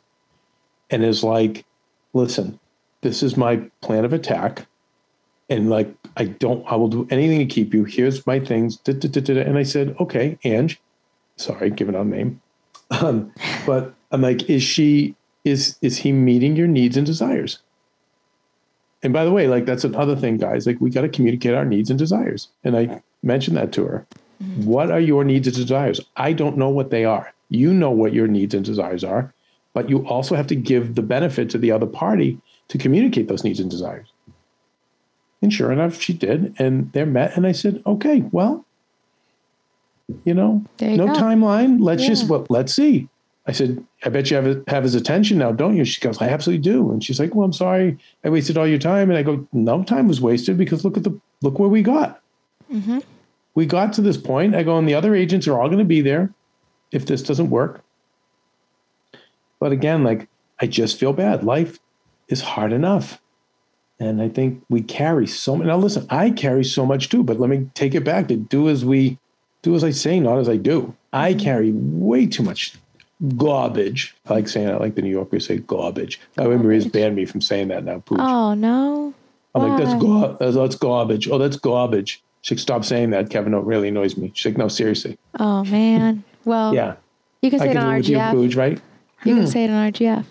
and 0.89 1.03
is 1.03 1.23
like, 1.23 1.65
listen, 2.13 2.59
this 3.01 3.23
is 3.23 3.37
my 3.37 3.57
plan 3.81 4.05
of 4.05 4.13
attack. 4.13 4.67
And 5.49 5.69
like, 5.69 5.93
I 6.17 6.25
don't, 6.25 6.65
I 6.71 6.75
will 6.75 6.87
do 6.87 7.07
anything 7.11 7.39
to 7.39 7.45
keep 7.45 7.73
you. 7.73 7.83
Here's 7.83 8.25
my 8.25 8.39
things. 8.39 8.77
Da, 8.77 8.93
da, 8.93 9.07
da. 9.07 9.41
And 9.41 9.57
I 9.57 9.63
said, 9.63 9.95
okay, 9.99 10.39
Ange, 10.43 10.79
sorry, 11.35 11.69
giving 11.69 11.95
out 11.95 12.05
a 12.05 12.09
name. 12.09 12.41
Um, 12.91 13.31
but 13.65 13.93
I'm 14.11 14.21
like, 14.21 14.49
is 14.49 14.63
she, 14.63 15.15
is, 15.43 15.77
is 15.81 15.97
he 15.97 16.11
meeting 16.11 16.55
your 16.55 16.67
needs 16.67 16.97
and 16.97 17.05
desires? 17.05 17.59
And 19.03 19.13
by 19.13 19.23
the 19.23 19.31
way, 19.31 19.47
like 19.47 19.65
that's 19.65 19.83
another 19.83 20.15
thing, 20.15 20.37
guys. 20.37 20.65
Like 20.65 20.81
we 20.81 20.89
got 20.89 21.01
to 21.01 21.09
communicate 21.09 21.53
our 21.53 21.65
needs 21.65 21.91
and 21.91 21.99
desires. 21.99 22.47
And 22.63 22.75
I 22.75 23.03
mentioned 23.25 23.57
that 23.57 23.71
to 23.73 23.85
her. 23.85 24.05
What 24.57 24.91
are 24.91 24.99
your 24.99 25.23
needs 25.23 25.47
and 25.47 25.55
desires? 25.55 25.99
I 26.17 26.33
don't 26.33 26.57
know 26.57 26.69
what 26.69 26.91
they 26.91 27.05
are. 27.05 27.33
You 27.49 27.73
know 27.73 27.91
what 27.91 28.13
your 28.13 28.27
needs 28.27 28.53
and 28.53 28.65
desires 28.65 29.03
are, 29.03 29.33
but 29.73 29.89
you 29.89 30.05
also 30.07 30.35
have 30.35 30.47
to 30.47 30.55
give 30.55 30.95
the 30.95 31.01
benefit 31.01 31.49
to 31.51 31.57
the 31.57 31.71
other 31.71 31.85
party 31.85 32.39
to 32.67 32.77
communicate 32.77 33.27
those 33.27 33.43
needs 33.43 33.59
and 33.59 33.71
desires. 33.71 34.07
And 35.41 35.53
sure 35.53 35.71
enough, 35.71 36.01
she 36.01 36.13
did. 36.13 36.55
And 36.57 36.91
they're 36.91 37.05
met. 37.05 37.37
And 37.37 37.45
I 37.45 37.51
said, 37.51 37.81
okay, 37.85 38.23
well, 38.31 38.65
you 40.23 40.33
know, 40.33 40.63
you 40.79 40.97
no 40.97 41.07
go. 41.07 41.13
timeline. 41.13 41.81
Let's 41.81 42.05
just, 42.05 42.27
well, 42.27 42.45
let's 42.49 42.73
see. 42.73 43.07
I 43.47 43.51
said, 43.51 43.85
I 44.03 44.09
bet 44.09 44.31
you 44.31 44.37
have, 44.37 44.63
have 44.67 44.83
his 44.83 44.95
attention 44.95 45.37
now, 45.37 45.51
don't 45.51 45.77
you? 45.77 45.85
She 45.85 46.01
goes, 46.01 46.19
I 46.19 46.29
absolutely 46.29 46.63
do. 46.63 46.91
And 46.91 47.03
she's 47.03 47.19
like, 47.19 47.35
well, 47.35 47.45
I'm 47.45 47.53
sorry. 47.53 47.97
I 48.23 48.29
wasted 48.29 48.57
all 48.57 48.67
your 48.67 48.79
time. 48.79 49.09
And 49.09 49.19
I 49.19 49.23
go, 49.23 49.47
no 49.53 49.83
time 49.83 50.07
was 50.07 50.19
wasted 50.19 50.57
because 50.57 50.83
look 50.83 50.97
at 50.97 51.03
the, 51.03 51.19
look 51.41 51.59
where 51.59 51.69
we 51.69 51.83
got. 51.83 52.21
Mm-hmm. 52.71 52.99
We 53.55 53.65
got 53.65 53.93
to 53.93 54.01
this 54.01 54.17
point. 54.17 54.55
I 54.55 54.63
go, 54.63 54.77
and 54.77 54.87
the 54.87 54.93
other 54.93 55.15
agents 55.15 55.47
are 55.47 55.59
all 55.59 55.67
going 55.67 55.79
to 55.79 55.85
be 55.85 56.01
there 56.01 56.33
if 56.91 57.05
this 57.05 57.23
doesn't 57.23 57.49
work. 57.49 57.83
But 59.59 59.71
again, 59.71 60.03
like, 60.03 60.27
I 60.59 60.67
just 60.67 60.99
feel 60.99 61.13
bad. 61.13 61.43
Life 61.43 61.79
is 62.27 62.41
hard 62.41 62.73
enough. 62.73 63.21
And 63.99 64.21
I 64.21 64.27
think 64.27 64.63
we 64.69 64.81
carry 64.81 65.25
so 65.25 65.55
much. 65.55 65.67
Now, 65.67 65.77
listen, 65.77 66.05
I 66.09 66.29
carry 66.29 66.65
so 66.65 66.85
much 66.85 67.09
too, 67.09 67.23
but 67.23 67.39
let 67.39 67.49
me 67.49 67.69
take 67.73 67.95
it 67.95 68.03
back 68.03 68.27
to 68.27 68.35
do 68.35 68.67
as 68.67 68.83
we 68.83 69.17
do 69.61 69.73
as 69.73 69.83
I 69.83 69.91
say, 69.91 70.19
not 70.19 70.37
as 70.37 70.49
I 70.49 70.57
do. 70.57 70.93
I 71.13 71.31
mm-hmm. 71.31 71.39
carry 71.39 71.71
way 71.71 72.27
too 72.27 72.43
much 72.43 72.75
garbage. 73.37 74.15
I 74.25 74.33
like 74.33 74.47
saying 74.47 74.67
it 74.67 74.79
like 74.79 74.95
the 74.95 75.01
New 75.01 75.09
Yorkers 75.09 75.47
say 75.47 75.59
garbage. 75.59 76.19
i 76.37 76.43
Oh, 76.43 76.57
Maria's 76.57 76.85
banned 76.85 77.15
me 77.15 77.25
from 77.25 77.41
saying 77.41 77.69
that 77.69 77.85
now. 77.85 77.99
Pooch. 77.99 78.19
Oh 78.19 78.53
no. 78.53 79.13
I'm 79.53 79.69
like, 79.69 79.81
that's, 79.81 79.93
why? 79.93 80.21
gar- 80.21 80.37
that's, 80.37 80.55
that's 80.55 80.75
garbage. 80.75 81.29
Oh, 81.29 81.37
that's 81.37 81.55
garbage. 81.55 82.21
She's 82.45 82.57
like, 82.59 82.61
stop 82.61 82.85
saying 82.85 83.09
that, 83.09 83.31
Kevin. 83.31 83.55
It 83.55 83.63
really 83.63 83.87
annoys 83.87 84.17
me. 84.17 84.31
She's 84.35 84.51
like, 84.51 84.57
no, 84.59 84.67
seriously. 84.67 85.17
Oh 85.39 85.63
man. 85.65 86.23
Well, 86.45 86.75
Yeah. 86.75 86.93
you 87.41 87.49
can 87.49 87.59
I 87.59 87.63
say 87.63 87.71
it 87.71 87.73
can 87.73 87.81
do 87.81 87.87
on 87.89 87.95
it 87.95 88.07
you, 88.07 88.17
RGF. 88.19 88.31
Pooch, 88.33 88.55
right? 88.55 88.79
You 89.23 89.33
can 89.35 89.47
say 89.47 89.63
it 89.63 89.71
on 89.71 89.91
RGF. 89.91 90.25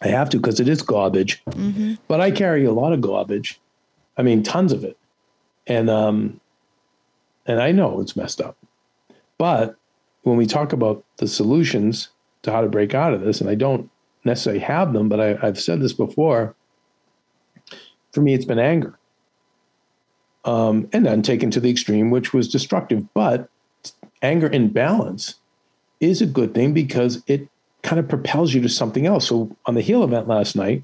I 0.00 0.08
have 0.08 0.28
to 0.30 0.38
because 0.38 0.58
it 0.58 0.66
is 0.68 0.82
garbage. 0.82 1.40
But 2.08 2.20
I 2.20 2.32
carry 2.32 2.64
a 2.64 2.72
lot 2.72 2.92
of 2.92 3.00
garbage. 3.00 3.60
I 4.18 4.22
mean, 4.22 4.42
tons 4.42 4.72
of 4.72 4.82
it. 4.82 4.98
And 5.68 5.88
um 5.88 6.40
and 7.46 7.60
I 7.60 7.70
know 7.70 8.00
it's 8.00 8.16
messed 8.16 8.40
up. 8.40 8.56
But 9.38 9.76
when 10.24 10.36
we 10.36 10.46
talk 10.46 10.72
about 10.72 11.04
the 11.18 11.28
solutions 11.28 12.08
to 12.42 12.50
how 12.50 12.60
to 12.62 12.66
break 12.68 12.92
out 12.92 13.14
of 13.14 13.20
this, 13.20 13.40
and 13.40 13.48
I 13.48 13.54
don't 13.54 13.88
necessarily 14.24 14.58
have 14.62 14.92
them, 14.92 15.08
but 15.08 15.20
I, 15.20 15.38
I've 15.46 15.60
said 15.60 15.80
this 15.80 15.92
before. 15.92 16.56
For 18.10 18.20
me, 18.20 18.34
it's 18.34 18.44
been 18.44 18.58
anger. 18.58 18.98
Um, 20.44 20.88
and 20.92 21.06
then 21.06 21.22
taken 21.22 21.52
to 21.52 21.60
the 21.60 21.70
extreme, 21.70 22.10
which 22.10 22.34
was 22.34 22.48
destructive. 22.48 23.12
But 23.14 23.48
anger 24.22 24.48
in 24.48 24.70
balance 24.70 25.36
is 26.00 26.20
a 26.20 26.26
good 26.26 26.52
thing 26.52 26.74
because 26.74 27.22
it 27.28 27.48
kind 27.82 28.00
of 28.00 28.08
propels 28.08 28.52
you 28.52 28.60
to 28.62 28.68
something 28.68 29.06
else. 29.06 29.28
So 29.28 29.56
on 29.66 29.74
the 29.74 29.80
heal 29.80 30.02
event 30.02 30.26
last 30.26 30.56
night, 30.56 30.82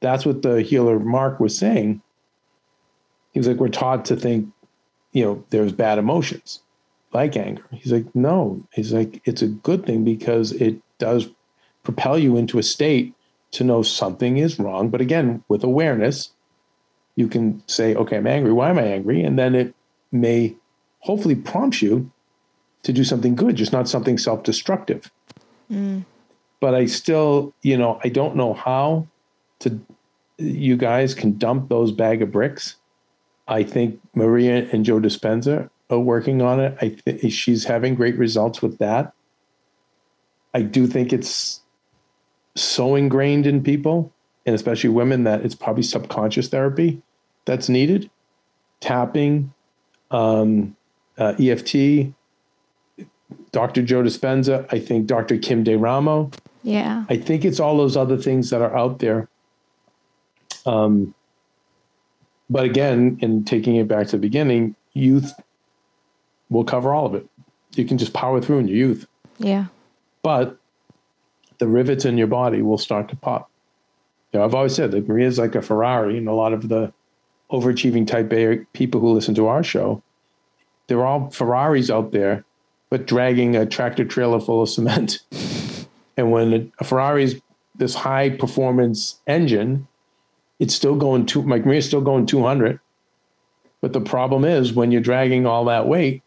that's 0.00 0.26
what 0.26 0.42
the 0.42 0.62
healer 0.62 0.98
Mark 0.98 1.38
was 1.38 1.56
saying. 1.56 2.02
He 3.32 3.38
was 3.38 3.46
like, 3.46 3.58
we're 3.58 3.68
taught 3.68 4.04
to 4.06 4.16
think, 4.16 4.48
you 5.12 5.24
know, 5.24 5.44
there's 5.50 5.72
bad 5.72 5.98
emotions 5.98 6.60
like 7.12 7.36
anger. 7.36 7.64
He's 7.70 7.92
like, 7.92 8.14
no. 8.14 8.62
He's 8.72 8.92
like, 8.92 9.20
it's 9.24 9.42
a 9.42 9.48
good 9.48 9.86
thing 9.86 10.04
because 10.04 10.52
it 10.52 10.80
does 10.98 11.28
propel 11.82 12.18
you 12.18 12.36
into 12.36 12.58
a 12.58 12.62
state 12.62 13.14
to 13.52 13.64
know 13.64 13.82
something 13.82 14.38
is 14.38 14.58
wrong. 14.58 14.88
But 14.88 15.00
again, 15.00 15.44
with 15.48 15.62
awareness, 15.62 16.30
you 17.16 17.28
can 17.28 17.62
say, 17.66 17.94
okay, 17.94 18.16
I'm 18.16 18.26
angry. 18.26 18.52
Why 18.52 18.70
am 18.70 18.78
I 18.78 18.84
angry? 18.84 19.22
And 19.22 19.38
then 19.38 19.54
it 19.54 19.74
may 20.10 20.54
hopefully 21.00 21.34
prompt 21.34 21.82
you 21.82 22.10
to 22.82 22.92
do 22.92 23.04
something 23.04 23.34
good, 23.34 23.56
just 23.56 23.72
not 23.72 23.88
something 23.88 24.18
self 24.18 24.42
destructive 24.42 25.10
mm. 25.72 26.04
but 26.60 26.74
I 26.74 26.86
still, 26.86 27.54
you 27.62 27.76
know, 27.76 28.00
I 28.04 28.08
don't 28.08 28.36
know 28.36 28.54
how 28.54 29.06
to. 29.60 29.80
You 30.38 30.76
guys 30.76 31.14
can 31.14 31.38
dump 31.38 31.68
those 31.68 31.92
bag 31.92 32.22
of 32.22 32.32
bricks. 32.32 32.76
I 33.46 33.62
think 33.62 34.00
Maria 34.14 34.68
and 34.72 34.84
Joe 34.84 34.98
Dispenza 34.98 35.68
are 35.90 35.98
working 35.98 36.42
on 36.42 36.58
it. 36.58 36.76
I 36.80 36.88
think 36.88 37.32
she's 37.32 37.64
having 37.64 37.94
great 37.94 38.16
results 38.16 38.62
with 38.62 38.78
that. 38.78 39.12
I 40.54 40.62
do 40.62 40.86
think 40.86 41.12
it's 41.12 41.60
so 42.56 42.94
ingrained 42.96 43.46
in 43.46 43.62
people, 43.62 44.12
and 44.46 44.54
especially 44.54 44.90
women, 44.90 45.24
that 45.24 45.44
it's 45.44 45.54
probably 45.54 45.82
subconscious 45.82 46.48
therapy 46.48 47.00
that's 47.44 47.68
needed. 47.68 48.10
Tapping, 48.80 49.52
um, 50.10 50.76
uh, 51.18 51.34
EFT, 51.38 52.12
Dr. 53.52 53.82
Joe 53.82 54.02
Dispenza. 54.02 54.66
I 54.72 54.78
think 54.78 55.06
Dr. 55.06 55.38
Kim 55.38 55.62
D'Eramo. 55.62 56.32
Yeah. 56.62 57.04
I 57.08 57.16
think 57.16 57.44
it's 57.44 57.60
all 57.60 57.76
those 57.76 57.96
other 57.96 58.16
things 58.16 58.50
that 58.50 58.60
are 58.62 58.74
out 58.76 58.98
there. 58.98 59.28
Um, 60.66 61.14
but 62.50 62.64
again, 62.64 63.18
in 63.20 63.44
taking 63.44 63.76
it 63.76 63.88
back 63.88 64.06
to 64.08 64.12
the 64.12 64.18
beginning, 64.20 64.74
youth 64.92 65.32
will 66.50 66.64
cover 66.64 66.92
all 66.92 67.06
of 67.06 67.14
it. 67.14 67.26
You 67.74 67.84
can 67.84 67.98
just 67.98 68.12
power 68.12 68.40
through 68.40 68.58
in 68.58 68.68
your 68.68 68.76
youth, 68.76 69.06
Yeah. 69.38 69.66
but 70.22 70.58
the 71.58 71.66
rivets 71.66 72.04
in 72.04 72.18
your 72.18 72.26
body 72.26 72.60
will 72.62 72.76
start 72.78 73.08
to 73.08 73.16
pop. 73.16 73.48
You 74.32 74.38
know, 74.38 74.44
I've 74.44 74.54
always 74.54 74.74
said 74.74 74.90
that 74.92 75.08
Maria's 75.08 75.38
like 75.38 75.54
a 75.54 75.62
Ferrari, 75.62 76.16
and 76.16 76.28
a 76.28 76.32
lot 76.32 76.52
of 76.52 76.68
the 76.68 76.92
overachieving 77.50 78.06
type 78.06 78.32
A 78.32 78.58
people 78.72 79.00
who 79.00 79.12
listen 79.12 79.34
to 79.34 79.46
our 79.46 79.62
show, 79.62 80.02
they're 80.86 81.04
all 81.04 81.30
Ferraris 81.30 81.90
out 81.90 82.12
there, 82.12 82.44
but 82.90 83.06
dragging 83.06 83.56
a 83.56 83.66
tractor 83.66 84.04
trailer 84.04 84.40
full 84.40 84.62
of 84.62 84.68
cement. 84.68 85.18
And 86.14 86.30
when 86.30 86.70
a 86.78 86.84
Ferrari 86.84 87.24
is 87.24 87.40
this 87.74 87.94
high 87.94 88.28
performance 88.28 89.18
engine, 89.26 89.88
it's 90.58 90.74
still 90.74 90.94
going 90.94 91.24
to 91.26 91.40
like 91.40 91.64
Maria's 91.64 91.86
still 91.86 92.02
going 92.02 92.26
200. 92.26 92.78
But 93.80 93.94
the 93.94 94.00
problem 94.00 94.44
is 94.44 94.74
when 94.74 94.92
you're 94.92 95.00
dragging 95.00 95.46
all 95.46 95.64
that 95.64 95.88
weight, 95.88 96.22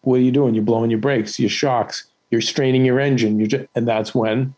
what 0.00 0.16
are 0.16 0.22
you 0.22 0.32
doing? 0.32 0.54
You're 0.54 0.64
blowing 0.64 0.90
your 0.90 1.00
brakes, 1.00 1.38
your 1.38 1.50
shocks, 1.50 2.08
you're 2.30 2.40
straining 2.40 2.84
your 2.84 2.98
engine. 2.98 3.38
You're 3.38 3.48
just, 3.48 3.66
and 3.74 3.86
that's 3.86 4.14
when, 4.14 4.54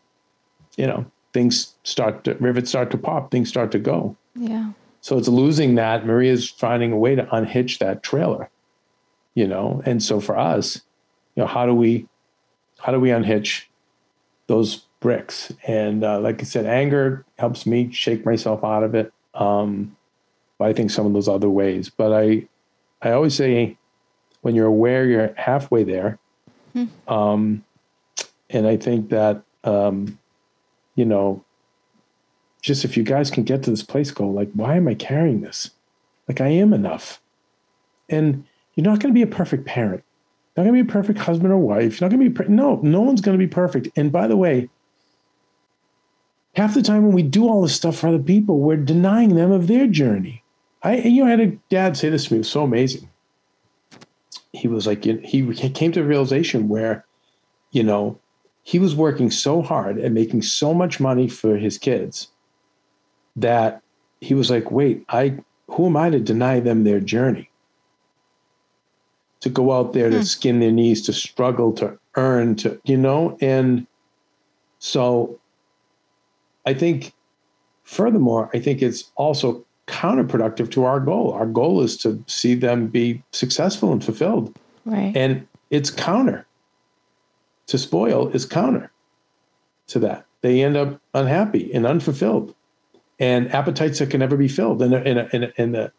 you 0.76 0.86
know, 0.86 1.04
things 1.32 1.74
start 1.84 2.24
to 2.24 2.34
rivets 2.34 2.70
start 2.70 2.90
to 2.90 2.98
pop, 2.98 3.30
things 3.30 3.48
start 3.48 3.70
to 3.72 3.78
go. 3.78 4.16
Yeah. 4.34 4.72
So 5.00 5.16
it's 5.18 5.28
losing 5.28 5.76
that. 5.76 6.06
Maria's 6.06 6.48
finding 6.48 6.92
a 6.92 6.96
way 6.96 7.14
to 7.14 7.34
unhitch 7.34 7.78
that 7.78 8.02
trailer, 8.02 8.50
you 9.34 9.46
know. 9.46 9.82
And 9.86 10.02
so 10.02 10.20
for 10.20 10.36
us, 10.36 10.82
you 11.34 11.42
know, 11.42 11.46
how 11.46 11.66
do 11.66 11.74
we, 11.74 12.08
how 12.78 12.92
do 12.92 12.98
we 12.98 13.10
unhitch 13.10 13.68
those 14.48 14.84
bricks? 15.00 15.52
And 15.66 16.02
uh, 16.02 16.18
like 16.20 16.40
I 16.40 16.44
said, 16.44 16.66
anger 16.66 17.24
helps 17.38 17.66
me 17.66 17.92
shake 17.92 18.26
myself 18.26 18.64
out 18.64 18.82
of 18.82 18.94
it. 18.94 19.12
Um, 19.34 19.96
but 20.58 20.68
I 20.68 20.72
think 20.72 20.90
some 20.90 21.06
of 21.06 21.12
those 21.12 21.28
other 21.28 21.48
ways. 21.48 21.90
But 21.90 22.12
I, 22.12 22.48
I 23.00 23.12
always 23.12 23.34
say, 23.34 23.76
when 24.42 24.54
you're 24.54 24.66
aware, 24.66 25.06
you're 25.06 25.32
halfway 25.34 25.84
there. 25.84 26.18
Um, 27.06 27.64
and 28.50 28.66
I 28.66 28.76
think 28.76 29.10
that, 29.10 29.42
um, 29.64 30.18
you 30.98 31.04
know, 31.04 31.44
just 32.60 32.84
if 32.84 32.96
you 32.96 33.04
guys 33.04 33.30
can 33.30 33.44
get 33.44 33.62
to 33.62 33.70
this 33.70 33.84
place, 33.84 34.10
go 34.10 34.28
like, 34.28 34.50
why 34.52 34.74
am 34.74 34.88
I 34.88 34.94
carrying 34.94 35.42
this? 35.42 35.70
Like 36.26 36.40
I 36.40 36.48
am 36.48 36.72
enough. 36.72 37.20
And 38.08 38.44
you're 38.74 38.84
not 38.84 38.98
going 38.98 39.14
to 39.14 39.18
be 39.18 39.22
a 39.22 39.28
perfect 39.28 39.64
parent. 39.64 40.02
You're 40.56 40.64
not 40.64 40.70
going 40.70 40.80
to 40.80 40.84
be 40.84 40.90
a 40.90 40.92
perfect 40.92 41.20
husband 41.20 41.52
or 41.52 41.58
wife. 41.58 42.00
You're 42.00 42.10
not 42.10 42.16
going 42.16 42.34
to 42.34 42.42
be, 42.42 42.48
no, 42.52 42.80
no 42.82 43.00
one's 43.00 43.20
going 43.20 43.38
to 43.38 43.46
be 43.46 43.48
perfect. 43.48 43.90
And 43.94 44.10
by 44.10 44.26
the 44.26 44.36
way, 44.36 44.68
half 46.56 46.74
the 46.74 46.82
time 46.82 47.04
when 47.04 47.12
we 47.12 47.22
do 47.22 47.46
all 47.46 47.62
this 47.62 47.76
stuff 47.76 47.98
for 47.98 48.08
other 48.08 48.18
people, 48.18 48.58
we're 48.58 48.76
denying 48.76 49.36
them 49.36 49.52
of 49.52 49.68
their 49.68 49.86
journey. 49.86 50.42
I, 50.82 50.96
you 50.96 51.22
know, 51.22 51.28
I 51.28 51.30
had 51.30 51.40
a 51.40 51.56
dad 51.70 51.96
say 51.96 52.10
this 52.10 52.24
to 52.24 52.32
me. 52.32 52.38
It 52.38 52.40
was 52.40 52.50
so 52.50 52.64
amazing. 52.64 53.08
He 54.52 54.66
was 54.66 54.84
like, 54.84 55.04
he 55.04 55.70
came 55.70 55.92
to 55.92 56.00
a 56.00 56.04
realization 56.04 56.68
where, 56.68 57.06
you 57.70 57.84
know, 57.84 58.18
he 58.68 58.78
was 58.78 58.94
working 58.94 59.30
so 59.30 59.62
hard 59.62 59.96
and 59.96 60.12
making 60.12 60.42
so 60.42 60.74
much 60.74 61.00
money 61.00 61.26
for 61.26 61.56
his 61.56 61.78
kids 61.78 62.28
that 63.34 63.80
he 64.20 64.34
was 64.34 64.50
like, 64.50 64.70
wait, 64.70 65.06
I 65.08 65.38
who 65.68 65.86
am 65.86 65.96
I 65.96 66.10
to 66.10 66.20
deny 66.20 66.60
them 66.60 66.84
their 66.84 67.00
journey? 67.00 67.48
To 69.40 69.48
go 69.48 69.72
out 69.72 69.94
there 69.94 70.10
to 70.10 70.18
hmm. 70.18 70.22
skin 70.22 70.60
their 70.60 70.70
knees, 70.70 71.00
to 71.06 71.14
struggle, 71.14 71.72
to 71.76 71.98
earn, 72.16 72.56
to 72.56 72.78
you 72.84 72.98
know, 72.98 73.38
and 73.40 73.86
so 74.80 75.40
I 76.66 76.74
think 76.74 77.14
furthermore, 77.84 78.50
I 78.52 78.58
think 78.58 78.82
it's 78.82 79.10
also 79.16 79.64
counterproductive 79.86 80.70
to 80.72 80.84
our 80.84 81.00
goal. 81.00 81.32
Our 81.32 81.46
goal 81.46 81.80
is 81.80 81.96
to 81.98 82.22
see 82.26 82.54
them 82.54 82.88
be 82.88 83.22
successful 83.32 83.92
and 83.92 84.04
fulfilled. 84.04 84.54
Right. 84.84 85.16
And 85.16 85.48
it's 85.70 85.90
counter. 85.90 86.44
To 87.68 87.78
spoil 87.78 88.28
is 88.28 88.44
counter 88.46 88.90
to 89.88 89.98
that. 90.00 90.26
They 90.40 90.62
end 90.62 90.76
up 90.76 91.00
unhappy 91.14 91.72
and 91.72 91.86
unfulfilled 91.86 92.54
and 93.18 93.52
appetites 93.54 93.98
that 93.98 94.10
can 94.10 94.20
never 94.20 94.36
be 94.36 94.48
filled. 94.48 94.80
And 94.82 94.94
in, 94.94 95.18
a, 95.18 95.28
in, 95.32 95.44
a, 95.44 95.52
in 95.56 95.72
the, 95.72 95.92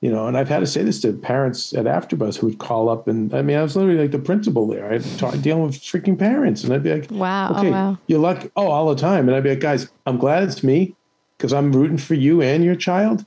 you 0.00 0.10
know, 0.10 0.26
and 0.28 0.36
I've 0.38 0.48
had 0.48 0.60
to 0.60 0.66
say 0.66 0.82
this 0.84 1.00
to 1.02 1.12
parents 1.12 1.72
at 1.74 1.86
AfterBuzz 1.86 2.38
who 2.38 2.46
would 2.46 2.58
call 2.58 2.88
up 2.88 3.08
and 3.08 3.34
I 3.34 3.42
mean, 3.42 3.56
I 3.56 3.62
was 3.62 3.76
literally 3.76 3.98
like 4.00 4.10
the 4.12 4.18
principal 4.18 4.66
there. 4.68 4.92
I'd 4.92 5.04
talk, 5.18 5.38
dealing 5.40 5.64
with 5.64 5.74
freaking 5.76 6.18
parents 6.18 6.62
and 6.64 6.72
I'd 6.72 6.82
be 6.82 6.94
like, 6.94 7.10
Wow. 7.10 7.52
Oh, 7.54 7.58
okay, 7.58 7.70
wow. 7.70 7.98
you're 8.06 8.20
lucky. 8.20 8.50
Oh, 8.56 8.68
all 8.68 8.88
the 8.94 9.00
time. 9.00 9.26
And 9.28 9.36
I'd 9.36 9.42
be 9.42 9.50
like, 9.50 9.60
guys, 9.60 9.90
I'm 10.06 10.18
glad 10.18 10.44
it's 10.44 10.62
me 10.62 10.94
because 11.36 11.52
I'm 11.52 11.72
rooting 11.72 11.98
for 11.98 12.14
you 12.14 12.40
and 12.40 12.64
your 12.64 12.76
child. 12.76 13.26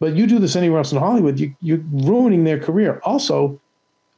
but 0.00 0.14
you 0.14 0.26
do 0.26 0.38
this 0.38 0.56
anywhere 0.56 0.78
else 0.78 0.92
in 0.92 0.98
Hollywood, 0.98 1.38
you, 1.38 1.54
you're 1.60 1.82
ruining 1.92 2.44
their 2.44 2.58
career. 2.58 3.00
Also, 3.04 3.60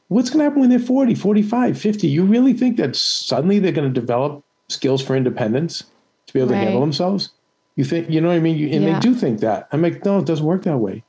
what's 0.07 0.29
going 0.29 0.39
to 0.39 0.43
happen 0.45 0.61
when 0.61 0.69
they're 0.69 0.79
40, 0.79 1.15
45, 1.15 1.77
50? 1.77 2.07
You 2.07 2.23
really 2.23 2.53
think 2.53 2.77
that 2.77 2.95
suddenly 2.95 3.59
they're 3.59 3.71
going 3.71 3.91
to 3.91 3.99
develop 3.99 4.43
skills 4.69 5.01
for 5.01 5.15
independence 5.15 5.83
to 6.27 6.33
be 6.33 6.39
able 6.39 6.49
to 6.49 6.55
handle 6.55 6.81
themselves? 6.81 7.29
You 7.75 7.83
think, 7.83 8.09
you 8.09 8.21
know 8.21 8.27
what 8.27 8.35
I 8.37 8.39
mean? 8.39 8.57
You, 8.57 8.67
and 8.69 8.83
Yeah. 8.83 8.93
they 8.93 8.99
do 8.99 9.15
think 9.15 9.39
that. 9.39 9.67
I'm 9.71 9.81
like, 9.81 10.05
no, 10.05 10.19
it 10.19 10.25
doesn't 10.25 10.45
work 10.45 10.63
that 10.63 10.77
way. 10.77 11.03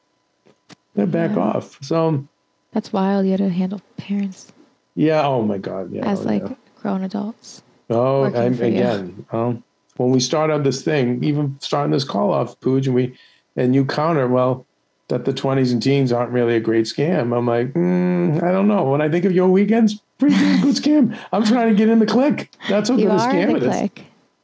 They're 0.94 1.06
back 1.06 1.32
Yeah. 1.32 1.42
off. 1.42 1.78
So, 1.82 2.24
That's 2.72 2.92
wild. 2.92 3.24
You 3.26 3.32
had 3.32 3.38
to 3.38 3.48
handle 3.50 3.80
parents 3.96 4.52
yeah. 4.94 5.26
Oh 5.26 5.42
my 5.42 5.58
God. 5.58 5.92
Yeah. 5.92 6.06
as 6.06 6.24
like 6.24 6.42
yeah. 6.42 6.54
grown 6.80 7.02
adults. 7.02 7.62
Oh, 7.90 8.24
I'm, 8.24 8.54
again, 8.60 9.26
um, 9.32 9.62
when 9.96 10.10
we 10.10 10.20
start 10.20 10.50
on 10.50 10.62
this 10.62 10.82
thing, 10.82 11.22
even 11.22 11.56
starting 11.60 11.92
this 11.92 12.04
call 12.04 12.32
off, 12.32 12.58
Pooj, 12.60 12.86
and 12.86 12.94
we, 12.94 13.14
and 13.56 13.74
you 13.74 13.84
counter, 13.84 14.26
well, 14.26 14.66
that 15.08 15.24
the 15.24 15.32
20s 15.32 15.72
and 15.72 15.82
teens 15.82 16.12
aren't 16.12 16.30
really 16.32 16.56
a 16.56 16.60
great 16.60 16.86
scam. 16.86 17.36
I'm 17.36 17.46
like, 17.46 17.72
mm, 17.74 18.42
I 18.42 18.52
don't 18.52 18.68
know. 18.68 18.84
When 18.84 19.00
I 19.00 19.08
think 19.08 19.24
of 19.24 19.32
your 19.32 19.48
weekends, 19.48 20.00
pretty 20.18 20.36
good 20.60 20.76
scam. 20.76 21.16
I'm 21.32 21.44
trying 21.44 21.68
to 21.68 21.74
get 21.74 21.88
in 21.88 21.98
the 21.98 22.06
click. 22.06 22.50
That's 22.68 22.88
You 22.90 22.96
good 22.96 23.06
a 23.08 23.16
scam 23.18 23.60
the 23.60 23.70
is. 23.70 23.90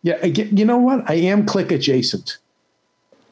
Yeah, 0.02 0.18
I 0.22 0.28
get, 0.28 0.52
you 0.58 0.64
know 0.64 0.78
what? 0.78 1.08
I 1.10 1.14
am 1.14 1.46
click 1.46 1.72
adjacent. 1.72 2.38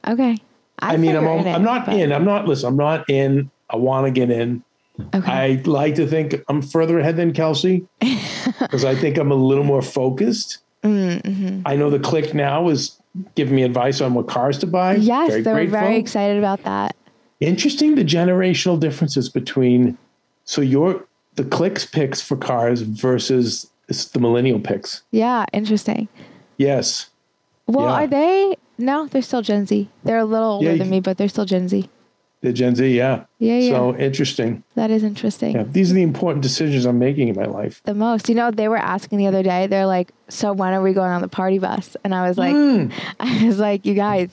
Okay. 0.06 0.38
I, 0.78 0.96
mean, 0.96 1.16
I'm, 1.16 1.22
figure 1.24 1.28
al- 1.28 1.38
in 1.40 1.46
it, 1.46 1.52
I'm 1.54 1.62
not 1.64 1.86
but- 1.86 1.96
in. 1.96 2.12
I'm 2.12 2.24
not. 2.24 2.46
Listen, 2.46 2.68
I'm 2.68 2.76
not 2.76 3.08
in. 3.10 3.50
I 3.70 3.76
want 3.76 4.06
to 4.06 4.10
get 4.10 4.30
in. 4.30 4.62
Okay. 5.14 5.30
I 5.30 5.62
like 5.64 5.94
to 5.96 6.06
think 6.06 6.34
I'm 6.48 6.60
further 6.60 6.98
ahead 6.98 7.16
than 7.16 7.32
Kelsey 7.32 7.86
because 8.00 8.84
I 8.84 8.94
think 8.96 9.16
I'm 9.16 9.30
a 9.30 9.34
little 9.36 9.62
more 9.64 9.82
focused. 9.82 10.58
Mm-hmm. 10.82 11.62
I 11.66 11.76
know 11.76 11.88
the 11.90 11.98
click 12.00 12.34
now 12.34 12.68
is 12.68 12.98
giving 13.34 13.54
me 13.54 13.62
advice 13.62 14.00
on 14.00 14.14
what 14.14 14.26
cars 14.28 14.58
to 14.58 14.66
buy. 14.66 14.96
yes, 14.96 15.28
Very 15.30 15.42
they 15.42 15.50
were 15.52 15.56
grateful. 15.58 15.80
very 15.80 15.96
excited 15.98 16.38
about 16.38 16.64
that. 16.64 16.96
Interesting 17.40 17.94
the 17.94 18.04
generational 18.04 18.78
differences 18.80 19.28
between 19.28 19.96
so 20.44 20.60
your 20.60 21.04
the 21.36 21.44
clicks 21.44 21.84
picks 21.86 22.20
for 22.20 22.36
cars 22.36 22.80
versus 22.82 23.70
the 23.86 24.18
millennial 24.18 24.58
picks. 24.58 25.02
Yeah, 25.12 25.44
interesting. 25.52 26.08
Yes. 26.56 27.10
Well, 27.66 27.86
Yeah. 27.86 27.92
are 27.92 28.06
they? 28.06 28.56
No, 28.78 29.06
they're 29.06 29.22
still 29.22 29.42
Gen 29.42 29.66
Z. 29.66 29.88
They're 30.04 30.18
a 30.18 30.24
little 30.24 30.52
older 30.52 30.72
Yeah, 30.72 30.76
than 30.78 30.90
me, 30.90 31.00
but 31.00 31.16
they're 31.16 31.28
still 31.28 31.44
Gen 31.44 31.68
Z. 31.68 31.88
The 32.40 32.52
Gen 32.52 32.76
Z, 32.76 32.96
yeah. 32.96 33.24
Yeah, 33.40 33.58
yeah. 33.58 33.70
So 33.70 33.96
interesting. 33.96 34.62
That 34.76 34.90
is 34.92 35.02
interesting. 35.02 35.56
Yeah. 35.56 35.64
These 35.64 35.90
are 35.90 35.94
the 35.94 36.02
important 36.02 36.42
decisions 36.42 36.84
I'm 36.86 36.98
making 36.98 37.28
in 37.28 37.34
my 37.36 37.46
life. 37.46 37.80
The 37.84 37.94
most. 37.94 38.28
You 38.28 38.36
know, 38.36 38.50
they 38.52 38.68
were 38.68 38.76
asking 38.76 39.18
the 39.18 39.26
other 39.26 39.42
day, 39.42 39.66
they're 39.66 39.86
like, 39.86 40.12
So 40.28 40.52
when 40.52 40.72
are 40.72 40.80
we 40.82 40.92
going 40.92 41.10
on 41.10 41.20
the 41.20 41.28
party 41.28 41.58
bus? 41.58 41.96
And 42.04 42.14
I 42.14 42.28
was 42.28 42.38
like, 42.38 42.54
Hmm. 42.54 42.90
I 43.20 43.44
was 43.44 43.58
like, 43.58 43.84
You 43.86 43.94
guys, 43.94 44.30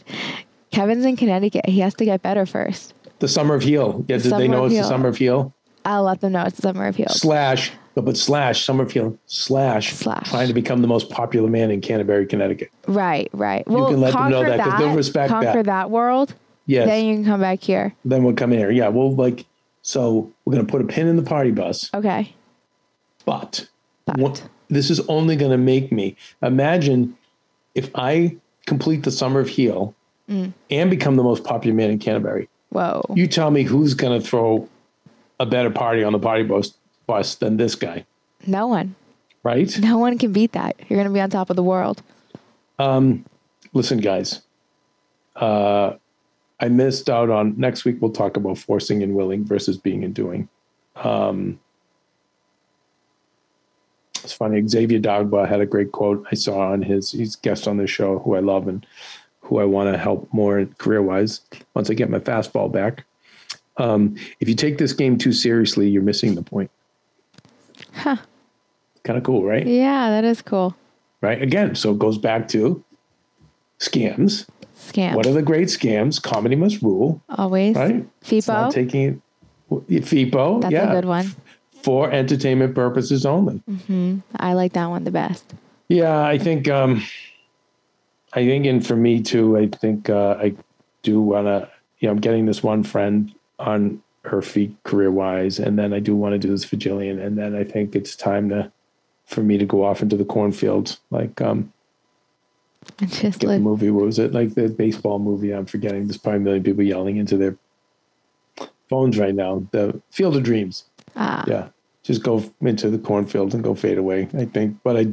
Kevin's 0.75 1.05
in 1.05 1.15
Connecticut. 1.15 1.67
He 1.67 1.79
has 1.79 1.93
to 1.95 2.05
get 2.05 2.21
better 2.21 2.45
first. 2.45 2.93
The 3.19 3.27
summer 3.29 3.55
of 3.55 3.63
heal. 3.63 4.03
Yeah, 4.09 4.17
did 4.17 4.33
they 4.33 4.47
know 4.47 4.65
it's 4.65 4.75
the 4.75 4.83
summer 4.83 5.07
of 5.07 5.17
heal? 5.17 5.53
I'll 5.85 6.03
let 6.03 6.19
them 6.19 6.33
know 6.33 6.43
it's 6.43 6.57
the 6.57 6.63
summer 6.63 6.87
of 6.87 6.95
heels. 6.95 7.19
Slash, 7.21 7.71
but 7.95 8.17
slash, 8.17 8.65
summer 8.65 8.83
of 8.83 8.91
heal, 8.91 9.17
slash, 9.27 9.93
Slash. 9.93 10.29
trying 10.29 10.47
to 10.49 10.53
become 10.53 10.81
the 10.81 10.87
most 10.87 11.09
popular 11.09 11.49
man 11.49 11.71
in 11.71 11.79
Canterbury, 11.79 12.25
Connecticut. 12.25 12.71
Right, 12.87 13.29
right. 13.33 13.65
Well, 13.67 13.89
can 13.89 14.01
let 14.01 14.13
them 14.13 14.31
know 14.31 14.43
conquer 14.43 14.57
that 14.57 14.63
'cause 14.69 14.79
they'll 14.79 14.95
respect 14.95 15.29
conquer 15.29 15.53
that. 15.53 15.65
that 15.65 15.91
world. 15.91 16.33
Yes. 16.65 16.87
Then 16.87 17.05
you 17.05 17.15
can 17.15 17.23
come 17.25 17.39
back 17.41 17.61
here. 17.61 17.93
then 18.03 18.23
we'll 18.23 18.33
come 18.33 18.51
in 18.51 18.57
here. 18.59 18.71
Yeah, 18.71 18.87
we'll 18.89 19.15
like, 19.15 19.45
so 19.83 20.31
we're 20.43 20.53
going 20.53 20.65
to 20.65 20.71
put 20.71 20.81
a 20.81 20.85
pin 20.85 21.07
in 21.07 21.15
the 21.15 21.23
party 21.23 21.51
bus. 21.51 21.89
Okay. 21.93 22.33
But, 23.25 23.67
But. 24.05 24.17
what, 24.17 24.43
this 24.69 24.89
is 24.89 24.99
only 25.01 25.35
going 25.35 25.51
to 25.51 25.57
make 25.57 25.91
me 25.91 26.17
imagine 26.41 27.15
if 27.75 27.91
I 27.95 28.35
complete 28.65 29.03
the 29.03 29.11
summer 29.11 29.39
of 29.39 29.47
heal 29.47 29.93
Mm. 30.29 30.53
and 30.71 30.89
become 30.89 31.17
the 31.17 31.23
most 31.23 31.43
popular 31.43 31.75
man 31.75 31.91
in 31.91 31.99
Canterbury. 31.99 32.49
Whoa. 32.69 33.03
You 33.13 33.27
tell 33.27 33.51
me 33.51 33.61
who's 33.63 33.93
going 33.93 34.19
to 34.19 34.27
throw 34.27 34.67
a 35.39 35.45
better 35.45 35.69
party 35.69 36.03
on 36.03 36.13
the 36.13 36.19
party 36.19 36.43
bus, 36.43 36.73
bus 37.05 37.35
than 37.35 37.57
this 37.57 37.75
guy, 37.75 38.05
no 38.47 38.65
one. 38.67 38.95
right? 39.43 39.77
No 39.79 39.97
one 39.99 40.17
can 40.17 40.31
beat 40.33 40.53
that. 40.53 40.75
You're 40.89 40.97
going 40.97 41.07
to 41.07 41.13
be 41.13 41.21
on 41.21 41.29
top 41.29 41.49
of 41.51 41.55
the 41.55 41.63
world. 41.63 42.01
Listen, 43.73 43.99
guys, 43.99 44.41
uh, 45.35 45.93
I 46.59 46.69
missed 46.69 47.09
out 47.09 47.29
on 47.29 47.53
next 47.57 47.83
week. 47.85 47.97
We'll 47.99 48.11
talk 48.11 48.37
about 48.37 48.57
forcing 48.57 49.03
and 49.03 49.13
willing 49.15 49.45
versus 49.45 49.77
being 49.77 50.03
and 50.03 50.13
doing. 50.13 50.47
Um, 50.95 51.59
it's 54.23 54.33
funny. 54.33 54.65
Xavier 54.67 54.99
Dagba 54.99 55.47
had 55.47 55.59
a 55.59 55.65
great 55.65 55.91
quote 55.91 56.25
I 56.31 56.35
saw 56.35 56.71
on 56.71 56.81
his. 56.81 57.11
He's 57.11 57.35
guest 57.35 57.67
on 57.67 57.77
the 57.77 57.85
show, 57.85 58.19
who 58.19 58.35
I 58.35 58.39
love 58.39 58.67
and 58.67 58.85
who 59.45 59.59
I 59.59 59.65
want 59.65 59.91
to 59.93 59.97
help 59.97 60.27
more 60.33 60.65
career 60.79 61.01
wise. 61.03 61.41
Once 61.75 61.89
I 61.89 61.93
get 61.93 62.09
my 62.09 62.17
fastball 62.19 62.71
back, 62.71 63.05
um, 63.77 64.15
if 64.39 64.49
you 64.49 64.55
take 64.55 64.79
this 64.79 64.91
game 64.91 65.17
too 65.17 65.31
seriously, 65.33 65.87
you're 65.87 66.01
missing 66.01 66.33
the 66.33 66.41
point. 66.41 66.71
Huh. 67.93 68.17
Kind 69.03 69.17
of 69.17 69.23
cool, 69.23 69.43
right? 69.43 69.65
Yeah, 69.65 70.09
that 70.09 70.23
is 70.23 70.41
cool. 70.41 70.75
Right. 71.21 71.39
Again, 71.41 71.75
so 71.75 71.91
it 71.91 71.99
goes 71.99 72.17
back 72.17 72.47
to 72.49 72.83
scams. 73.79 74.47
Scam. 74.77 75.13
What 75.15 75.27
are 75.27 75.33
the 75.33 75.41
great 75.43 75.67
scams? 75.67 76.21
Comedy 76.21 76.55
must 76.55 76.81
rule, 76.81 77.21
Always. 77.29 77.75
right? 77.75 78.03
FIPO. 78.23 78.71
taking 78.71 79.01
it. 79.03 79.19
FIPO, 80.05 80.61
That's 80.61 80.71
yeah, 80.71 80.89
a 80.91 80.95
good 80.95 81.05
one. 81.05 81.31
for 81.83 82.11
entertainment 82.11 82.73
purposes 82.75 83.25
only. 83.25 83.61
I 84.37 84.53
like 84.53 84.73
that 84.73 84.87
one 84.87 85.03
the 85.03 85.11
best. 85.11 85.53
Yeah, 85.87 86.21
I 86.23 86.37
think. 86.37 86.67
Um, 86.67 87.03
I 88.35 88.45
think, 88.45 88.65
and 88.65 88.85
for 88.85 88.95
me 88.95 89.21
too, 89.21 89.57
I 89.57 89.67
think 89.67 90.09
uh, 90.09 90.37
I 90.39 90.55
do 91.03 91.21
want 91.21 91.47
to. 91.47 91.69
You 91.99 92.07
know, 92.07 92.11
I'm 92.13 92.19
getting 92.19 92.45
this 92.45 92.61
one 92.61 92.83
friend 92.83 93.33
on 93.57 94.03
her 94.25 94.41
feet 94.41 94.75
career 94.83 95.09
wise, 95.09 95.59
and 95.59 95.79
then 95.79 95.93
I 95.93 95.99
do 95.99 96.15
want 96.15 96.33
to 96.33 96.39
do 96.39 96.49
this 96.49 96.65
for 96.65 96.75
Jillian, 96.75 97.23
and 97.25 97.37
then 97.37 97.55
I 97.55 97.63
think 97.63 97.95
it's 97.95 98.15
time 98.15 98.49
to 98.49 98.71
for 99.25 99.41
me 99.41 99.57
to 99.57 99.65
go 99.65 99.83
off 99.83 100.01
into 100.01 100.17
the 100.17 100.25
cornfield, 100.25 100.99
like 101.09 101.41
um, 101.41 101.71
just 103.07 103.39
get 103.39 103.47
the 103.47 103.59
movie. 103.59 103.89
What 103.89 104.05
was 104.05 104.19
it? 104.19 104.33
Like 104.33 104.53
the 104.53 104.67
baseball 104.67 105.19
movie. 105.19 105.51
I'm 105.53 105.65
forgetting. 105.65 106.05
There's 106.05 106.17
probably 106.17 106.37
a 106.37 106.43
million 106.43 106.63
people 106.63 106.83
yelling 106.83 107.17
into 107.17 107.37
their 107.37 107.57
phones 108.89 109.17
right 109.17 109.33
now. 109.33 109.65
The 109.71 109.99
Field 110.11 110.35
of 110.35 110.43
Dreams. 110.43 110.85
Ah, 111.15 111.43
Yeah. 111.47 111.69
Just 112.03 112.21
go 112.21 112.43
into 112.61 112.91
the 112.91 112.99
cornfield 112.99 113.55
and 113.55 113.63
go 113.63 113.73
fade 113.73 113.97
away. 113.97 114.27
I 114.37 114.45
think, 114.45 114.77
but 114.83 114.95
I, 114.95 115.07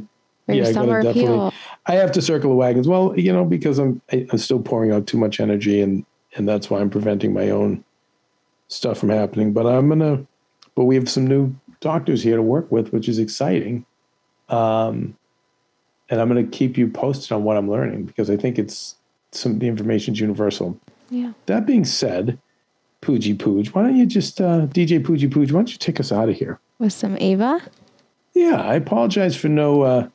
yeah, 0.47 0.63
I 0.63 0.71
summer 0.71 1.01
gotta 1.01 1.13
definitely. 1.13 1.47
appeal. 1.47 1.53
I 1.85 1.95
have 1.95 2.11
to 2.13 2.21
circle 2.21 2.49
the 2.49 2.55
wagons. 2.55 2.87
Well, 2.87 3.17
you 3.17 3.31
know, 3.31 3.45
because 3.45 3.79
I'm 3.79 4.01
I, 4.11 4.25
I'm 4.31 4.37
still 4.37 4.59
pouring 4.59 4.91
out 4.91 5.07
too 5.07 5.17
much 5.17 5.39
energy, 5.39 5.81
and 5.81 6.05
and 6.35 6.47
that's 6.47 6.69
why 6.69 6.79
I'm 6.79 6.89
preventing 6.89 7.33
my 7.33 7.49
own 7.49 7.83
stuff 8.67 8.99
from 8.99 9.09
happening. 9.09 9.53
But 9.53 9.65
I'm 9.65 9.89
gonna. 9.89 10.25
But 10.75 10.85
we 10.85 10.95
have 10.95 11.09
some 11.09 11.27
new 11.27 11.55
doctors 11.81 12.23
here 12.23 12.35
to 12.35 12.41
work 12.41 12.71
with, 12.71 12.91
which 12.91 13.07
is 13.07 13.19
exciting. 13.19 13.85
Um, 14.49 15.15
and 16.09 16.19
I'm 16.19 16.27
gonna 16.27 16.43
keep 16.43 16.77
you 16.77 16.87
posted 16.87 17.31
on 17.31 17.43
what 17.43 17.57
I'm 17.57 17.69
learning 17.69 18.05
because 18.05 18.29
I 18.29 18.37
think 18.37 18.57
it's 18.59 18.95
some 19.31 19.59
the 19.59 19.67
information's 19.67 20.19
universal. 20.19 20.77
Yeah. 21.09 21.33
That 21.45 21.65
being 21.65 21.85
said, 21.85 22.39
Pooji 23.01 23.37
Pooj, 23.37 23.67
why 23.67 23.83
don't 23.83 23.95
you 23.95 24.05
just 24.05 24.41
uh, 24.41 24.67
DJ 24.67 25.03
Pooji 25.03 25.29
Pooj? 25.29 25.51
Why 25.51 25.59
don't 25.59 25.71
you 25.71 25.77
take 25.77 25.99
us 25.99 26.11
out 26.11 26.29
of 26.29 26.35
here? 26.35 26.59
With 26.79 26.93
some 26.93 27.17
Ava. 27.19 27.61
Yeah, 28.33 28.61
I 28.61 28.75
apologize 28.75 29.35
for 29.35 29.47
no 29.47 29.83
uh, 29.83 30.07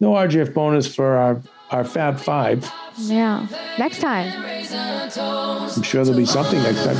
no 0.00 0.12
RGF 0.12 0.54
bonus 0.54 0.92
for 0.94 1.16
our 1.16 1.42
our 1.70 1.84
Fab 1.84 2.18
Five. 2.18 2.70
Yeah. 2.96 3.46
Next 3.78 4.00
time. 4.00 4.32
I'm 5.14 5.82
sure 5.82 6.02
there'll 6.04 6.18
be 6.18 6.24
something 6.26 6.62
next 6.62 6.82
time. 6.84 6.96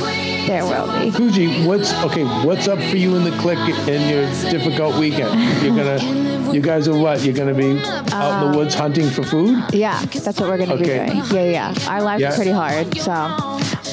There 0.47 0.63
will 0.63 0.99
be. 0.99 1.09
Fuji, 1.11 1.65
what's 1.65 1.91
okay? 2.05 2.23
What's 2.45 2.67
up 2.67 2.79
for 2.79 2.97
you 2.97 3.15
in 3.15 3.23
the 3.23 3.35
click 3.39 3.57
in 3.87 4.09
your 4.09 4.25
difficult 4.51 4.97
weekend? 4.99 5.39
You're 5.63 5.75
gonna, 5.75 6.51
you 6.53 6.61
guys 6.61 6.87
are 6.87 6.97
what? 6.97 7.21
You're 7.23 7.33
gonna 7.35 7.53
be 7.55 7.79
out 8.11 8.43
in 8.45 8.51
the 8.51 8.57
woods 8.57 8.75
hunting 8.75 9.09
for 9.09 9.23
food? 9.23 9.63
Yeah, 9.73 9.99
that's 10.05 10.39
what 10.39 10.49
we're 10.49 10.57
going 10.57 10.69
to 10.69 10.75
Okay. 10.75 11.05
be 11.05 11.21
doing. 11.29 11.51
Yeah, 11.51 11.73
yeah. 11.73 11.89
Our 11.89 12.01
lives 12.03 12.21
Yeah. 12.21 12.31
are 12.31 12.35
pretty 12.35 12.51
hard. 12.51 12.95
So 12.97 13.11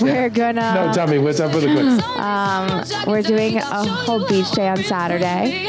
we're 0.04 0.28
going 0.30 0.56
to. 0.56 0.74
No, 0.74 0.92
tell 0.92 1.06
me 1.08 1.18
what's 1.18 1.40
up 1.40 1.52
for 1.52 1.60
the 1.60 1.68
click. 1.68 2.18
Um, 2.18 2.84
We're 3.06 3.22
doing 3.22 3.56
a 3.58 3.62
whole 3.84 4.26
beach 4.28 4.50
day 4.52 4.68
on 4.68 4.78
Saturday. 4.84 5.66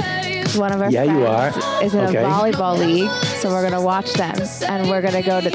One 0.56 0.72
of 0.72 0.82
our 0.82 0.90
Yeah, 0.90 1.04
you 1.04 1.26
are. 1.26 1.50
is 1.84 1.94
in 1.94 2.00
Okay. 2.06 2.18
a 2.18 2.24
volleyball 2.24 2.78
league, 2.80 3.10
so 3.48 3.54
we're 3.54 3.64
gonna 3.70 3.82
watch 3.82 4.12
them, 4.14 4.36
and 4.68 4.90
we're 4.90 5.02
gonna 5.02 5.22
go 5.24 5.40
to 5.40 5.50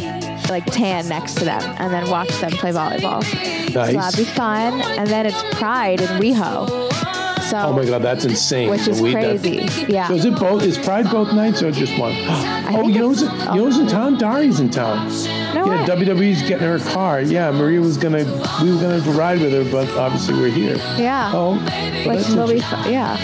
like 0.48 0.64
tan 0.66 1.06
next 1.08 1.34
to 1.34 1.44
them, 1.44 1.60
and 1.78 1.92
then 1.92 2.08
watch 2.08 2.28
them 2.40 2.50
play 2.52 2.70
volleyball. 2.70 3.20
Nice. 3.74 3.90
So 3.92 3.92
that'd 3.98 4.16
be 4.18 4.24
fun. 4.24 4.80
And 4.80 5.06
then 5.08 5.26
it's 5.26 5.42
Pride 5.58 6.00
in 6.00 6.06
WeHo, 6.18 6.90
so 7.42 7.58
Oh 7.58 7.72
my 7.74 7.84
God, 7.84 8.00
that's 8.02 8.24
insane. 8.24 8.70
which 8.70 8.88
is 8.88 9.00
We- 9.00 9.12
that- 9.12 9.42
crazy. 9.42 9.68
Yeah. 9.92 10.08
So 10.08 10.14
is 10.14 10.24
it 10.24 10.36
both? 10.38 10.62
Is 10.62 10.78
Pride 10.78 11.10
both 11.10 11.32
nights 11.34 11.62
or 11.62 11.70
just 11.70 11.98
one? 11.98 12.12
Oh, 12.72 12.76
think 12.76 12.94
you 12.94 13.00
know 13.00 13.08
who's, 13.08 13.22
it's- 13.22 13.38
you 13.54 13.60
know 13.60 13.64
who's 13.66 13.78
in 13.78 13.86
town? 13.86 14.16
Dari's 14.16 14.58
in 14.60 14.70
town. 14.70 15.06
no 15.54 15.66
Yeah, 15.66 15.80
way. 15.82 15.84
WWE's 15.86 16.40
getting 16.48 16.66
her 16.66 16.78
car. 16.78 17.20
Yeah, 17.20 17.50
Maria 17.50 17.82
was 17.82 17.98
gonna, 17.98 18.24
we 18.62 18.72
were 18.74 18.80
gonna 18.80 18.98
ride 19.12 19.40
with 19.42 19.52
her, 19.52 19.70
but 19.70 19.90
obviously 19.98 20.34
we're 20.40 20.48
here. 20.48 20.76
yeah. 20.96 21.32
Oh, 21.34 21.50
well, 22.06 22.16
which 22.16 22.28
will 22.28 22.48
be 22.48 22.60
fun. 22.60 22.90
Yeah. 22.90 23.18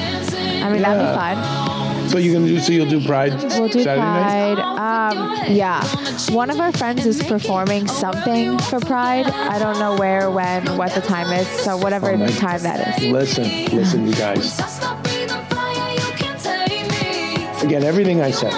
I 0.62 0.70
mean 0.70 0.82
that'd 0.82 1.00
be 1.00 1.14
fun. 1.14 1.36
But 2.12 2.22
you're 2.22 2.34
gonna 2.34 2.46
do 2.46 2.58
so. 2.58 2.72
You'll 2.72 2.88
do 2.88 3.04
Pride 3.04 3.32
We'll 3.34 3.68
do 3.68 3.82
Saturday. 3.82 4.00
Pride. 4.00 4.58
Um, 4.58 5.52
yeah. 5.54 5.84
One 6.30 6.50
of 6.50 6.58
our 6.60 6.72
friends 6.72 7.06
is 7.06 7.22
performing 7.22 7.86
something 7.86 8.58
for 8.58 8.80
Pride. 8.80 9.26
I 9.26 9.58
don't 9.58 9.78
know 9.78 9.96
where, 9.96 10.30
when, 10.30 10.76
what 10.76 10.92
the 10.94 11.00
time 11.00 11.32
is. 11.32 11.46
So 11.62 11.76
whatever 11.76 12.10
Oh 12.10 12.26
time 12.28 12.62
that 12.62 12.98
is. 12.98 13.12
Listen, 13.12 13.44
listen, 13.76 14.06
you 14.06 14.14
guys. 14.14 14.58
Again, 17.62 17.84
everything 17.84 18.22
I 18.22 18.30
said. 18.30 18.54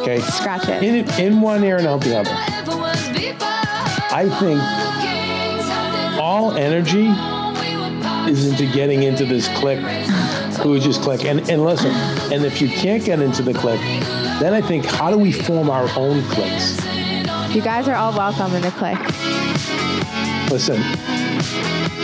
Okay. 0.00 0.20
Scratch 0.20 0.68
it. 0.68 0.82
In 0.82 1.08
in 1.20 1.40
one 1.40 1.64
ear 1.64 1.78
and 1.78 1.86
out 1.86 2.00
the 2.00 2.18
other. 2.18 2.30
I 4.12 4.28
think 4.38 4.60
all 6.20 6.52
energy 6.52 7.08
is 8.30 8.46
into 8.48 8.72
getting 8.72 9.02
into 9.02 9.24
this 9.24 9.48
click. 9.58 9.78
Who 10.66 10.80
just 10.80 11.00
click 11.00 11.24
and 11.24 11.48
and 11.48 11.64
listen. 11.64 11.92
And 12.32 12.44
if 12.44 12.60
you 12.60 12.68
can't 12.68 13.04
get 13.04 13.20
into 13.20 13.40
the 13.40 13.54
click, 13.54 13.78
then 14.40 14.52
I 14.52 14.60
think 14.60 14.84
how 14.84 15.12
do 15.12 15.16
we 15.16 15.30
form 15.30 15.70
our 15.70 15.88
own 15.96 16.22
clicks? 16.24 16.84
You 17.54 17.62
guys 17.62 17.86
are 17.86 17.94
all 17.94 18.12
welcome 18.12 18.52
in 18.52 18.62
the 18.62 18.72
click. 18.72 18.98
Listen, 20.50 20.82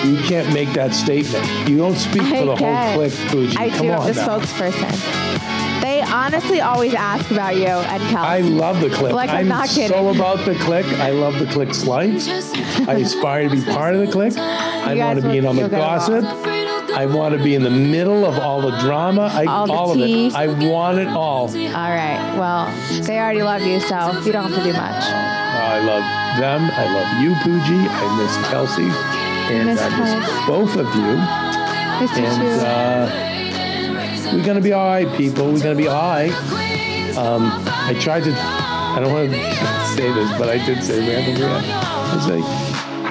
you 0.09 0.16
can't 0.28 0.55
make 0.55 0.68
that 0.74 0.94
statement. 0.94 1.68
You 1.68 1.76
don't 1.76 1.97
speak 1.97 2.22
for 2.22 2.44
the 2.44 2.52
I 2.52 2.86
whole 2.86 2.94
clique, 2.98 3.12
Fuji. 3.12 3.56
I 3.59 3.70
Come 3.70 3.86
do. 3.86 3.93
on 3.94 4.01
I'm 4.02 4.14
the 4.14 4.20
now. 4.20 4.39
spokesperson. 4.39 5.82
They 5.82 6.01
honestly 6.01 6.60
always 6.60 6.94
ask 6.94 7.28
about 7.32 7.56
you 7.56 7.66
and 7.66 8.02
Kel. 8.10 8.22
I 8.24 8.39
love 8.43 8.80
the 8.80 8.90
clique. 8.90 9.12
Like, 9.12 9.30
I'm 9.30 9.48
not 9.48 9.68
kidding. 9.68 9.89
so 9.89 10.10
about 10.10 10.44
the 10.47 10.55
clique. 10.55 10.86
I 11.01 11.10
love 11.10 11.40
the 11.40 11.47
clique's 11.47 11.84
life. 11.84 12.28
I 12.89 12.94
aspire 12.98 13.48
to 13.48 13.56
be 13.56 13.64
part 13.64 13.97
of 13.97 14.06
the 14.06 14.12
clique. 14.12 14.39
I 14.39 14.94
want 14.94 15.20
to 15.20 15.28
be 15.28 15.39
in 15.39 15.47
on 15.47 15.56
the 15.56 15.68
gossip. 15.68 16.22
I 16.94 17.06
want 17.06 17.36
to 17.36 17.43
be 17.43 17.55
in 17.55 17.62
the 17.62 17.70
middle 17.70 18.24
of 18.24 18.39
all 18.39 18.60
the 18.60 18.77
drama. 18.81 19.31
I, 19.32 19.44
All 19.47 19.66
the 19.66 19.73
of 19.73 19.94
tea. 19.97 20.27
it. 20.27 20.35
I 20.35 20.47
want 20.48 20.98
it 20.98 21.09
all. 21.09 21.48
All 21.48 21.48
right. 21.48 22.35
Well, 22.39 22.66
they 23.02 23.19
already 23.19 23.43
love 23.43 23.62
you, 23.62 23.81
so 23.81 24.20
you 24.20 24.32
don't 24.32 24.51
have 24.51 24.55
to 24.55 24.62
do 24.62 24.73
much. 24.73 25.05
I 25.05 25.78
love 25.81 26.39
them. 26.40 26.70
I 26.70 26.85
love 26.93 27.23
you, 27.23 27.32
Pooji. 27.43 27.89
I 27.89 28.16
miss 28.19 28.48
Kelsey. 28.51 28.89
And 29.55 29.66
Miss 29.66 29.81
I 29.81 29.89
miss 29.98 30.27
Kelsey. 30.28 30.47
both 30.47 30.77
of 30.77 30.86
you. 30.94 31.16
Miss 32.01 32.16
you 32.16 32.24
And 32.24 32.43
too. 32.43 32.66
uh, 32.66 34.35
we're 34.36 34.44
going 34.44 34.56
to 34.56 34.62
be 34.62 34.73
all 34.73 34.86
right, 34.86 35.09
people. 35.16 35.44
We're 35.47 35.60
going 35.62 35.77
to 35.77 35.82
be 35.82 35.89
all 35.89 36.01
right. 36.10 36.32
Um, 37.16 37.51
I 37.66 37.94
tried 38.01 38.24
to, 38.24 38.32
I 38.36 38.98
don't 39.01 39.12
want 39.12 39.31
to 39.31 39.36
say 39.97 40.12
this, 40.12 40.39
but 40.39 40.48
I 40.48 40.64
did 40.64 40.82
say 40.82 41.01
randomly. 41.01 41.47
I 41.47 42.14
was 42.14 42.28
like, 42.28 42.44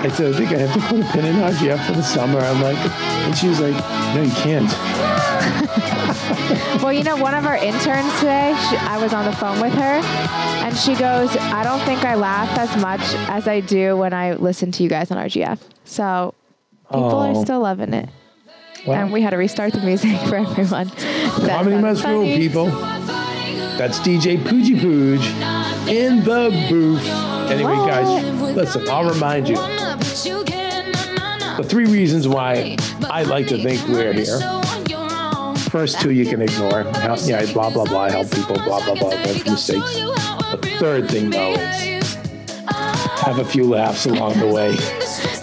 I 0.04 0.10
said, 0.10 0.34
I 0.34 0.38
think 0.38 0.52
I 0.52 0.58
have 0.58 0.74
to 0.74 0.80
put 0.88 1.00
a 1.00 1.12
pin 1.12 1.26
in 1.26 1.36
RGF 1.36 1.86
for 1.86 1.94
the 1.94 2.02
summer. 2.04 2.40
I'm 2.40 2.62
like, 2.62 2.78
and 2.78 3.38
she 3.38 3.48
was 3.50 3.60
like, 3.60 3.74
no, 4.16 4.22
you 4.24 4.32
can't. 4.32 4.72
Well, 6.82 6.92
you 6.92 7.04
know, 7.04 7.16
one 7.16 7.36
of 7.36 7.46
our 7.46 7.56
interns 7.58 8.12
today, 8.20 8.56
she, 8.70 8.76
I 8.78 8.98
was 9.02 9.14
on 9.14 9.26
the 9.26 9.32
phone 9.34 9.62
with 9.62 9.74
her, 9.74 10.02
and 10.64 10.76
she 10.76 10.96
goes, 10.96 11.30
I 11.38 11.64
don't 11.64 11.80
think 11.82 12.04
I 12.04 12.16
laugh 12.16 12.50
as 12.58 12.76
much 12.82 13.02
as 13.30 13.48
I 13.48 13.60
do 13.60 13.96
when 13.96 14.14
I 14.14 14.34
listen 14.34 14.72
to 14.74 14.84
you 14.84 14.90
guys 14.90 15.12
on 15.12 15.18
RGF. 15.18 15.60
So 15.86 16.34
people 16.90 17.12
Oh. 17.12 17.40
are 17.40 17.46
still 17.46 17.62
loving 17.62 17.94
it. 17.94 18.10
Well, 18.86 19.00
And 19.00 19.12
we 19.14 19.22
had 19.22 19.30
to 19.30 19.38
restart 19.38 19.74
the 19.74 19.82
music 19.82 20.18
for 20.28 20.36
everyone. 20.38 20.90
Comedy 20.90 21.78
must 21.78 22.04
rule, 22.04 22.26
people. 22.26 22.66
That's 22.66 24.00
DJ 24.00 24.38
Pooji 24.38 24.76
Pooj 24.80 25.88
in 25.88 26.24
the 26.24 26.50
booth. 26.70 27.06
Anyway, 27.52 27.76
guys, 27.76 28.56
listen, 28.56 28.90
I'll 28.90 29.08
remind 29.10 29.48
you 29.48 29.56
the 31.58 31.64
three 31.68 31.86
reasons 31.86 32.28
why 32.28 32.78
I 33.10 33.24
like 33.24 33.48
to 33.48 33.62
think 33.62 33.88
we're 33.88 34.14
here. 34.14 34.40
First 35.70 36.02
two 36.02 36.12
you 36.12 36.26
can 36.26 36.42
ignore. 36.42 36.84
Help, 36.84 37.20
yeah, 37.24 37.46
blah, 37.54 37.70
blah, 37.70 37.86
blah, 37.86 38.10
help 38.10 38.30
people, 38.32 38.56
blah, 38.56 38.84
blah, 38.84 38.96
blah, 38.96 39.10
make 39.24 39.46
mistakes. 39.46 39.94
The 39.96 40.76
third 40.80 41.10
thing, 41.10 41.30
though, 41.30 41.54
is 41.54 42.16
have 43.22 43.40
a 43.40 43.46
few 43.46 43.64
laughs 43.64 44.06
along 44.06 44.40
the 44.40 44.48
way. 44.48 44.76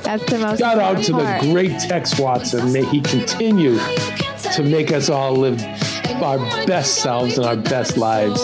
That's 0.03 0.25
the 0.31 0.39
most 0.39 0.59
Shout 0.59 0.79
out 0.79 1.03
to 1.05 1.13
the 1.13 1.39
great 1.53 1.79
Tex 1.81 2.19
Watson. 2.19 2.73
May 2.73 2.85
he 2.85 3.01
continue 3.01 3.79
to 3.79 4.63
make 4.63 4.93
us 4.93 5.09
all 5.09 5.35
live 5.35 5.63
our 6.23 6.39
best 6.67 6.97
selves 6.97 7.39
and 7.39 7.47
our 7.47 7.57
best 7.57 7.97
lives. 7.97 8.41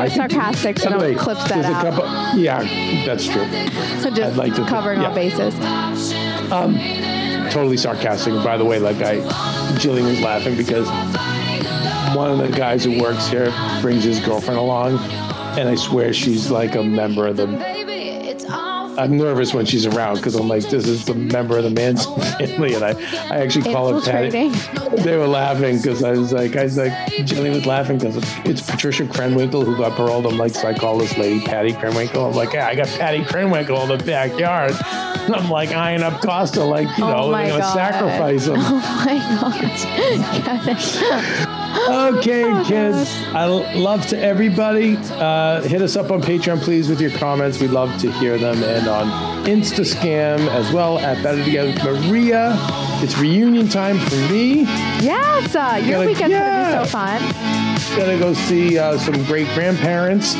Was 0.00 0.12
I 0.12 0.14
think- 0.16 0.32
sarcastic, 0.32 0.78
so 0.78 0.90
don't 0.90 1.16
clip 1.18 1.38
that 1.48 1.64
out. 1.64 1.82
couple. 1.82 2.38
Yeah, 2.40 2.62
that's 3.04 3.26
true. 3.26 3.44
Just 3.46 4.20
I'd 4.20 4.36
like 4.36 4.54
to 4.54 4.64
covering 4.66 5.00
all 5.00 5.08
yeah. 5.08 5.14
bases. 5.14 5.54
Um, 6.52 6.74
totally 7.50 7.76
sarcastic. 7.76 8.34
And 8.34 8.44
by 8.44 8.56
the 8.56 8.64
way, 8.64 8.78
like 8.78 8.96
I, 8.98 9.16
Jillian 9.78 10.08
was 10.08 10.20
laughing 10.20 10.56
because 10.56 10.88
one 12.16 12.30
of 12.30 12.38
the 12.38 12.56
guys 12.56 12.84
who 12.84 13.00
works 13.00 13.26
here 13.28 13.52
brings 13.82 14.04
his 14.04 14.20
girlfriend 14.20 14.58
along, 14.58 14.98
and 15.58 15.68
I 15.68 15.74
swear 15.74 16.12
she's 16.12 16.50
like 16.50 16.74
a 16.74 16.82
member 16.82 17.26
of 17.26 17.36
the. 17.36 17.75
I'm 18.98 19.16
nervous 19.16 19.52
when 19.54 19.66
she's 19.66 19.86
around 19.86 20.16
because 20.16 20.34
I'm 20.34 20.48
like, 20.48 20.64
this 20.64 20.86
is 20.86 21.04
the 21.04 21.14
member 21.14 21.58
of 21.58 21.64
the 21.64 21.70
man's 21.70 22.04
family, 22.38 22.74
and 22.74 22.84
I, 22.84 22.90
I 23.30 23.38
actually 23.40 23.72
call 23.72 23.92
her 23.92 24.00
Patty. 24.00 24.50
They 25.02 25.16
were 25.16 25.26
laughing 25.26 25.76
because 25.76 26.02
I 26.02 26.12
was 26.12 26.32
like, 26.32 26.56
I 26.56 26.64
was 26.64 26.76
like, 26.76 26.92
Jillian 26.92 27.54
was 27.54 27.66
laughing 27.66 27.98
because 27.98 28.16
it's 28.44 28.62
Patricia 28.62 29.04
Krenwinkel 29.04 29.64
who 29.64 29.76
got 29.76 29.96
paroled. 29.96 30.26
I'm 30.26 30.38
like, 30.38 30.54
so 30.54 30.68
I 30.68 30.74
call 30.74 30.98
this 30.98 31.16
lady 31.18 31.40
Patty 31.44 31.72
Krenwinkel. 31.72 32.28
I'm 32.30 32.36
like, 32.36 32.52
yeah, 32.52 32.66
I 32.66 32.74
got 32.74 32.88
Patty 32.88 33.22
Krenwinkel 33.24 33.82
in 33.82 33.98
the 33.98 34.04
backyard. 34.04 34.72
And 35.26 35.34
I'm 35.34 35.50
like 35.50 35.70
eyeing 35.70 36.02
up 36.02 36.20
Costa, 36.20 36.62
like, 36.64 36.86
you 36.96 37.04
oh 37.04 37.10
know, 37.10 37.16
oh 37.24 37.30
my 37.32 37.44
they're 37.44 37.58
gonna 37.58 37.62
god. 37.62 37.74
sacrifice 37.74 38.46
him. 38.46 38.56
Oh 38.68 38.80
my 39.04 39.18
god. 41.44 41.52
Okay, 41.88 42.42
kids. 42.64 43.08
I 43.34 43.44
love 43.44 44.06
to 44.08 44.18
everybody. 44.18 44.96
Uh, 45.12 45.60
hit 45.62 45.82
us 45.82 45.94
up 45.96 46.10
on 46.10 46.22
Patreon, 46.22 46.60
please, 46.60 46.88
with 46.88 47.00
your 47.00 47.10
comments. 47.12 47.60
We'd 47.60 47.70
love 47.70 47.96
to 48.00 48.10
hear 48.12 48.38
them. 48.38 48.62
And 48.62 48.88
on 48.88 49.06
Instascam 49.46 50.48
as 50.48 50.72
well 50.72 50.98
at 50.98 51.22
Better 51.22 51.44
Together 51.44 51.72
with 51.72 52.06
Maria. 52.06 52.54
It's 53.02 53.16
reunion 53.18 53.68
time 53.68 53.98
for 53.98 54.16
me. 54.32 54.62
yes, 55.02 55.54
uh, 55.54 55.80
your 55.84 55.98
Gotta- 55.98 56.06
weekend's 56.08 56.30
yeah. 56.32 56.70
gonna 56.72 56.82
be 56.82 56.88
so 56.88 56.90
fun. 56.90 57.96
Gonna 57.98 58.18
go 58.18 58.32
see 58.34 58.78
uh, 58.78 58.98
some 58.98 59.22
great 59.24 59.46
grandparents. 59.54 60.34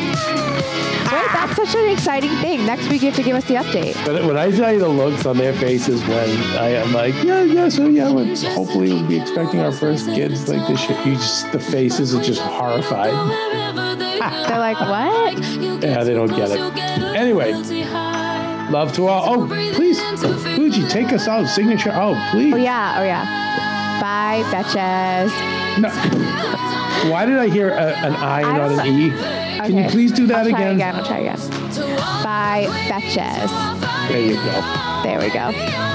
Wait, 1.13 1.33
that's 1.33 1.55
such 1.55 1.75
an 1.77 1.89
exciting 1.91 2.31
thing. 2.39 2.67
Next 2.67 2.89
week 2.89 3.03
you 3.03 3.09
have 3.09 3.17
to 3.17 3.23
give 3.23 3.37
us 3.37 3.45
the 3.45 3.55
update. 3.55 3.95
But 4.05 4.25
when 4.25 4.37
I 4.37 4.51
tell 4.51 4.73
you 4.73 4.81
the 4.81 4.89
looks 4.89 5.25
on 5.25 5.37
their 5.37 5.53
faces 5.53 6.01
when 6.03 6.31
I 6.59 6.71
am 6.71 6.93
like, 6.93 7.15
yeah, 7.23 7.43
yeah, 7.43 7.69
so 7.69 7.87
yeah, 7.87 8.11
we'll, 8.11 8.35
hopefully 8.55 8.93
we'll 8.93 9.07
be 9.07 9.21
expecting 9.21 9.61
our 9.61 9.71
first 9.71 10.07
kids. 10.07 10.49
Like 10.49 10.67
shit, 10.77 11.07
you 11.07 11.15
just 11.15 11.53
the 11.53 11.61
faces 11.61 12.15
are 12.15 12.23
just 12.23 12.41
horrified. 12.41 13.13
They're 14.49 14.59
like, 14.59 14.81
what? 14.81 15.39
Yeah, 15.83 16.03
they 16.03 16.15
don't 16.15 16.35
get 16.35 16.51
it. 16.51 16.59
Anyway, 17.17 17.53
love 18.71 18.93
to 18.95 19.07
all. 19.07 19.43
Oh, 19.43 19.47
please, 19.47 20.01
Fuji, 20.57 20.89
take 20.89 21.13
us 21.13 21.29
out. 21.29 21.47
Signature. 21.47 21.93
Oh, 21.95 22.15
please. 22.33 22.53
Oh 22.53 22.57
yeah, 22.57 22.97
oh 22.99 23.05
yeah. 23.05 24.01
Bye, 24.01 24.43
betches. 24.51 25.31
No. 25.81 25.89
Why 27.11 27.27
did 27.27 27.37
I 27.37 27.49
hear 27.49 27.71
a, 27.71 27.93
an 27.95 28.15
I 28.15 28.43
I 28.43 28.57
not 28.57 28.73
an 28.73 28.87
E? 28.87 29.46
Can 29.59 29.77
you 29.77 29.89
please 29.91 30.13
do 30.13 30.27
that 30.27 30.45
I'll 30.47 30.51
try 30.51 30.61
again? 30.61 30.75
again. 30.77 30.95
I'll 30.97 31.05
try 31.05 31.19
again. 31.19 31.39
Bye, 32.23 32.67
betches. 32.89 34.09
There 34.09 34.21
you 34.21 34.35
go. 34.35 35.03
There 35.03 35.21
we 35.21 35.31
go. 35.31 35.87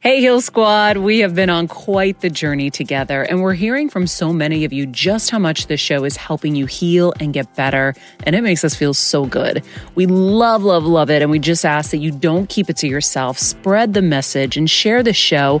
Hey, 0.00 0.20
Heal 0.20 0.40
Squad. 0.40 0.96
We 0.96 1.18
have 1.18 1.34
been 1.34 1.50
on 1.50 1.68
quite 1.68 2.20
the 2.20 2.30
journey 2.30 2.70
together, 2.70 3.24
and 3.24 3.42
we're 3.42 3.52
hearing 3.52 3.90
from 3.90 4.06
so 4.06 4.32
many 4.32 4.64
of 4.64 4.72
you 4.72 4.86
just 4.86 5.28
how 5.28 5.38
much 5.38 5.66
this 5.66 5.80
show 5.80 6.04
is 6.04 6.16
helping 6.16 6.54
you 6.54 6.64
heal 6.64 7.12
and 7.20 7.34
get 7.34 7.54
better, 7.56 7.94
and 8.24 8.34
it 8.34 8.42
makes 8.42 8.64
us 8.64 8.74
feel 8.74 8.94
so 8.94 9.26
good. 9.26 9.62
We 9.96 10.06
love, 10.06 10.62
love, 10.62 10.84
love 10.84 11.10
it, 11.10 11.20
and 11.20 11.30
we 11.30 11.38
just 11.38 11.64
ask 11.64 11.90
that 11.90 11.98
you 11.98 12.10
don't 12.10 12.48
keep 12.48 12.70
it 12.70 12.76
to 12.78 12.88
yourself. 12.88 13.38
Spread 13.38 13.92
the 13.92 14.00
message 14.00 14.56
and 14.56 14.70
share 14.70 15.02
the 15.02 15.12
show 15.12 15.60